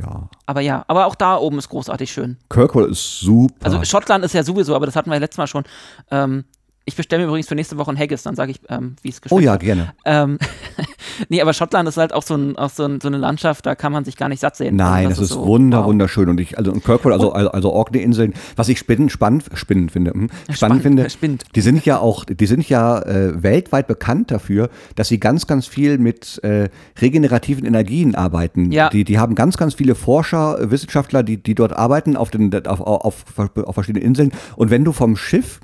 Ja. 0.00 0.28
Aber 0.46 0.60
ja, 0.60 0.84
aber 0.86 1.06
auch 1.06 1.14
da 1.14 1.36
oben 1.36 1.58
ist 1.58 1.68
großartig 1.68 2.10
schön. 2.12 2.36
Kirkwall 2.48 2.90
ist 2.90 3.20
super. 3.20 3.54
Also 3.64 3.82
Schottland 3.84 4.24
ist 4.24 4.32
ja 4.34 4.42
sowieso, 4.44 4.74
aber 4.74 4.86
das 4.86 4.96
hatten 4.96 5.10
wir 5.10 5.14
ja 5.14 5.20
letztes 5.20 5.38
Mal 5.38 5.46
schon. 5.46 5.64
Ähm, 6.10 6.44
ich 6.86 6.96
bestelle 6.96 7.22
mir 7.22 7.28
übrigens 7.28 7.48
für 7.48 7.54
nächste 7.54 7.78
Woche 7.78 7.90
ein 7.90 7.98
Haggis, 7.98 8.22
dann 8.24 8.34
sage 8.34 8.50
ich, 8.50 8.60
ähm, 8.68 8.96
wie 9.02 9.08
es 9.08 9.22
geschmeckt 9.22 9.40
oh 9.40 9.42
ja, 9.42 9.52
hat. 9.52 9.60
gerne. 9.60 9.94
Ähm, 10.04 10.38
nee, 11.30 11.40
aber 11.40 11.54
Schottland 11.54 11.88
ist 11.88 11.96
halt 11.96 12.12
auch 12.12 12.22
so, 12.22 12.34
ein, 12.34 12.56
auch 12.56 12.68
so, 12.68 12.84
ein, 12.84 13.00
so 13.00 13.08
eine 13.08 13.16
Landschaft, 13.16 13.64
da 13.64 13.74
kann 13.74 13.90
man 13.90 14.04
sich 14.04 14.18
gar 14.18 14.28
nicht 14.28 14.40
satt 14.40 14.56
sehen. 14.56 14.76
Nein, 14.76 15.06
Also 15.06 15.22
das, 15.22 15.30
ist 15.30 15.36
so, 15.36 15.46
wunder, 15.46 15.80
wow. 15.80 15.86
wunderschön. 15.86 16.28
Und 16.28 16.40
ich, 16.40 16.58
also 16.58 16.72
und 16.72 16.84
Kirkwall, 16.84 17.14
also, 17.14 17.32
also, 17.32 17.50
also 17.50 17.72
Orkney-Inseln, 17.72 18.34
was 18.56 18.68
ich 18.68 18.78
spannend, 18.78 19.12
spannend, 19.12 19.44
spannend 19.54 19.92
finde, 19.92 20.10
hm, 20.10 20.28
spannend 20.28 20.56
spannend, 20.56 20.82
finde, 20.82 21.10
spannend. 21.10 21.44
die 21.54 21.60
sind 21.62 21.86
ja 21.86 21.98
auch, 22.00 22.24
die 22.24 22.46
sind 22.46 22.68
ja 22.68 23.00
äh, 23.00 23.42
weltweit 23.42 23.86
bekannt 23.86 24.30
dafür, 24.30 24.68
dass 24.94 25.08
sie 25.08 25.18
ganz, 25.18 25.46
ganz 25.46 25.66
viel 25.66 25.96
mit 25.96 26.42
äh, 26.44 26.68
regenerativen 27.00 27.64
Energien 27.64 28.14
arbeiten. 28.14 28.72
Ja. 28.72 28.90
Die, 28.90 29.04
die 29.04 29.18
haben 29.18 29.34
ganz, 29.34 29.56
ganz 29.56 29.72
viele 29.72 29.94
Forscher, 29.94 30.70
Wissenschaftler, 30.70 31.22
die, 31.22 31.42
die 31.42 31.54
dort 31.54 31.72
arbeiten 31.72 32.14
auf, 32.14 32.30
den, 32.30 32.54
auf, 32.66 32.80
auf, 32.82 33.24
auf 33.38 33.74
verschiedenen 33.74 34.04
Inseln. 34.04 34.32
Und 34.56 34.70
wenn 34.70 34.84
du 34.84 34.92
vom 34.92 35.16
Schiff 35.16 35.60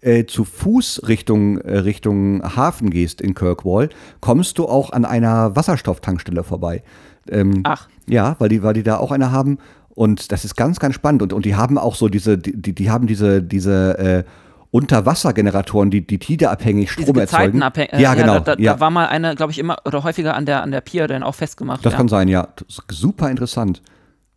äh, 0.00 0.24
zu 0.26 0.44
Fuß 0.44 1.02
Richtung, 1.08 1.58
äh, 1.58 1.78
Richtung 1.78 2.42
Hafen 2.56 2.90
gehst 2.90 3.20
in 3.20 3.34
Kirkwall, 3.34 3.88
kommst 4.20 4.58
du 4.58 4.66
auch 4.66 4.92
an 4.92 5.04
einer 5.04 5.56
Wasserstofftankstelle 5.56 6.44
vorbei. 6.44 6.82
Ähm, 7.30 7.60
Ach. 7.64 7.88
Ja, 8.06 8.36
weil 8.38 8.48
die, 8.48 8.62
weil 8.62 8.74
die 8.74 8.82
da 8.82 8.98
auch 8.98 9.12
eine 9.12 9.32
haben. 9.32 9.58
Und 9.88 10.30
das 10.30 10.44
ist 10.44 10.56
ganz, 10.56 10.78
ganz 10.78 10.94
spannend. 10.94 11.22
Und, 11.22 11.32
und 11.32 11.44
die 11.44 11.56
haben 11.56 11.76
auch 11.78 11.96
so 11.96 12.08
diese, 12.08 12.38
die, 12.38 12.74
die 12.74 12.90
haben 12.90 13.06
diese, 13.06 13.42
diese 13.42 13.98
äh, 13.98 14.24
Unterwassergeneratoren, 14.70 15.90
die, 15.90 16.06
die 16.06 16.18
tideabhängig 16.18 16.90
Diese 16.90 17.02
Strom 17.02 17.18
erzeugen. 17.18 17.44
Gezeitenabhängig. 17.52 17.92
äh, 17.94 18.02
ja, 18.02 18.14
genau. 18.14 18.38
Da, 18.38 18.54
da, 18.54 18.62
ja. 18.62 18.78
war 18.80 18.90
mal 18.90 19.06
eine, 19.06 19.34
glaube 19.34 19.52
ich, 19.52 19.58
immer 19.58 19.78
oder 19.84 20.04
häufiger 20.04 20.34
an 20.34 20.46
der, 20.46 20.62
an 20.62 20.70
der 20.70 20.82
Pier 20.82 21.08
dann 21.08 21.22
auch 21.22 21.34
festgemacht. 21.34 21.84
Das 21.84 21.92
ja. 21.92 21.96
kann 21.96 22.08
sein, 22.08 22.28
ja. 22.28 22.48
Super 22.90 23.30
interessant. 23.30 23.82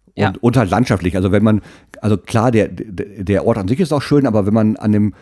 Und, 0.08 0.22
Ja. 0.22 0.34
und 0.42 0.58
halt 0.58 0.70
landschaftlich. 0.70 1.16
Also 1.16 1.32
wenn 1.32 1.44
man, 1.44 1.62
also 2.02 2.18
klar, 2.18 2.52
der 2.52 2.68
der 2.70 3.46
Ort 3.46 3.58
an 3.58 3.68
sich 3.68 3.80
ist 3.80 3.94
auch 3.94 4.02
schön, 4.02 4.26
aber 4.26 4.46
wenn 4.46 4.54
man 4.54 4.76
an 4.78 4.92
dem, 4.92 5.14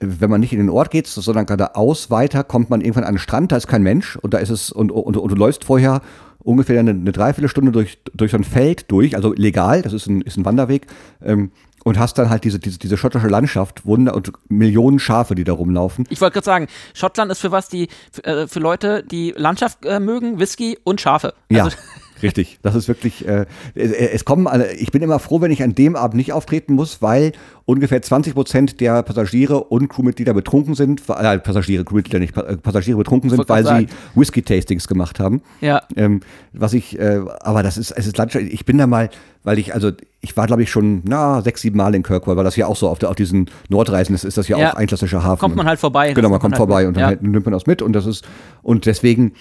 wenn 0.00 0.30
man 0.30 0.40
nicht 0.40 0.52
in 0.52 0.58
den 0.58 0.70
Ort 0.70 0.90
geht, 0.90 1.06
sondern 1.06 1.46
geradeaus 1.46 2.10
weiter, 2.10 2.44
kommt 2.44 2.70
man 2.70 2.80
irgendwann 2.80 3.04
an 3.04 3.14
den 3.14 3.18
Strand, 3.18 3.52
da 3.52 3.56
ist 3.56 3.66
kein 3.66 3.82
Mensch 3.82 4.16
und 4.16 4.34
da 4.34 4.38
ist 4.38 4.50
es, 4.50 4.70
und, 4.70 4.92
und, 4.92 5.16
und 5.16 5.30
du 5.30 5.36
läufst 5.36 5.64
vorher 5.64 6.00
ungefähr 6.38 6.78
eine, 6.78 6.90
eine 6.90 7.12
Dreiviertelstunde 7.12 7.72
durch, 7.72 7.98
durch 8.12 8.32
so 8.32 8.36
ein 8.36 8.44
Feld 8.44 8.90
durch, 8.90 9.16
also 9.16 9.32
legal, 9.32 9.82
das 9.82 9.92
ist 9.92 10.06
ein, 10.06 10.20
ist 10.20 10.36
ein 10.36 10.44
Wanderweg, 10.44 10.86
ähm, 11.22 11.50
und 11.84 11.98
hast 11.98 12.18
dann 12.18 12.30
halt 12.30 12.44
diese, 12.44 12.58
diese, 12.58 12.78
diese 12.78 12.96
schottische 12.96 13.28
Landschaft, 13.28 13.86
Wunder 13.86 14.14
und 14.14 14.32
Millionen 14.48 14.98
Schafe, 14.98 15.34
die 15.34 15.44
da 15.44 15.52
rumlaufen. 15.52 16.06
Ich 16.08 16.20
wollte 16.20 16.34
gerade 16.34 16.44
sagen, 16.44 16.66
Schottland 16.94 17.30
ist 17.30 17.40
für 17.40 17.52
was 17.52 17.68
die 17.68 17.88
für, 18.10 18.24
äh, 18.24 18.48
für 18.48 18.58
Leute, 18.58 19.04
die 19.04 19.32
Landschaft 19.36 19.84
äh, 19.84 20.00
mögen, 20.00 20.40
Whisky 20.40 20.78
und 20.82 21.00
Schafe. 21.00 21.34
Ja, 21.50 21.64
Also, 21.64 21.76
richtig. 22.22 22.58
Das 22.62 22.74
ist 22.74 22.88
wirklich, 22.88 23.26
äh, 23.26 23.46
es, 23.74 24.24
kommen 24.24 24.46
alle, 24.46 24.72
ich 24.74 24.92
bin 24.92 25.02
immer 25.02 25.18
froh, 25.18 25.40
wenn 25.40 25.50
ich 25.50 25.62
an 25.62 25.74
dem 25.74 25.96
Abend 25.96 26.16
nicht 26.16 26.32
auftreten 26.32 26.74
muss, 26.74 27.02
weil 27.02 27.32
ungefähr 27.66 28.02
20 28.02 28.34
Prozent 28.34 28.80
der 28.80 29.02
Passagiere 29.02 29.64
und 29.64 29.88
Crewmitglieder 29.88 30.34
betrunken 30.34 30.74
sind, 30.74 31.00
äh, 31.08 31.38
Passagiere, 31.38 31.84
Crewmitglieder 31.84 32.18
nicht, 32.18 32.36
äh, 32.36 32.56
Passagiere 32.56 32.98
betrunken 32.98 33.30
sind, 33.30 33.48
weil 33.48 33.64
grad 33.64 33.80
sie 33.80 33.86
Whisky-Tastings 34.14 34.86
gemacht 34.88 35.18
haben. 35.20 35.42
ja. 35.60 35.82
Ähm, 35.96 36.20
was 36.52 36.72
ich, 36.72 36.98
äh, 36.98 37.20
aber 37.40 37.62
das 37.62 37.76
ist, 37.76 37.90
es 37.90 38.06
ist 38.06 38.16
Landschaft, 38.16 38.44
ich 38.44 38.64
bin 38.64 38.78
da 38.78 38.86
mal, 38.86 39.10
weil 39.42 39.58
ich, 39.58 39.74
also, 39.74 39.90
ich 40.20 40.36
war, 40.36 40.46
glaube 40.46 40.62
ich, 40.62 40.70
schon, 40.70 41.02
na, 41.04 41.42
sechs, 41.42 41.60
sieben 41.60 41.76
Mal 41.76 41.94
in 41.94 42.02
Kirkwall, 42.02 42.36
weil 42.36 42.44
das 42.44 42.56
ja 42.56 42.66
auch 42.66 42.76
so 42.76 42.88
auf, 42.88 42.98
der, 42.98 43.10
auf 43.10 43.16
diesen 43.16 43.50
Nordreisen 43.68 44.14
ist, 44.14 44.24
ist 44.24 44.38
das 44.38 44.48
ja, 44.48 44.58
Ja. 44.58 44.72
auch 44.72 44.76
ein 44.76 44.86
klassischer 44.86 45.22
Hafen. 45.22 45.40
Kommt 45.40 45.56
man 45.56 45.66
halt 45.66 45.78
vorbei. 45.78 46.12
Genau, 46.12 46.30
man 46.30 46.40
kommt 46.40 46.54
halt 46.54 46.58
vorbei 46.58 46.80
mit. 46.80 46.88
und 46.88 46.96
dann 46.96 47.10
ja. 47.10 47.18
nimmt 47.20 47.44
man 47.44 47.52
das 47.52 47.66
mit 47.66 47.82
und 47.82 47.92
das 47.92 48.06
ist, 48.06 48.24
und 48.62 48.86
deswegen 48.86 49.32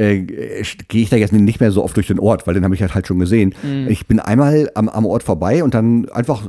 äh, 0.00 0.22
gehe 0.88 1.02
ich 1.02 1.10
da 1.10 1.16
jetzt 1.16 1.32
nicht 1.32 1.60
mehr 1.60 1.72
so 1.72 1.84
oft 1.84 1.96
durch 1.96 2.06
den 2.06 2.18
Ort, 2.18 2.46
weil 2.46 2.54
den 2.54 2.64
habe 2.64 2.74
ich 2.74 2.80
halt, 2.82 2.94
halt 2.94 3.06
schon 3.06 3.18
gesehen. 3.18 3.54
Mhm. 3.62 3.86
Ich 3.88 4.06
bin 4.06 4.18
einmal 4.20 4.70
am, 4.74 4.88
am 4.88 5.06
Ort 5.06 5.22
vorbei 5.22 5.62
und 5.62 5.74
dann 5.74 6.08
einfach 6.10 6.48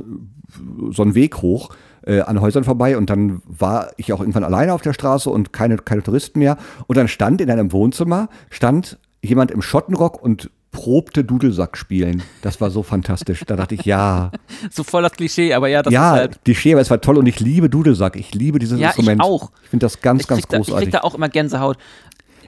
so 0.90 1.02
einen 1.02 1.14
Weg 1.14 1.42
hoch 1.42 1.70
äh, 2.06 2.20
an 2.20 2.40
Häusern 2.40 2.64
vorbei 2.64 2.96
und 2.96 3.08
dann 3.10 3.42
war 3.46 3.90
ich 3.96 4.12
auch 4.12 4.20
irgendwann 4.20 4.44
alleine 4.44 4.72
auf 4.74 4.82
der 4.82 4.92
Straße 4.92 5.30
und 5.30 5.52
keine, 5.52 5.76
keine 5.78 6.02
Touristen 6.02 6.38
mehr. 6.38 6.56
Und 6.86 6.96
dann 6.96 7.08
stand 7.08 7.40
in 7.40 7.50
einem 7.50 7.72
Wohnzimmer, 7.72 8.28
stand 8.50 8.98
jemand 9.22 9.50
im 9.50 9.62
Schottenrock 9.62 10.22
und 10.22 10.50
probte 10.72 11.22
Dudelsack 11.22 11.76
spielen. 11.76 12.22
Das 12.40 12.60
war 12.62 12.70
so 12.70 12.82
fantastisch. 12.82 13.42
Da 13.46 13.56
dachte 13.56 13.74
ich, 13.74 13.84
ja, 13.84 14.30
So 14.70 14.82
voll 14.84 15.02
das 15.02 15.12
Klischee, 15.12 15.52
aber 15.52 15.68
ja, 15.68 15.82
das 15.82 15.92
ja, 15.92 16.14
ist 16.14 16.18
halt. 16.20 16.40
die 16.46 16.54
Schere, 16.54 16.80
es 16.80 16.90
war 16.90 17.00
toll 17.00 17.18
und 17.18 17.26
ich 17.26 17.40
liebe 17.40 17.68
Dudelsack. 17.68 18.16
Ich 18.16 18.34
liebe 18.34 18.58
dieses 18.58 18.80
Ja, 18.80 18.88
ich 18.90 18.96
Instrument. 18.96 19.20
auch. 19.20 19.52
Ich 19.62 19.68
finde 19.68 19.84
das 19.84 20.00
ganz, 20.00 20.22
Ich 20.22 20.28
ganz 20.28 20.40
krieg, 20.40 20.48
da, 20.50 20.56
ich 20.58 20.66
großartig. 20.66 20.86
krieg 20.88 21.00
da 21.00 21.06
auch 21.06 21.14
immer 21.14 21.28
Gänsehaut. 21.28 21.76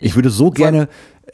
Ich 0.04 0.14
würde 0.16 0.30
so 0.30 0.50
gerne, 0.50 0.88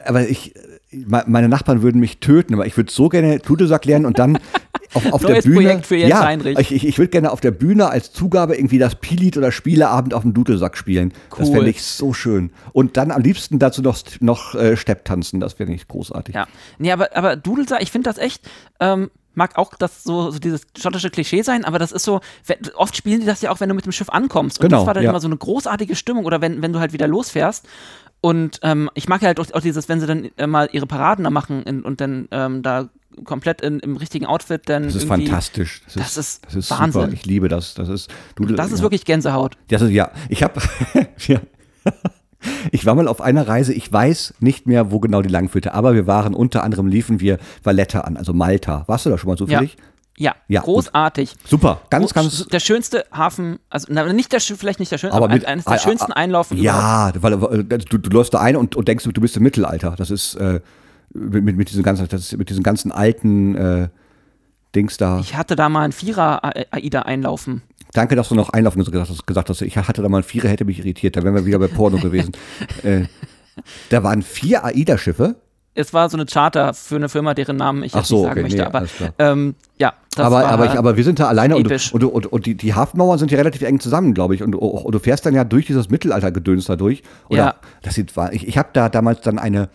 aber 0.04 0.28
ich, 0.28 0.54
me- 0.90 1.24
meine 1.26 1.48
Nachbarn 1.48 1.82
würden 1.82 2.00
mich 2.00 2.18
töten, 2.20 2.54
aber 2.54 2.66
ich 2.66 2.76
würde 2.76 2.90
so 2.92 3.08
gerne 3.08 3.38
Dudelsack 3.38 3.84
lernen 3.84 4.06
und 4.06 4.18
dann 4.18 4.38
auf, 4.94 5.12
auf 5.12 5.24
der 5.24 5.42
Bühne. 5.42 5.54
Projekt 5.56 5.86
für 5.86 5.96
Jens 5.96 6.10
ja, 6.10 6.24
Heinrich. 6.24 6.58
Ich, 6.58 6.72
ich, 6.72 6.86
ich 6.86 6.98
würde 6.98 7.10
gerne 7.10 7.30
auf 7.32 7.40
der 7.40 7.50
Bühne 7.50 7.88
als 7.90 8.12
Zugabe 8.12 8.56
irgendwie 8.56 8.78
das 8.78 8.94
Pielied 8.96 9.36
oder 9.36 9.52
Spieleabend 9.52 10.14
auf 10.14 10.22
dem 10.22 10.34
Dudelsack 10.34 10.76
spielen. 10.76 11.12
Das 11.36 11.48
Cool. 11.48 11.56
fände 11.56 11.70
ich 11.70 11.82
so 11.82 12.12
schön. 12.12 12.50
Und 12.72 12.96
dann 12.96 13.10
am 13.10 13.22
liebsten 13.22 13.58
dazu 13.58 13.82
noch, 13.82 13.98
noch 14.20 14.54
äh, 14.54 14.76
Stepptanzen, 14.76 15.40
das 15.40 15.58
wäre 15.58 15.70
nicht 15.70 15.88
großartig. 15.88 16.34
Ja. 16.34 16.46
Nee, 16.78 16.92
aber, 16.92 17.16
aber 17.16 17.36
Dudelsack, 17.36 17.82
ich 17.82 17.90
finde 17.92 18.08
das 18.10 18.18
echt, 18.18 18.48
ähm, 18.80 19.10
mag 19.34 19.56
auch 19.56 19.74
das 19.78 20.02
so, 20.02 20.32
so 20.32 20.40
dieses 20.40 20.62
schottische 20.76 21.08
Klischee 21.08 21.42
sein, 21.42 21.64
aber 21.64 21.78
das 21.78 21.92
ist 21.92 22.02
so, 22.02 22.20
oft 22.74 22.96
spielen 22.96 23.20
die 23.20 23.26
das 23.26 23.42
ja 23.42 23.52
auch, 23.52 23.60
wenn 23.60 23.68
du 23.68 23.76
mit 23.76 23.84
dem 23.86 23.92
Schiff 23.92 24.10
ankommst. 24.10 24.58
Und 24.58 24.64
Genau, 24.68 24.78
das 24.78 24.86
war 24.88 24.94
dann 24.94 25.04
ja. 25.04 25.10
immer 25.10 25.20
so 25.20 25.28
eine 25.28 25.36
großartige 25.36 25.94
Stimmung 25.94 26.24
oder 26.24 26.40
wenn, 26.40 26.62
wenn 26.62 26.72
du 26.72 26.80
halt 26.80 26.92
wieder 26.92 27.06
losfährst. 27.06 27.64
Und 28.20 28.60
ähm, 28.62 28.90
ich 28.94 29.08
mag 29.08 29.22
ja 29.22 29.28
halt 29.28 29.40
auch, 29.40 29.50
auch 29.52 29.60
dieses, 29.60 29.88
wenn 29.88 30.00
sie 30.00 30.06
dann 30.06 30.30
äh, 30.36 30.46
mal 30.46 30.68
ihre 30.72 30.86
Paraden 30.86 31.24
da 31.24 31.30
machen 31.30 31.62
in, 31.62 31.82
und 31.82 32.00
dann 32.00 32.28
ähm, 32.30 32.62
da 32.62 32.88
komplett 33.24 33.60
in, 33.60 33.80
im 33.80 33.96
richtigen 33.96 34.26
Outfit 34.26 34.68
dann 34.68 34.84
Das 34.84 34.94
ist 34.94 35.08
fantastisch. 35.08 35.82
Das 35.86 35.96
ist, 35.96 36.02
das 36.04 36.16
ist 36.16 36.46
das 36.46 36.54
ist 36.56 36.70
Wahnsinn. 36.70 37.02
super. 37.02 37.12
Ich 37.12 37.26
liebe 37.26 37.48
das. 37.48 37.74
Das 37.74 37.88
ist, 37.88 38.10
Dudel, 38.36 38.56
Das 38.56 38.72
ist 38.72 38.78
ja. 38.80 38.82
wirklich 38.84 39.04
Gänsehaut. 39.04 39.56
Das 39.68 39.82
ist, 39.82 39.90
ja, 39.90 40.10
ich 40.28 40.42
habe, 40.42 40.60
ja. 41.26 41.40
Ich 42.72 42.86
war 42.86 42.94
mal 42.94 43.08
auf 43.08 43.20
einer 43.20 43.46
Reise, 43.46 43.74
ich 43.74 43.92
weiß 43.92 44.34
nicht 44.40 44.66
mehr, 44.66 44.90
wo 44.90 44.98
genau 45.00 45.20
die 45.20 45.28
lang 45.28 45.48
führte, 45.48 45.74
aber 45.74 45.94
wir 45.94 46.06
waren 46.06 46.34
unter 46.34 46.62
anderem 46.62 46.86
liefen 46.86 47.20
wir 47.20 47.38
Valletta 47.62 48.00
an, 48.00 48.16
also 48.16 48.32
Malta. 48.32 48.84
Warst 48.86 49.04
du 49.04 49.10
da 49.10 49.18
schon 49.18 49.28
mal 49.28 49.36
zufällig? 49.36 49.76
Ja, 49.78 49.84
Ja, 50.20 50.60
großartig. 50.60 51.34
Super, 51.46 51.80
ganz, 51.88 52.12
ganz. 52.12 52.46
Der 52.48 52.60
schönste 52.60 53.06
Hafen, 53.10 53.58
also 53.70 53.86
na, 53.90 54.12
nicht 54.12 54.30
der, 54.32 54.40
vielleicht 54.40 54.78
nicht 54.78 54.92
der 54.92 54.98
schönste, 54.98 55.16
Aber 55.16 55.26
aber, 55.26 55.34
mit- 55.34 55.46
eines 55.46 55.64
der 55.64 55.78
schönsten 55.78 56.12
Einlaufen 56.12 56.58
Ja, 56.58 57.10
weil, 57.20 57.40
weil 57.40 57.64
du, 57.64 57.96
du 57.98 58.10
läufst 58.10 58.34
da 58.34 58.40
ein 58.40 58.56
und, 58.56 58.76
und 58.76 58.86
denkst, 58.86 59.04
du 59.10 59.20
bist 59.20 59.36
im 59.38 59.42
Mittelalter. 59.42 59.94
Das 59.96 60.10
ist 60.10 60.34
äh, 60.34 60.60
mit, 61.14 61.56
mit, 61.56 61.70
diesen 61.70 61.82
ganzen, 61.82 62.06
das 62.06 62.20
ist 62.20 62.36
mit 62.36 62.50
diesen 62.50 62.62
ganzen 62.62 62.92
alten 62.92 63.54
äh, 63.56 63.88
Dings 64.74 64.98
da. 64.98 65.20
Ich 65.20 65.34
hatte 65.36 65.56
da 65.56 65.70
mal 65.70 65.84
einen 65.84 65.92
Vierer-AIDA 65.92 67.02
einlaufen. 67.02 67.62
Danke, 67.92 68.14
dass 68.14 68.28
du 68.28 68.34
noch 68.34 68.50
einlaufen 68.50 68.84
gesagt 68.84 69.08
hast. 69.08 69.26
Gesagt 69.26 69.48
hast. 69.48 69.62
Ich 69.62 69.76
hatte 69.76 70.02
da 70.02 70.08
mal 70.10 70.18
ein 70.18 70.22
Vierer, 70.22 70.48
hätte 70.48 70.66
mich 70.66 70.78
irritiert. 70.80 71.16
Da 71.16 71.22
wären 71.24 71.34
wir 71.34 71.46
wieder 71.46 71.58
bei 71.58 71.68
Porno 71.68 71.98
gewesen. 71.98 72.32
Äh, 72.82 73.06
da 73.90 74.02
waren 74.02 74.22
vier 74.22 74.64
AIDA-Schiffe. 74.64 75.36
Es 75.74 75.94
war 75.94 76.10
so 76.10 76.16
eine 76.16 76.26
Charter 76.26 76.74
für 76.74 76.96
eine 76.96 77.08
Firma, 77.08 77.32
deren 77.32 77.56
Namen 77.56 77.84
ich 77.84 77.94
jetzt 77.94 78.08
so, 78.08 78.16
nicht 78.16 78.24
sagen 78.24 78.32
okay, 78.32 78.42
möchte. 78.42 78.56
nee, 78.58 79.10
aber 79.18 79.32
ähm, 79.32 79.54
ja, 79.78 79.92
das 80.16 80.26
aber, 80.26 80.36
war 80.36 80.44
aber, 80.46 80.64
ich, 80.66 80.72
aber 80.72 80.96
wir 80.96 81.04
sind 81.04 81.20
da 81.20 81.28
alleine 81.28 81.56
und, 81.56 81.64
episch. 81.66 81.94
und, 81.94 82.02
und, 82.02 82.26
und 82.26 82.46
die, 82.46 82.56
die 82.56 82.74
Hafenmauern 82.74 83.18
sind 83.18 83.30
ja 83.30 83.38
relativ 83.38 83.62
eng 83.62 83.78
zusammen, 83.78 84.12
glaube 84.12 84.34
ich. 84.34 84.42
Und, 84.42 84.54
und 84.56 84.92
du 84.92 84.98
fährst 84.98 85.24
dann 85.26 85.34
ja 85.34 85.44
durch 85.44 85.66
dieses 85.66 85.88
Mittelaltergedöns 85.88 86.64
da 86.66 86.74
durch. 86.76 87.02
Oder 87.28 87.38
Ja. 87.38 87.54
das 87.82 87.94
sieht, 87.94 88.12
ich, 88.32 88.48
ich 88.48 88.58
habe 88.58 88.70
da 88.72 88.88
damals 88.88 89.20
dann 89.20 89.38
eine, 89.38 89.68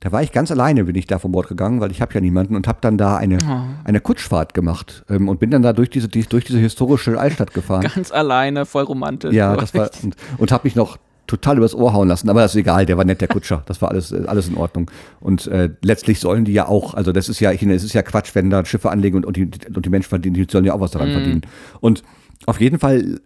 da 0.00 0.12
war 0.12 0.22
ich 0.22 0.30
ganz 0.30 0.50
alleine, 0.50 0.84
bin 0.84 0.94
ich 0.94 1.06
da 1.06 1.18
vom 1.18 1.32
Bord 1.32 1.48
gegangen, 1.48 1.80
weil 1.80 1.90
ich 1.90 2.02
habe 2.02 2.12
ja 2.12 2.20
niemanden 2.20 2.54
und 2.54 2.68
habe 2.68 2.78
dann 2.82 2.98
da 2.98 3.16
eine, 3.16 3.38
Oh. 3.48 3.60
eine 3.84 4.00
Kutschfahrt 4.00 4.52
gemacht 4.52 5.04
ähm, 5.08 5.30
und 5.30 5.40
bin 5.40 5.50
dann 5.50 5.62
da 5.62 5.72
durch 5.72 5.88
diese, 5.88 6.08
die, 6.08 6.24
durch 6.24 6.44
diese 6.44 6.58
historische 6.58 7.18
Altstadt 7.18 7.54
gefahren. 7.54 7.80
ganz 7.94 8.12
alleine, 8.12 8.66
voll 8.66 8.84
romantisch. 8.84 9.32
Ja, 9.32 9.56
das 9.56 9.72
war 9.74 9.88
und, 10.02 10.16
und 10.36 10.52
habe 10.52 10.66
mich 10.66 10.76
noch 10.76 10.98
total 11.26 11.56
übers 11.56 11.74
Ohr 11.74 11.92
hauen 11.92 12.08
lassen, 12.08 12.28
aber 12.28 12.40
das 12.42 12.54
ist 12.54 12.60
egal, 12.60 12.86
der 12.86 12.96
war 12.96 13.04
nett, 13.04 13.20
der 13.20 13.28
Kutscher, 13.28 13.62
das 13.66 13.80
war 13.80 13.90
alles 13.90 14.12
äh, 14.12 14.24
alles 14.26 14.48
in 14.48 14.56
Ordnung. 14.56 14.90
Und 15.20 15.46
äh, 15.46 15.70
letztlich 15.82 16.20
sollen 16.20 16.44
die 16.44 16.52
ja 16.52 16.68
auch, 16.68 16.94
also 16.94 17.12
das 17.12 17.28
ist 17.28 17.40
ja, 17.40 17.52
ich 17.52 17.60
finde, 17.60 17.74
es 17.74 17.84
ist 17.84 17.94
ja 17.94 18.02
Quatsch, 18.02 18.34
wenn 18.34 18.50
da 18.50 18.64
Schiffe 18.64 18.90
anlegen 18.90 19.16
und, 19.16 19.26
und, 19.26 19.36
die, 19.36 19.48
und 19.74 19.84
die 19.84 19.90
Menschen 19.90 20.08
verdienen, 20.08 20.34
die 20.34 20.46
sollen 20.50 20.64
ja 20.64 20.74
auch 20.74 20.80
was 20.80 20.92
Mhm. 20.92 20.98
daran 20.98 21.12
verdienen. 21.12 21.42
Und 21.80 22.02
auf 22.46 22.60
jeden 22.60 22.78
Fall, 22.78 23.20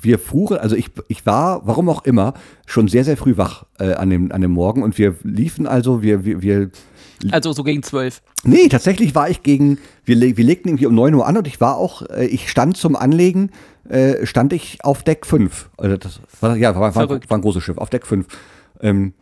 wir 0.00 0.18
fuhren, 0.18 0.58
also 0.58 0.76
ich, 0.76 0.90
ich 1.08 1.26
war, 1.26 1.66
warum 1.66 1.88
auch 1.88 2.04
immer, 2.04 2.34
schon 2.66 2.88
sehr, 2.88 3.04
sehr 3.04 3.16
früh 3.16 3.36
wach 3.36 3.64
äh, 3.78 3.92
an, 3.94 4.08
dem, 4.08 4.30
an 4.32 4.40
dem 4.40 4.52
Morgen 4.52 4.82
und 4.82 4.96
wir 4.98 5.16
liefen 5.24 5.66
also, 5.66 6.00
wir, 6.02 6.24
wir, 6.24 6.40
wir 6.42 6.70
Also 7.32 7.52
so 7.52 7.64
gegen 7.64 7.82
zwölf. 7.82 8.22
Nee, 8.44 8.68
tatsächlich 8.68 9.14
war 9.16 9.28
ich 9.28 9.42
gegen, 9.42 9.78
wir, 10.04 10.20
wir 10.20 10.44
legten 10.44 10.68
irgendwie 10.68 10.86
um 10.86 10.94
9 10.94 11.12
Uhr 11.14 11.26
an 11.26 11.36
und 11.36 11.48
ich 11.48 11.60
war 11.60 11.76
auch, 11.76 12.02
äh, 12.02 12.26
ich 12.26 12.48
stand 12.48 12.76
zum 12.76 12.94
Anlegen, 12.94 13.50
äh, 13.88 14.26
stand 14.26 14.52
ich 14.52 14.84
auf 14.84 15.02
Deck 15.02 15.26
5. 15.26 15.70
Also 15.76 15.96
das 15.96 16.20
war, 16.40 16.56
ja, 16.56 16.74
war, 16.74 16.94
war, 16.94 17.08
war 17.08 17.38
ein 17.38 17.40
großes 17.40 17.62
Schiff, 17.62 17.78
auf 17.78 17.90
Deck 17.90 18.06
5. 18.06 18.26
Ähm, 18.80 19.12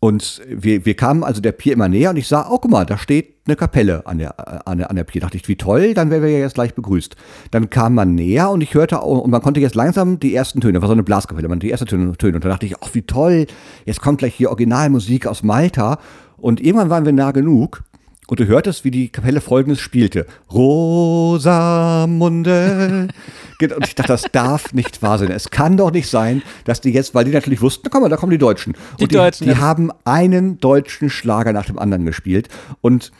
Und 0.00 0.42
wir, 0.48 0.84
wir 0.84 0.94
kamen 0.96 1.22
also 1.22 1.40
der 1.40 1.52
Pier 1.52 1.74
immer 1.74 1.88
näher 1.88 2.10
und 2.10 2.16
ich 2.16 2.26
sah, 2.26 2.48
oh 2.50 2.58
guck 2.58 2.72
mal, 2.72 2.84
da 2.84 2.98
steht 2.98 3.36
eine 3.46 3.54
Kapelle 3.54 4.04
an 4.04 4.18
der, 4.18 4.66
an 4.66 4.78
der, 4.78 4.90
an 4.90 4.96
der 4.96 5.04
Pier. 5.04 5.20
Dachte 5.20 5.36
ich, 5.36 5.46
wie 5.46 5.54
toll, 5.54 5.94
dann 5.94 6.10
wären 6.10 6.22
wir 6.22 6.30
ja 6.30 6.40
jetzt 6.40 6.54
gleich 6.54 6.74
begrüßt. 6.74 7.14
Dann 7.52 7.70
kam 7.70 7.94
man 7.94 8.16
näher 8.16 8.50
und 8.50 8.62
ich 8.62 8.74
hörte 8.74 9.00
und 9.00 9.30
man 9.30 9.42
konnte 9.42 9.60
jetzt 9.60 9.76
langsam 9.76 10.18
die 10.18 10.34
ersten 10.34 10.60
Töne, 10.60 10.74
das 10.74 10.82
war 10.82 10.88
so 10.88 10.94
eine 10.94 11.04
Blaskapelle, 11.04 11.46
man 11.48 11.60
die 11.60 11.70
ersten 11.70 11.86
Töne, 11.86 12.16
Töne. 12.16 12.34
Und 12.34 12.44
da 12.44 12.48
dachte 12.48 12.66
ich, 12.66 12.74
ach 12.80 12.88
wie 12.94 13.02
toll, 13.02 13.46
jetzt 13.84 14.00
kommt 14.00 14.18
gleich 14.18 14.34
hier 14.34 14.48
Originalmusik 14.50 15.28
aus 15.28 15.44
Malta. 15.44 15.98
Und 16.36 16.60
irgendwann 16.60 16.90
waren 16.90 17.04
wir 17.04 17.12
nah 17.12 17.30
genug 17.30 17.84
und 18.32 18.40
du 18.40 18.46
hörtest, 18.46 18.82
wie 18.82 18.90
die 18.90 19.10
Kapelle 19.10 19.42
folgendes 19.42 19.78
spielte. 19.78 20.24
Rosamunde. 20.50 21.48
und 23.60 23.86
ich 23.86 23.94
dachte, 23.94 24.08
das 24.08 24.24
darf 24.32 24.72
nicht 24.72 25.02
wahr 25.02 25.18
sein. 25.18 25.30
Es 25.30 25.50
kann 25.50 25.76
doch 25.76 25.90
nicht 25.90 26.08
sein, 26.08 26.40
dass 26.64 26.80
die 26.80 26.92
jetzt, 26.92 27.14
weil 27.14 27.26
die 27.26 27.30
natürlich 27.30 27.60
wussten, 27.60 27.82
da 27.84 27.90
kommen, 27.90 28.08
da 28.08 28.16
kommen 28.16 28.30
die 28.30 28.38
Deutschen. 28.38 28.74
Die 28.98 29.02
und 29.02 29.14
Deutschen, 29.14 29.48
die 29.48 29.56
haben 29.56 29.90
einen 30.04 30.58
deutschen 30.58 31.10
Schlager 31.10 31.52
nach 31.52 31.66
dem 31.66 31.78
anderen 31.78 32.06
gespielt. 32.06 32.48
Und 32.80 33.12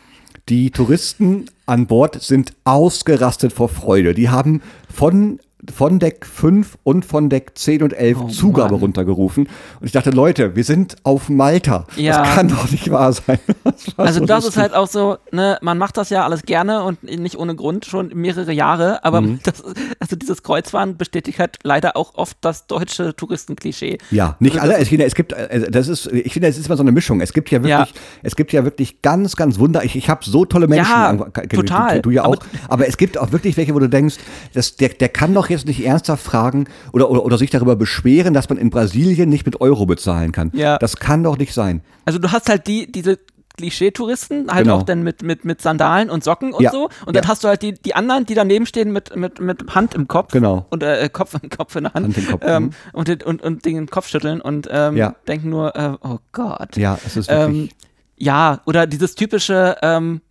die 0.48 0.70
Touristen 0.70 1.44
an 1.66 1.86
Bord 1.86 2.22
sind 2.22 2.54
ausgerastet 2.64 3.52
vor 3.52 3.68
Freude. 3.68 4.14
Die 4.14 4.30
haben 4.30 4.62
von 4.90 5.40
von 5.72 5.98
Deck 6.00 6.26
5 6.26 6.76
und 6.82 7.04
von 7.04 7.28
Deck 7.28 7.52
10 7.54 7.82
und 7.84 7.92
11 7.92 8.18
Oh 8.20 8.28
Zugabe 8.28 8.72
Mann. 8.72 8.80
runtergerufen. 8.80 9.44
Und 9.80 9.86
ich 9.86 9.92
dachte, 9.92 10.10
Leute, 10.10 10.56
wir 10.56 10.64
sind 10.64 10.96
auf 11.04 11.28
Malta. 11.28 11.86
Ja. 11.96 12.18
Das 12.22 12.34
kann 12.34 12.48
doch 12.48 12.70
nicht 12.70 12.90
wahr 12.90 13.12
sein. 13.12 13.38
Das 13.64 13.96
Also 13.96 14.20
so 14.20 14.26
das 14.26 14.38
ist 14.40 14.44
lustig. 14.46 14.62
halt 14.62 14.74
auch 14.74 14.88
so, 14.88 15.18
ne, 15.30 15.58
man 15.62 15.78
macht 15.78 15.96
das 15.96 16.10
ja 16.10 16.24
alles 16.24 16.42
gerne 16.42 16.82
und 16.82 17.02
nicht 17.04 17.36
ohne 17.38 17.54
Grund 17.54 17.84
schon 17.86 18.08
mehrere 18.14 18.52
Jahre, 18.52 19.04
aber 19.04 19.20
Mhm. 19.20 19.38
das, 19.44 19.62
also 20.00 20.16
dieses 20.16 20.42
Kreuzfahren 20.42 20.96
bestätigt 20.96 21.38
halt 21.38 21.58
leider 21.62 21.96
auch 21.96 22.14
oft 22.16 22.36
das 22.40 22.66
deutsche 22.66 23.14
Touristenklischee. 23.14 23.98
Ja, 24.10 24.36
nicht 24.40 24.58
Also 24.60 24.72
alle. 24.74 24.82
Ich 24.82 24.88
finde, 24.88 25.04
es 25.04 25.14
gibt, 25.14 25.32
äh, 25.32 25.70
das 25.70 25.86
ist, 25.88 26.06
ich 26.12 26.32
finde, 26.32 26.48
es 26.48 26.58
ist 26.58 26.66
immer 26.66 26.76
so 26.76 26.82
eine 26.82 26.92
Mischung. 26.92 27.20
Es 27.20 27.32
gibt 27.32 27.50
ja 27.50 27.62
wirklich, 27.62 27.70
Ja. 27.94 28.00
es 28.24 28.34
gibt 28.36 28.52
ja 28.52 28.64
wirklich 28.64 29.00
ganz, 29.02 29.36
ganz 29.36 29.58
wunder. 29.60 29.84
Ich, 29.84 29.94
ich 29.94 30.08
habe 30.08 30.24
so 30.24 30.44
tolle 30.44 30.66
Menschen. 30.66 30.90
Ja, 30.90 31.08
an- 31.10 31.32
total. 31.50 31.96
Du, 32.02 32.08
du 32.08 32.10
ja 32.10 32.24
Aber- 32.24 32.34
auch. 32.38 32.42
Aber, 32.68 32.88
es 32.88 32.96
gibt 32.96 33.16
auch 33.16 33.30
wirklich 33.32 33.56
welche, 33.56 33.74
wo 33.74 33.78
du 33.78 33.88
denkst, 33.88 34.16
das, 34.54 34.76
der, 34.76 34.88
der 34.90 35.08
kann 35.08 35.32
doch 35.34 35.48
jetzt 35.52 35.66
nicht 35.66 35.84
ernsthaft 35.84 36.24
fragen 36.24 36.66
oder, 36.92 37.10
oder, 37.10 37.24
oder 37.24 37.38
sich 37.38 37.50
darüber 37.50 37.76
beschweren, 37.76 38.34
dass 38.34 38.48
man 38.48 38.58
in 38.58 38.70
Brasilien 38.70 39.28
nicht 39.28 39.46
mit 39.46 39.60
Euro 39.60 39.86
bezahlen 39.86 40.32
kann. 40.32 40.50
Ja. 40.54 40.78
Das 40.78 40.96
kann 40.96 41.22
doch 41.22 41.38
nicht 41.38 41.54
sein. 41.54 41.82
Also 42.04 42.18
du 42.18 42.32
hast 42.32 42.48
halt 42.48 42.66
die, 42.66 42.90
diese 42.90 43.18
Klischee-Touristen, 43.58 44.50
halt 44.50 44.64
Genau. 44.64 44.78
auch 44.78 44.82
dann 44.82 45.02
mit, 45.02 45.22
mit, 45.22 45.44
mit 45.44 45.60
Sandalen 45.60 46.08
und 46.10 46.24
Socken 46.24 46.52
und 46.54 46.62
Ja. 46.62 46.70
so. 46.70 46.88
Und 47.06 47.14
dann 47.16 47.24
Ja. 47.24 47.28
hast 47.28 47.44
du 47.44 47.48
halt 47.48 47.62
die, 47.62 47.74
die 47.74 47.94
anderen, 47.94 48.24
die 48.26 48.34
daneben 48.34 48.64
stehen 48.66 48.92
mit, 48.92 49.14
mit, 49.14 49.40
mit 49.40 49.74
Hand 49.74 49.94
im 49.94 50.08
Kopf. 50.08 50.32
Genau. 50.32 50.66
Und 50.70 50.82
äh, 50.82 51.08
Kopf, 51.12 51.36
Kopf 51.56 51.76
in 51.76 51.84
der 51.84 51.92
Hand. 51.94 52.06
Hand 52.06 52.18
im 52.18 52.26
Kopf, 52.26 52.42
ähm, 52.46 52.62
mhm. 52.64 52.70
und, 52.94 53.08
den- 53.08 53.22
und, 53.22 53.42
und 53.42 53.64
den 53.64 53.86
Kopf 53.88 54.08
schütteln 54.08 54.40
und 54.40 54.68
ähm, 54.70 54.96
Ja. 54.96 55.14
denken 55.28 55.50
nur, 55.50 55.76
äh, 55.76 55.96
oh 56.02 56.18
Gott. 56.32 56.76
Ja, 56.76 56.98
es 57.04 57.16
ist 57.16 57.30
Ähm, 57.30 57.52
wirklich. 57.54 57.70
ja, 58.16 58.60
oder 58.64 58.86
dieses 58.86 59.14
typische 59.14 59.76
ähm, 59.82 60.22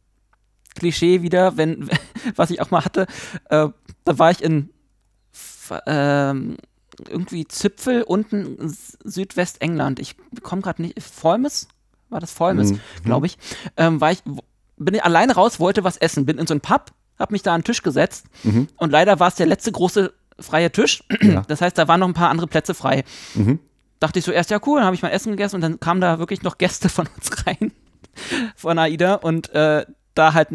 Klischee 0.76 1.22
wieder, 1.22 1.58
wenn, 1.58 1.90
was 2.36 2.50
ich 2.50 2.62
auch 2.62 2.72
mal 2.72 2.84
hatte, 2.84 3.06
äh, 3.50 3.68
da 4.04 4.20
war 4.20 4.32
ich 4.32 4.44
in 4.44 4.70
ähm, 5.86 6.58
irgendwie 7.08 7.48
Zipfel 7.48 8.04
unten 8.04 8.58
in 8.58 8.76
Südwestengland. 9.04 10.00
Ich 10.00 10.16
komme 10.44 10.62
gerade 10.62 10.82
nicht, 10.82 11.02
Folmes? 11.02 11.68
War 12.10 12.20
das 12.20 12.32
Folmes, 12.32 12.72
Mhm. 12.74 12.80
glaube 13.06 13.26
ich. 13.28 13.38
Ähm, 13.78 14.02
war 14.02 14.12
ich, 14.12 14.22
bin 14.78 14.94
ich 14.96 15.04
alleine 15.04 15.34
raus, 15.36 15.60
wollte 15.60 15.84
was 15.84 15.98
essen, 15.98 16.26
bin 16.26 16.38
in 16.38 16.48
so 16.48 16.54
einen 16.54 16.62
Pub, 16.62 16.92
habe 17.18 17.34
mich 17.34 17.42
da 17.44 17.54
an 17.54 17.62
den 17.62 17.66
Tisch 17.66 17.84
gesetzt 17.84 18.26
Mhm. 18.44 18.68
und 18.78 18.92
leider 18.92 19.20
war 19.20 19.28
es 19.30 19.36
der 19.36 19.46
letzte 19.48 19.72
große 19.72 20.14
freie 20.40 20.72
Tisch. 20.72 21.04
Ja. 21.22 21.44
Das 21.48 21.62
heißt, 21.62 21.78
da 21.78 21.88
waren 21.88 22.00
noch 22.00 22.08
ein 22.08 22.14
paar 22.14 22.30
andere 22.30 22.48
Plätze 22.48 22.74
frei 22.74 23.04
Mhm. 23.36 23.60
dachte 24.00 24.20
ich 24.20 24.26
so 24.26 24.32
erst, 24.32 24.50
ja 24.50 24.60
cool, 24.66 24.80
dann 24.80 24.86
habe 24.86 24.96
ich 24.96 25.02
mal 25.04 25.10
Essen 25.10 25.32
gegessen 25.32 25.56
und 25.58 25.62
dann 25.62 25.80
kamen 25.80 26.02
da 26.02 26.18
wirklich 26.20 26.42
noch 26.42 26.58
Gäste 26.58 26.90
von 26.90 27.08
uns 27.16 27.30
rein, 27.48 27.72
von 28.56 28.78
AIDA 28.80 29.16
und 29.16 29.50
äh, 29.54 29.86
da 30.16 30.34
halt 30.34 30.50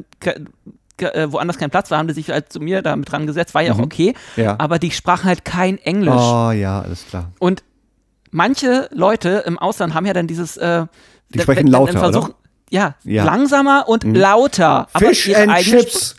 äh, 1.01 1.31
woanders 1.33 1.59
kein 1.59 1.71
Platz 1.71 1.91
war, 1.91 1.99
haben 1.99 2.09
die 2.09 2.15
sich 2.15 2.31
halt 2.31 2.53
zu 2.53 2.61
mir 2.61 2.83
da 2.83 2.97
mit 2.97 3.11
dran 3.11 3.27
gesetzt, 3.27 3.55
war 3.55 3.63
ja 3.63 3.73
auch 3.73 3.79
okay, 3.79 4.15
Ja. 4.37 4.57
aber 4.59 4.79
die 4.79 4.91
sprachen 4.91 5.25
halt 5.27 5.45
kein 5.45 5.79
Englisch. 5.79 6.15
Oh 6.15 6.51
ja, 6.51 6.81
alles 6.83 7.07
klar. 7.07 7.33
Und 7.39 7.63
manche 8.31 8.89
Leute 8.93 9.45
im 9.47 9.59
Ausland 9.59 9.95
haben 9.95 10.07
ja 10.07 10.13
dann 10.13 10.27
dieses 10.27 10.57
äh, 10.57 10.87
Die 11.35 11.41
sprechen 11.41 11.67
lauter, 11.69 11.99
versuchen, 11.99 12.31
oder? 12.31 12.35
Ja, 12.71 12.95
Ja. 13.05 13.23
Mhm. 13.23 13.27
langsamer 13.29 13.85
und 13.89 14.05
lauter. 14.05 14.89
aber 14.93 15.07
Fish 15.09 15.35
and 15.35 15.55
Chips 15.59 16.17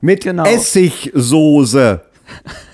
mit 0.00 0.22
Genau. 0.22 0.44
Essigsoße. 0.44 2.02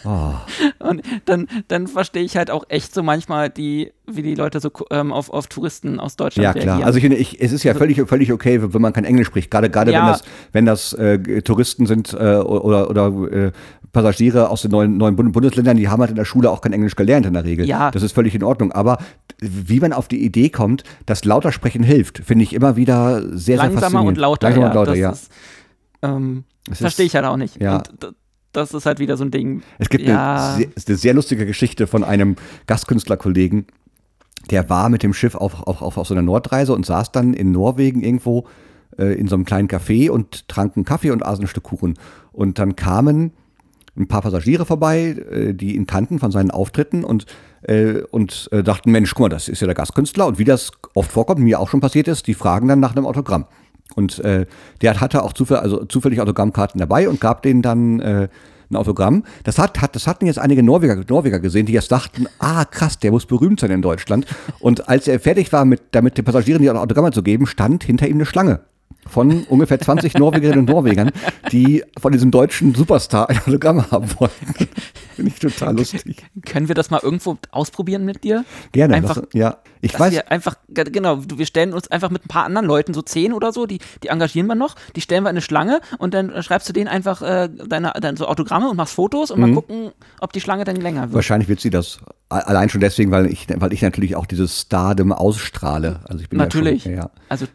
Und 0.79 1.03
dann, 1.25 1.49
dann 1.69 1.87
verstehe 1.87 2.23
ich 2.23 2.37
halt 2.37 2.51
auch 2.51 2.65
echt 2.69 2.95
so 2.95 3.03
manchmal, 3.03 3.51
die, 3.51 3.93
wie 4.07 4.23
die 4.23 4.35
Leute 4.35 4.61
so 4.61 4.71
ähm, 4.91 5.13
auf, 5.13 5.31
auf 5.31 5.47
Touristen 5.47 5.99
aus 6.01 6.17
Deutschland 6.17 6.45
Ja, 6.45 6.53
klar. 6.53 6.65
reagieren. 6.79 6.87
Also 6.87 6.99
ich 6.99 7.05
ich, 7.05 7.41
es 7.41 7.53
ist 7.53 7.63
ja 7.65 7.75
völlig, 7.75 8.01
völlig 8.09 8.33
okay, 8.33 8.61
wenn 8.63 8.83
man 8.83 8.93
kein 8.93 9.05
Englisch 9.05 9.29
spricht. 9.29 9.51
Gerade, 9.51 9.71
gerade 9.71 9.93
Ja. 9.93 10.01
wenn 10.01 10.07
das, 10.13 10.23
wenn 10.53 10.67
das 10.67 10.93
äh, 10.95 11.43
Touristen 11.43 11.87
sind 11.87 12.13
äh, 12.13 12.17
oder, 12.37 12.91
oder 12.91 13.07
äh, 13.31 13.53
Passagiere 13.93 14.51
aus 14.51 14.63
den 14.63 14.73
neuen, 14.73 14.97
neuen 14.97 15.15
Bund 15.17 15.33
Bundesländern, 15.33 15.77
die 15.77 15.89
haben 15.89 16.01
halt 16.01 16.11
in 16.11 16.17
der 16.17 16.25
Schule 16.25 16.51
auch 16.51 16.61
kein 16.61 16.73
Englisch 16.73 16.97
gelernt 16.97 17.27
in 17.27 17.33
der 17.35 17.45
Regel. 17.45 17.65
Ja. 17.67 17.91
Das 17.93 18.03
ist 18.03 18.13
völlig 18.13 18.35
in 18.35 18.43
Ordnung. 18.43 18.73
Aber 18.73 18.99
wie 19.41 19.79
man 19.81 19.93
auf 19.93 20.09
die 20.09 20.25
Idee 20.25 20.49
kommt, 20.51 20.83
dass 21.07 21.25
lauter 21.25 21.53
sprechen 21.53 21.83
hilft, 21.85 22.19
finde 22.19 22.43
ich 22.43 22.53
immer 22.55 22.77
wieder 22.77 23.23
sehr, 23.23 23.39
sehr 23.39 23.57
langsamer 23.59 23.81
faszinierend. 23.81 24.09
und 24.09 24.17
lauter. 24.21 24.47
Langsamer 24.49 24.65
ja, 24.67 24.71
und 24.71 24.75
lauter, 24.77 24.91
das 24.91 24.99
ja. 24.99 25.11
Ist, 25.11 25.31
ähm, 26.03 26.45
verstehe 26.73 27.07
ich 27.07 27.15
halt 27.15 27.25
auch 27.25 27.37
nicht. 27.37 27.61
ja. 27.63 27.77
Und 27.77 28.15
das 28.57 28.73
ist 28.73 28.87
halt 28.87 28.99
wieder 28.99 29.17
so 29.17 29.25
ein 29.25 29.31
Ding. 29.31 29.63
Es 29.79 29.89
gibt 29.89 30.07
ja, 30.07 30.55
eine, 30.55 30.57
sehr, 30.57 30.69
eine 30.87 30.97
sehr 30.97 31.15
lustige 31.15 31.47
Geschichte 31.47 31.87
von 31.87 32.05
einem 32.05 32.37
Gastkünstlerkollegen, 32.67 33.67
der 34.51 34.69
war 34.69 34.89
mit 34.89 35.03
dem 35.03 35.15
Schiff 35.15 35.35
auf, 35.35 35.63
auf, 35.67 35.83
auf, 35.83 35.97
auf 35.97 36.07
so 36.07 36.15
einer 36.15 36.23
Nordreise 36.23 36.75
und 36.75 36.85
saß 36.85 37.13
dann 37.13 37.35
in 37.35 37.53
Norwegen 37.53 38.03
irgendwo 38.03 38.47
äh, 38.99 39.15
in 39.15 39.27
so 39.27 39.37
einem 39.37 39.45
kleinen 39.45 39.69
Café 39.69 40.11
und 40.11 40.49
trank 40.49 40.77
einen 40.77 40.85
Kaffee 40.85 41.11
und 41.11 41.25
aß 41.25 41.41
ein 41.41 41.47
Stück 41.47 41.65
Kuchen. 41.65 41.95
Und 42.33 42.59
dann 42.59 42.77
kamen 42.77 43.33
ein 43.97 44.09
paar 44.09 44.23
Passagiere 44.23 44.67
vorbei, 44.67 45.17
äh, 45.31 45.55
die 45.55 45.77
ihn 45.77 45.87
kannten 45.87 46.19
von 46.19 46.31
seinen 46.31 46.51
Auftritten 46.51 47.05
und, 47.05 47.27
äh, 47.63 48.03
und 48.11 48.49
äh, 48.53 48.63
dachten, 48.63 48.91
Mensch, 48.91 49.15
guck 49.15 49.21
mal, 49.21 49.29
das 49.29 49.49
ist 49.49 49.61
ja 49.61 49.67
der 49.67 49.75
Gastkünstler. 49.75 50.27
Und 50.27 50.39
wie 50.39 50.45
das 50.45 50.73
oft 50.95 51.13
vorkommt, 51.13 51.41
mir 51.41 51.61
auch 51.61 51.69
schon 51.69 51.81
passiert 51.81 52.09
ist, 52.09 52.27
die 52.27 52.35
fragen 52.35 52.69
dann 52.69 52.81
nach 52.81 52.95
einem 52.95 53.07
Autogramm. 53.07 53.47
Und 53.95 54.19
äh, 54.21 54.47
der 54.83 55.01
hatte 55.01 55.23
auch 55.23 55.33
zufällig, 55.33 55.63
also 55.63 55.85
zufällig 55.85 56.21
Autogrammkarten 56.21 56.79
dabei 56.79 57.09
und 57.09 57.21
gab 57.21 57.43
denen 57.43 57.63
dann 57.63 58.01
äh, 58.01 58.29
ein 58.71 58.77
Autogramm. 58.77 59.25
Das, 59.45 59.59
hat, 59.59 59.81
hat, 59.81 59.95
das 59.95 60.07
hatten 60.07 60.27
jetzt 60.27 60.39
einige 60.39 60.63
Norweger, 60.63 61.03
Norweger 61.09 61.41
gesehen, 61.41 61.67
die 61.67 61.73
jetzt 61.73 61.93
dachten, 61.93 62.27
ah 62.39 62.65
krass, 62.65 62.99
der 62.99 63.11
muss 63.11 63.27
berühmt 63.27 63.61
sein 63.61 63.71
in 63.71 63.83
Deutschland. 63.83 64.27
Und 64.61 64.89
als 64.89 65.09
er 65.09 65.21
fertig 65.21 65.53
war, 65.53 65.65
mit, 65.65 65.83
damit 65.93 66.19
den 66.19 66.25
Passagieren 66.25 66.63
die 66.63 66.71
Autogramme 66.71 67.13
zu 67.13 67.23
geben, 67.23 67.47
stand 67.47 67.85
hinter 67.85 68.09
ihm 68.09 68.17
eine 68.17 68.27
Schlange 68.27 68.61
von 69.07 69.45
ungefähr 69.45 69.79
20 69.79 70.15
Norwegerinnen 70.19 70.61
und 70.61 70.69
Norwegern, 70.71 71.11
die 71.53 71.85
von 72.01 72.13
diesem 72.13 72.31
deutschen 72.31 72.75
Superstar 72.75 73.29
ein 73.29 73.39
Autogramm 73.39 73.91
haben 73.91 74.09
wollten. 74.19 74.69
Finde 75.15 75.31
ich 75.31 75.39
total 75.39 75.77
lustig. 75.77 76.25
können 76.45 76.69
wir 76.69 76.75
das 76.75 76.91
mal 76.91 77.01
irgendwo 77.03 77.37
ausprobieren 77.51 78.05
mit 78.05 78.25
dir? 78.25 78.45
Gerne. 78.73 78.95
Einfach, 78.95 79.17
das, 79.17 79.29
ja, 79.33 79.59
ich 79.85 79.93
dass 79.93 80.01
weiß. 80.01 80.13
wir 80.13 80.31
einfach, 80.31 80.57
ge- 80.69 80.85
genau, 80.91 81.19
wir 81.25 81.47
stellen 81.47 81.73
uns 81.73 81.89
einfach 81.91 82.11
mit 82.11 82.25
ein 82.25 82.29
paar 82.29 82.45
anderen 82.45 82.67
Leuten, 82.67 82.95
so 82.95 83.03
zehn 83.03 83.33
oder 83.33 83.53
so, 83.53 83.67
die, 83.67 83.79
die 84.03 84.09
engagieren 84.09 84.47
wir 84.47 84.55
noch, 84.55 84.75
die 84.97 85.01
stellen 85.01 85.23
wir 85.25 85.31
in 85.31 85.35
eine 85.35 85.41
Schlange 85.43 85.81
und 85.99 86.15
dann 86.15 86.43
schreibst 86.43 86.69
du 86.69 86.73
denen 86.73 86.89
einfach 86.89 87.23
äh, 87.23 87.49
deine, 87.49 87.93
deine 88.01 88.17
so 88.17 88.27
Autogramme 88.27 88.69
und 88.71 88.77
machst 88.77 88.95
Fotos 88.95 89.31
und 89.31 89.41
Mhm. 89.41 89.47
mal 89.49 89.55
gucken, 89.55 89.91
ob 90.21 90.33
die 90.33 90.41
Schlange 90.41 90.65
dann 90.65 90.77
länger 90.77 91.03
wird. 91.03 91.15
Wahrscheinlich 91.15 91.49
wird 91.49 91.61
sie 91.61 91.71
das 91.71 91.99
allein 92.29 92.69
schon 92.69 92.81
deswegen, 92.81 93.11
weil 93.11 93.27
ich, 93.27 93.47
weil 93.57 93.73
ich 93.73 93.83
natürlich 93.83 94.17
auch 94.17 94.27
dieses 94.27 94.61
Stardom 94.63 95.13
ausstrahle. 95.13 96.01
Also 96.09 96.23
ich 96.23 96.29
bin 96.29 96.39
Natürlich. 96.39 96.85
Ja, 96.85 96.91
schon, 96.91 96.99
ja. 96.99 97.11
Also 97.29 97.47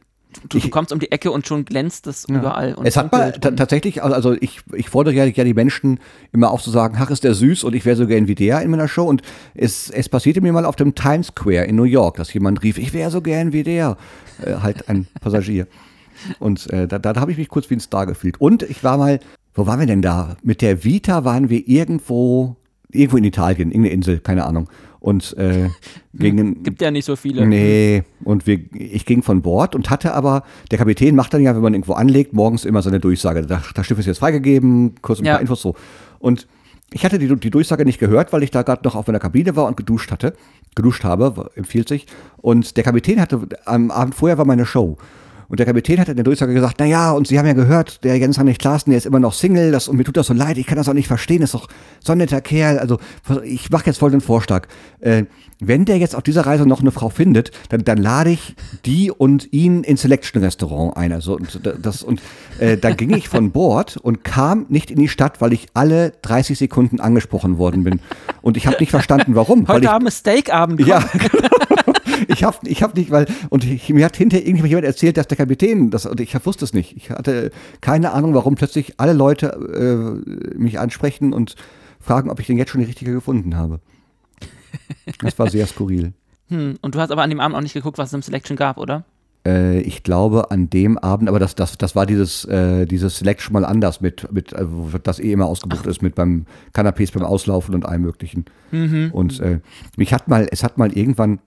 du, 0.50 0.60
du 0.60 0.70
kommst 0.70 0.92
um 0.92 1.00
die 1.00 1.12
Ecke 1.12 1.32
und 1.32 1.48
schon 1.48 1.66
glänzt 1.66 2.08
das 2.08 2.26
überall. 2.26 2.74
Und 2.74 2.86
Es 2.86 2.98
hat 2.98 3.12
mal 3.12 3.32
tatsächlich, 3.32 4.04
also 4.04 4.34
ich, 4.34 4.62
ich 4.74 4.90
fordere 4.90 5.14
ja, 5.14 5.26
ja 5.26 5.44
die 5.44 5.54
Menschen 5.54 6.00
immer 6.32 6.52
auf 6.52 6.62
zu 6.62 6.70
sagen, 6.70 6.98
ach, 7.00 7.10
ist 7.10 7.24
der 7.24 7.34
süß 7.34 7.64
und 7.64 7.76
ich 7.76 7.86
wäre 7.86 7.96
so 7.96 8.08
gern 8.08 8.28
wie 8.28 8.36
der 8.36 8.62
in 8.62 8.72
meiner 8.72 8.88
Show. 8.88 9.06
Und 9.06 9.22
es, 9.56 9.90
es 9.90 10.10
passierte 10.10 10.42
mir 10.42 10.54
mal 10.54 10.66
auf 10.66 10.76
dem 10.76 10.96
Times 10.96 11.28
Square 11.28 11.66
in 11.66 11.76
New 11.76 11.84
York, 11.84 12.18
dass 12.18 12.34
jemand 12.34 12.64
rief, 12.64 12.78
ich 12.78 12.94
wäre 12.94 13.12
so 13.12 13.22
gern 13.22 13.54
wie 13.54 13.64
der. 13.64 13.98
Äh, 14.44 14.56
halt 14.62 14.90
ein 14.90 15.08
Passagier. 15.22 15.68
Und 16.40 16.70
äh, 16.72 16.88
da, 16.88 17.00
da 17.00 17.16
habe 17.16 17.32
ich 17.32 17.38
mich 17.38 17.50
kurz 17.50 17.70
wie 17.70 17.76
ein 17.76 17.80
Star 17.80 18.06
gefühlt. 18.06 18.40
Und 18.42 18.64
ich 18.64 18.84
war 18.84 18.98
mal, 18.98 19.20
wo 19.54 19.66
waren 19.66 19.80
wir 19.80 19.88
denn 19.88 20.02
da? 20.02 20.38
Mit 20.44 20.62
der 20.62 20.84
Vita 20.84 21.24
waren 21.24 21.50
wir 21.50 21.68
irgendwo, 21.68 22.56
irgendwo 22.92 23.18
in 23.18 23.24
Italien, 23.24 23.70
irgendeine 23.70 23.94
Insel, 23.94 24.20
keine 24.20 24.46
Ahnung. 24.46 24.70
Und 25.00 25.36
äh, 25.38 25.70
gegen, 26.14 26.64
Gibt 26.64 26.82
ja 26.82 26.92
nicht 26.92 27.06
so 27.06 27.16
viele. 27.16 27.46
Nee, 27.48 28.04
und 28.26 28.46
wir, 28.48 28.60
ich 28.74 29.06
ging 29.06 29.24
von 29.24 29.42
Bord 29.42 29.76
und 29.76 29.90
hatte 29.90 30.14
aber, 30.14 30.44
der 30.72 30.78
Kapitän 30.78 31.16
macht 31.16 31.34
dann 31.34 31.42
ja, 31.42 31.56
wenn 31.56 31.62
man 31.62 31.74
irgendwo 31.74 31.94
anlegt, 31.94 32.34
morgens 32.34 32.66
immer 32.66 32.82
seine 32.82 33.00
Durchsage. 33.00 33.44
Das, 33.44 33.64
das 33.74 33.86
Schiff 33.86 33.98
ist 34.00 34.06
jetzt 34.08 34.20
freigegeben, 34.20 34.96
kurz 35.02 35.20
ein 35.20 35.26
Ja. 35.26 35.34
paar 35.34 35.42
Infos 35.42 35.62
so. 35.62 35.76
Und 36.20 36.48
ich 36.92 37.06
hatte 37.06 37.20
die, 37.20 37.34
die 37.36 37.52
Durchsage 37.52 37.86
nicht 37.86 38.00
gehört, 38.00 38.34
weil 38.34 38.44
ich 38.44 38.52
da 38.52 38.64
gerade 38.64 38.82
noch 38.84 38.96
auf 38.96 39.08
meiner 39.08 39.20
Kabine 39.20 39.56
war 39.56 39.68
und 39.68 39.78
geduscht 39.78 40.12
hatte. 40.12 40.34
Geduscht 40.76 41.04
habe, 41.04 41.52
empfiehlt 41.56 41.88
sich. 41.88 42.08
Und 42.38 42.78
der 42.78 42.84
Kapitän 42.84 43.22
hatte, 43.22 43.42
am 43.66 43.92
Abend 43.92 44.16
vorher 44.16 44.38
war 44.38 44.46
meine 44.46 44.66
Show. 44.66 44.98
Und 45.50 45.60
der 45.60 45.66
Kapitän 45.66 46.00
hat 46.00 46.08
in 46.08 46.16
der 46.16 46.24
Durchsage 46.24 46.54
gesagt, 46.54 46.76
na 46.80 46.86
ja, 46.86 47.12
und 47.12 47.28
Sie 47.28 47.38
haben 47.38 47.48
ja 47.48 47.54
gehört, 47.54 48.04
der 48.04 48.18
Jens 48.18 48.38
Heinrich 48.38 48.60
Klaassen, 48.60 48.92
der 48.92 48.98
ist 48.98 49.06
immer 49.06 49.20
noch 49.20 49.34
Single, 49.34 49.72
das, 49.72 49.88
und 49.88 49.98
mir 49.98 50.04
tut 50.04 50.16
das 50.16 50.28
so 50.28 50.34
leid, 50.34 50.58
ich 50.58 50.68
kann 50.68 50.78
das 50.78 50.88
auch 50.88 50.94
nicht 50.94 51.08
verstehen, 51.08 51.42
ist 51.42 51.56
doch 51.56 51.68
so 52.00 52.12
ein 52.12 52.20
netter 52.20 52.40
Kerl. 52.40 52.78
Also 52.78 53.00
ich 53.44 53.72
mache 53.72 53.88
jetzt 53.88 53.98
voll 53.98 54.12
den 54.12 54.22
Vorschlag. 54.22 54.68
Äh, 55.00 55.24
wenn 55.60 55.86
der 55.86 55.98
jetzt 55.98 56.16
auf 56.16 56.24
dieser 56.24 56.46
Reise 56.46 56.66
noch 56.66 56.80
eine 56.80 56.92
Frau 56.92 57.10
findet, 57.10 57.52
dann, 57.70 57.84
dann 57.84 57.98
lade 57.98 58.30
ich 58.30 58.56
die 58.86 59.12
und 59.12 59.52
ihn 59.52 59.84
ins 59.84 60.04
Selection-Restaurant 60.04 60.96
ein. 60.96 61.12
Also, 61.12 61.36
und, 61.36 61.60
das, 61.82 62.04
und 62.04 62.22
äh, 62.60 62.78
dann 62.78 62.96
ging 62.96 63.14
ich 63.14 63.28
von 63.28 63.52
Bord 63.52 63.98
und 63.98 64.24
kam 64.24 64.68
nicht 64.70 64.90
in 64.92 65.00
die 65.00 65.10
Stadt, 65.10 65.42
weil 65.42 65.52
ich 65.52 65.68
alle 65.74 66.14
30 66.22 66.58
Sekunden 66.58 67.02
angesprochen 67.02 67.58
worden 67.58 67.84
bin. 67.84 68.00
Und 68.42 68.56
ich 68.56 68.68
habe 68.68 68.78
nicht 68.80 68.92
verstanden, 68.92 69.36
warum. 69.36 69.68
Heute 69.68 69.86
ich, 69.86 69.90
Abend 69.90 70.08
ist 70.08 70.20
Steakabend. 70.20 70.80
Ja, 70.86 71.00
genau. 71.14 71.89
Ich 72.28 72.44
habe 72.44 72.58
ich 72.64 72.84
hab 72.84 72.96
nicht, 72.96 73.12
weil, 73.12 73.28
und 73.50 73.64
ich, 73.64 73.90
mir 73.90 74.06
hat 74.06 74.18
hinterher 74.18 74.46
irgendjemand 74.46 74.86
erzählt, 74.86 75.18
dass 75.18 75.28
der 75.28 75.38
Kapitän, 75.38 75.90
das, 75.90 76.06
und 76.06 76.20
ich 76.20 76.34
wusste 76.46 76.66
es 76.66 76.74
nicht. 76.74 76.96
Ich 76.96 77.10
hatte 77.10 77.52
keine 77.82 78.12
Ahnung, 78.12 78.34
warum 78.34 78.56
plötzlich 78.56 78.94
alle 78.98 79.14
Leute 79.14 79.48
äh, 79.48 80.58
mich 80.58 80.80
ansprechen 80.80 81.34
und 81.34 81.56
fragen, 82.00 82.30
ob 82.30 82.40
ich 82.40 82.48
den 82.48 82.58
jetzt 82.58 82.72
schon 82.72 82.82
die 82.82 82.88
richtige 82.88 83.12
gefunden 83.12 83.56
habe. 83.56 83.80
Das 85.22 85.38
war 85.40 85.50
sehr 85.50 85.68
skurril. 85.68 86.14
Hm, 86.50 86.80
und 86.82 86.96
du 86.96 87.00
hast 87.00 87.12
aber 87.12 87.22
an 87.22 87.30
dem 87.30 87.40
Abend 87.40 87.56
auch 87.56 87.62
nicht 87.62 87.76
geguckt, 87.76 88.00
was 88.00 88.10
es 88.10 88.14
im 88.16 88.24
Selection 88.24 88.58
gab, 88.58 88.80
oder? 88.80 89.06
Äh, 89.46 89.82
ich 89.82 90.04
glaube 90.04 90.52
an 90.52 90.70
dem 90.70 90.98
Abend, 90.98 91.30
aber 91.30 91.40
das, 91.40 91.56
das, 91.56 91.78
das 91.78 91.96
war 91.96 92.06
dieses, 92.06 92.44
äh, 92.46 92.86
dieses 92.86 93.20
Selection 93.20 93.54
mal 93.54 93.66
anders 93.66 94.02
mit, 94.02 94.32
mit 94.32 94.52
äh, 94.54 94.66
das 95.04 95.20
eh 95.20 95.32
immer 95.32 95.46
ausgebucht 95.46 95.84
Ach. 95.86 95.90
ist, 95.90 96.02
mit 96.02 96.16
beim 96.16 96.46
Canapés 96.74 97.14
beim 97.14 97.24
Auslaufen 97.24 97.76
und 97.76 97.86
allem 97.86 98.02
möglichen. 98.02 98.46
Mhm. 98.72 99.12
Und 99.14 99.40
äh, 99.40 99.60
mich 99.96 100.14
hat 100.14 100.28
mal, 100.28 100.48
es 100.52 100.64
hat 100.64 100.78
mal 100.78 100.92
irgendwann 100.92 101.40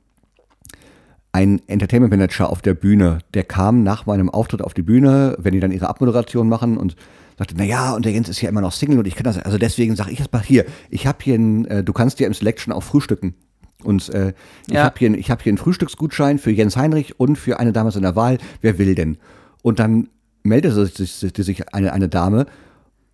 ein 1.32 1.62
Entertainment 1.66 2.10
Manager 2.10 2.50
auf 2.50 2.60
der 2.60 2.74
Bühne, 2.74 3.18
der 3.32 3.44
kam 3.44 3.82
nach 3.82 4.06
meinem 4.06 4.28
Auftritt 4.28 4.62
auf 4.62 4.74
die 4.74 4.82
Bühne, 4.82 5.36
wenn 5.38 5.54
die 5.54 5.60
dann 5.60 5.72
ihre 5.72 5.88
Abmoderation 5.88 6.48
machen 6.48 6.76
und 6.76 6.94
sagte, 7.38 7.54
na 7.56 7.64
ja, 7.64 7.94
und 7.94 8.04
der 8.04 8.12
Jens 8.12 8.28
ist 8.28 8.40
ja 8.42 8.50
immer 8.50 8.60
noch 8.60 8.72
Single 8.72 8.98
und 8.98 9.06
ich 9.06 9.14
kann 9.14 9.24
das, 9.24 9.38
also 9.38 9.56
deswegen 9.56 9.96
sage 9.96 10.12
ich 10.12 10.18
jetzt 10.18 10.32
mal 10.32 10.42
hier, 10.42 10.66
ich 10.90 11.06
habe 11.06 11.18
hier 11.22 11.36
ein, 11.36 11.64
äh, 11.66 11.82
du 11.82 11.92
kannst 11.94 12.20
ja 12.20 12.26
im 12.26 12.34
Selection 12.34 12.72
auch 12.72 12.82
frühstücken. 12.82 13.34
Und 13.82 14.10
äh, 14.10 14.32
ich 14.68 14.74
ja. 14.74 14.84
habe 14.84 14.98
hier, 14.98 15.12
ich 15.14 15.30
hab 15.30 15.42
hier 15.42 15.50
einen 15.50 15.58
Frühstücksgutschein 15.58 16.38
für 16.38 16.52
Jens 16.52 16.76
Heinrich 16.76 17.18
und 17.18 17.36
für 17.36 17.58
eine 17.58 17.72
Dame 17.72 17.90
seiner 17.90 18.14
Wahl. 18.14 18.38
Wer 18.60 18.78
will 18.78 18.94
denn? 18.94 19.18
Und 19.62 19.80
dann 19.80 20.08
meldete 20.44 20.86
sich, 20.86 21.12
sich 21.12 21.74
eine, 21.74 21.92
eine 21.92 22.08
Dame. 22.08 22.46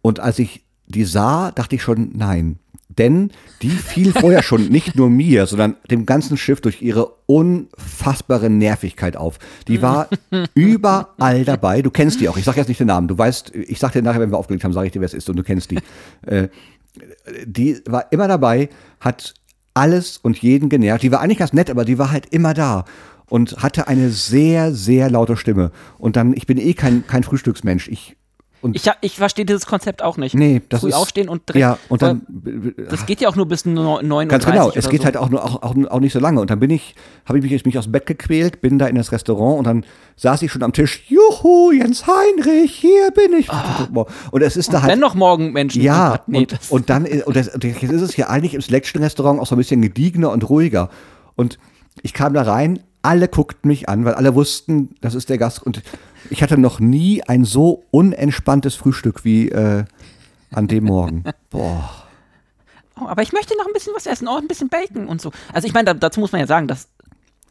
Und 0.02 0.20
als 0.20 0.38
ich 0.38 0.64
die 0.86 1.04
sah, 1.04 1.52
dachte 1.52 1.76
ich 1.76 1.82
schon, 1.82 2.10
nein. 2.14 2.58
Denn 2.98 3.30
die 3.62 3.70
fiel 3.70 4.12
vorher 4.12 4.42
schon 4.42 4.68
nicht 4.68 4.96
nur 4.96 5.08
mir, 5.08 5.46
sondern 5.46 5.76
dem 5.90 6.04
ganzen 6.04 6.36
Schiff 6.36 6.60
durch 6.60 6.82
ihre 6.82 7.12
unfassbare 7.26 8.50
Nervigkeit 8.50 9.16
auf. 9.16 9.38
Die 9.68 9.80
war 9.82 10.08
überall 10.54 11.44
dabei. 11.44 11.82
Du 11.82 11.90
kennst 11.90 12.20
die 12.20 12.28
auch. 12.28 12.36
Ich 12.36 12.44
sage 12.44 12.58
jetzt 12.58 12.68
nicht 12.68 12.80
den 12.80 12.88
Namen. 12.88 13.08
Du 13.08 13.16
weißt, 13.16 13.54
ich 13.54 13.78
sage 13.78 13.94
dir 13.94 14.02
nachher, 14.02 14.20
wenn 14.20 14.30
wir 14.30 14.38
aufgelegt 14.38 14.64
haben, 14.64 14.72
sage 14.72 14.86
ich 14.86 14.92
dir, 14.92 15.00
wer 15.00 15.06
es 15.06 15.14
ist 15.14 15.28
und 15.30 15.36
du 15.36 15.42
kennst 15.42 15.70
die. 15.70 15.78
Äh, 16.26 16.48
die 17.44 17.80
war 17.86 18.10
immer 18.12 18.28
dabei, 18.28 18.68
hat 19.00 19.34
alles 19.74 20.18
und 20.18 20.38
jeden 20.38 20.68
genervt. 20.68 21.02
Die 21.02 21.12
war 21.12 21.20
eigentlich 21.20 21.38
ganz 21.38 21.52
nett, 21.52 21.70
aber 21.70 21.84
die 21.84 21.98
war 21.98 22.10
halt 22.10 22.26
immer 22.32 22.54
da 22.54 22.84
und 23.28 23.62
hatte 23.62 23.88
eine 23.88 24.10
sehr, 24.10 24.72
sehr 24.72 25.10
laute 25.10 25.36
Stimme. 25.36 25.70
Und 25.98 26.16
dann, 26.16 26.32
ich 26.34 26.46
bin 26.46 26.58
eh 26.58 26.74
kein, 26.74 27.06
kein 27.06 27.22
Frühstücksmensch. 27.22 27.88
Ich 27.88 28.16
und 28.60 28.74
ich, 28.74 28.90
ich 29.02 29.16
verstehe 29.16 29.44
dieses 29.44 29.66
Konzept 29.66 30.02
auch 30.02 30.16
nicht. 30.16 30.34
Nee, 30.34 30.62
das 30.68 30.80
Früh 30.80 30.88
ist, 30.88 30.94
aufstehen 30.94 31.28
und 31.28 31.48
direkt. 31.48 31.60
Ja, 31.60 31.78
und 31.88 32.02
dann. 32.02 32.22
Das 32.90 33.06
geht 33.06 33.20
ja 33.20 33.28
auch 33.28 33.36
nur 33.36 33.46
bis 33.46 33.64
9 33.64 34.10
Uhr. 34.10 34.24
Ganz 34.26 34.44
genau, 34.44 34.72
es 34.74 34.88
geht 34.88 35.00
so. 35.00 35.04
halt 35.04 35.16
auch, 35.16 35.28
nur, 35.28 35.44
auch, 35.44 35.62
auch, 35.62 35.76
auch 35.90 36.00
nicht 36.00 36.12
so 36.12 36.18
lange. 36.18 36.40
Und 36.40 36.50
dann 36.50 36.58
bin 36.58 36.70
ich, 36.70 36.94
habe 37.26 37.38
ich 37.38 37.50
mich, 37.50 37.64
mich 37.64 37.78
aus 37.78 37.84
dem 37.84 37.92
Bett 37.92 38.06
gequält, 38.06 38.60
bin 38.60 38.78
da 38.78 38.86
in 38.86 38.96
das 38.96 39.12
Restaurant 39.12 39.58
und 39.58 39.64
dann 39.64 39.84
saß 40.16 40.42
ich 40.42 40.50
schon 40.50 40.62
am 40.62 40.72
Tisch. 40.72 41.04
Juhu, 41.08 41.70
Jens 41.70 42.04
Heinrich, 42.06 42.74
hier 42.74 43.10
bin 43.12 43.38
ich. 43.38 43.48
Oh. 43.94 44.06
Und 44.30 44.42
es 44.42 44.56
ist 44.56 44.72
da 44.72 44.82
halt. 44.82 44.92
Wenn 44.92 45.00
noch 45.00 45.14
morgen 45.14 45.52
Menschen. 45.52 45.82
Ja, 45.82 46.20
nee, 46.26 46.38
und, 46.38 46.58
und, 46.70 46.90
dann, 46.90 47.06
und 47.06 47.36
das, 47.36 47.50
jetzt 47.62 47.82
ist 47.82 48.02
es 48.02 48.16
ja 48.16 48.28
eigentlich 48.28 48.54
im 48.54 48.60
Selection-Restaurant 48.60 49.40
auch 49.40 49.46
so 49.46 49.54
ein 49.54 49.58
bisschen 49.58 49.82
gediegener 49.82 50.30
und 50.30 50.48
ruhiger. 50.48 50.90
Und 51.36 51.58
ich 52.02 52.12
kam 52.12 52.34
da 52.34 52.42
rein, 52.42 52.80
alle 53.02 53.28
guckten 53.28 53.68
mich 53.68 53.88
an, 53.88 54.04
weil 54.04 54.14
alle 54.14 54.34
wussten, 54.34 54.90
das 55.00 55.14
ist 55.14 55.28
der 55.28 55.38
Gast. 55.38 55.62
Und 55.62 55.82
ich 56.30 56.42
hatte 56.42 56.58
noch 56.58 56.80
nie 56.80 57.22
ein 57.22 57.44
so 57.44 57.84
unentspanntes 57.90 58.74
Frühstück 58.74 59.24
wie 59.24 59.48
äh, 59.48 59.84
an 60.50 60.68
dem 60.68 60.84
Morgen. 60.84 61.24
Boah. 61.50 61.90
Oh, 63.00 63.06
aber 63.06 63.22
ich 63.22 63.32
möchte 63.32 63.56
noch 63.56 63.66
ein 63.66 63.72
bisschen 63.72 63.92
was 63.94 64.06
essen, 64.06 64.26
auch 64.28 64.38
ein 64.38 64.48
bisschen 64.48 64.68
Bacon 64.68 65.06
und 65.06 65.20
so. 65.20 65.30
Also 65.52 65.68
ich 65.68 65.74
meine, 65.74 65.86
da, 65.86 65.94
dazu 65.94 66.20
muss 66.20 66.32
man 66.32 66.40
ja 66.40 66.46
sagen, 66.46 66.66
dass 66.66 66.88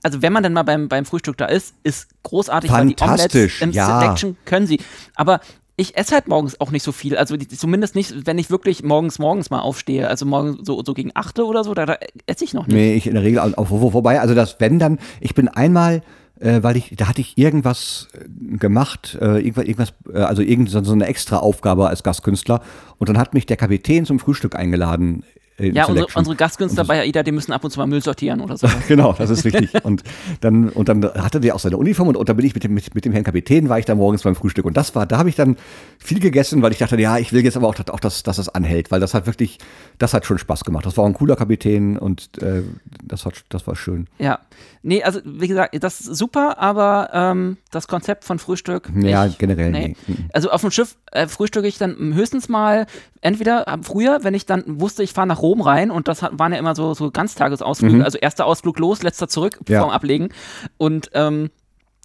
also 0.03 0.21
wenn 0.21 0.31
man 0.31 0.43
dann 0.43 0.53
mal 0.53 0.63
beim, 0.63 0.87
beim 0.87 1.05
Frühstück 1.05 1.37
da 1.37 1.45
ist, 1.45 1.73
ist 1.83 2.09
großartig, 2.23 2.69
Fantastisch, 2.69 2.99
weil 3.01 3.07
die 3.07 3.13
Omelettes 3.13 3.61
im 3.61 3.71
ja. 3.71 3.99
Selection 3.99 4.37
können 4.45 4.67
sie. 4.67 4.79
Aber 5.15 5.41
ich 5.75 5.95
esse 5.95 6.15
halt 6.15 6.27
morgens 6.27 6.59
auch 6.59 6.71
nicht 6.71 6.83
so 6.83 6.91
viel. 6.91 7.17
Also 7.17 7.37
die, 7.37 7.47
zumindest 7.47 7.95
nicht, 7.95 8.25
wenn 8.25 8.37
ich 8.39 8.49
wirklich 8.49 8.83
morgens 8.83 9.19
morgens 9.19 9.49
mal 9.49 9.59
aufstehe. 9.59 10.07
Also 10.07 10.25
morgens 10.25 10.65
so, 10.65 10.83
so 10.83 10.93
gegen 10.93 11.11
8 11.13 11.39
oder 11.39 11.63
so, 11.63 11.73
da, 11.73 11.85
da 11.85 11.97
esse 12.25 12.43
ich 12.43 12.53
noch 12.53 12.65
nicht. 12.67 12.75
Nee, 12.75 12.95
ich 12.95 13.07
in 13.07 13.13
der 13.13 13.23
Regel 13.23 13.39
auch 13.39 13.69
wo, 13.69 13.91
vorbei. 13.91 14.19
Also 14.19 14.33
das, 14.33 14.59
wenn 14.59 14.79
dann, 14.79 14.97
ich 15.21 15.35
bin 15.35 15.47
einmal, 15.47 16.01
äh, 16.39 16.63
weil 16.63 16.77
ich, 16.77 16.93
da 16.95 17.07
hatte 17.07 17.21
ich 17.21 17.37
irgendwas 17.37 18.07
äh, 18.13 18.57
gemacht, 18.57 19.17
äh, 19.21 19.39
irgendwas, 19.39 19.65
irgendwas 19.65 19.93
äh, 20.13 20.19
also 20.19 20.41
irgend 20.41 20.69
so 20.69 20.91
eine 20.91 21.05
extra 21.05 21.37
Aufgabe 21.37 21.87
als 21.87 22.03
Gastkünstler. 22.03 22.61
Und 22.97 23.09
dann 23.09 23.17
hat 23.17 23.33
mich 23.33 23.45
der 23.45 23.57
Kapitän 23.57 24.05
zum 24.05 24.19
Frühstück 24.19 24.55
eingeladen 24.55 25.23
ja, 25.59 25.85
unsere, 25.85 26.07
unsere, 26.13 26.35
Gastkünstler 26.35 26.83
bei 26.83 27.01
AIDA, 27.01 27.23
die 27.23 27.31
müssen 27.31 27.51
ab 27.51 27.63
und 27.63 27.71
zu 27.71 27.79
mal 27.79 27.87
Müll 27.87 28.03
sortieren 28.03 28.41
oder 28.41 28.57
so. 28.57 28.67
genau, 28.87 29.13
das 29.13 29.31
ist 29.31 29.43
richtig. 29.43 29.73
und 29.83 30.03
dann, 30.41 30.69
und 30.69 30.87
dann 30.87 31.03
hatte 31.03 31.39
der 31.39 31.55
auch 31.55 31.59
seine 31.59 31.77
Uniform 31.77 32.09
und, 32.09 32.15
und 32.15 32.29
dann 32.29 32.35
bin 32.35 32.45
ich 32.45 32.53
mit 32.53 32.63
dem, 32.63 32.75
mit, 32.75 32.93
mit, 32.93 33.05
dem 33.05 33.11
Herrn 33.11 33.23
Kapitän, 33.23 33.67
war 33.67 33.79
ich 33.79 33.85
dann 33.85 33.97
morgens 33.97 34.21
beim 34.21 34.35
Frühstück. 34.35 34.65
Und 34.65 34.77
das 34.77 34.93
war, 34.93 35.07
da 35.07 35.17
habe 35.17 35.29
ich 35.29 35.35
dann 35.35 35.57
viel 35.97 36.19
gegessen, 36.19 36.61
weil 36.61 36.71
ich 36.73 36.77
dachte, 36.77 36.99
ja, 37.01 37.17
ich 37.17 37.33
will 37.33 37.43
jetzt 37.43 37.57
aber 37.57 37.67
auch, 37.67 37.75
auch 37.89 37.99
dass, 37.99 38.21
dass 38.21 38.37
das 38.37 38.49
anhält, 38.49 38.91
weil 38.91 38.99
das 38.99 39.15
hat 39.15 39.25
wirklich, 39.25 39.57
das 39.97 40.13
hat 40.13 40.25
schon 40.25 40.37
Spaß 40.37 40.63
gemacht. 40.63 40.85
Das 40.85 40.95
war 40.95 41.05
ein 41.05 41.13
cooler 41.13 41.35
Kapitän 41.35 41.97
und 41.97 42.41
äh, 42.43 42.61
das, 43.03 43.25
hat, 43.25 43.43
das 43.49 43.65
war 43.65 43.75
schön. 43.75 44.07
Ja. 44.19 44.39
Nee, 44.83 45.03
also 45.03 45.21
wie 45.25 45.47
gesagt, 45.47 45.75
das 45.83 46.01
ist 46.01 46.15
super, 46.15 46.59
aber 46.59 47.09
ähm, 47.13 47.57
das 47.71 47.87
Konzept 47.87 48.23
von 48.23 48.37
Frühstück. 48.37 48.89
Ja, 48.95 49.25
ich, 49.25 49.37
generell 49.37 49.71
nee. 49.71 49.95
nee. 50.05 50.15
Also 50.33 50.51
auf 50.51 50.61
dem 50.61 50.71
Schiff 50.71 50.97
äh, 51.11 51.27
frühstücke 51.27 51.67
ich 51.67 51.77
dann 51.77 52.13
höchstens 52.13 52.47
mal, 52.47 52.85
entweder 53.21 53.65
früher, 53.81 54.23
wenn 54.23 54.33
ich 54.33 54.45
dann 54.45 54.63
wusste, 54.79 55.03
ich 55.03 55.13
fahre 55.13 55.27
nach 55.27 55.41
Rom 55.41 55.46
rein 55.53 55.91
und 55.91 56.07
das 56.07 56.21
waren 56.21 56.53
ja 56.53 56.59
immer 56.59 56.75
so, 56.75 56.93
so 56.93 57.11
Ganztagesausflüge, 57.11 57.97
mhm. 57.97 58.03
also 58.03 58.17
erster 58.17 58.45
Ausflug 58.45 58.79
los, 58.79 59.03
letzter 59.03 59.27
zurück, 59.27 59.59
ja. 59.67 59.81
vorm 59.81 59.91
Ablegen. 59.91 60.29
Und 60.77 61.11
ähm, 61.13 61.49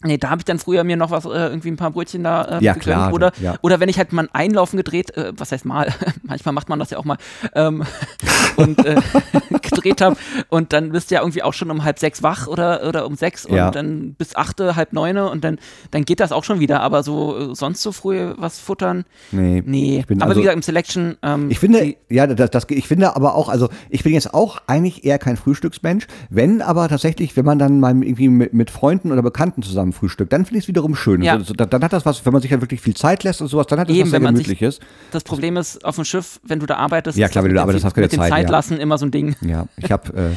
Nee, 0.04 0.18
da 0.18 0.30
habe 0.30 0.40
ich 0.40 0.44
dann 0.44 0.58
früher 0.58 0.84
mir 0.84 0.96
noch 0.96 1.10
was, 1.10 1.24
äh, 1.24 1.28
irgendwie 1.28 1.70
ein 1.70 1.76
paar 1.76 1.90
Brötchen 1.90 2.24
da 2.24 2.58
äh, 2.58 2.64
ja, 2.64 2.74
klar, 2.74 3.12
oder, 3.12 3.32
ja. 3.40 3.56
oder 3.62 3.80
wenn 3.80 3.88
ich 3.88 3.98
halt 3.98 4.12
mal 4.12 4.22
ein 4.22 4.28
Einlaufen 4.32 4.76
gedreht, 4.76 5.16
äh, 5.16 5.32
was 5.36 5.52
heißt 5.52 5.64
mal, 5.64 5.92
manchmal 6.22 6.52
macht 6.52 6.68
man 6.68 6.78
das 6.78 6.90
ja 6.90 6.98
auch 6.98 7.04
mal, 7.04 7.18
ähm, 7.54 7.84
und 8.56 8.84
äh, 8.84 8.96
gedreht 9.62 10.00
habe 10.00 10.16
und 10.48 10.72
dann 10.72 10.90
bist 10.90 11.10
du 11.10 11.14
ja 11.14 11.20
irgendwie 11.20 11.42
auch 11.42 11.54
schon 11.54 11.70
um 11.70 11.84
halb 11.84 11.98
sechs 11.98 12.22
wach 12.22 12.46
oder, 12.46 12.86
oder 12.86 13.06
um 13.06 13.14
sechs 13.14 13.46
ja. 13.48 13.66
und 13.66 13.74
dann 13.74 14.14
bis 14.14 14.34
achte, 14.34 14.76
halb 14.76 14.92
neune 14.92 15.30
und 15.30 15.44
dann, 15.44 15.58
dann 15.90 16.04
geht 16.04 16.20
das 16.20 16.32
auch 16.32 16.44
schon 16.44 16.60
wieder, 16.60 16.80
aber 16.80 17.02
so 17.02 17.52
äh, 17.52 17.54
sonst 17.54 17.82
so 17.82 17.92
früh 17.92 18.32
was 18.36 18.58
futtern, 18.58 19.04
nee. 19.30 19.62
nee. 19.64 20.04
aber 20.08 20.22
also, 20.22 20.36
wie 20.36 20.42
gesagt, 20.42 20.56
im 20.56 20.62
Selection 20.62 21.16
ähm, 21.22 21.50
Ich 21.50 21.58
finde, 21.58 21.94
ja, 22.08 22.26
das, 22.26 22.50
das, 22.50 22.66
ich 22.70 22.88
finde 22.88 23.14
aber 23.14 23.34
auch, 23.34 23.48
also 23.48 23.68
ich 23.88 24.02
bin 24.02 24.12
jetzt 24.12 24.34
auch 24.34 24.58
eigentlich 24.66 25.04
eher 25.04 25.18
kein 25.18 25.36
Frühstücksmensch, 25.36 26.06
wenn 26.30 26.62
aber 26.62 26.88
tatsächlich, 26.88 27.36
wenn 27.36 27.44
man 27.44 27.58
dann 27.58 27.80
mal 27.80 27.92
irgendwie 28.02 28.28
mit, 28.28 28.52
mit 28.52 28.70
Freunden 28.70 29.12
oder 29.12 29.22
Bekannten 29.22 29.62
zusammen 29.62 29.91
Frühstück. 29.92 30.30
Dann 30.30 30.44
finde 30.44 30.58
ich 30.58 30.64
es 30.64 30.68
wiederum 30.68 30.94
schön. 30.94 31.22
Ja. 31.22 31.40
So, 31.40 31.54
dann, 31.54 31.70
dann, 31.70 31.82
hat 31.82 31.92
das 31.92 32.04
was, 32.04 32.24
wenn 32.24 32.32
man 32.32 32.42
sich 32.42 32.50
halt 32.50 32.60
wirklich 32.60 32.80
viel 32.80 32.94
Zeit 32.94 33.24
lässt 33.24 33.40
und 33.40 33.48
sowas, 33.48 33.66
dann 33.66 33.78
hat 33.78 33.88
das 33.88 33.96
Eben, 33.96 34.04
was 34.04 34.10
sehr 34.10 34.20
Gemütliches. 34.20 34.80
das 35.10 35.24
Problem 35.24 35.56
ist, 35.56 35.84
auf 35.84 35.96
dem 35.96 36.04
Schiff, 36.04 36.40
wenn 36.44 36.60
du 36.60 36.66
da 36.66 36.76
arbeitest, 36.76 37.18
ja 37.18 37.28
klar, 37.28 37.44
wenn 37.44 37.50
du 37.50 37.56
da 37.56 37.62
arbeitest, 37.62 37.84
hast 37.84 37.92
du 37.92 38.00
keine 38.00 38.06
mit 38.06 38.12
Zeit. 38.12 38.30
Zeit 38.30 38.44
ja. 38.44 38.50
lassen 38.50 38.78
immer 38.78 38.98
so 38.98 39.06
ein 39.06 39.10
Ding. 39.10 39.36
Ja, 39.40 39.66
ich 39.76 39.90
habe, 39.90 40.12
äh, 40.16 40.36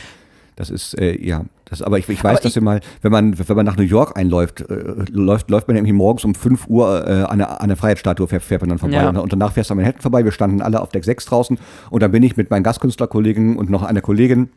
das 0.56 0.70
ist, 0.70 0.98
äh, 0.98 1.22
ja, 1.22 1.44
das, 1.66 1.82
aber 1.82 1.98
ich, 1.98 2.08
ich 2.08 2.24
weiß, 2.24 2.38
aber 2.38 2.44
dass 2.44 2.56
wir 2.56 2.62
mal, 2.62 2.80
wenn 3.02 3.12
man, 3.12 3.38
wenn 3.38 3.56
man 3.56 3.66
nach 3.66 3.76
New 3.76 3.84
York 3.84 4.18
einläuft, 4.18 4.62
äh, 4.62 5.04
läuft, 5.12 5.50
läuft 5.50 5.68
man 5.68 5.76
nämlich 5.76 5.94
morgens 5.94 6.24
um 6.24 6.34
5 6.34 6.68
Uhr 6.68 7.08
äh, 7.08 7.24
an, 7.24 7.40
der, 7.40 7.62
an 7.62 7.68
der 7.68 7.78
Freiheitsstatue, 7.78 8.28
fährt, 8.28 8.44
fährt 8.44 8.62
man 8.62 8.70
dann 8.70 8.80
vorbei. 8.80 8.96
Ja. 8.96 9.10
Und, 9.10 9.18
und, 9.18 9.34
danach 9.34 9.54
fährst 9.54 9.70
du 9.70 9.74
an 9.74 9.80
Manhattan 9.80 10.02
vorbei. 10.02 10.24
Wir 10.24 10.32
standen 10.32 10.62
alle 10.62 10.82
auf 10.82 10.90
Deck 10.90 11.04
6 11.04 11.26
draußen 11.26 11.58
und 11.90 12.04
dann 12.04 12.12
bin 12.12 12.24
ich 12.24 12.38
mit 12.38 12.50
meinen 12.50 12.64
Gastkünstlerkollegen 12.64 13.58
und 13.58 13.70
noch 13.70 13.84
einer 13.84 14.02
Kollegin 14.02 14.50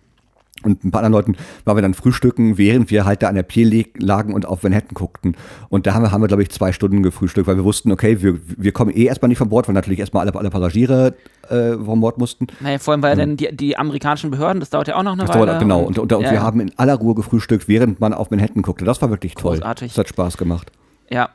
und 0.65 0.85
ein 0.85 0.91
paar 0.91 1.03
anderen 1.05 1.13
Leuten 1.13 1.37
waren 1.65 1.77
wir 1.77 1.83
dann 1.83 1.95
frühstücken, 1.95 2.59
während 2.59 2.91
wir 2.91 3.05
halt 3.05 3.23
da 3.23 3.29
an 3.29 3.35
der 3.35 3.43
Pier 3.43 3.87
lagen 3.99 4.35
und 4.35 4.47
auf 4.47 4.63
Manhattan 4.63 4.95
guckten. 4.95 5.37
Und 5.69 5.87
da 5.87 5.95
haben 5.95 6.03
wir, 6.03 6.11
haben 6.11 6.21
wir 6.21 6.29
glaube 6.29 6.43
ich, 6.43 6.51
zwei 6.51 6.73
Stunden 6.73 7.03
gefrühstückt, 7.03 7.47
weil 7.47 7.57
wir 7.57 7.65
wussten, 7.65 7.93
okay, 7.93 8.23
wir, 8.23 8.39
wir 8.45 8.73
kommen 8.73 8.91
eh 8.91 9.05
erstmal 9.05 9.29
nicht 9.29 9.39
von 9.39 9.49
Bord, 9.49 9.69
weil 9.69 9.75
natürlich 9.75 10.01
erstmal 10.01 10.27
alle, 10.27 10.35
alle 10.35 10.51
Passagiere 10.51 11.15
äh, 11.49 11.73
von 11.75 12.01
Bord 12.01 12.19
mussten. 12.19 12.49
Naja, 12.61 12.79
vor 12.79 12.93
allem, 12.93 13.03
weil 13.03 13.13
ähm, 13.13 13.19
dann 13.19 13.37
die, 13.37 13.55
die 13.55 13.77
amerikanischen 13.77 14.31
Behörden, 14.31 14.61
das 14.61 14.71
dauert 14.71 14.89
ja 14.89 14.97
auch 14.97 15.03
noch 15.03 15.13
eine 15.13 15.25
das 15.25 15.31
Weile. 15.31 15.47
Dauert, 15.47 15.61
genau, 15.61 15.81
und, 15.81 15.99
und, 15.99 16.13
und 16.13 16.23
ja, 16.23 16.31
wir 16.31 16.39
ja. 16.39 16.43
haben 16.43 16.61
in 16.61 16.73
aller 16.77 16.95
Ruhe 16.95 17.15
gefrühstückt, 17.15 17.69
während 17.69 18.01
man 18.01 18.13
auf 18.13 18.31
Manhattan 18.31 18.63
guckte. 18.63 18.85
Das 18.85 19.01
war 19.03 19.11
wirklich 19.11 19.35
toll. 19.35 19.57
Großartig. 19.57 19.93
Das 19.93 19.99
hat 19.99 20.09
Spaß 20.09 20.37
gemacht. 20.37 20.73
Ja. 21.11 21.31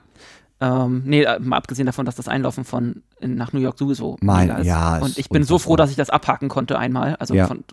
Ähm, 0.61 1.03
nee, 1.05 1.24
äh, 1.24 1.39
mal 1.39 1.57
abgesehen 1.57 1.86
davon, 1.86 2.05
dass 2.05 2.15
das 2.15 2.28
Einlaufen 2.28 2.63
von 2.63 3.01
nach 3.19 3.51
New 3.53 3.59
York 3.59 3.78
sowieso 3.78 4.17
mein, 4.21 4.49
ist. 4.49 4.65
Ja, 4.65 4.99
und 4.99 5.17
ich 5.17 5.30
bin 5.30 5.43
so 5.43 5.57
froh, 5.59 5.76
dass 5.76 5.89
ich 5.89 5.95
das 5.95 6.09
abhaken 6.09 6.47
konnte 6.47 6.78
einmal. 6.78 7.15
Also 7.15 7.34
ja. 7.34 7.47
von 7.47 7.63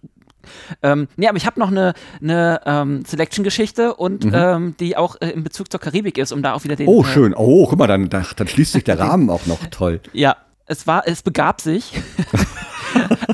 Ähm, 0.82 1.08
nee, 1.16 1.28
aber 1.28 1.36
ich 1.36 1.46
habe 1.46 1.58
noch 1.60 1.68
eine, 1.70 1.94
eine 2.22 2.60
ähm, 2.66 3.04
Selection-Geschichte 3.04 3.94
und 3.94 4.24
Mhm. 4.24 4.32
ähm, 4.34 4.74
die 4.80 4.96
auch 4.96 5.16
äh, 5.20 5.30
in 5.30 5.42
Bezug 5.44 5.70
zur 5.70 5.80
Karibik 5.80 6.18
ist, 6.18 6.32
um 6.32 6.42
da 6.42 6.52
auch 6.54 6.64
wieder 6.64 6.76
den. 6.76 6.86
Oh, 6.88 7.02
äh, 7.02 7.06
schön. 7.06 7.34
Oh, 7.34 7.66
guck 7.66 7.78
mal, 7.78 7.86
dann, 7.86 8.08
dann, 8.08 8.26
dann 8.36 8.48
schließt 8.48 8.72
sich 8.72 8.84
der 8.84 8.98
Rahmen 8.98 9.30
auch 9.30 9.46
noch 9.46 9.64
toll. 9.70 10.00
Ja, 10.12 10.36
es 10.66 10.86
war, 10.86 11.02
es 11.06 11.22
begab 11.22 11.60
sich. 11.60 11.92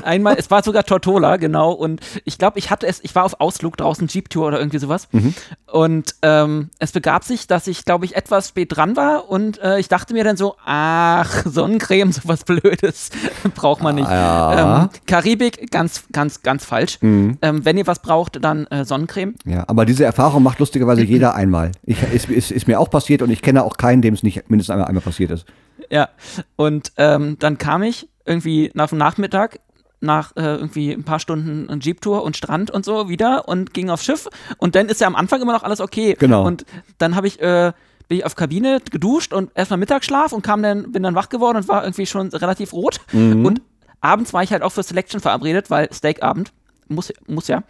Einmal, 0.03 0.35
es 0.37 0.49
war 0.49 0.63
sogar 0.63 0.83
Tortola, 0.83 1.37
genau. 1.37 1.71
Und 1.71 2.01
ich 2.23 2.37
glaube, 2.37 2.59
ich 2.59 2.69
hatte 2.69 2.87
es, 2.87 3.03
ich 3.03 3.13
war 3.15 3.25
auf 3.25 3.39
Ausflug 3.39 3.77
draußen, 3.77 4.07
Jeep-Tour 4.07 4.47
oder 4.47 4.59
irgendwie 4.59 4.79
sowas. 4.79 5.07
Mhm. 5.11 5.33
Und 5.71 6.15
ähm, 6.21 6.69
es 6.79 6.91
begab 6.91 7.23
sich, 7.23 7.47
dass 7.47 7.67
ich, 7.67 7.85
glaube 7.85 8.05
ich, 8.05 8.15
etwas 8.15 8.49
spät 8.49 8.75
dran 8.75 8.95
war 8.95 9.29
und 9.29 9.61
äh, 9.61 9.79
ich 9.79 9.89
dachte 9.89 10.13
mir 10.13 10.23
dann 10.23 10.37
so, 10.37 10.55
ach, 10.65 11.43
Sonnencreme, 11.45 12.11
sowas 12.11 12.43
Blödes, 12.43 13.09
braucht 13.55 13.81
man 13.81 13.95
nicht. 13.95 14.09
Ja. 14.09 14.83
Ähm, 14.83 14.89
Karibik, 15.05 15.71
ganz, 15.71 16.03
ganz, 16.11 16.41
ganz 16.41 16.65
falsch. 16.65 16.99
Mhm. 17.01 17.37
Ähm, 17.41 17.65
wenn 17.65 17.77
ihr 17.77 17.87
was 17.87 18.01
braucht, 18.01 18.43
dann 18.43 18.65
äh, 18.67 18.85
Sonnencreme. 18.85 19.35
Ja, 19.45 19.65
aber 19.67 19.85
diese 19.85 20.05
Erfahrung 20.05 20.43
macht 20.43 20.59
lustigerweise 20.59 21.03
jeder 21.03 21.35
einmal. 21.35 21.71
Ich, 21.83 22.01
ist, 22.13 22.29
ist, 22.29 22.51
ist 22.51 22.67
mir 22.67 22.79
auch 22.79 22.89
passiert 22.89 23.21
und 23.21 23.29
ich 23.29 23.41
kenne 23.41 23.63
auch 23.63 23.77
keinen, 23.77 24.01
dem 24.01 24.13
es 24.13 24.23
nicht 24.23 24.49
mindestens 24.49 24.73
einmal, 24.73 24.87
einmal 24.87 25.03
passiert 25.03 25.31
ist. 25.31 25.45
Ja, 25.89 26.09
und 26.55 26.91
ähm, 26.97 27.37
dann 27.39 27.57
kam 27.57 27.83
ich 27.83 28.09
irgendwie 28.27 28.71
nach 28.73 28.89
dem 28.89 28.97
Nachmittag 28.97 29.59
nach 29.99 30.35
äh, 30.35 30.41
irgendwie 30.55 30.91
ein 30.91 31.03
paar 31.03 31.19
Stunden 31.19 31.79
Jeep-Tour 31.79 32.21
und 32.23 32.37
Strand 32.37 32.69
und 32.69 32.85
so 32.85 33.09
wieder 33.09 33.47
und 33.47 33.73
ging 33.73 33.89
aufs 33.89 34.05
Schiff 34.05 34.27
und 34.57 34.75
dann 34.75 34.89
ist 34.89 35.01
ja 35.01 35.07
am 35.07 35.15
Anfang 35.15 35.41
immer 35.41 35.53
noch 35.53 35.63
alles 35.63 35.81
okay. 35.81 36.15
Genau. 36.19 36.45
Und 36.45 36.65
dann 36.99 37.15
habe 37.15 37.25
ich 37.27 37.39
äh, 37.41 37.73
bin 38.07 38.19
ich 38.19 38.25
auf 38.25 38.35
Kabine 38.35 38.79
geduscht 38.91 39.33
und 39.33 39.49
erstmal 39.55 39.79
Mittagsschlaf 39.79 40.33
und 40.33 40.43
kam 40.43 40.61
dann 40.61 40.91
bin 40.91 41.01
dann 41.03 41.15
wach 41.15 41.29
geworden 41.29 41.57
und 41.57 41.67
war 41.67 41.83
irgendwie 41.83 42.05
schon 42.05 42.29
relativ 42.29 42.73
rot 42.73 43.01
Mhm. 43.11 43.43
und 43.45 43.61
abends 43.99 44.33
war 44.33 44.43
ich 44.43 44.51
halt 44.51 44.61
auch 44.61 44.71
für 44.71 44.83
Selection 44.83 45.19
verabredet, 45.19 45.71
weil 45.71 45.91
Steakabend 45.91 46.51
muss 46.89 47.11
muss 47.27 47.47
ja. 47.47 47.63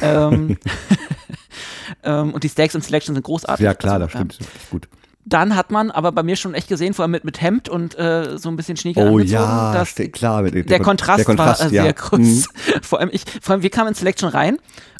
ähm, 0.00 0.56
ähm, 2.02 2.32
und 2.32 2.42
die 2.42 2.48
Steaks 2.48 2.74
und 2.74 2.82
Selection 2.82 3.14
sind 3.14 3.22
großartig. 3.22 3.62
Ja, 3.64 3.74
klar, 3.74 3.94
Also, 3.94 4.04
das 4.06 4.12
stimmt. 4.12 4.40
Ist 4.40 4.70
gut. 4.70 4.88
Dann 5.26 5.56
hat 5.56 5.72
man 5.72 5.90
aber 5.90 6.12
bei 6.12 6.22
mir 6.22 6.36
schon 6.36 6.54
echt 6.54 6.68
gesehen, 6.68 6.94
vor 6.94 7.02
allem 7.02 7.10
mit, 7.10 7.24
mit 7.24 7.40
Hemd 7.40 7.68
und 7.68 7.98
äh, 7.98 8.38
so 8.38 8.48
ein 8.48 8.56
bisschen 8.56 8.76
Schnieger 8.76 9.02
Oh 9.02 9.16
angezogen, 9.16 9.32
ja, 9.32 9.72
dass 9.72 9.94
klar. 10.12 10.42
Der, 10.44 10.62
der 10.62 10.80
Kontrast, 10.80 11.18
der 11.18 11.24
Kontrast 11.24 11.64
war 11.64 11.72
äh, 11.72 11.74
ja. 11.74 11.82
sehr 11.82 11.92
groß. 11.92 12.18
Mhm. 12.18 12.44
Vor 12.82 13.00
allem 13.00 13.10
ich, 13.12 13.24
vor 13.42 13.54
allem 13.54 13.62
wir 13.62 13.70
kamen 13.70 13.88
in 13.88 13.94
Selection 13.94 14.28
rein 14.28 14.58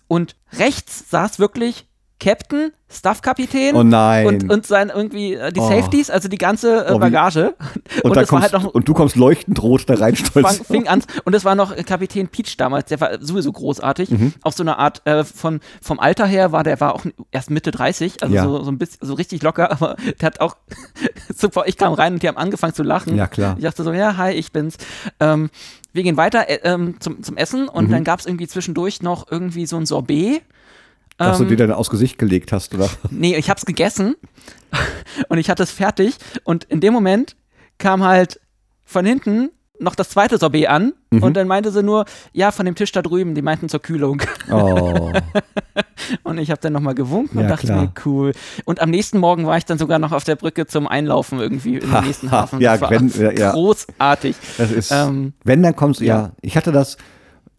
und 0.08 0.34
rechts 0.58 1.10
saß 1.10 1.38
wirklich 1.38 1.86
Captain, 2.18 2.72
Staff-Kapitän 2.90 3.74
Oh 3.76 3.82
nein. 3.82 4.26
und, 4.26 4.51
und 4.51 4.66
sein 4.66 4.90
irgendwie 4.94 5.34
äh, 5.34 5.52
die 5.52 5.60
Oh. 5.60 5.68
Safeties, 5.68 6.09
also 6.09 6.28
die 6.28 6.38
ganze 6.38 6.86
äh, 6.86 6.93
Oh, 6.93 6.98
Bagage. 6.98 7.55
Und, 8.02 8.16
da 8.16 8.22
es 8.22 8.32
war 8.32 8.40
kommst, 8.40 8.52
halt 8.55 8.62
noch 8.64 8.72
und 8.74 8.88
du 8.88 8.94
kommst 8.94 9.16
leuchtend 9.16 9.62
rot 9.62 9.84
da 9.88 9.94
rein, 9.94 10.16
stolz. 10.16 10.56
fang, 10.56 10.64
fing 10.64 10.88
an 10.88 11.02
und 11.24 11.34
es 11.34 11.44
war 11.44 11.55
noch 11.55 11.76
äh, 11.76 11.82
Kapitän 11.82 12.28
Peach 12.28 12.56
damals, 12.56 12.86
der 12.88 13.01
war 13.01 13.18
sowieso 13.22 13.52
großartig. 13.52 14.10
Mhm. 14.10 14.32
Auf 14.43 14.55
so 14.55 14.62
eine 14.62 14.78
Art 14.78 15.02
äh, 15.06 15.24
von 15.24 15.60
vom 15.82 15.98
Alter 16.01 16.26
her 16.26 16.52
war 16.52 16.62
der 16.64 16.80
war 16.80 16.94
auch 16.94 17.05
erst 17.32 17.51
Mitte 17.51 17.70
30, 17.70 18.22
also 18.22 18.34
Ja. 18.34 18.44
so, 18.44 18.62
so 18.62 18.70
ein 18.70 18.78
bisschen 18.78 18.98
so 19.06 19.14
richtig 19.14 19.43
locker, 19.43 19.70
aber 19.72 19.97
der 20.20 20.26
hat 20.26 20.40
auch 20.40 20.56
super. 21.36 21.64
Ich 21.66 21.76
kam 21.76 21.93
rein 21.93 22.14
und 22.14 22.22
die 22.22 22.28
haben 22.28 22.36
angefangen 22.38 22.74
zu 22.74 22.82
lachen. 22.82 23.16
Ja, 23.16 23.26
klar. 23.26 23.56
Ich 23.59 23.64
dachte 23.64 23.82
so, 23.84 23.93
ja, 23.93 24.16
hi, 24.16 24.30
ich 24.32 24.52
bin's. 24.52 24.76
Ähm, 25.20 25.51
wir 25.93 26.02
gehen 26.02 26.16
weiter 26.16 26.48
äh, 26.48 26.60
ähm, 26.64 26.97
zum, 27.01 27.22
zum 27.22 27.36
Essen 27.36 27.62
Mhm. 27.64 27.68
und 27.68 27.90
dann 27.90 28.05
gab 28.05 28.20
es 28.20 28.26
irgendwie 28.26 28.47
zwischendurch 28.47 29.02
noch 29.02 29.26
irgendwie 29.30 29.66
so 29.66 29.76
ein 29.76 29.86
Sorbet. 29.86 30.43
Dass 31.18 31.38
du 31.38 31.44
Ähm, 31.44 31.48
dir 31.51 31.56
dann 31.56 31.72
aufs 31.72 31.88
Gesicht 31.90 32.18
gelegt 32.18 32.52
hast, 32.52 32.74
oder? 32.74 32.88
Nee, 33.10 33.36
ich 33.36 33.48
hab's 33.51 33.64
gegessen 33.64 34.16
und 35.28 35.38
ich 35.38 35.48
hatte 35.51 35.62
es 35.62 35.70
fertig 35.70 36.16
und 36.44 36.64
in 36.64 36.80
dem 36.80 36.93
Moment 36.93 37.36
kam 37.78 38.05
halt 38.05 38.40
von 38.84 39.05
hinten 39.06 39.51
noch 39.78 39.94
das 39.94 40.09
zweite 40.10 40.38
Sorbet 40.38 40.68
an 40.68 40.93
Mhm. 41.10 41.22
und 41.22 41.34
dann 41.36 41.47
meinte 41.47 41.70
sie 41.70 41.82
nur, 41.84 42.05
ja, 42.32 42.51
von 42.51 42.66
dem 42.66 42.74
Tisch 42.74 42.90
da 42.90 43.01
drüben, 43.01 43.34
die 43.36 43.43
meinten 43.43 43.68
zur 43.68 43.80
Kühlung. 43.80 44.20
Oh. 44.51 45.12
Und 46.24 46.38
ich 46.38 46.51
habe 46.51 46.60
dann 46.60 46.72
nochmal 46.72 46.94
gewunken 46.94 47.38
und 47.38 47.44
Ja, 47.44 47.51
dachte 47.51 47.66
klar. 47.68 47.80
mir, 47.82 47.93
cool. 48.05 48.32
Und 48.64 48.80
am 48.80 48.90
nächsten 48.90 49.18
Morgen 49.18 49.47
war 49.47 49.56
ich 49.56 49.64
dann 49.64 49.78
sogar 49.78 49.98
noch 49.98 50.12
auf 50.12 50.24
der 50.24 50.36
Brücke 50.36 50.66
zum 50.66 50.86
Einlaufen 50.86 51.38
irgendwie 51.40 51.76
in 51.78 51.90
den 51.90 52.05
nächsten 52.05 52.30
Hafen. 52.30 52.60
Ja, 52.60 52.80
wenn- 52.90 53.09
ja, 53.09 53.30
ja. 53.32 53.52
großartig. 53.52 54.36
Das 54.59 54.70
ist, 54.70 54.90
Ähm, 54.93 55.32
wenn, 55.44 55.62
dann 55.62 55.74
kommst 55.74 56.01
du, 56.01 56.05
ja. 56.05 56.16
ja. 56.16 56.32
Ich 56.43 56.56
hatte 56.56 56.70
das, 56.72 56.97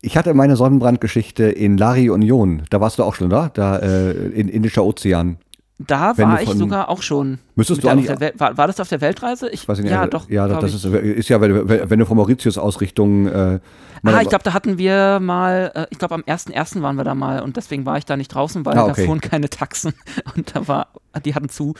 ich 0.07 0.17
hatte 0.17 0.33
meine 0.33 0.55
Sonnenbrandgeschichte 0.55 1.43
in 1.43 1.77
Lari 1.77 2.09
Union. 2.09 2.63
Da 2.69 2.81
warst 2.81 2.97
du 2.97 3.03
auch 3.03 3.13
schon, 3.15 3.27
oder? 3.27 3.51
Da, 3.53 3.77
äh, 3.77 4.11
in 4.11 4.47
Indischer 4.49 4.83
Ozean. 4.83 5.37
Da 5.79 6.17
Wenn 6.17 6.29
war 6.29 6.41
ich 6.41 6.49
sogar 6.49 6.89
auch 6.89 7.03
schon. 7.03 7.37
Müsstest 7.55 7.83
du 7.83 7.87
eigentlich- 7.89 8.09
war, 8.39 8.57
war 8.57 8.65
das 8.65 8.79
auf 8.79 8.89
der 8.89 8.99
Weltreise? 8.99 9.47
Ich, 9.49 9.67
Weiß 9.67 9.77
ich 9.77 9.83
nicht, 9.83 9.91
ja, 9.93 10.05
äh, 10.05 10.09
doch. 10.09 10.27
Ja, 10.27 10.47
das 10.47 10.73
ist, 10.73 10.85
ist 10.85 11.29
ja, 11.29 11.39
wenn, 11.39 11.99
du 11.99 12.05
von 12.05 12.17
Mauritius 12.17 12.57
aus 12.57 12.81
Richtung. 12.81 13.27
Äh, 13.27 13.59
Ah, 14.03 14.21
ich 14.21 14.29
glaube, 14.29 14.43
da 14.43 14.53
hatten 14.53 14.77
wir 14.77 15.19
mal, 15.19 15.71
äh, 15.75 15.85
ich 15.89 15.97
glaube, 15.99 16.15
am 16.15 16.21
1.1. 16.21 16.81
waren 16.83 16.95
wir 16.97 17.03
da 17.03 17.13
mal 17.15 17.41
und 17.41 17.57
deswegen 17.57 17.85
war 17.85 17.97
ich 17.97 18.05
da 18.05 18.15
nicht 18.15 18.29
draußen, 18.29 18.63
weil 18.65 18.73
Ah, 18.73 18.85
da 18.85 18.91
okay. 18.91 19.05
fuhren 19.05 19.21
keine 19.21 19.49
Taxen 19.49 19.93
und 20.35 20.55
da 20.55 20.67
war, 20.67 20.87
die 21.25 21.33
hatten 21.35 21.49
zu. 21.49 21.73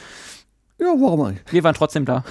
ja, 0.80 0.88
warum 1.00 1.30
nicht? 1.30 1.54
Wir 1.54 1.64
waren 1.64 1.76
trotzdem 1.76 2.06
da. 2.06 2.24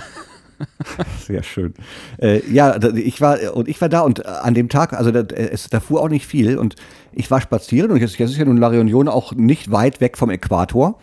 Sehr 1.26 1.42
schön. 1.42 1.74
Äh, 2.18 2.40
ja, 2.52 2.76
ich 2.94 3.20
war 3.20 3.38
und 3.54 3.68
ich 3.68 3.80
war 3.80 3.88
da 3.88 4.00
und 4.00 4.20
äh, 4.20 4.28
an 4.28 4.54
dem 4.54 4.68
Tag, 4.68 4.92
also 4.92 5.10
da, 5.10 5.20
es, 5.34 5.68
da 5.68 5.80
fuhr 5.80 6.00
auch 6.00 6.08
nicht 6.08 6.26
viel 6.26 6.58
und 6.58 6.76
ich 7.12 7.30
war 7.30 7.40
spazieren 7.40 7.90
und 7.90 7.98
jetzt, 7.98 8.18
jetzt 8.18 8.30
ist 8.30 8.38
ja 8.38 8.44
nun 8.44 8.56
La 8.56 8.68
Reunion 8.68 9.08
auch 9.08 9.32
nicht 9.32 9.70
weit 9.70 10.00
weg 10.00 10.16
vom 10.18 10.30
Äquator. 10.30 10.98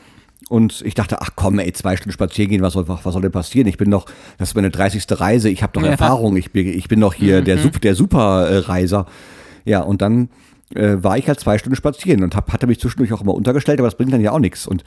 Und 0.50 0.82
ich 0.86 0.94
dachte, 0.94 1.22
ach 1.22 1.32
komm, 1.38 1.58
ey, 1.58 1.72
zwei 1.72 1.96
Stunden 1.96 2.12
spazieren 2.12 2.50
gehen, 2.50 2.62
was 2.62 2.74
soll, 2.74 2.88
was 2.88 3.02
soll 3.02 3.22
denn 3.22 3.32
passieren? 3.32 3.66
Ich 3.68 3.78
bin 3.78 3.90
doch, 3.90 4.06
das 4.38 4.50
ist 4.50 4.56
meine 4.56 4.70
30. 4.70 5.06
Reise, 5.12 5.50
ich 5.50 5.64
habe 5.64 5.72
doch 5.74 5.82
Ja. 5.82 5.92
Erfahrung, 5.92 6.36
ich 6.36 6.52
bin, 6.52 6.68
ich 6.68 6.90
bin 6.90 7.00
doch 7.00 7.14
hier 7.14 7.42
der, 7.42 7.58
Sup- 7.58 7.80
der 7.80 7.96
Superreiser. 7.96 9.06
Ja, 9.64 9.80
und 9.82 10.02
dann 10.02 10.30
äh, 10.76 10.98
war 11.02 11.18
ich 11.18 11.28
halt 11.30 11.40
zwei 11.40 11.58
Stunden 11.58 11.78
spazieren 11.78 12.24
und 12.24 12.36
hab, 12.36 12.52
hatte 12.52 12.68
mich 12.68 12.80
zwischendurch 12.80 13.14
auch 13.14 13.22
immer 13.22 13.34
untergestellt, 13.34 13.80
aber 13.80 13.88
das 13.88 13.96
bringt 13.96 14.12
dann 14.12 14.20
ja 14.22 14.32
auch 14.34 14.40
nichts. 14.40 14.68
Und 14.68 14.84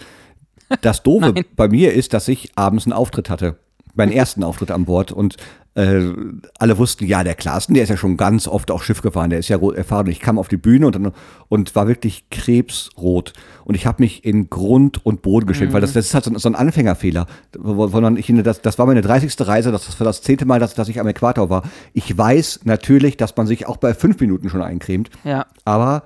das 0.82 1.02
Doofe 1.02 1.32
bei 1.56 1.68
mir 1.68 1.94
ist, 1.94 2.12
dass 2.12 2.28
ich 2.28 2.52
abends 2.54 2.84
einen 2.84 2.92
Auftritt 2.92 3.30
hatte. 3.30 3.56
Meinen 3.96 4.12
ersten 4.12 4.44
Auftritt 4.44 4.70
an 4.70 4.84
Bord 4.84 5.10
und 5.12 5.36
äh, 5.74 6.10
alle 6.58 6.78
wussten, 6.78 7.04
ja, 7.06 7.22
der 7.22 7.34
Klaassen, 7.34 7.74
der 7.74 7.82
ist 7.82 7.90
ja 7.90 7.96
schon 7.98 8.16
ganz 8.16 8.48
oft 8.48 8.70
auch 8.70 8.82
Schiff 8.82 9.02
gefahren, 9.02 9.28
der 9.30 9.38
ist 9.40 9.48
ja 9.48 9.58
erfahren. 9.74 10.06
Ich 10.06 10.20
kam 10.20 10.38
auf 10.38 10.48
die 10.48 10.56
Bühne 10.56 10.86
und, 10.86 10.94
dann, 10.94 11.12
und 11.48 11.74
war 11.74 11.86
wirklich 11.86 12.30
krebsrot. 12.30 13.34
Und 13.64 13.74
ich 13.74 13.86
habe 13.86 14.02
mich 14.02 14.24
in 14.24 14.48
Grund 14.48 15.04
und 15.04 15.20
Boden 15.22 15.46
geschämt, 15.46 15.72
weil 15.74 15.80
das, 15.82 15.92
das 15.92 16.06
ist 16.06 16.14
halt 16.14 16.24
so, 16.24 16.30
ein- 16.30 16.38
so 16.38 16.48
ein 16.48 16.54
Anfängerfehler. 16.54 17.26
Sondern 17.62 18.16
ich, 18.16 18.32
das, 18.42 18.62
das 18.62 18.78
war 18.78 18.86
meine 18.86 19.02
30. 19.02 19.34
Reise, 19.46 19.70
das 19.72 20.00
war 20.00 20.04
das 20.06 20.22
zehnte 20.22 20.46
Mal, 20.46 20.60
dass, 20.60 20.74
dass 20.74 20.88
ich 20.88 20.98
am 21.00 21.06
Äquator 21.08 21.50
war. 21.50 21.62
Ich 21.92 22.16
weiß 22.16 22.60
natürlich, 22.64 23.16
dass 23.18 23.36
man 23.36 23.46
sich 23.46 23.66
auch 23.66 23.76
bei 23.76 23.92
fünf 23.92 24.18
Minuten 24.20 24.48
schon 24.48 24.62
eincremt. 24.62 25.10
Ja. 25.24 25.46
Aber 25.64 26.04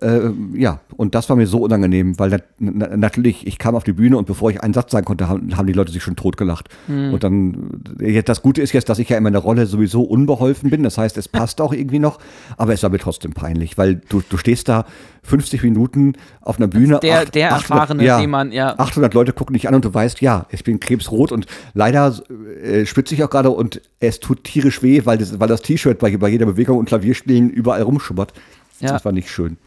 äh, 0.00 0.30
ja, 0.54 0.80
und 0.96 1.14
das 1.14 1.28
war 1.28 1.36
mir 1.36 1.46
so 1.46 1.58
unangenehm, 1.62 2.18
weil 2.18 2.30
nat 2.30 2.44
na 2.58 2.96
natürlich, 2.96 3.46
ich 3.46 3.58
kam 3.58 3.74
auf 3.74 3.82
die 3.84 3.92
Bühne 3.92 4.16
und 4.18 4.26
bevor 4.26 4.50
ich 4.50 4.62
einen 4.62 4.72
Satz 4.72 4.92
sagen 4.92 5.04
konnte, 5.04 5.28
haben, 5.28 5.56
haben 5.56 5.66
die 5.66 5.72
Leute 5.72 5.90
sich 5.90 6.02
schon 6.02 6.14
totgelacht. 6.16 6.68
Und 6.86 7.24
dann, 7.24 7.82
äh, 8.00 8.22
das 8.22 8.42
Gute 8.42 8.62
ist 8.62 8.72
jetzt, 8.72 8.88
dass 8.88 8.98
ich 9.00 9.08
ja 9.08 9.16
in 9.16 9.22
meiner 9.24 9.40
Rolle 9.40 9.66
sowieso 9.66 10.02
unbeholfen 10.02 10.70
bin, 10.70 10.82
das 10.84 10.96
heißt, 10.98 11.16
es 11.16 11.26
passt 11.28 11.60
auch 11.60 11.72
irgendwie 11.72 11.98
noch, 11.98 12.18
aber 12.56 12.72
es 12.72 12.82
war 12.82 12.90
mir 12.90 12.98
trotzdem 12.98 13.32
peinlich, 13.32 13.76
weil 13.78 13.96
du, 14.08 14.22
du 14.28 14.36
stehst 14.36 14.68
da 14.68 14.84
50 15.24 15.62
Minuten 15.64 16.12
auf 16.40 16.56
einer 16.58 16.68
Bühne. 16.68 16.98
Der, 17.02 17.20
acht- 17.22 17.34
der 17.34 17.52
800 17.54 17.70
Erfahrene, 17.70 18.04
ja, 18.04 18.20
den 18.20 18.30
man, 18.30 18.52
ja. 18.52 18.78
800 18.78 19.12
Leute 19.12 19.32
gucken 19.32 19.54
dich 19.54 19.68
an 19.68 19.74
und 19.74 19.84
du 19.84 19.92
weißt, 19.92 20.20
ja, 20.20 20.46
ich 20.50 20.62
bin 20.64 20.78
krebsrot 20.80 21.32
und 21.32 21.46
leider 21.74 22.14
äh, 22.62 22.86
schwitze 22.86 23.14
ich 23.14 23.24
auch 23.24 23.30
gerade 23.30 23.50
und 23.50 23.80
es 23.98 24.20
tut 24.20 24.44
tierisch 24.44 24.82
weh, 24.82 25.02
weil 25.04 25.18
das, 25.18 25.38
weil 25.40 25.48
das 25.48 25.62
T-Shirt 25.62 25.98
bei, 25.98 26.16
bei 26.16 26.28
jeder 26.28 26.46
Bewegung 26.46 26.78
und 26.78 26.84
Klavierspielen 26.86 27.50
überall 27.50 27.82
rumschubbert. 27.82 28.32
Ja. 28.80 28.92
Das 28.92 29.04
war 29.04 29.12
nicht 29.12 29.28
schön. 29.28 29.58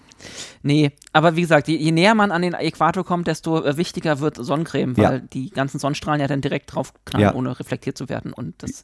Nee, 0.61 0.91
aber 1.11 1.35
wie 1.35 1.41
gesagt, 1.41 1.67
je, 1.67 1.75
je 1.77 1.91
näher 1.91 2.15
man 2.15 2.31
an 2.31 2.41
den 2.41 2.53
Äquator 2.53 3.03
kommt, 3.03 3.27
desto 3.27 3.63
äh, 3.63 3.77
wichtiger 3.77 4.19
wird 4.19 4.37
Sonnencreme, 4.37 4.95
weil 4.97 5.03
Ja. 5.03 5.19
die 5.19 5.49
ganzen 5.49 5.79
Sonnenstrahlen 5.79 6.21
ja 6.21 6.27
dann 6.27 6.41
direkt 6.41 6.73
drauf 6.73 6.93
knallen, 7.05 7.23
Ja. 7.25 7.33
ohne 7.35 7.59
reflektiert 7.59 7.97
zu 7.97 8.09
werden. 8.09 8.33
Und 8.33 8.61
das 8.63 8.83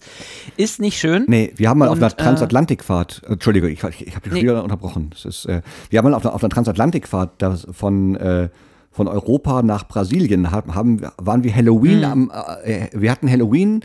ist 0.57 0.79
nicht 0.79 0.99
schön. 0.99 1.25
Nee, 1.27 1.53
wir 1.55 1.69
haben 1.69 1.79
mal 1.79 1.87
auf 1.87 1.93
Und, 1.97 2.03
einer 2.03 2.11
äh, 2.13 2.15
Transatlantikfahrt, 2.15 3.21
äh, 3.27 3.33
Entschuldige, 3.33 3.69
ich, 3.69 3.83
ich, 3.83 4.07
ich 4.07 4.15
habe 4.15 4.23
dich 4.29 4.33
Nee. 4.33 4.41
wieder 4.43 4.63
unterbrochen. 4.63 5.11
Ist, 5.23 5.45
äh, 5.45 5.61
wir 5.89 5.99
haben 5.99 6.05
mal 6.09 6.13
auf 6.13 6.25
einer, 6.25 6.33
auf 6.35 6.43
einer 6.43 6.49
Transatlantikfahrt 6.49 7.43
von, 7.71 8.15
äh, 8.15 8.49
von 8.91 9.07
Europa 9.07 9.61
nach 9.61 9.87
Brasilien, 9.87 10.51
haben, 10.51 10.75
haben, 10.75 11.01
waren 11.17 11.43
wir 11.43 11.55
Halloween, 11.55 12.03
Hm. 12.03 12.31
am, 12.31 12.31
äh, 12.63 12.87
wir 12.93 13.11
hatten 13.11 13.29
Halloween, 13.29 13.81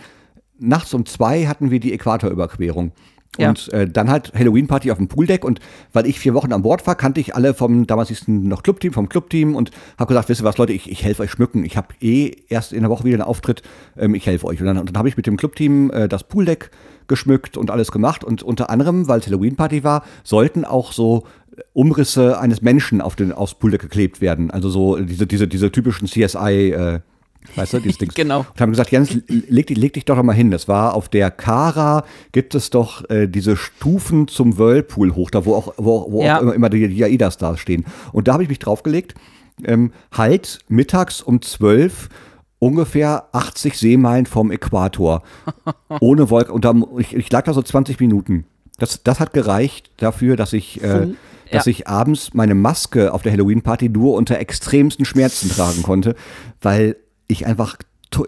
nachts 0.59 0.95
um 0.95 1.05
zwei 1.07 1.47
hatten 1.47 1.71
wir 1.71 1.81
die 1.81 1.93
Äquatorüberquerung. 1.93 2.93
Ja. 3.39 3.49
Und 3.49 3.73
äh, 3.73 3.89
dann 3.89 4.11
halt 4.11 4.33
Halloween-Party 4.35 4.91
auf 4.91 4.99
dem 4.99 5.09
Pooldeck 5.09 5.45
und 5.45 5.61
weil 5.93 6.07
ich 6.07 6.21
vier 6.21 6.35
Wochen 6.35 6.53
an 6.53 6.63
Bord 6.63 6.87
war, 6.87 6.95
kannte 6.95 7.21
ich 7.21 7.35
alle 7.35 7.55
vom, 7.55 7.87
damals 7.87 8.09
hieß 8.09 8.23
es 8.23 8.29
noch 8.29 8.63
Clubteam, 8.63 8.93
vom 8.93 9.09
Clubteam 9.09 9.57
und 9.57 9.71
habe 9.99 10.09
gesagt, 10.09 10.29
wisst 10.29 10.41
ihr 10.41 10.45
was, 10.45 10.59
Leute, 10.59 10.73
ich, 10.73 10.91
ich 10.91 11.03
helfe 11.03 11.23
euch 11.23 11.33
schmücken. 11.33 11.65
Ich 11.65 11.77
habe 11.77 11.89
eh 12.01 12.33
erst 12.49 12.73
in 12.73 12.83
der 12.83 12.91
Woche 12.91 13.05
wieder 13.05 13.17
einen 13.17 13.23
Auftritt, 13.23 13.63
ähm, 13.97 14.15
ich 14.15 14.27
helfe 14.27 14.47
euch. 14.47 14.61
Und 14.61 14.67
dann, 14.67 14.79
und 14.79 14.91
dann 14.91 14.99
habe 14.99 15.09
ich 15.09 15.17
mit 15.17 15.27
dem 15.27 15.37
Clubteam 15.37 15.91
äh, 15.91 16.09
das 16.09 16.25
Pooldeck 16.25 16.71
geschmückt 17.09 17.57
und 17.57 17.71
alles 17.71 17.91
gemacht 17.93 18.25
und 18.25 18.43
unter 18.43 18.71
anderem, 18.71 19.09
weil 19.09 19.21
es 19.21 19.27
Halloween-Party 19.27 19.85
war, 19.85 20.05
sollten 20.23 20.65
auch 20.65 20.93
so 20.93 21.25
Umrisse 21.73 22.39
eines 22.39 22.63
Menschen 22.63 23.01
auf 23.01 23.17
den, 23.17 23.33
aufs 23.33 23.55
Pooldeck 23.55 23.81
geklebt 23.83 24.21
werden. 24.21 24.51
Also 24.51 24.69
so 24.71 24.97
diese, 24.97 25.27
diese, 25.27 25.49
diese 25.49 25.71
typischen 25.71 26.09
CSI- 26.09 26.73
äh, 26.73 27.01
Weißt 27.57 27.75
du, 27.75 27.79
dieses 27.81 27.99
Ding. 27.99 28.11
Genau. 28.15 28.41
Und 28.41 28.61
haben 28.61 28.71
gesagt, 28.71 28.91
Jens, 28.91 29.17
leg, 29.29 29.67
dich- 29.67 29.77
leg 29.77 29.93
dich 29.93 30.05
doch 30.05 30.21
mal 30.23 30.33
hin. 30.33 30.51
Das 30.51 30.67
war 30.67 30.95
auf 30.95 31.09
der 31.09 31.31
Kara, 31.31 32.05
gibt 32.33 32.55
es 32.55 32.71
doch 32.71 33.09
äh, 33.11 33.27
diese 33.29 33.57
Stufen 33.57 34.29
zum 34.29 34.59
Whirlpool 34.59 35.15
hoch, 35.15 35.31
da 35.31 35.45
wo 35.45 35.55
auch, 35.55 35.75
wo, 35.77 36.11
wo 36.11 36.23
Ja. 36.25 36.39
auch 36.39 36.43
immer, 36.43 36.55
immer 36.55 36.71
die, 36.71 36.89
die 36.89 37.05
AIDA-Stars 37.05 37.61
stehen. 37.61 37.85
Und 38.13 38.29
da 38.29 38.33
habe 38.35 38.43
ich 38.43 38.49
mich 38.49 38.59
draufgelegt, 38.59 39.15
ähm, 39.65 39.93
halt 40.13 40.61
mittags 40.69 41.21
um 41.21 41.41
12 41.43 42.09
ungefähr 42.59 43.29
80 43.33 43.77
Seemeilen 43.79 44.27
vom 44.27 44.51
Äquator. 44.51 45.23
ohne 46.01 46.31
Wolke. 46.31 46.53
Und 46.53 46.65
da, 46.65 46.75
ich, 46.99 47.15
ich 47.15 47.31
lag 47.31 47.45
da 47.45 47.53
so 47.53 47.63
20 47.63 48.01
Minuten. 48.01 48.47
Das, 48.79 49.03
das 49.05 49.21
hat 49.21 49.33
gereicht 49.33 49.91
dafür, 49.99 50.37
dass 50.37 50.53
ich, 50.53 50.83
äh, 50.83 51.09
dass 51.53 51.67
ja. 51.67 51.71
ich 51.71 51.87
abends 51.87 52.35
meine 52.35 52.55
Maske 52.55 53.13
auf 53.13 53.23
der 53.23 53.33
Halloween-Party 53.33 53.91
nur 53.91 54.15
unter 54.15 54.39
extremsten 54.41 55.05
Schmerzen 55.05 55.51
tragen 55.51 55.83
konnte, 55.83 56.17
weil 56.61 56.97
ich 57.29 57.47
einfach 57.47 57.77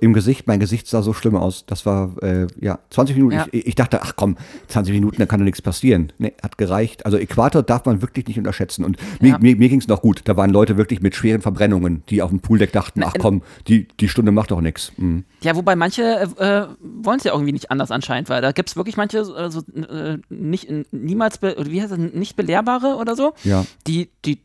im 0.01 0.15
Gesicht, 0.15 0.49
mein 0.49 0.59
Gesicht 0.59 0.89
sah 0.89 1.01
so 1.01 1.13
schlimm 1.13 1.37
aus. 1.37 1.65
Das 1.67 1.87
war, 1.87 2.21
äh, 2.21 2.49
ja, 2.61 2.81
20 2.91 3.15
Minuten. 3.15 3.37
Ja. 3.37 3.47
Ich, 3.53 3.69
ich 3.69 3.75
dachte, 3.77 4.03
ach 4.03 4.15
komm, 4.17 4.37
20 4.67 4.93
Minuten, 4.93 5.19
da 5.19 5.27
kann 5.27 5.39
doch 5.39 5.45
nichts 5.45 5.63
passieren. 5.63 6.13
Nee, 6.19 6.33
hat 6.43 6.59
gereicht. 6.59 7.07
Also 7.07 7.19
Äquator 7.19 7.63
darf 7.63 7.85
man 7.85 8.03
wirklich 8.03 8.27
nicht 8.27 8.37
unterschätzen. 8.37 8.85
Und 8.85 8.97
mir, 9.21 9.29
Ja. 9.31 9.39
mir, 9.39 9.55
mir 9.55 9.69
ging 9.69 9.79
es 9.79 9.87
noch 9.87 10.03
gut. 10.03 10.23
Da 10.25 10.37
waren 10.37 10.51
Leute 10.51 10.77
wirklich 10.77 11.03
mit 11.03 11.15
schweren 11.15 11.41
Verbrennungen, 11.41 12.03
die 12.09 12.21
auf 12.21 12.31
dem 12.31 12.41
Pooldeck 12.41 12.73
dachten, 12.73 13.05
ach 13.05 13.15
komm, 13.19 13.43
die, 13.69 13.87
die 14.01 14.09
Stunde 14.09 14.33
macht 14.33 14.51
doch 14.51 14.61
nichts. 14.61 14.91
Mhm. 14.97 15.23
Ja, 15.43 15.55
wobei 15.55 15.77
manche 15.77 16.03
äh, 16.03 16.25
äh, 16.45 16.67
wollen 16.81 17.19
es 17.19 17.25
ja 17.25 17.33
irgendwie 17.33 17.53
nicht 17.53 17.71
anders 17.71 17.93
anscheinend, 17.93 18.29
weil 18.29 18.43
da 18.43 18.51
gibt 18.51 18.69
es 18.71 18.75
wirklich 18.77 18.97
manche, 18.97 19.19
äh, 19.19 19.51
so, 19.51 19.61
äh, 19.77 20.19
nicht, 20.31 20.69
niemals, 20.91 21.41
wie 21.43 21.81
heißt 21.81 21.93
das, 21.93 21.99
nicht 21.99 22.35
belehrbare 22.35 22.97
oder 22.97 23.15
so, 23.15 23.35
Ja. 23.45 23.65
die, 23.87 24.11
die, 24.25 24.41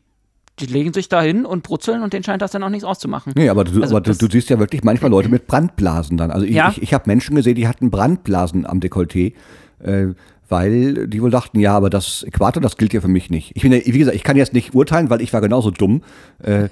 die 0.58 0.66
legen 0.66 0.92
sich 0.92 1.08
da 1.08 1.22
hin 1.22 1.46
und 1.46 1.62
brutzeln 1.62 2.02
und 2.02 2.12
denen 2.12 2.24
scheint 2.24 2.42
das 2.42 2.50
dann 2.50 2.62
auch 2.62 2.68
nichts 2.68 2.84
auszumachen. 2.84 3.32
Nee, 3.36 3.48
aber, 3.48 3.64
du, 3.64 3.80
Also 3.82 3.96
aber 3.96 4.02
du, 4.02 4.14
du 4.14 4.28
siehst 4.30 4.50
ja 4.50 4.58
wirklich 4.58 4.84
manchmal 4.84 5.10
Leute 5.10 5.28
mit 5.30 5.46
Brandblasen 5.46 6.16
dann. 6.16 6.30
Also 6.30 6.46
ich, 6.46 6.54
Ja. 6.54 6.70
ich, 6.70 6.82
ich 6.82 6.94
habe 6.94 7.04
Menschen 7.06 7.34
gesehen, 7.36 7.54
die 7.54 7.66
hatten 7.68 7.90
Brandblasen 7.90 8.66
am 8.66 8.78
Dekolleté, 8.80 9.32
äh, 9.80 10.08
weil 10.48 11.08
die 11.08 11.22
wohl 11.22 11.30
dachten, 11.30 11.58
ja, 11.58 11.74
aber 11.74 11.88
das 11.88 12.22
Äquator, 12.24 12.60
das 12.62 12.76
gilt 12.76 12.92
ja 12.92 13.00
für 13.00 13.08
mich 13.08 13.30
nicht. 13.30 13.52
Ich 13.54 13.62
bin 13.62 13.72
ja, 13.72 13.78
wie 13.84 13.98
gesagt, 13.98 14.14
ich 14.14 14.22
kann 14.24 14.36
jetzt 14.36 14.52
nicht 14.52 14.74
urteilen, 14.74 15.08
weil 15.08 15.22
ich 15.22 15.32
war 15.32 15.40
genauso 15.40 15.70
dumm. 15.70 16.02
Äh, 16.42 16.68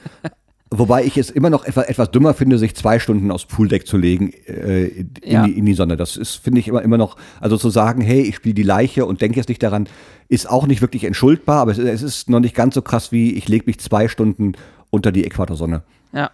wobei 0.70 1.04
ich 1.04 1.16
es 1.16 1.30
immer 1.30 1.50
noch 1.50 1.64
etwas, 1.64 1.86
etwas 1.86 2.10
dümmer 2.10 2.32
finde, 2.34 2.56
sich 2.58 2.74
zwei 2.76 2.98
Stunden 2.98 3.30
aufs 3.30 3.44
Pooldeck 3.46 3.86
zu 3.86 3.96
legen 3.96 4.32
äh, 4.46 4.84
in, 4.86 5.10
Ja. 5.24 5.44
die, 5.46 5.58
in 5.58 5.66
die 5.66 5.74
Sonne. 5.74 5.96
Das 5.96 6.16
ist, 6.16 6.36
finde 6.36 6.60
ich, 6.60 6.68
immer, 6.68 6.82
immer 6.82 6.96
noch, 6.98 7.16
also 7.40 7.56
zu 7.56 7.70
sagen, 7.70 8.00
hey, 8.02 8.20
ich 8.22 8.36
spiele 8.36 8.54
die 8.54 8.62
Leiche 8.62 9.04
und 9.06 9.20
denke 9.20 9.36
jetzt 9.38 9.48
nicht 9.48 9.62
daran, 9.62 9.88
ist 10.28 10.48
auch 10.48 10.66
nicht 10.66 10.80
wirklich 10.80 11.04
entschuldbar, 11.04 11.60
aber 11.60 11.72
es, 11.72 11.78
ist- 11.78 11.88
es 11.88 12.02
ist 12.02 12.30
noch 12.30 12.40
nicht 12.40 12.54
ganz 12.54 12.74
so 12.74 12.82
krass 12.82 13.10
wie, 13.12 13.32
ich 13.34 13.48
lege 13.48 13.64
mich 13.66 13.80
zwei 13.80 14.06
Stunden 14.08 14.52
unter 14.90 15.10
die 15.12 15.24
Äquatorsonne. 15.24 15.82
Ja. 16.12 16.30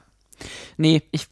Nee, 0.76 1.02
ich 1.12 1.26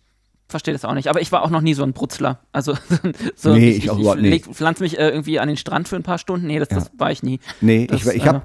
verstehe 0.49 0.73
das 0.73 0.85
auch 0.85 0.95
nicht. 0.95 1.09
Aber 1.09 1.21
ich 1.21 1.31
war 1.33 1.43
auch 1.43 1.51
noch 1.51 1.61
nie 1.61 1.75
so 1.75 1.83
ein 1.83 1.93
Brutzler. 1.93 2.39
Also, 2.53 2.75
so, 3.37 3.55
Nee, 3.55 3.71
ich, 3.71 3.85
ich 3.85 3.91
auch 3.91 4.17
ich, 4.17 4.25
ich 4.25 4.45
pflanze 4.45 4.83
mich 4.83 4.99
äh, 4.99 5.09
irgendwie 5.11 5.41
an 5.41 5.49
den 5.49 5.57
Strand 5.57 5.89
für 5.89 5.97
ein 5.97 6.03
paar 6.03 6.19
Stunden. 6.19 6.47
Nee, 6.47 6.59
das, 6.59 6.69
das 6.69 6.91
war 6.97 7.11
ich 7.11 7.23
nie. 7.23 7.41
Nee, 7.61 7.87
Das, 7.87 8.07
ich, 8.07 8.15
ich 8.15 8.25
äh, 8.25 8.41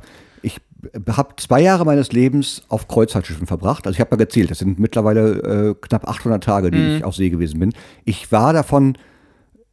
habe 1.11 1.35
zwei 1.37 1.61
Jahre 1.61 1.85
meines 1.85 2.11
Lebens 2.11 2.63
auf 2.69 2.87
Kreuzfahrtschiffen 2.87 3.47
verbracht. 3.47 3.85
Also 3.85 3.95
ich 3.95 3.99
habe 4.01 4.11
mal 4.15 4.23
gezählt, 4.23 4.49
das 4.51 4.59
sind 4.59 4.79
mittlerweile 4.79 5.71
äh, 5.71 5.75
knapp 5.81 6.07
800 6.07 6.43
Tage, 6.43 6.71
die 6.71 6.77
Mhm. 6.77 6.95
ich 6.97 7.03
auf 7.03 7.15
See 7.15 7.29
gewesen 7.29 7.59
bin. 7.59 7.73
Ich 8.05 8.31
war 8.31 8.53
davon 8.53 8.97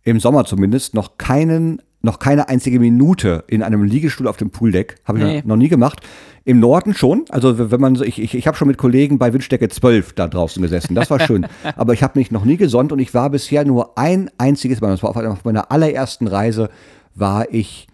im 0.03 0.21
Sommer 0.21 0.45
zumindest 0.45 0.95
noch 0.95 1.19
keinen 1.19 1.83
noch 2.03 2.21
keine 2.21 2.49
einzige 2.49 2.79
Minute 2.79 3.43
in 3.49 3.65
einem 3.65 3.83
Liegestuhl 3.83 4.29
auf 4.29 4.37
dem 4.37 4.51
Pooldeck. 4.51 4.97
Habe 5.05 5.19
ich 5.19 5.25
Nee. 5.25 5.43
noch- 5.45 5.57
nie 5.57 5.69
gemacht. 5.69 6.03
Im 6.45 6.61
Norden 6.61 6.95
schon. 6.95 7.25
Also 7.31 7.71
wenn 7.73 7.81
man 7.81 7.97
so, 7.97 8.05
ich, 8.05 8.21
ich, 8.23 8.35
ich 8.37 8.47
habe 8.47 8.57
schon 8.57 8.69
mit 8.69 8.79
Kollegen 8.79 9.19
bei 9.19 9.33
Windstärke 9.33 9.69
12 9.69 10.13
da 10.13 10.29
draußen 10.29 10.63
gesessen. 10.63 10.95
Das 10.95 11.11
war 11.11 11.19
schön. 11.19 11.49
Aber 11.77 11.95
ich 11.95 12.05
habe 12.05 12.17
mich 12.17 12.31
noch 12.31 12.45
nie 12.45 12.57
gesonnt 12.59 12.93
und 12.93 13.01
ich 13.01 13.13
war 13.13 13.31
bisher 13.31 13.65
nur 13.65 13.99
ein 13.99 14.31
einziges 14.39 14.81
Mal. 14.81 14.91
Das 14.91 15.03
war 15.03 15.17
auf 15.17 15.45
meiner 15.45 15.73
allerersten 15.73 16.29
Reise 16.29 16.69
war 17.17 17.53
ich 17.53 17.89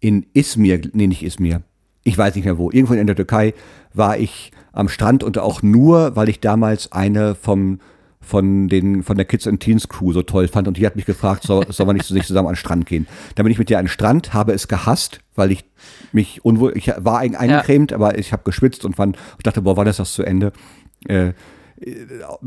in 0.00 0.26
Izmir, 0.34 0.80
nee, 0.92 1.06
nicht 1.06 1.22
Izmir. 1.24 1.62
Ich 2.06 2.16
weiß 2.16 2.36
nicht 2.36 2.44
mehr 2.44 2.56
wo. 2.56 2.70
Irgendwo 2.70 2.94
in 2.94 3.06
der 3.06 3.16
Türkei 3.16 3.52
war 3.92 4.16
ich 4.16 4.52
am 4.72 4.88
Strand 4.88 5.24
und 5.24 5.38
auch 5.38 5.62
nur, 5.62 6.14
weil 6.14 6.28
ich 6.28 6.40
damals 6.40 6.92
eine 6.92 7.34
vom 7.34 7.80
von 8.20 8.68
den 8.68 9.02
von 9.02 9.16
der 9.16 9.24
Kids 9.24 9.46
and 9.46 9.60
Teens 9.60 9.88
Crew 9.88 10.12
so 10.12 10.22
toll 10.22 10.48
fand 10.48 10.66
und 10.68 10.76
die 10.76 10.86
hat 10.86 10.96
mich 10.96 11.04
gefragt, 11.04 11.42
soll, 11.44 11.64
soll 11.72 11.86
man 11.86 11.96
nicht, 11.96 12.10
nicht 12.10 12.26
zusammen 12.26 12.48
an 12.48 12.54
den 12.54 12.58
Strand 12.58 12.86
gehen. 12.86 13.06
Dann 13.34 13.44
bin 13.44 13.52
ich 13.52 13.58
mit 13.58 13.70
ihr 13.70 13.78
an 13.78 13.84
den 13.86 13.90
Strand, 13.90 14.34
habe 14.34 14.52
es 14.52 14.68
gehasst, 14.68 15.20
weil 15.34 15.50
ich 15.52 15.64
mich 16.12 16.44
unwohl, 16.44 16.72
ich 16.76 16.88
war 16.98 17.18
ein- 17.18 17.36
eingecremt, 17.36 17.92
aber 17.92 18.18
ich 18.18 18.32
habe 18.32 18.42
geschwitzt 18.44 18.84
und 18.84 18.96
fand, 18.96 19.16
ich 19.36 19.42
dachte, 19.44 19.62
boah, 19.62 19.76
wann 19.76 19.86
ist 19.86 19.98
das 20.00 20.12
zu 20.12 20.22
Ende? 20.24 20.52
Äh, 21.06 21.32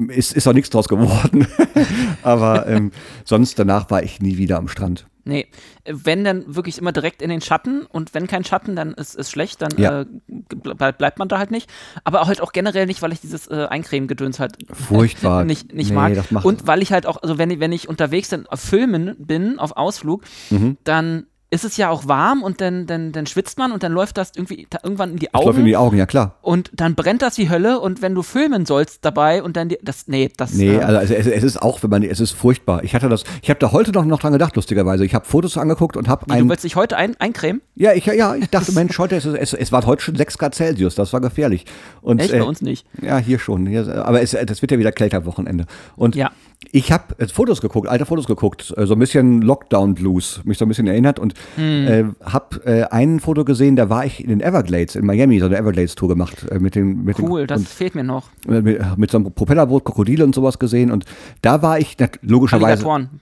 ist, 0.10 0.34
ist 0.34 0.48
auch 0.48 0.54
nichts 0.54 0.70
draus 0.70 0.88
geworden. 0.90 1.48
aber 2.24 2.68
ähm, 2.68 2.92
sonst 3.24 3.58
danach 3.60 3.90
war 3.90 4.04
ich 4.04 4.22
nie 4.22 4.38
wieder 4.38 4.58
am 4.58 4.68
Strand. 4.68 5.08
Nee, 5.30 5.48
wenn 5.86 6.24
dann 6.24 6.56
wirklich 6.56 6.78
immer 6.78 6.92
direkt 6.92 7.22
in 7.22 7.30
den 7.30 7.40
Schatten 7.42 7.86
und 7.86 8.14
wenn 8.14 8.28
kein 8.28 8.44
Schatten, 8.44 8.76
dann 8.76 8.94
ist 8.94 9.16
es 9.18 9.30
schlecht, 9.32 9.62
dann 9.62 9.72
Ja. 9.78 10.02
äh, 10.02 10.06
ble 10.28 10.94
bleibt 10.94 11.20
man 11.20 11.28
da 11.28 11.38
halt 11.38 11.52
nicht. 11.52 11.70
Aber 12.04 12.26
halt 12.28 12.42
auch 12.42 12.52
generell 12.52 12.86
nicht, 12.86 13.02
weil 13.02 13.14
ich 13.14 13.22
dieses 13.22 13.48
äh, 13.48 13.68
Eincremen-Gedöns 13.70 14.40
halt 14.40 14.58
Furchtbar. 14.74 15.44
nicht, 15.46 15.74
nicht 15.74 15.92
Nee, 15.92 15.96
mag. 15.96 16.44
und 16.46 16.68
weil 16.68 16.82
ich 16.82 16.92
halt 16.92 17.06
auch, 17.06 17.22
also 17.22 17.38
wenn, 17.38 17.52
ich- 17.52 17.60
wenn 17.60 17.72
ich 17.72 17.88
unterwegs 17.88 18.30
dann 18.30 18.46
auf 18.48 18.60
Filmen 18.60 19.16
bin, 19.20 19.60
auf 19.60 19.78
Ausflug, 19.78 20.24
Mhm. 20.50 20.78
dann 20.84 21.28
ist 21.52 21.66
es 21.66 21.78
ja 21.78 21.90
auch 21.90 22.08
warm 22.08 22.44
und 22.44 22.62
dann, 22.62 22.86
dann, 22.86 23.12
dann 23.12 23.26
schwitzt 23.26 23.58
man 23.58 23.72
und 23.72 23.82
dann 23.82 23.92
läuft 23.92 24.18
das 24.18 24.32
irgendwie 24.36 24.68
ta- 24.70 24.80
irgendwann 24.84 25.12
in 25.12 25.18
die 25.18 25.30
Das 25.32 25.44
läuft 25.44 25.58
in 25.58 25.62
Augen 25.62 25.66
die 25.66 25.78
Augen, 25.78 25.98
ja 25.98 26.06
klar. 26.06 26.36
und 26.44 26.70
dann 26.74 26.94
brennt 26.96 27.22
das 27.24 27.38
wie 27.40 27.50
Hölle 27.50 27.80
und 27.80 28.02
wenn 28.04 28.14
du 28.14 28.22
filmen 28.22 28.66
sollst 28.68 29.04
dabei 29.04 29.42
und 29.42 29.58
dann 29.58 29.70
die, 29.70 29.80
das, 29.82 30.08
nee, 30.08 30.30
das, 30.38 30.54
Nee, 30.54 30.76
äh, 30.76 30.80
also 30.82 31.14
es, 31.14 31.26
es 31.28 31.44
ist 31.44 31.62
auch, 31.62 31.82
wenn 31.82 31.90
man, 31.90 32.04
es 32.04 32.20
ist 32.20 32.32
furchtbar. 32.34 32.84
Ich 32.84 32.94
hatte 32.94 33.10
das, 33.10 33.24
ich 33.42 33.50
habe 33.50 33.60
da 33.60 33.72
heute 33.72 33.92
noch, 33.92 34.06
noch 34.06 34.20
dran 34.20 34.32
gedacht, 34.34 34.56
lustigerweise. 34.56 35.06
Ich 35.06 35.16
habe 35.16 35.26
Fotos 35.26 35.58
angeguckt 35.58 35.98
und 35.98 36.08
habe 36.08 36.26
nee, 36.28 36.36
du 36.38 36.44
ein, 36.46 36.50
willst 36.50 36.64
dich 36.66 36.76
heute 36.76 36.98
ein, 36.98 37.16
eincremen? 37.20 37.62
ja, 37.76 37.94
ich, 37.94 38.06
ja, 38.06 38.36
ich 38.36 38.50
dachte, 38.50 38.72
Mensch, 38.74 38.98
heute 39.00 39.16
ist 39.16 39.26
es, 39.26 39.34
es, 39.36 39.54
es 39.54 39.72
war 39.72 39.86
heute 39.88 40.04
schon 40.04 40.16
6 40.16 40.38
Grad 40.38 40.54
Celsius, 40.54 40.94
das 40.96 41.14
war 41.14 41.22
gefährlich. 41.22 41.66
Und, 42.02 42.20
Echt? 42.22 42.32
äh, 42.34 42.40
Bei 42.40 42.46
uns 42.46 42.62
nicht. 42.62 42.86
Ja, 43.02 43.18
hier 43.18 43.40
schon. 43.40 43.66
Hier, 43.66 44.06
aber 44.06 44.22
es, 44.22 44.38
das 44.46 44.62
wird 44.62 44.72
ja 44.72 44.78
wieder 44.78 44.92
kälter 44.92 45.26
Wochenende. 45.26 45.66
Und 45.96 46.16
Ja. 46.16 46.30
Ich 46.72 46.92
habe 46.92 47.16
Fotos 47.28 47.62
geguckt, 47.62 47.88
alte 47.88 48.06
Fotos 48.06 48.28
geguckt, 48.28 48.74
äh, 48.78 48.86
so 48.86 48.94
ein 48.94 49.00
bisschen 49.00 49.42
Lockdown 49.42 49.96
Blues, 49.96 50.42
mich 50.44 50.58
so 50.58 50.66
ein 50.66 50.68
bisschen 50.68 50.88
erinnert 50.88 51.18
und 51.18 51.34
Hm. 51.56 51.88
äh, 51.88 52.04
habe 52.24 52.64
äh, 52.66 52.84
ein 52.84 53.20
Foto 53.20 53.46
gesehen, 53.46 53.76
da 53.76 53.90
war 53.90 54.06
ich 54.06 54.22
in 54.22 54.30
den 54.30 54.42
Everglades 54.42 54.96
in 54.96 55.06
Miami, 55.06 55.40
so 55.40 55.46
eine 55.46 55.58
Everglades 55.58 55.96
Tour 55.96 56.10
gemacht 56.10 56.46
äh, 56.52 56.60
mit 56.60 56.76
den 56.76 57.04
mit 57.06 57.18
Cool, 57.20 57.42
den, 57.42 57.48
das 57.48 57.60
und, 57.62 57.70
fehlt 57.70 57.96
mir 57.96 58.04
noch. 58.04 58.28
äh, 58.48 58.62
mit, 58.62 58.98
mit 58.98 59.10
so 59.10 59.18
einem 59.18 59.34
Propellerboot, 59.34 59.86
Krokodile 59.86 60.24
und 60.24 60.36
sowas 60.36 60.60
gesehen 60.60 60.92
und 60.92 61.06
da 61.42 61.62
war 61.62 61.80
ich 61.80 61.96
na, 61.98 62.08
logischerweise 62.22 62.66
Alligatoren. 62.86 63.22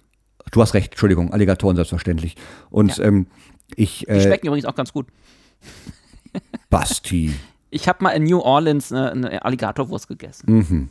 Du 0.51 0.61
hast 0.61 0.73
recht, 0.73 0.93
Entschuldigung, 0.93 1.33
Alligatoren 1.33 1.75
selbstverständlich. 1.75 2.35
Und 2.69 2.99
ähm, 2.99 3.27
ich 3.75 3.99
Die 4.07 4.11
äh, 4.13 4.21
schmecken 4.21 4.47
übrigens 4.47 4.65
auch 4.65 4.75
ganz 4.75 4.93
gut. 4.93 5.07
Basti. 6.69 7.33
Ich 7.69 7.89
habe 7.89 8.01
mal 8.01 8.11
in 8.11 8.23
New 8.23 8.39
Orleans 8.39 8.93
eine, 8.93 9.11
eine 9.11 9.43
Alligatorwurst 9.45 10.07
gegessen. 10.07 10.89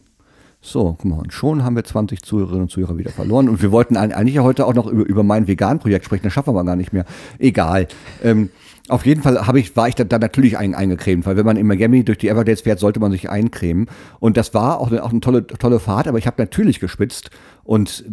So, 0.66 0.96
guck 0.98 1.04
mal, 1.04 1.18
und 1.20 1.32
schon 1.32 1.62
haben 1.62 1.76
wir 1.76 1.84
20 1.84 2.22
Zuhörerinnen 2.22 2.62
und 2.62 2.70
Zuhörer 2.70 2.98
wieder 2.98 3.12
verloren. 3.12 3.48
Und 3.48 3.62
wir 3.62 3.70
wollten 3.70 3.96
eigentlich 3.96 4.34
ja 4.34 4.42
heute 4.42 4.66
auch 4.66 4.74
noch 4.74 4.88
über, 4.88 5.06
über 5.06 5.22
mein 5.22 5.46
Vegan-Projekt 5.46 6.04
sprechen, 6.04 6.24
das 6.24 6.32
schaffen 6.32 6.48
wir 6.48 6.58
aber 6.58 6.66
gar 6.66 6.74
nicht 6.74 6.92
mehr. 6.92 7.04
Egal. 7.38 7.86
Ähm, 8.24 8.50
auf 8.88 9.06
jeden 9.06 9.22
Fall 9.22 9.40
ich, 9.54 9.76
war 9.76 9.86
ich 9.86 9.94
da, 9.94 10.02
da 10.02 10.18
natürlich 10.18 10.58
ein, 10.58 10.74
eingecremt, 10.74 11.24
weil 11.24 11.36
wenn 11.36 11.46
man 11.46 11.56
in 11.56 11.68
Miami 11.68 12.04
durch 12.04 12.18
die 12.18 12.28
Everglades 12.28 12.62
fährt, 12.62 12.80
sollte 12.80 12.98
man 12.98 13.12
sich 13.12 13.30
eincremen. 13.30 13.86
Und 14.18 14.36
das 14.36 14.54
war 14.54 14.80
auch 14.80 14.90
eine, 14.90 15.04
auch 15.04 15.10
eine 15.10 15.20
tolle, 15.20 15.46
tolle 15.46 15.78
Fahrt, 15.78 16.08
aber 16.08 16.18
ich 16.18 16.26
habe 16.26 16.42
natürlich 16.42 16.80
gespitzt. 16.80 17.30
Und 17.62 18.04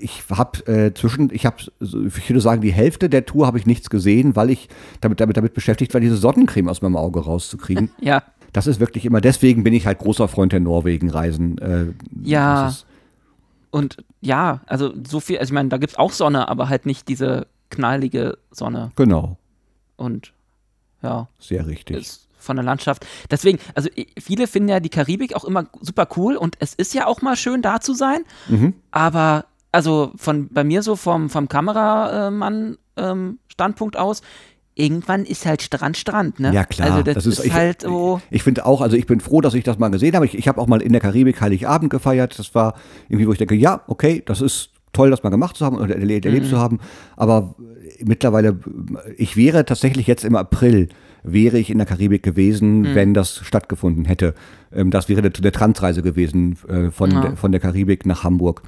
ich 0.00 0.24
habe 0.30 0.66
äh, 0.66 0.92
zwischen, 0.94 1.30
ich 1.32 1.46
habe, 1.46 1.56
ich 1.80 2.28
würde 2.28 2.40
sagen, 2.40 2.60
die 2.60 2.72
Hälfte 2.72 3.08
der 3.08 3.24
Tour 3.24 3.46
habe 3.46 3.58
ich 3.58 3.66
nichts 3.66 3.88
gesehen, 3.88 4.34
weil 4.34 4.50
ich 4.50 4.68
damit, 5.00 5.20
damit, 5.20 5.36
damit 5.36 5.54
beschäftigt 5.54 5.94
war, 5.94 6.00
diese 6.00 6.16
Sonnencreme 6.16 6.68
aus 6.68 6.82
meinem 6.82 6.96
Auge 6.96 7.20
rauszukriegen. 7.20 7.90
Ja, 8.00 8.22
Das 8.52 8.66
ist 8.66 8.80
wirklich 8.80 9.04
immer, 9.04 9.20
deswegen 9.20 9.62
bin 9.64 9.74
ich 9.74 9.86
halt 9.86 9.98
großer 9.98 10.28
Freund 10.28 10.52
der 10.52 10.60
Norwegen-Reisen. 10.60 11.58
Äh, 11.58 11.86
Ja. 12.22 12.72
und 13.70 13.96
ja, 14.20 14.60
also 14.66 14.92
so 15.06 15.20
viel, 15.20 15.38
also 15.38 15.50
ich 15.50 15.54
meine, 15.54 15.68
da 15.68 15.78
gibt 15.78 15.92
es 15.92 15.98
auch 15.98 16.12
Sonne, 16.12 16.48
aber 16.48 16.68
halt 16.68 16.86
nicht 16.86 17.08
diese 17.08 17.46
knallige 17.70 18.38
Sonne. 18.50 18.90
Genau, 18.96 19.36
Und 19.96 20.32
ja, 21.02 21.28
sehr 21.38 21.66
richtig. 21.66 21.96
ist 21.96 22.26
von 22.38 22.56
der 22.56 22.64
Landschaft. 22.64 23.06
Deswegen, 23.30 23.58
also 23.74 23.88
viele 24.18 24.46
finden 24.46 24.68
ja 24.70 24.80
die 24.80 24.88
Karibik 24.88 25.36
auch 25.36 25.44
immer 25.44 25.66
super 25.80 26.08
cool 26.16 26.36
und 26.36 26.56
es 26.58 26.74
ist 26.74 26.94
ja 26.94 27.06
auch 27.06 27.22
mal 27.22 27.36
schön 27.36 27.62
da 27.62 27.80
zu 27.80 27.94
sein, 27.94 28.22
Mhm. 28.48 28.74
aber 28.90 29.44
also 29.72 30.12
von 30.16 30.48
bei 30.48 30.64
mir 30.64 30.82
so 30.82 30.96
vom, 30.96 31.30
vom 31.30 31.48
Kameramann-Standpunkt 31.48 33.96
aus, 33.96 34.22
irgendwann 34.80 35.24
ist 35.24 35.46
halt 35.46 35.62
Strand 35.62 35.96
Strand, 35.96 36.40
ne? 36.40 36.52
Ja 36.52 36.64
klar, 36.64 36.90
Also 36.92 37.02
das, 37.02 37.26
ist, 37.26 37.44
ich, 37.44 37.52
halt 37.52 37.82
so. 37.82 38.20
Ich, 38.30 38.36
ich 38.36 38.42
finde 38.42 38.64
auch, 38.66 38.80
also 38.80 38.96
ich 38.96 39.06
bin 39.06 39.20
froh, 39.20 39.40
dass 39.40 39.54
ich 39.54 39.64
das 39.64 39.78
mal 39.78 39.88
gesehen 39.90 40.14
habe. 40.14 40.24
Ich, 40.26 40.36
ich 40.36 40.48
habe 40.48 40.60
auch 40.60 40.66
mal 40.66 40.80
in 40.82 40.92
der 40.92 41.00
Karibik 41.00 41.40
Heiligabend 41.40 41.90
gefeiert. 41.90 42.38
Das 42.38 42.54
war 42.54 42.74
irgendwie, 43.08 43.26
wo 43.28 43.32
ich 43.32 43.38
denke, 43.38 43.54
ja, 43.54 43.82
okay, 43.86 44.22
das 44.24 44.40
ist 44.40 44.70
toll, 44.92 45.10
das 45.10 45.22
mal 45.22 45.30
gemacht 45.30 45.56
zu 45.56 45.64
haben 45.64 45.76
oder 45.76 45.94
erle- 45.94 46.24
erlebt 46.24 46.46
Mhm. 46.46 46.50
zu 46.50 46.58
haben. 46.58 46.78
Aber 47.16 47.54
mittlerweile, 48.02 48.58
ich 49.16 49.36
wäre 49.36 49.64
tatsächlich 49.64 50.06
jetzt 50.06 50.24
im 50.24 50.34
April 50.36 50.88
wäre 51.22 51.58
ich 51.58 51.68
in 51.68 51.76
der 51.76 51.86
Karibik 51.86 52.22
gewesen, 52.22 52.94
wenn 52.94 53.12
das 53.12 53.36
stattgefunden 53.44 54.06
hätte. 54.06 54.34
Ähm, 54.72 54.90
das 54.90 55.08
wäre 55.10 55.20
eine, 55.20 55.30
Transreise 55.52 56.02
gewesen 56.02 56.56
äh, 56.66 56.90
von, 56.90 57.10
Ja. 57.10 57.20
der, 57.20 57.36
von 57.36 57.52
der 57.52 57.60
Karibik 57.60 58.06
nach 58.06 58.24
Hamburg. 58.24 58.62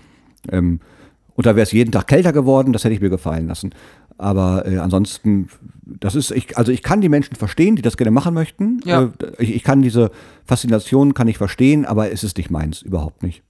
Und 1.35 1.47
da 1.47 1.57
wäre 1.57 1.63
es 1.63 1.73
jeden 1.73 1.93
Tag 1.93 2.07
kälter 2.07 2.33
geworden, 2.33 2.73
das 2.73 2.85
hätte 2.85 2.95
ich 2.95 3.01
mir 3.01 3.11
gefallen 3.11 3.47
lassen. 3.47 3.75
Aber 4.19 4.67
äh, 4.67 4.79
ansonsten, 4.79 5.49
das 5.83 6.15
ist, 6.15 6.31
ich, 6.31 6.57
also 6.57 6.71
ich 6.71 6.83
kann 6.83 7.01
die 7.01 7.09
Menschen 7.09 7.37
verstehen, 7.37 7.77
die 7.77 7.83
das 7.83 7.97
gerne 7.97 8.11
machen 8.11 8.35
möchten. 8.35 8.81
Ja. 8.85 9.05
Äh, 9.05 9.11
ich, 9.39 9.55
ich 9.57 9.65
kann 9.65 9.83
diese 9.83 10.11
Faszination 10.45 11.15
kann 11.15 11.29
ich 11.29 11.39
verstehen, 11.39 11.85
aber 11.87 12.13
es 12.13 12.23
ist 12.23 12.37
nicht 12.37 12.51
meins, 12.51 12.83
überhaupt 12.83 13.23
nicht. 13.23 13.43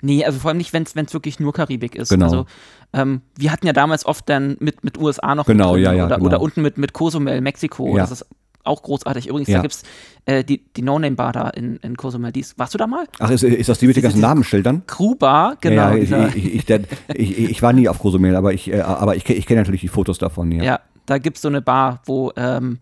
Nee, 0.00 0.24
also 0.24 0.40
vor 0.40 0.48
allem 0.48 0.58
nicht, 0.58 0.72
wenn 0.72 0.82
es 0.82 1.14
wirklich 1.14 1.38
nur 1.38 1.52
Karibik 1.52 1.94
ist. 1.94 2.08
Genau. 2.08 2.24
Also 2.24 2.46
ähm, 2.92 3.22
wir 3.36 3.52
hatten 3.52 3.66
ja 3.66 3.72
damals 3.72 4.04
oft 4.04 4.28
dann 4.28 4.56
mit, 4.58 4.82
mit 4.82 4.98
USA 4.98 5.34
noch 5.34 5.46
Genau, 5.46 5.74
mit 5.74 5.84
drin 5.84 5.84
ja, 5.84 5.92
ja, 5.92 6.06
oder, 6.06 6.16
genau. 6.16 6.26
oder 6.26 6.40
unten 6.40 6.62
mit, 6.62 6.76
mit 6.76 6.92
Cozumel, 6.92 7.40
Mexiko. 7.40 7.96
Ja. 7.96 8.02
Das 8.02 8.10
ist 8.10 8.26
auch 8.64 8.82
großartig. 8.82 9.28
Übrigens, 9.28 9.48
Ja. 9.48 9.58
da 9.58 9.62
gibt's 9.62 9.82
äh, 10.26 10.44
die, 10.44 10.62
die 10.76 10.82
No-Name-Bar 10.82 11.32
da 11.32 11.48
in, 11.50 11.76
in 11.78 11.96
Cozumel. 11.96 12.30
Die 12.32 12.40
ist, 12.40 12.58
warst 12.58 12.74
du 12.74 12.78
da 12.78 12.86
mal? 12.86 13.06
Ach, 13.18 13.30
ist, 13.30 13.42
ist 13.42 13.68
das 13.68 13.78
die 13.78 13.86
mit 13.86 13.96
den 13.96 14.02
ganzen 14.02 14.20
Namensschildern? 14.20 14.86
Crew-Bar, 14.86 15.56
genau. 15.60 15.90
ja, 15.90 15.94
ja, 15.94 15.98
dieser- 15.98 16.36
ich, 16.36 16.54
ich, 16.54 16.70
ich, 17.14 17.38
ich, 17.50 17.62
war 17.62 17.72
nie 17.72 17.88
auf 17.88 17.98
Cozumel, 17.98 18.36
aber 18.36 18.52
ich, 18.52 18.70
äh, 18.72 18.80
aber 18.80 19.16
ich, 19.16 19.24
kenne 19.24 19.60
natürlich 19.60 19.80
die 19.80 19.88
Fotos 19.88 20.18
davon. 20.18 20.52
Ja. 20.52 20.62
Ja, 20.62 20.80
da 21.06 21.18
gibt 21.18 21.36
es 21.38 21.42
so 21.42 21.48
eine 21.48 21.60
Bar, 21.62 22.00
wo, 22.06 22.30
ähm, 22.36 22.78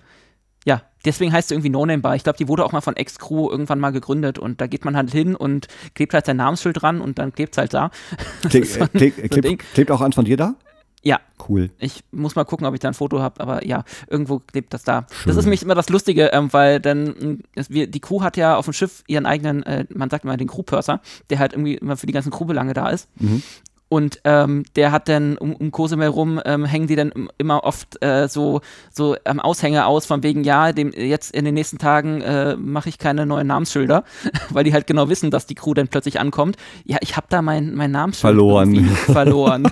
ja, 0.66 0.82
deswegen 1.07 1.32
heißt 1.32 1.48
sie 1.48 1.55
irgendwie 1.55 1.70
No-Name-Bar. 1.70 2.15
Ich 2.16 2.23
glaube, 2.24 2.36
die 2.36 2.47
wurde 2.47 2.65
auch 2.66 2.73
mal 2.73 2.82
von 2.82 2.94
Ex-Crew 2.97 3.48
irgendwann 3.51 3.81
mal 3.81 3.90
gegründet 3.93 4.39
und 4.39 4.61
da 4.61 4.66
geht 4.66 4.85
man 4.85 4.94
halt 4.94 5.11
hin 5.11 5.35
und 5.35 5.69
klebt 5.94 6.12
halt 6.12 6.27
sein 6.27 6.36
Namensschild 6.36 6.82
dran 6.82 7.01
und 7.01 7.19
dann 7.19 7.32
klebt 7.32 7.55
es 7.55 7.59
halt 7.59 7.73
da. 7.73 7.90
Ist 8.52 8.74
so 8.74 8.82
ein- 8.82 8.93
klick, 8.93 9.15
so 9.32 9.40
Ding. 9.40 9.59
klebt 9.73 9.90
auch 9.90 10.02
eins 10.02 10.15
von 10.15 10.27
dir 10.27 10.36
da? 10.36 10.57
Ja, 11.02 11.18
Cool. 11.48 11.70
ich 11.78 12.05
muss 12.12 12.35
mal 12.36 12.44
gucken, 12.44 12.66
ob 12.66 12.74
ich 12.74 12.81
da 12.81 12.89
ein 12.89 12.94
Foto 12.94 13.20
habe, 13.20 13.40
aber 13.40 13.64
ja, 13.66 13.85
irgendwo 14.09 14.40
klebt 14.40 14.74
das 14.74 14.85
da. 14.85 15.06
Schön. 15.10 15.28
Das 15.31 15.36
ist 15.36 15.44
nämlich 15.44 15.62
immer 15.62 15.74
das 15.74 15.89
Lustige, 15.89 16.27
ähm, 16.35 16.52
weil 16.52 16.78
dann, 16.81 17.05
mh, 17.05 17.36
es, 17.55 17.70
wir, 17.70 17.86
die 17.86 18.01
Crew 18.01 18.20
hat 18.22 18.36
ja 18.36 18.56
auf 18.56 18.66
dem 18.66 18.74
Schiff 18.74 19.02
ihren 19.06 19.24
eigenen, 19.24 19.62
äh, 19.62 19.86
man 19.94 20.10
sagt 20.10 20.24
immer 20.24 20.36
den 20.36 20.48
Crew-Purser, 20.48 21.01
der 21.31 21.39
halt 21.39 21.55
irgendwie 21.55 21.77
immer 21.77 21.97
für 21.97 22.06
die 22.06 22.12
ganzen 22.12 22.31
Crewbelange 22.31 22.74
da 22.74 22.90
ist. 22.90 23.09
Mhm. 23.18 23.43
Und 23.92 24.20
ähm, 24.22 24.62
der 24.76 24.92
hat 24.92 25.08
dann 25.08 25.36
um, 25.36 25.52
um 25.54 25.72
Cozumel 25.72 26.06
rum, 26.08 26.40
ähm, 26.44 26.64
hängen 26.64 26.86
die 26.86 26.94
dann 26.94 27.10
im- 27.10 27.28
immer 27.38 27.64
oft 27.64 28.00
äh, 28.04 28.28
so, 28.28 28.60
so 28.92 29.16
am 29.24 29.40
Aushänger 29.40 29.88
aus, 29.88 30.06
von 30.06 30.22
wegen, 30.22 30.44
ja, 30.44 30.70
dem, 30.72 30.92
jetzt 30.92 31.34
in 31.34 31.44
den 31.44 31.54
nächsten 31.54 31.78
Tagen 31.78 32.20
äh, 32.20 32.54
mache 32.56 32.88
ich 32.88 32.98
keine 32.98 33.26
neuen 33.26 33.48
Namensschilder, 33.48 34.04
weil 34.50 34.62
die 34.62 34.72
halt 34.72 34.86
genau 34.86 35.08
wissen, 35.08 35.32
dass 35.32 35.46
die 35.46 35.56
Crew 35.56 35.74
dann 35.74 35.88
plötzlich 35.88 36.20
ankommt. 36.20 36.56
Ja, 36.84 36.98
ich 37.00 37.16
habe 37.16 37.26
da 37.30 37.42
mein, 37.42 37.74
mein 37.74 37.90
Namensschild 37.90 38.20
Verloren. 38.20 38.84
verloren. 39.06 39.68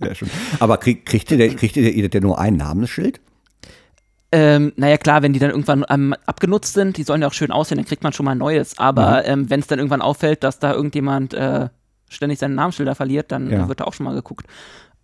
Sehr 0.00 0.14
schön. 0.14 0.30
Aber 0.60 0.76
krieg, 0.78 1.04
kriegt 1.06 1.30
ihr, 1.32 1.38
denn- 1.38 1.56
kriegt 1.56 1.76
ihr, 1.76 1.90
ihr 1.92 2.08
denn 2.08 2.22
nur 2.22 2.38
ein 2.38 2.56
Namensschild? 2.56 3.20
Ähm, 4.30 4.72
naja, 4.76 4.98
klar, 4.98 5.22
wenn 5.22 5.32
die 5.32 5.38
dann 5.38 5.50
irgendwann 5.50 5.84
ähm, 5.88 6.14
abgenutzt 6.26 6.74
sind, 6.74 6.98
die 6.98 7.02
sollen 7.02 7.22
ja 7.22 7.28
auch 7.28 7.32
schön 7.32 7.50
aussehen, 7.50 7.78
dann 7.78 7.86
kriegt 7.86 8.02
man 8.02 8.12
schon 8.12 8.24
mal 8.26 8.32
ein 8.32 8.38
neues. 8.38 8.78
Aber 8.78 9.24
ähm, 9.24 9.48
wenn 9.50 9.60
es 9.60 9.66
dann 9.66 9.78
irgendwann 9.78 10.02
auffällt, 10.02 10.44
dass 10.44 10.58
da 10.58 10.72
irgendjemand 10.74 11.32
äh, 11.34 11.68
ständig 12.08 12.38
seine 12.38 12.54
Namensschilder 12.54 12.94
verliert, 12.94 13.32
dann 13.32 13.50
Ja. 13.50 13.68
wird 13.68 13.80
da 13.80 13.84
auch 13.84 13.94
schon 13.94 14.04
mal 14.04 14.14
geguckt. 14.14 14.46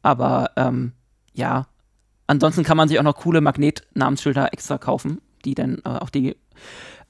Aber 0.03 0.51
ähm, 0.57 0.93
ja, 1.33 1.67
ansonsten 2.27 2.63
kann 2.65 2.77
man 2.77 2.89
sich 2.89 2.99
auch 2.99 3.03
noch 3.05 3.17
coole 3.17 3.41
Magnet-Namensschilder 3.41 4.53
extra 4.53 4.79
kaufen, 4.79 5.21
die 5.45 5.55
dann 5.55 5.79
äh, 5.85 5.89
auch 5.89 6.11
die, 6.11 6.37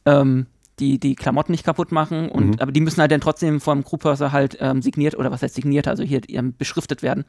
ähm, 0.07 0.47
die, 0.81 0.99
die 0.99 1.15
Klamotten 1.15 1.53
nicht 1.53 1.65
kaputt 1.65 1.93
machen. 1.93 2.29
Und, 2.29 2.47
Mhm. 2.47 2.57
Aber 2.61 2.73
die 2.73 2.81
müssen 2.81 3.01
halt 3.01 3.13
dann 3.13 3.21
trotzdem 3.21 3.61
vom 3.61 3.85
Crewpurser 3.85 4.33
halt 4.33 4.57
ähm, 4.61 4.83
signiert, 4.83 5.17
oder 5.17 5.31
was 5.31 5.43
heißt 5.43 5.55
signiert, 5.55 5.87
also 5.89 6.03
hier 6.03 6.21
ähm, 6.29 6.55
beschriftet 6.57 7.03
werden 7.03 7.25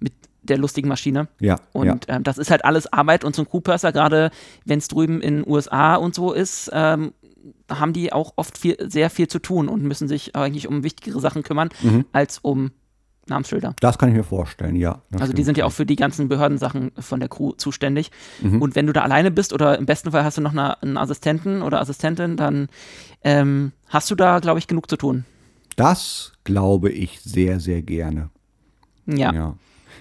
mit 0.00 0.12
der 0.42 0.56
lustigen 0.58 0.88
Maschine. 0.88 1.28
Ja. 1.38 1.56
Und 1.72 2.06
ähm, 2.08 2.22
das 2.24 2.38
ist 2.38 2.50
halt 2.50 2.64
alles 2.64 2.90
Arbeit 2.92 3.24
und 3.24 3.36
so 3.36 3.42
ein 3.42 3.48
Crewpurser, 3.48 3.92
gerade 3.92 4.30
wenn 4.64 4.78
es 4.78 4.88
drüben 4.88 5.20
in 5.20 5.36
den 5.42 5.46
USA 5.48 5.96
und 5.96 6.14
so 6.14 6.32
ist, 6.32 6.70
ähm, 6.72 7.12
haben 7.70 7.92
die 7.92 8.12
auch 8.12 8.32
oft 8.36 8.58
viel, 8.58 8.76
sehr 8.90 9.10
viel 9.10 9.28
zu 9.28 9.38
tun 9.38 9.68
und 9.68 9.82
müssen 9.82 10.08
sich 10.08 10.36
eigentlich 10.36 10.68
um 10.68 10.82
wichtigere 10.82 11.20
Sachen 11.20 11.42
kümmern, 11.42 11.70
Mhm. 11.82 12.04
als 12.12 12.38
um 12.38 12.72
Namensschilder. 13.26 13.76
Das 13.80 13.96
kann 13.98 14.08
ich 14.08 14.14
mir 14.16 14.24
vorstellen, 14.24 14.74
ja. 14.76 15.02
Also 15.12 15.18
die 15.18 15.24
stimmt. 15.32 15.44
sind 15.44 15.58
ja 15.58 15.64
auch 15.66 15.72
für 15.72 15.86
die 15.86 15.94
ganzen 15.96 16.28
Behördensachen 16.28 16.90
von 16.98 17.20
der 17.20 17.28
Crew 17.28 17.52
zuständig. 17.52 18.10
Mhm. 18.42 18.60
Und 18.60 18.74
wenn 18.74 18.86
du 18.86 18.92
da 18.92 19.02
alleine 19.02 19.30
bist 19.30 19.52
oder 19.52 19.78
im 19.78 19.86
besten 19.86 20.10
Fall 20.10 20.24
hast 20.24 20.36
du 20.38 20.42
noch 20.42 20.52
eine, 20.52 20.82
einen 20.82 20.96
Assistenten 20.96 21.62
oder 21.62 21.80
Assistentin, 21.80 22.36
dann 22.36 22.68
ähm, 23.22 23.72
hast 23.88 24.10
du 24.10 24.14
da, 24.16 24.40
glaube 24.40 24.58
ich, 24.58 24.66
genug 24.66 24.90
zu 24.90 24.96
tun. 24.96 25.24
Das 25.76 26.32
glaube 26.44 26.90
ich 26.90 27.20
sehr, 27.20 27.60
sehr 27.60 27.82
gerne. 27.82 28.30
Ja. 29.06 29.32
Ja. 29.32 29.54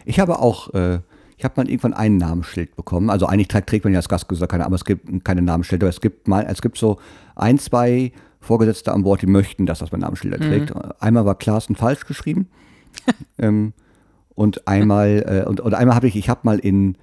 Ich 0.05 0.19
habe 0.19 0.39
auch, 0.39 0.73
äh, 0.73 0.99
ich 1.39 1.45
habe 1.45 1.53
mal 1.55 1.69
irgendwann 1.69 1.93
ein 1.93 2.17
Namensschild 2.17 2.75
bekommen. 2.75 3.09
Also 3.09 3.25
eigentlich 3.25 3.47
trägt, 3.47 3.85
man 3.85 3.93
ja 3.93 3.99
als 3.99 4.09
Gastgeser 4.09 4.45
keine, 4.45 4.65
aber 4.65 4.75
es 4.75 4.83
gibt 4.83 5.23
keine 5.23 5.41
Namensschilder. 5.41 5.85
Aber 5.85 5.89
es 5.89 6.01
gibt 6.01 6.27
mal, 6.27 6.45
es 6.49 6.61
gibt 6.61 6.77
so 6.77 6.99
ein, 7.37 7.57
zwei 7.57 8.11
Vorgesetzte 8.41 8.91
an 8.91 9.03
Bord, 9.03 9.21
die 9.21 9.25
möchten, 9.25 9.65
dass 9.65 9.79
das 9.79 9.93
mein 9.93 10.01
Namensschilder 10.01 10.37
trägt. 10.37 10.73
Einmal 11.01 11.23
war 11.23 11.35
Klaassen 11.35 11.77
falsch 11.77 12.05
geschrieben. 12.05 12.49
ähm, 13.37 13.71
und 14.35 14.67
einmal, 14.67 15.43
äh, 15.45 15.47
und, 15.47 15.61
und 15.61 15.73
einmal 15.73 15.95
habe 15.95 16.07
ich, 16.07 16.17
ich 16.17 16.27
habe 16.27 16.41
mal 16.43 16.59
in 16.59 16.97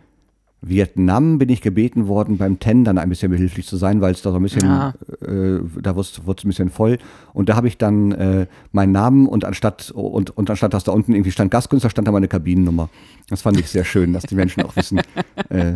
Vietnam 0.69 1.39
bin 1.39 1.49
ich 1.49 1.61
gebeten 1.61 2.09
worden, 2.09 2.39
beim 2.39 2.59
Tendern 2.59 2.99
ein 2.99 3.09
bisschen 3.09 3.31
behilflich 3.31 3.67
zu 3.67 3.77
sein, 3.77 4.01
weil 4.01 4.13
es 4.13 4.23
da 4.23 4.31
so 4.31 4.37
ein 4.37 4.43
bisschen, 4.43 4.65
Ah. 4.65 4.95
äh, 5.21 5.61
da 5.81 5.95
wurde 5.97 6.09
es 6.09 6.19
ein 6.19 6.49
bisschen 6.49 6.71
voll. 6.71 6.99
Und 7.33 7.49
da 7.49 7.57
habe 7.57 7.69
ich 7.69 7.79
dann 7.79 8.13
äh, 8.13 8.47
meinen 8.73 8.93
Namen 8.93 9.27
und 9.27 9.45
anstatt, 9.45 9.91
und, 9.93 10.37
und 10.37 10.51
anstatt, 10.51 10.75
dass 10.75 10.85
da 10.85 10.93
unten 10.93 11.13
irgendwie 11.13 11.31
stand 11.31 11.51
Gastkünstler, 11.51 11.91
stand 11.91 12.09
da 12.09 12.13
meine 12.13 12.29
Kabinennummer. 12.29 12.89
Das 13.29 13.43
fand 13.43 13.59
ich 13.61 13.69
sehr 13.69 13.85
schön, 13.85 14.13
dass 14.13 14.25
die 14.25 14.35
Menschen 14.35 14.63
auch 14.65 14.75
wissen. 14.77 15.01
Äh, 15.49 15.75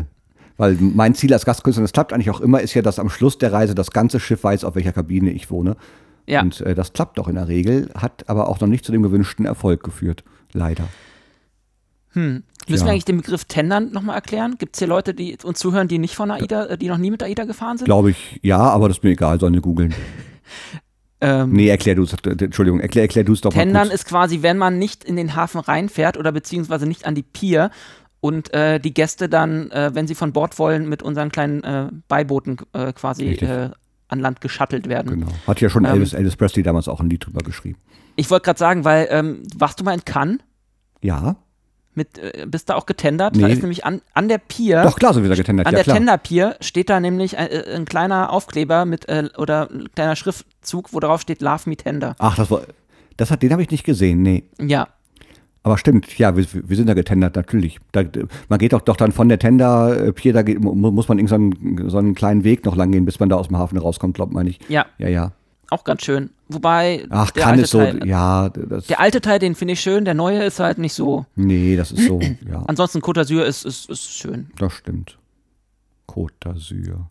weil 0.57 0.77
mein 0.81 1.15
Ziel 1.15 1.33
als 1.33 1.47
Gastkünstler, 1.47 1.81
und 1.81 1.85
das 1.85 1.93
klappt 1.93 2.12
eigentlich 2.12 2.29
auch 2.31 2.41
immer, 2.41 2.61
ist 2.61 2.75
ja, 2.75 2.83
dass 2.83 2.99
am 2.99 3.09
Schluss 3.09 3.39
der 3.39 3.53
Reise 3.53 3.75
das 3.75 3.93
ganze 3.93 4.21
Schiff 4.21 4.45
weiß, 4.45 4.65
auf 4.65 4.75
welcher 4.75 4.93
Kabine 4.93 5.31
ich 5.31 5.51
wohne. 5.51 5.77
Ja. 6.27 6.43
Und 6.43 6.61
äh, 6.61 6.75
das 6.75 6.93
klappt 6.93 7.19
auch 7.19 7.29
in 7.29 7.37
der 7.37 7.49
Regel, 7.49 7.89
hat 7.95 8.29
aber 8.29 8.49
auch 8.49 8.61
noch 8.61 8.69
nicht 8.69 8.85
zu 8.85 8.93
dem 8.93 9.03
gewünschten 9.03 9.47
Erfolg 9.47 9.83
geführt. 9.83 10.23
Leider. 10.53 10.85
Hm. 12.12 12.43
Müssen 12.71 12.83
Ja. 12.83 12.87
wir 12.87 12.93
eigentlich 12.93 13.05
den 13.05 13.17
Begriff 13.19 13.45
Tendern 13.45 13.93
nochmal 13.93 14.15
erklären? 14.17 14.57
Gibt 14.59 14.77
es 14.77 14.79
hier 14.81 14.89
Leute, 14.89 15.15
die 15.15 15.37
uns 15.43 15.59
zuhören, 15.59 15.89
die 15.89 15.99
nicht 15.99 16.15
von 16.15 16.31
AIDA, 16.31 16.67
äh, 16.67 16.79
die 16.79 16.89
noch 16.89 16.99
nie 16.99 17.11
mit 17.11 17.23
AIDA 17.23 17.45
gefahren 17.45 17.79
sind? 17.79 17.85
Glaube 17.87 18.11
ich, 18.11 18.39
ja, 18.43 18.59
aber 18.59 18.89
das 18.89 18.99
ist 18.99 19.05
mir 19.05 19.11
egal, 19.11 19.39
sollen 19.41 19.53
die 19.55 19.61
googeln. 19.61 19.95
Ähm, 21.23 21.53
Nee, 21.53 21.69
erklär 21.69 21.97
du 21.97 22.05
es, 22.05 22.15
Entschuldigung, 22.25 22.81
erklär, 22.81 23.03
erklär 23.05 23.25
du 23.25 23.35
es 23.35 23.43
doch 23.43 23.53
Tendern 23.53 23.75
mal 23.75 23.89
kurz. 23.89 23.95
ist 24.01 24.07
quasi, 24.09 24.41
wenn 24.41 24.57
man 24.57 24.79
nicht 24.79 25.05
in 25.05 25.17
den 25.17 25.37
Hafen 25.37 25.61
reinfährt 25.61 26.17
oder 26.17 26.33
beziehungsweise 26.33 26.87
nicht 26.87 27.05
an 27.05 27.15
die 27.15 27.23
Pier 27.23 27.71
und 28.21 28.55
äh, 28.55 28.81
die 28.81 28.95
Gäste 28.95 29.29
dann, 29.29 29.71
äh, 29.71 29.91
wenn 29.93 30.07
sie 30.07 30.15
von 30.15 30.33
Bord 30.33 30.59
wollen, 30.59 30.89
mit 30.89 31.03
unseren 31.03 31.31
kleinen 31.31 31.63
äh, 31.63 31.89
Beibooten 32.09 32.57
äh, 32.73 32.95
quasi 32.95 33.33
äh, 33.35 33.69
an 34.09 34.19
Land 34.21 34.41
geschattelt 34.41 34.89
werden. 34.89 35.21
Genau. 35.21 35.33
Hat 35.47 35.61
ja 35.61 35.69
schon 35.69 35.85
Ähm, 35.85 35.93
Elvis, 35.93 36.15
Elvis 36.15 36.37
Presley 36.37 36.63
damals 36.63 36.89
auch 36.89 37.01
ein 37.01 37.11
Lied 37.11 37.27
drüber 37.27 37.41
geschrieben. 37.43 37.77
Ich 38.17 38.31
wollte 38.31 38.45
gerade 38.47 38.59
sagen, 38.59 38.85
weil, 38.87 39.07
ähm, 39.11 39.43
warst 39.57 39.79
du 39.79 39.85
mal 39.85 39.93
in 39.93 40.05
Cannes? 40.07 40.39
Ja, 41.03 41.37
Mit, 41.95 42.19
äh, 42.19 42.47
bist 42.47 42.69
da 42.71 42.77
auch 42.77 42.87
getendert? 42.87 43.35
Nee. 43.35 43.43
Da 43.43 43.49
ist 43.49 43.62
nämlich 43.62 43.85
an, 43.85 44.01
an 44.15 44.29
der 44.29 44.39
Pier, 44.39 44.83
doch 44.85 44.97
klar 44.97 45.12
sind 45.12 45.25
wir 45.25 45.31
da 45.31 45.35
getendert, 45.35 45.67
an 45.67 45.73
ja 45.73 45.77
der 45.79 45.85
klar. 45.85 45.97
Tenderpier 45.97 46.57
steht 46.61 46.89
da 46.89 47.01
nämlich 47.01 47.37
ein, 47.37 47.49
äh, 47.49 47.75
ein 47.75 47.85
kleiner 47.85 48.33
Aufkleber 48.33 48.85
mit 48.85 49.09
äh, 49.09 49.29
oder 49.37 49.69
ein 49.71 49.89
kleiner 49.95 50.15
Schriftzug, 50.15 50.93
wo 50.93 51.01
drauf 51.01 51.21
steht 51.21 51.41
Love 51.43 51.69
Me 51.69 51.77
Tender. 51.77 52.15
Ach, 52.19 52.37
das 52.37 52.49
war, 52.51 52.62
das 53.17 53.31
hat, 53.33 53.43
den 53.43 53.51
habe 53.53 53.62
ich 53.62 53.71
nicht 53.71 53.83
gesehen, 53.85 54.23
nee. 54.23 54.45
Ja, 54.61 54.87
Aber 55.65 55.77
stimmt, 55.79 56.17
ja, 56.17 56.37
wir, 56.37 56.47
wir 56.53 56.77
sind 56.77 56.87
da 56.87 56.95
getendert, 56.95 57.35
natürlich. 57.35 57.81
Da, 57.91 58.05
man 58.49 58.59
geht 58.61 58.73
doch, 58.73 58.83
doch 58.83 58.97
dann 58.97 59.11
von 59.11 59.29
der 59.29 59.41
Tender-Pier, 59.41 60.33
da 60.33 60.43
geht, 60.43 60.61
mu- 60.62 60.75
muss 60.75 61.09
man 61.09 61.19
irgendeinen 61.19 61.91
so 61.91 61.99
einen 61.99 62.15
kleinen 62.15 62.45
Weg 62.45 62.65
noch 62.65 62.77
lang 62.77 62.93
gehen, 62.93 63.05
bis 63.05 63.19
man 63.19 63.29
da 63.29 63.37
aus 63.37 63.49
dem 63.49 63.59
Hafen 63.59 63.77
rauskommt, 63.79 64.15
glaubt 64.15 64.33
man 64.33 64.47
nicht. 64.47 64.62
ja, 64.71 64.87
Ja, 64.99 65.09
ja. 65.09 65.33
auch 65.71 65.83
ganz 65.85 66.03
schön. 66.05 66.31
Wobei 66.53 67.07
Ach, 67.11 67.31
der 67.31 67.43
kann 67.43 67.53
alte 67.53 67.63
es 67.63 67.71
so, 67.71 67.79
Teil, 67.79 68.07
ja, 68.07 68.49
Der 68.49 69.01
alte 69.01 69.21
Teil, 69.21 69.39
den 69.39 69.55
finde 69.55 69.75
ich 69.75 69.81
schön, 69.81 70.05
der 70.05 70.15
neue 70.15 70.43
ist 70.45 70.59
halt 70.59 70.79
nicht 70.79 70.95
so. 70.95 71.27
nee, 71.37 71.77
das 71.77 71.93
ist 71.93 72.07
so, 72.07 72.21
ja, 72.51 72.63
Ansonsten 72.67 73.01
Côte 73.01 73.21
d'Azur 73.21 73.45
ist, 73.45 73.65
ist, 73.65 73.89
ist 73.89 74.11
schön. 74.11 74.51
das 74.59 74.73
stimmt. 74.73 75.19
Côte 76.09 76.33
d'Azur. 76.43 77.07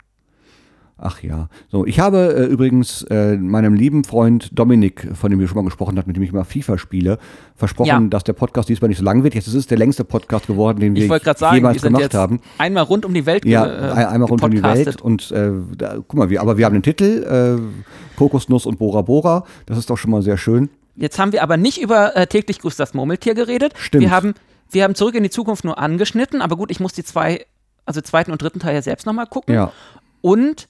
Ach 1.02 1.22
ja. 1.22 1.48
So, 1.72 1.86
ich 1.86 1.98
habe 1.98 2.34
äh, 2.36 2.44
übrigens 2.44 3.02
äh, 3.04 3.36
meinem 3.36 3.72
lieben 3.72 4.04
Freund 4.04 4.50
Dominik, 4.52 5.08
von 5.14 5.30
dem 5.30 5.40
wir 5.40 5.48
schon 5.48 5.56
mal 5.56 5.64
gesprochen 5.64 5.96
hatten, 5.96 6.10
mit 6.10 6.16
dem 6.16 6.22
ich 6.22 6.28
immer 6.30 6.44
FIFA 6.44 6.76
spiele, 6.76 7.18
versprochen, 7.56 7.88
Ja. 7.88 8.00
dass 8.00 8.22
der 8.24 8.34
Podcast 8.34 8.68
diesmal 8.68 8.88
nicht 8.90 8.98
so 8.98 9.04
lang 9.04 9.22
wird. 9.24 9.34
Jetzt 9.34 9.46
ist 9.48 9.54
es 9.54 9.66
der 9.66 9.78
längste 9.78 10.04
Podcast 10.04 10.46
geworden, 10.46 10.78
den 10.80 10.94
wir 10.94 11.08
sagen, 11.34 11.54
jemals 11.56 11.80
gemacht 11.80 12.12
haben. 12.12 12.40
einmal 12.58 12.82
rund 12.84 13.06
um 13.06 13.14
die 13.14 13.24
Welt 13.24 13.46
Ja, 13.46 13.64
äh, 13.66 13.92
ein- 13.92 14.06
einmal 14.08 14.28
rund 14.28 14.42
um 14.42 14.50
die 14.50 14.62
Welt 14.62 15.00
und 15.00 15.30
äh, 15.32 15.50
da, 15.78 15.94
guck 16.06 16.14
mal, 16.14 16.28
wir, 16.28 16.42
aber 16.42 16.58
wir 16.58 16.66
haben 16.66 16.74
den 16.74 16.82
Titel 16.82 17.58
äh, 17.58 18.16
Kokosnuss 18.18 18.66
und 18.66 18.78
Bora 18.78 19.00
Bora. 19.00 19.44
Das 19.64 19.78
ist 19.78 19.88
doch 19.88 19.96
schon 19.96 20.10
mal 20.10 20.20
sehr 20.20 20.36
schön. 20.36 20.68
Jetzt 20.96 21.18
haben 21.18 21.32
wir 21.32 21.42
aber 21.42 21.56
nicht 21.56 21.80
über 21.80 22.14
äh, 22.14 22.26
täglich 22.26 22.58
grüßt 22.58 22.78
das 22.78 22.92
Murmeltier 22.92 23.34
geredet. 23.34 23.72
Stimmt. 23.78 24.02
Wir 24.02 24.10
haben, 24.10 24.34
wir 24.70 24.84
haben 24.84 24.94
zurück 24.94 25.14
in 25.14 25.22
die 25.22 25.30
Zukunft 25.30 25.64
nur 25.64 25.78
angeschnitten, 25.78 26.42
aber 26.42 26.56
gut, 26.56 26.70
ich 26.70 26.78
muss 26.78 26.92
die 26.92 27.04
zwei, 27.04 27.46
also 27.86 28.02
zweiten 28.02 28.32
und 28.32 28.42
dritten 28.42 28.58
Teil 28.58 28.74
ja 28.74 28.82
selbst 28.82 29.06
nochmal 29.06 29.26
gucken. 29.26 29.54
Ja, 29.54 29.72
Und 30.20 30.68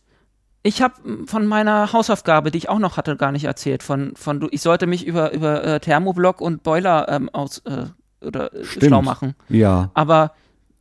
ich 0.62 0.82
habe 0.82 0.94
von 1.26 1.46
meiner 1.46 1.92
Hausaufgabe, 1.92 2.50
die 2.50 2.58
ich 2.58 2.68
auch 2.68 2.78
noch 2.78 2.96
hatte, 2.96 3.16
gar 3.16 3.32
nicht 3.32 3.44
erzählt. 3.44 3.82
Von, 3.82 4.12
von 4.14 4.40
du, 4.40 4.48
ich 4.50 4.60
sollte 4.60 4.86
mich 4.86 5.06
über, 5.06 5.32
über 5.32 5.64
äh, 5.64 5.80
Thermoblock 5.80 6.40
und 6.40 6.62
Boiler 6.62 7.08
ähm, 7.08 7.28
aus, 7.30 7.58
äh, 7.64 7.86
oder, 8.24 8.52
äh, 8.52 8.64
Stimmt. 8.64 8.86
schlau 8.86 9.02
machen. 9.02 9.34
ja. 9.48 9.90
Aber 9.94 10.32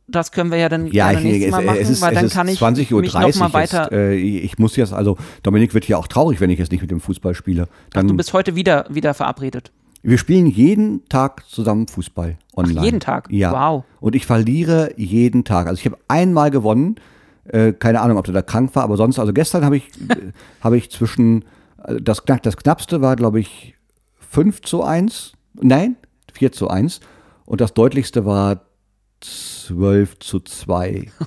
das 0.06 0.32
können 0.32 0.50
wir 0.50 0.58
ja 0.58 0.68
dann 0.68 0.88
Ja, 0.88 1.12
ich, 1.12 1.22
nächstes 1.22 1.46
es, 1.46 1.50
Mal 1.52 1.64
machen, 1.64 1.78
es 1.80 1.88
ist, 1.88 2.02
weil 2.02 2.12
es 2.12 2.16
dann 2.16 2.26
ist 2.26 2.34
kann 2.34 2.48
ich 2.48 2.60
20.30 2.60 2.92
Uhr 2.92 3.00
mich 3.00 3.14
noch 3.14 3.36
mal 3.36 3.52
weiter. 3.52 3.82
Jetzt, 3.84 3.92
äh, 3.92 4.14
ich 4.14 4.58
muss 4.58 4.74
jetzt, 4.76 4.92
also 4.92 5.16
Dominik 5.44 5.72
wird 5.72 5.86
ja 5.86 5.98
auch 5.98 6.08
traurig, 6.08 6.40
wenn 6.40 6.50
ich 6.50 6.58
jetzt 6.58 6.72
nicht 6.72 6.80
mit 6.80 6.90
dem 6.90 7.00
Fußball 7.00 7.34
spiele. 7.34 7.68
Dann, 7.92 8.08
du 8.08 8.16
bist 8.16 8.32
heute 8.32 8.56
wieder, 8.56 8.86
wieder 8.90 9.14
verabredet. 9.14 9.70
wir 10.02 10.18
spielen 10.18 10.46
jeden 10.46 11.08
Tag 11.08 11.48
zusammen 11.48 11.86
Fußball 11.86 12.36
online. 12.56 12.80
jeden 12.82 13.00
Tag? 13.00 13.28
Ja. 13.30 13.52
Wow. 13.52 13.84
Und 14.00 14.16
ich 14.16 14.26
verliere 14.26 14.92
jeden 14.96 15.44
Tag. 15.44 15.68
Also 15.68 15.78
ich 15.78 15.86
habe 15.86 15.98
einmal 16.08 16.50
gewonnen. 16.50 16.96
Äh, 17.52 17.72
keine 17.72 18.00
Ahnung, 18.00 18.16
ob 18.18 18.24
der 18.24 18.34
da 18.34 18.42
krank 18.42 18.74
war, 18.74 18.84
aber 18.84 18.96
sonst, 18.96 19.18
also 19.18 19.32
gestern 19.32 19.64
habe 19.64 19.76
ich, 19.76 19.88
habe 20.60 20.76
ich 20.76 20.90
zwischen, 20.90 21.44
äh, 21.84 22.00
das, 22.00 22.22
das 22.42 22.56
knappste 22.56 23.00
war, 23.00 23.16
glaube 23.16 23.40
ich, 23.40 23.74
5 24.30 24.62
zu 24.62 24.82
1. 24.84 25.32
Nein, 25.54 25.96
4 26.32 26.52
zu 26.52 26.68
1. 26.68 27.00
Und 27.46 27.60
das 27.60 27.74
deutlichste 27.74 28.24
war 28.24 28.62
12 29.20 30.18
zu 30.20 30.40
2. 30.40 31.10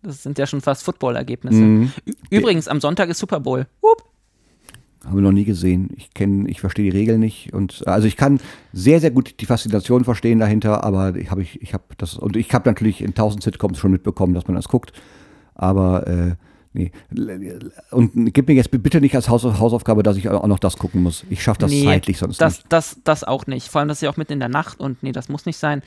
Das 0.00 0.22
sind 0.22 0.38
ja 0.38 0.46
schon 0.46 0.60
fast 0.60 0.84
Football-Ergebnisse. 0.84 1.60
Ü- 2.06 2.12
Übrigens, 2.30 2.68
am 2.68 2.80
Sonntag 2.80 3.08
ist 3.08 3.18
Super 3.18 3.40
Bowl. 3.40 3.66
Hup. 3.82 4.04
Haben 5.04 5.14
wir 5.14 5.22
noch 5.22 5.32
nie 5.32 5.44
gesehen. 5.44 5.90
Ich 5.96 6.12
kenne, 6.12 6.48
ich 6.48 6.60
verstehe 6.60 6.90
die 6.90 6.96
Regeln 6.96 7.20
nicht 7.20 7.52
und 7.52 7.86
also 7.86 8.08
ich 8.08 8.16
kann 8.16 8.40
sehr, 8.72 9.00
sehr 9.00 9.12
gut 9.12 9.40
die 9.40 9.46
Faszination 9.46 10.04
verstehen 10.04 10.40
dahinter, 10.40 10.82
aber 10.82 11.14
ich 11.14 11.30
habe 11.30 11.42
ich, 11.42 11.62
ich 11.62 11.72
habe 11.72 11.84
das 11.98 12.16
und 12.16 12.36
ich 12.36 12.52
habe 12.52 12.68
natürlich 12.68 13.00
in 13.02 13.14
tausend 13.14 13.42
Sitcoms 13.42 13.78
schon 13.78 13.92
mitbekommen, 13.92 14.34
dass 14.34 14.48
man 14.48 14.56
das 14.56 14.68
guckt, 14.68 14.92
aber 15.54 16.06
äh, 16.06 16.34
nee 16.72 16.90
und 17.90 18.34
gib 18.34 18.48
mir 18.48 18.54
jetzt 18.54 18.70
bitte 18.70 19.00
nicht 19.00 19.14
als 19.14 19.28
Haus, 19.28 19.44
Hausaufgabe, 19.44 20.02
dass 20.02 20.16
ich 20.16 20.28
auch 20.28 20.46
noch 20.46 20.58
das 20.58 20.76
gucken 20.76 21.02
muss. 21.02 21.24
Ich 21.30 21.42
schaffe 21.42 21.60
das 21.60 21.70
Nee, 21.70 21.84
zeitlich 21.84 22.18
sonst 22.18 22.40
das, 22.40 22.58
nicht. 22.58 22.72
Das, 22.72 22.98
das 23.04 23.24
auch 23.24 23.46
nicht. 23.46 23.68
Vor 23.68 23.80
allem, 23.80 23.88
das 23.88 23.98
ist 23.98 24.02
ja 24.02 24.10
auch 24.10 24.16
mitten 24.16 24.32
in 24.32 24.40
der 24.40 24.48
Nacht 24.48 24.80
und 24.80 25.02
nee, 25.02 25.12
das 25.12 25.28
muss 25.28 25.46
nicht 25.46 25.58
sein. 25.58 25.82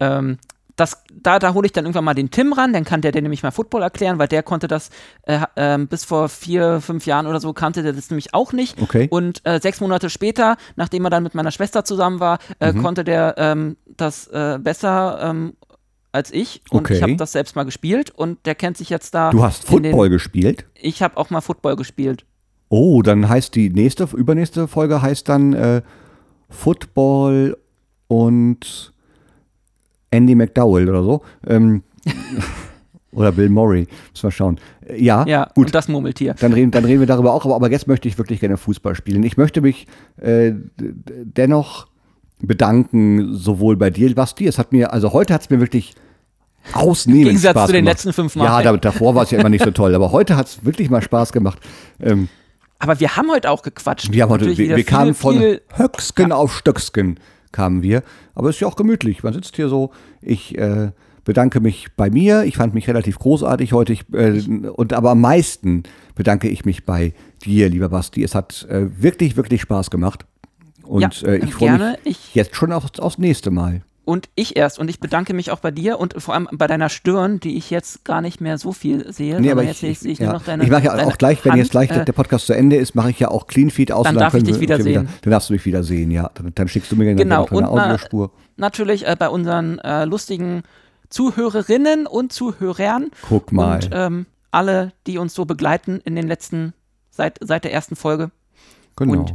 Ähm, 0.00 0.38
das, 0.80 1.02
da 1.12 1.38
da 1.38 1.54
hole 1.54 1.66
ich 1.66 1.72
dann 1.72 1.84
irgendwann 1.84 2.04
mal 2.04 2.14
den 2.14 2.30
Tim 2.30 2.52
ran, 2.52 2.72
dann 2.72 2.84
kann 2.84 3.00
der 3.02 3.12
dir 3.12 3.22
nämlich 3.22 3.42
mal 3.42 3.50
Football 3.50 3.82
erklären, 3.82 4.18
weil 4.18 4.28
der 4.28 4.42
konnte 4.42 4.66
das 4.66 4.90
äh, 5.22 5.38
ähm, 5.56 5.86
bis 5.88 6.04
vor 6.04 6.28
vier, 6.28 6.80
fünf 6.80 7.06
Jahren 7.06 7.26
oder 7.26 7.38
so, 7.40 7.52
kannte 7.52 7.82
der 7.82 7.92
das 7.92 8.10
nämlich 8.10 8.32
auch 8.34 8.52
nicht. 8.52 8.80
Okay. 8.80 9.06
Und 9.10 9.40
äh, 9.46 9.60
sechs 9.60 9.80
Monate 9.80 10.10
später, 10.10 10.56
nachdem 10.76 11.04
er 11.04 11.10
dann 11.10 11.22
mit 11.22 11.34
meiner 11.34 11.50
Schwester 11.50 11.84
zusammen 11.84 12.18
war, 12.20 12.38
äh, 12.58 12.72
Mhm. 12.72 12.82
konnte 12.82 13.04
der 13.04 13.34
ähm, 13.38 13.76
das 13.96 14.26
äh, 14.28 14.58
besser 14.60 15.18
ähm, 15.22 15.52
als 16.12 16.32
ich. 16.32 16.62
Und 16.70 16.80
Okay. 16.80 16.94
ich 16.96 17.02
habe 17.02 17.16
das 17.16 17.32
selbst 17.32 17.54
mal 17.54 17.64
gespielt 17.64 18.10
und 18.10 18.44
der 18.46 18.54
kennt 18.56 18.76
sich 18.76 18.90
jetzt 18.90 19.14
da. 19.14 19.30
Du 19.30 19.42
hast 19.44 19.70
in 19.70 19.82
den- 19.82 19.92
Football 19.92 20.08
gespielt? 20.10 20.64
Ich 20.74 21.02
habe 21.02 21.16
auch 21.16 21.30
mal 21.30 21.40
Football 21.40 21.76
gespielt. 21.76 22.24
Oh, 22.68 23.02
dann 23.02 23.28
heißt 23.28 23.54
die 23.54 23.68
nächste, 23.70 24.08
übernächste 24.16 24.66
Folge 24.68 25.02
heißt 25.02 25.28
dann 25.28 25.52
äh, 25.52 25.82
Football 26.48 27.56
und 28.08 28.89
Andy 30.10 30.34
McDowell 30.34 30.88
oder 30.88 31.02
so. 31.02 31.22
Ähm, 31.46 31.82
oder 33.12 33.32
Bill 33.32 33.48
Murray. 33.48 33.86
Müssen 34.12 34.22
wir 34.22 34.30
schauen. 34.30 34.58
Ja, 34.96 35.24
Ja, 35.26 35.44
gut. 35.54 35.66
und 35.66 35.74
das 35.74 35.88
Murmeltier. 35.88 36.34
Dann 36.38 36.52
reden, 36.52 36.70
dann 36.70 36.84
reden 36.84 37.00
wir 37.00 37.06
darüber 37.06 37.32
auch, 37.34 37.44
aber, 37.44 37.54
aber 37.56 37.70
jetzt 37.70 37.86
möchte 37.86 38.08
ich 38.08 38.18
wirklich 38.18 38.40
gerne 38.40 38.56
Fußball 38.56 38.94
spielen. 38.94 39.22
Ich 39.22 39.36
möchte 39.36 39.60
mich 39.60 39.86
äh, 40.20 40.52
dennoch 40.78 41.86
bedanken, 42.40 43.34
sowohl 43.34 43.76
bei 43.76 43.90
dir, 43.90 44.14
Basti. 44.14 44.46
Es 44.46 44.58
hat 44.58 44.72
mir, 44.72 44.92
also 44.92 45.12
heute 45.12 45.34
hat 45.34 45.42
es 45.42 45.50
mir 45.50 45.60
wirklich 45.60 45.94
ausnehmend 46.72 47.22
Im 47.22 47.28
Gegensatz 47.28 47.52
Spaß 47.52 47.66
zu 47.66 47.72
den 47.72 47.84
gemacht. 47.84 47.94
letzten 47.96 48.12
fünf 48.12 48.36
Mal. 48.36 48.44
Ja, 48.44 48.62
da, 48.62 48.76
davor 48.76 49.14
war 49.14 49.24
es 49.24 49.30
ja 49.30 49.38
immer 49.38 49.48
nicht 49.48 49.64
so 49.64 49.70
toll, 49.70 49.94
aber 49.94 50.12
heute 50.12 50.36
hat 50.36 50.46
es 50.46 50.64
wirklich 50.64 50.90
mal 50.90 51.02
Spaß 51.02 51.32
gemacht. 51.32 51.58
Ähm, 52.00 52.28
Aber 52.78 52.98
wir 53.00 53.16
haben 53.16 53.30
heute 53.30 53.50
auch 53.50 53.62
gequatscht. 53.62 54.12
wir, 54.12 54.22
haben 54.22 54.30
heute, 54.30 54.56
wir, 54.56 54.76
wir 54.76 54.84
kamen 54.84 55.14
viel, 55.14 55.60
von 55.68 55.78
Höcksken 55.84 56.32
auf 56.32 56.56
Stöcksken 56.56 57.18
kamen 57.52 57.82
wir. 57.82 58.02
Aber 58.34 58.48
es 58.48 58.56
ist 58.56 58.60
ja 58.60 58.68
auch 58.68 58.76
gemütlich. 58.76 59.22
Man 59.22 59.32
sitzt 59.32 59.56
hier 59.56 59.68
so. 59.68 59.90
Ich 60.22 60.56
äh, 60.58 60.90
bedanke 61.24 61.60
mich 61.60 61.88
bei 61.96 62.10
mir. 62.10 62.44
Ich 62.44 62.56
fand 62.56 62.74
mich 62.74 62.88
relativ 62.88 63.18
großartig 63.18 63.72
heute. 63.72 63.92
Ich, 63.92 64.04
äh, 64.12 64.40
und 64.72 64.92
aber 64.92 65.10
am 65.10 65.20
meisten 65.20 65.82
bedanke 66.14 66.48
ich 66.48 66.64
mich 66.64 66.84
bei 66.84 67.12
dir, 67.44 67.68
lieber 67.68 67.88
Basti. 67.88 68.22
Es 68.22 68.34
hat 68.34 68.66
äh, 68.70 68.86
wirklich, 69.02 69.36
wirklich 69.36 69.60
Spaß 69.62 69.90
gemacht. 69.90 70.24
Und 70.84 71.20
Ja, 71.22 71.28
äh, 71.28 71.36
ich 71.44 71.54
freue 71.54 71.68
gerne. 71.76 71.98
mich 72.04 72.16
Ich- 72.28 72.34
jetzt 72.34 72.56
schon 72.56 72.72
aufs, 72.72 72.98
aufs 72.98 73.18
nächste 73.18 73.50
Mal. 73.50 73.82
Und 74.10 74.28
ich 74.34 74.56
erst. 74.56 74.78
Und 74.78 74.90
ich 74.90 74.98
bedanke 74.98 75.32
mich 75.34 75.50
auch 75.52 75.60
bei 75.60 75.70
dir 75.70 76.00
und 76.00 76.14
vor 76.20 76.34
allem 76.34 76.48
bei 76.52 76.66
deiner 76.66 76.88
Stirn, 76.88 77.38
die 77.38 77.56
ich 77.56 77.70
jetzt 77.70 78.04
gar 78.04 78.20
nicht 78.20 78.40
mehr 78.40 78.58
so 78.58 78.72
viel 78.72 79.12
sehe. 79.12 79.40
Nee, 79.40 79.50
aber 79.52 79.62
jetzt 79.62 79.82
ich, 79.82 80.00
sehe 80.00 80.12
ich, 80.12 80.18
ja. 80.18 80.26
nur 80.26 80.34
noch 80.34 80.44
deine 80.44 80.64
ich 80.64 80.70
mache 80.70 80.84
ja 80.84 81.06
auch 81.06 81.16
gleich, 81.16 81.44
wenn 81.44 81.52
Hand, 81.52 81.60
jetzt 81.62 81.70
gleich 81.70 81.90
äh, 81.90 82.04
der 82.04 82.12
Podcast 82.12 82.46
zu 82.46 82.52
Ende 82.52 82.76
ist, 82.76 82.94
mache 82.94 83.10
ich 83.10 83.20
ja 83.20 83.28
auch 83.28 83.46
Clean 83.46 83.70
Feed 83.70 83.92
aus. 83.92 84.04
Dann 84.04 84.16
und 84.16 84.20
darf 84.20 84.34
ich 84.34 84.42
dich 84.42 84.54
wir- 84.56 84.60
wieder 84.60 84.76
können 84.76 84.88
wir 84.88 85.00
sehen. 85.00 85.08
Dann 85.22 85.30
darfst 85.30 85.48
du 85.48 85.52
mich 85.52 85.64
wieder 85.64 85.82
sehen, 85.84 86.10
ja. 86.10 86.30
Dann, 86.34 86.52
dann 86.54 86.68
schickst 86.68 86.90
du 86.90 86.96
mir 86.96 87.04
gerne 87.04 87.22
Genau, 87.22 87.42
noch 87.42 87.50
eine 87.52 87.70
und 87.70 87.76
na- 87.76 87.84
Audiospur. 87.84 88.32
natürlich 88.56 89.06
äh, 89.06 89.14
bei 89.18 89.28
unseren 89.28 89.78
äh, 89.78 90.04
lustigen 90.04 90.62
Zuhörerinnen 91.08 92.06
und 92.06 92.32
Zuhörern. 92.32 93.10
Guck 93.28 93.52
mal. 93.52 93.76
Und 93.76 93.90
ähm, 93.92 94.26
alle, 94.50 94.92
die 95.06 95.18
uns 95.18 95.34
so 95.34 95.44
begleiten 95.44 96.00
in 96.04 96.16
den 96.16 96.26
letzten, 96.26 96.72
seit, 97.10 97.38
seit 97.40 97.64
der 97.64 97.72
ersten 97.72 97.96
Folge. 97.96 98.30
genau. 98.96 99.20
und- 99.20 99.34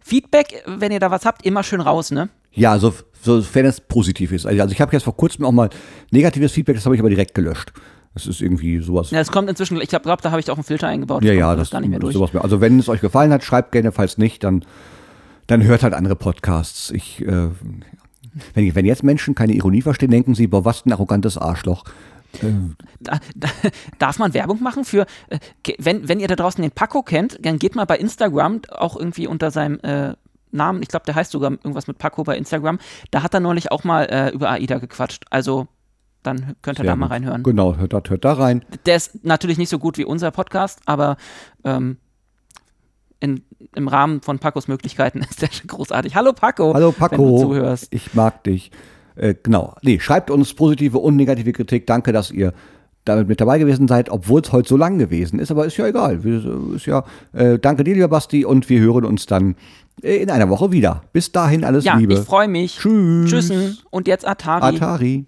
Feedback, 0.00 0.62
wenn 0.66 0.90
ihr 0.90 1.00
da 1.00 1.10
was 1.10 1.26
habt, 1.26 1.44
immer 1.44 1.62
schön 1.62 1.82
raus, 1.82 2.10
ne? 2.10 2.30
Ja, 2.52 2.78
so, 2.78 2.94
sofern 3.22 3.66
es 3.66 3.80
positiv 3.80 4.32
ist. 4.32 4.46
Also 4.46 4.72
ich 4.72 4.80
habe 4.80 4.92
jetzt 4.92 5.04
vor 5.04 5.16
kurzem 5.16 5.44
auch 5.44 5.52
mal 5.52 5.70
negatives 6.10 6.52
Feedback, 6.52 6.76
das 6.76 6.84
habe 6.84 6.94
ich 6.94 7.00
aber 7.00 7.10
direkt 7.10 7.34
gelöscht. 7.34 7.72
Das 8.14 8.26
ist 8.26 8.40
irgendwie 8.40 8.80
sowas. 8.80 9.10
Ja, 9.10 9.20
es 9.20 9.30
kommt 9.30 9.48
inzwischen, 9.48 9.80
ich 9.80 9.88
glaube, 9.88 10.16
da 10.22 10.30
habe 10.30 10.40
ich 10.40 10.50
auch 10.50 10.56
einen 10.56 10.64
Filter 10.64 10.88
eingebaut. 10.88 11.22
Ja, 11.22 11.32
ja, 11.32 11.48
alles 11.50 11.68
das 11.68 11.70
gar 11.70 11.80
nicht 11.80 11.90
mehr 11.90 12.00
durch. 12.00 12.14
sowas 12.14 12.32
mehr. 12.32 12.42
Also 12.42 12.60
wenn 12.60 12.78
es 12.78 12.88
euch 12.88 13.00
gefallen 13.00 13.32
hat, 13.32 13.44
schreibt 13.44 13.72
gerne, 13.72 13.92
falls 13.92 14.18
nicht, 14.18 14.42
dann, 14.44 14.64
dann 15.46 15.62
hört 15.62 15.82
halt 15.82 15.94
andere 15.94 16.16
Podcasts. 16.16 16.90
Ich, 16.90 17.24
äh, 17.24 17.48
wenn, 18.54 18.74
wenn 18.74 18.86
jetzt 18.86 19.04
Menschen 19.04 19.34
keine 19.34 19.52
Ironie 19.52 19.82
verstehen, 19.82 20.10
denken 20.10 20.34
sie, 20.34 20.46
boah, 20.46 20.64
was 20.64 20.84
ein 20.84 20.92
arrogantes 20.92 21.38
Arschloch. 21.38 21.84
Da, 23.00 23.20
da, 23.34 23.48
darf 23.98 24.18
man 24.18 24.34
Werbung 24.34 24.62
machen 24.62 24.84
für, 24.84 25.06
äh, 25.28 25.38
wenn, 25.78 26.08
wenn 26.08 26.20
ihr 26.20 26.28
da 26.28 26.36
draußen 26.36 26.60
den 26.60 26.70
Paco 26.70 27.02
kennt, 27.02 27.38
dann 27.44 27.58
geht 27.58 27.74
mal 27.74 27.86
bei 27.86 27.96
Instagram, 27.96 28.62
auch 28.70 28.96
irgendwie 28.96 29.26
unter 29.26 29.50
seinem 29.50 29.80
äh, 29.80 30.14
Namen, 30.50 30.82
ich 30.82 30.88
glaube, 30.88 31.04
der 31.06 31.14
heißt 31.14 31.30
sogar 31.32 31.50
irgendwas 31.52 31.86
mit 31.86 31.98
Paco 31.98 32.24
bei 32.24 32.36
Instagram, 32.36 32.78
da 33.10 33.22
hat 33.22 33.34
er 33.34 33.40
neulich 33.40 33.70
auch 33.72 33.84
mal 33.84 34.04
äh, 34.04 34.30
über 34.30 34.50
AIDA 34.50 34.78
gequatscht. 34.78 35.24
Also, 35.30 35.68
dann 36.22 36.56
könnt 36.62 36.78
ihr 36.80 36.84
da 36.84 36.90
Ja, 36.90 36.96
mal 36.96 37.06
reinhören. 37.06 37.42
Genau, 37.42 37.76
hört, 37.76 37.92
da- 37.92 38.02
hört 38.08 38.24
da 38.24 38.32
rein. 38.32 38.64
Der 38.86 38.96
ist 38.96 39.24
natürlich 39.24 39.56
nicht 39.58 39.68
so 39.68 39.78
gut 39.78 39.98
wie 39.98 40.04
unser 40.04 40.30
Podcast, 40.30 40.80
aber 40.86 41.16
ähm, 41.64 41.96
in, 43.20 43.42
im 43.74 43.88
Rahmen 43.88 44.20
von 44.22 44.38
Pacos 44.38 44.68
Möglichkeiten 44.68 45.18
ist 45.30 45.42
der 45.42 45.50
schon 45.52 45.66
großartig. 45.66 46.14
Hallo 46.14 46.32
Paco, 46.32 46.74
Hallo 46.74 46.88
wenn 46.88 46.92
du 46.94 46.98
Paco, 46.98 47.38
zuhörst. 47.40 47.88
ich 47.94 48.14
mag 48.14 48.44
dich. 48.44 48.70
Äh, 49.16 49.34
genau, 49.42 49.74
nee, 49.82 49.98
schreibt 49.98 50.30
uns 50.30 50.54
positive 50.54 50.98
und 50.98 51.16
negative 51.16 51.52
Kritik. 51.52 51.86
Danke, 51.86 52.12
dass 52.12 52.30
ihr 52.30 52.52
damit 53.08 53.28
mit 53.28 53.40
dabei 53.40 53.58
gewesen 53.58 53.88
seid, 53.88 54.10
obwohl 54.10 54.40
es 54.42 54.52
heute 54.52 54.68
so 54.68 54.76
lang 54.76 54.98
gewesen 54.98 55.38
ist, 55.38 55.50
aber 55.50 55.66
ist 55.66 55.76
ja 55.76 55.86
egal. 55.86 56.20
Ist 56.74 56.86
ja, 56.86 57.04
äh, 57.32 57.58
danke 57.58 57.84
dir, 57.84 57.94
lieber 57.94 58.08
Basti, 58.08 58.44
und 58.44 58.68
wir 58.68 58.80
hören 58.80 59.04
uns 59.04 59.26
dann 59.26 59.56
äh, 60.02 60.16
in 60.16 60.30
einer 60.30 60.48
Woche 60.48 60.70
wieder. 60.72 61.02
Bis 61.12 61.32
dahin 61.32 61.64
alles 61.64 61.84
Ja, 61.84 61.96
Liebe. 61.96 62.14
ich 62.14 62.20
freue 62.20 62.48
mich. 62.48 62.76
Tschüss. 62.78 63.30
Tschüssen. 63.30 63.78
Und 63.90 64.06
jetzt 64.06 64.26
Atari. 64.26 64.76
Atari. 64.76 65.26